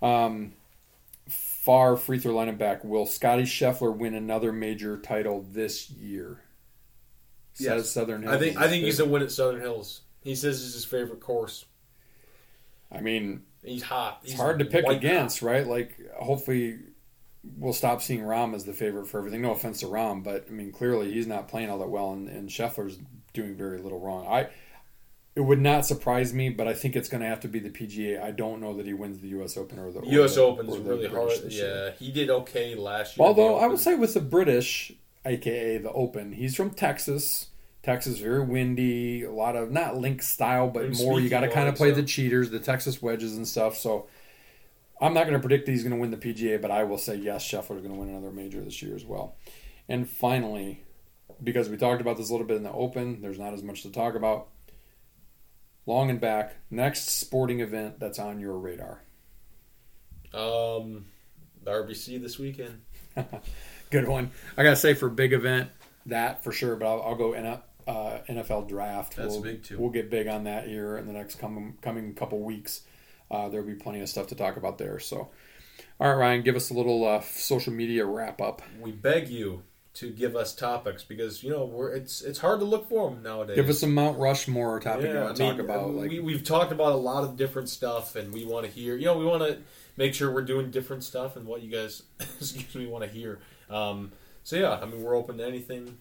Um, 0.01 0.53
far 1.30 1.96
free 1.98 2.20
throw 2.20 2.34
line 2.34 2.50
and 2.50 2.58
back. 2.58 2.84
Will 2.84 3.06
Scottie 3.06 3.44
Scheffler 3.44 3.96
win 3.96 4.14
another 4.14 4.52
major 4.52 4.98
title 4.98 5.46
this 5.50 5.90
year? 5.90 6.42
Says 7.54 7.66
Yes. 7.66 7.90
Southern 7.92 8.24
Hills. 8.24 8.36
I 8.36 8.40
think 8.40 8.58
I 8.58 8.68
think 8.68 8.84
he's 8.84 9.00
a 9.00 9.06
win 9.06 9.22
at 9.22 9.32
Southern 9.32 9.62
Hills. 9.62 10.02
He 10.22 10.36
says 10.36 10.64
it's 10.64 10.74
his 10.74 10.86
favorite 10.86 11.20
course. 11.22 11.66
I 12.92 13.02
mean, 13.02 13.44
He's 13.64 13.84
hot. 13.84 14.20
it's 14.24 14.32
He's 14.32 14.40
hard 14.40 14.60
to 14.60 14.66
pick 14.66 14.88
against, 14.88 15.42
right? 15.42 15.68
Like, 15.68 15.98
hopefully, 16.18 16.80
we'll 17.58 17.74
stop 17.74 18.02
seeing 18.02 18.22
Rahm 18.22 18.56
as 18.56 18.66
the 18.66 18.74
favorite 18.74 19.08
for 19.08 19.20
everything. 19.20 19.42
No 19.42 19.52
offense 19.52 19.82
to 19.82 19.86
Rahm, 19.88 20.24
but 20.24 20.46
I 20.50 20.52
mean, 20.52 20.72
clearly 20.72 21.12
he's 21.12 21.28
not 21.28 21.48
playing 21.48 21.70
all 21.70 21.80
that 21.80 21.90
well, 21.90 22.14
and, 22.14 22.28
and 22.30 22.50
Scheffler's 22.50 22.98
doing 23.34 23.56
very 23.56 23.80
little 23.80 24.00
wrong. 24.00 24.26
I 24.28 24.50
it 25.40 25.46
would 25.46 25.62
not 25.62 25.86
surprise 25.86 26.34
me, 26.34 26.50
but 26.50 26.68
I 26.68 26.74
think 26.74 26.98
it's 26.98 27.08
going 27.08 27.22
to 27.22 27.28
have 27.28 27.40
to 27.40 27.48
be 27.48 27.60
the 27.60 27.70
PGA. 27.70 28.22
I 28.22 28.32
don't 28.32 28.60
know 28.60 28.76
that 28.76 28.86
he 28.86 28.94
wins 28.94 29.22
the 29.22 29.30
U.S. 29.30 29.56
Open 29.56 29.80
or 29.80 29.90
the. 29.90 30.06
U.S. 30.06 30.36
the- 30.36 30.44
Open's 30.44 30.78
really 30.78 31.08
British 31.08 31.40
hard. 31.40 31.52
Yeah, 31.54 31.92
he 31.98 32.12
did 32.12 32.30
okay 32.30 32.76
last 32.76 33.18
year. 33.18 33.26
Although 33.26 33.56
I 33.56 33.68
would 33.68 33.80
say 33.80 33.96
with 33.96 34.14
the 34.14 34.20
British, 34.20 34.92
aka 35.24 35.78
the 35.78 35.94
Open, 35.94 36.34
he's 36.34 36.56
from 36.58 36.72
Texas. 36.72 37.48
Texas 37.84 38.18
very 38.20 38.44
windy, 38.44 39.24
a 39.24 39.32
lot 39.32 39.56
of 39.56 39.72
not 39.72 39.96
link 39.96 40.22
style, 40.22 40.68
but 40.68 40.84
And 40.84 40.98
more 40.98 41.22
you 41.22 41.30
got 41.30 41.40
to 41.40 41.50
kind 41.50 41.70
of 41.70 41.76
play 41.76 41.92
so- 41.92 41.96
the 41.96 42.04
cheaters, 42.04 42.50
the 42.50 42.60
Texas 42.60 43.02
wedges 43.02 43.38
and 43.38 43.48
stuff. 43.48 43.78
So 43.78 44.08
I'm 45.00 45.14
not 45.14 45.22
going 45.22 45.36
to 45.36 45.40
predict 45.40 45.68
that 45.68 45.72
he's 45.72 45.84
going 45.84 45.96
to 45.96 46.02
win 46.02 46.12
the 46.12 46.18
PGA, 46.18 46.62
but 46.62 46.70
I 46.70 46.84
will 46.84 46.98
say 46.98 47.16
yes, 47.16 47.50
Scheffler's 47.50 47.82
going 47.82 47.94
to 47.94 48.00
win 48.00 48.10
another 48.10 48.32
major 48.32 48.60
this 48.60 48.82
year 48.82 48.94
as 48.94 49.06
well. 49.06 49.38
And 49.88 50.10
finally, 50.10 50.84
because 51.42 51.70
we 51.70 51.78
talked 51.78 52.02
about 52.02 52.18
this 52.18 52.28
a 52.28 52.34
little 52.34 52.46
bit 52.46 52.58
in 52.58 52.64
the 52.64 52.74
open, 52.74 53.22
there's 53.22 53.40
not 53.40 53.54
as 53.54 53.64
much 53.64 53.84
to 53.84 53.90
talk 53.92 54.16
about. 54.16 54.50
Long 55.90 56.12
and 56.12 56.22
back, 56.22 56.56
next 56.70 57.10
sporting 57.10 57.62
event 57.62 58.00
that's 58.00 58.20
on 58.20 58.40
your 58.40 58.60
radar. 58.60 59.02
Um, 60.36 61.06
RBC 61.66 62.22
this 62.22 62.38
weekend. 62.38 62.82
Good 63.90 64.08
one. 64.08 64.30
I 64.56 64.62
gotta 64.62 64.76
say 64.76 64.94
for 64.94 65.10
big 65.10 65.34
event 65.34 65.72
that 66.06 66.44
for 66.44 66.52
sure, 66.52 66.76
but 66.76 66.86
I'll, 66.86 67.02
I'll 67.02 67.16
go 67.16 67.34
in 67.34 67.48
a, 67.48 67.64
uh, 67.88 68.20
NFL 68.30 68.70
draft. 68.70 69.16
That's 69.16 69.34
we'll, 69.34 69.42
big, 69.42 69.64
too. 69.64 69.80
We'll 69.80 69.90
get 69.90 70.12
big 70.12 70.28
on 70.28 70.44
that 70.44 70.68
here 70.68 70.96
in 70.96 71.08
the 71.08 71.14
next 71.14 71.40
coming 71.40 71.80
coming 71.82 72.14
couple 72.14 72.40
weeks. 72.40 72.82
Uh, 73.32 73.50
there'll 73.50 73.66
be 73.66 73.74
plenty 73.74 74.02
of 74.02 74.10
stuff 74.10 74.28
to 74.28 74.36
talk 74.36 74.58
about 74.58 74.78
there. 74.78 75.00
So, 75.00 75.32
all 76.00 76.08
right, 76.08 76.14
Ryan, 76.14 76.44
give 76.44 76.56
us 76.56 76.70
a 76.70 76.76
little 76.76 77.04
uh, 77.04 77.22
social 77.22 77.74
media 77.74 78.06
wrap 78.06 78.42
up. 78.42 78.62
We 78.80 78.92
beg 78.92 79.28
you 79.28 79.64
to 79.96 80.10
give 80.10 80.36
us 80.36 80.54
topics 80.54 81.04
because 81.04 81.44
you 81.44 81.50
know 81.50 81.66
we're 81.66 81.90
it's 81.90 82.22
it's 82.22 82.40
hard 82.40 82.60
to 82.60 82.66
look 82.66 82.88
for 82.90 83.10
them 83.10 83.24
nowadays. 83.24 83.56
Give 83.56 83.70
us 83.70 83.80
some 83.80 83.94
Mount 83.94 84.18
Rushmore 84.20 84.80
topic 84.80 85.12
you 85.12 85.20
want 85.20 85.36
to 85.36 85.44
talk 85.44 85.60
about. 85.60 85.94
we, 85.94 86.20
we've 86.20 86.44
talked 86.44 86.72
about 86.72 86.92
a 86.94 86.98
lot 86.98 87.24
of 87.24 87.36
different 87.36 87.70
stuff, 87.70 88.16
and 88.16 88.32
we 88.34 88.46
want 88.46 88.66
to 88.66 88.72
hear. 88.72 88.96
You 88.96 89.06
know, 89.06 89.18
we 89.18 89.26
want 89.26 89.44
to 89.44 89.60
make 89.98 90.14
sure 90.14 90.32
we're 90.32 90.42
doing 90.42 90.72
different 90.72 91.04
stuff 91.04 91.36
and 91.36 91.46
what 91.46 91.62
you 91.62 91.72
guys, 91.72 92.04
excuse 92.20 92.76
me, 92.76 92.88
want 92.88 93.04
to 93.04 93.10
hear. 93.10 93.40
Um, 93.70 94.12
so 94.44 94.56
yeah, 94.56 94.80
I 94.82 94.86
mean, 94.86 95.04
we're 95.04 95.16
open 95.16 95.38
to 95.40 95.46
anything, 95.46 95.98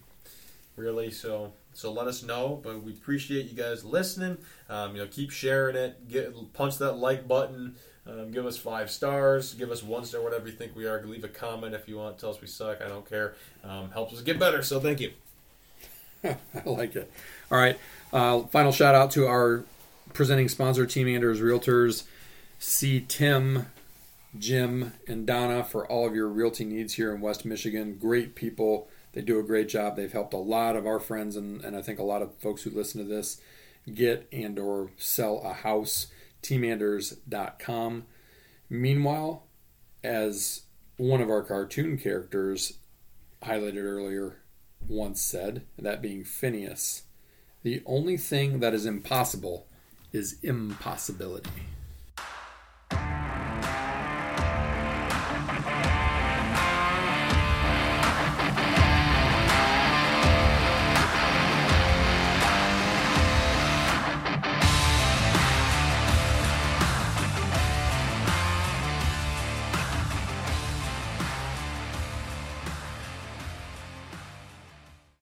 really. 0.75 1.11
So 1.11 1.53
so 1.73 1.91
let 1.91 2.07
us 2.07 2.23
know. 2.23 2.59
But 2.63 2.83
we 2.83 2.93
appreciate 2.93 3.47
you 3.47 3.55
guys 3.55 3.83
listening. 3.83 4.37
Um, 4.69 4.95
you 4.95 5.01
know, 5.01 5.07
keep 5.07 5.31
sharing 5.31 5.75
it. 5.75 6.07
Get 6.07 6.53
punch 6.53 6.77
that 6.77 6.93
like 6.93 7.27
button. 7.27 7.75
Um, 8.07 8.31
give 8.31 8.45
us 8.45 8.57
five 8.57 8.89
stars. 8.89 9.53
Give 9.53 9.71
us 9.71 9.83
one 9.83 10.05
star, 10.05 10.21
whatever 10.21 10.47
you 10.47 10.53
think 10.53 10.75
we 10.75 10.85
are. 10.85 11.03
Leave 11.03 11.23
a 11.23 11.29
comment 11.29 11.75
if 11.75 11.87
you 11.87 11.97
want. 11.97 12.17
Tell 12.17 12.31
us 12.31 12.41
we 12.41 12.47
suck. 12.47 12.81
I 12.81 12.87
don't 12.87 13.07
care. 13.07 13.35
Um, 13.63 13.91
helps 13.91 14.13
us 14.13 14.21
get 14.21 14.39
better. 14.39 14.63
So 14.63 14.79
thank 14.79 14.99
you. 14.99 15.11
I 16.23 16.37
like 16.65 16.95
it. 16.95 17.11
All 17.51 17.57
right. 17.57 17.77
Uh, 18.11 18.41
final 18.43 18.71
shout 18.71 18.95
out 18.95 19.11
to 19.11 19.27
our 19.27 19.63
presenting 20.13 20.49
sponsor, 20.49 20.85
Team 20.85 21.07
Anders 21.07 21.39
Realtors. 21.39 22.03
See 22.57 23.05
Tim, 23.07 23.67
Jim, 24.37 24.93
and 25.07 25.25
Donna 25.25 25.63
for 25.63 25.87
all 25.87 26.07
of 26.07 26.15
your 26.15 26.27
realty 26.27 26.65
needs 26.65 26.95
here 26.95 27.13
in 27.13 27.21
West 27.21 27.45
Michigan. 27.45 27.97
Great 27.99 28.35
people. 28.35 28.89
They 29.13 29.21
do 29.21 29.39
a 29.39 29.43
great 29.43 29.69
job. 29.69 29.95
They've 29.95 30.11
helped 30.11 30.33
a 30.33 30.37
lot 30.37 30.75
of 30.75 30.85
our 30.85 30.99
friends 30.99 31.35
and, 31.35 31.63
and 31.63 31.75
I 31.75 31.81
think 31.81 31.99
a 31.99 32.03
lot 32.03 32.21
of 32.21 32.33
folks 32.35 32.63
who 32.63 32.69
listen 32.69 33.01
to 33.01 33.07
this 33.07 33.41
get 33.93 34.27
and 34.31 34.59
or 34.59 34.91
sell 34.97 35.41
a 35.43 35.53
house. 35.53 36.07
Teamanders.com. 36.41 38.05
Meanwhile, 38.69 39.43
as 40.03 40.63
one 40.97 41.21
of 41.21 41.29
our 41.29 41.43
cartoon 41.43 41.97
characters 41.97 42.73
highlighted 43.43 43.83
earlier 43.83 44.37
once 44.87 45.21
said, 45.21 45.63
that 45.77 46.01
being 46.01 46.23
Phineas, 46.23 47.03
the 47.63 47.81
only 47.85 48.17
thing 48.17 48.59
that 48.59 48.73
is 48.73 48.85
impossible 48.85 49.67
is 50.11 50.37
impossibility. 50.41 51.49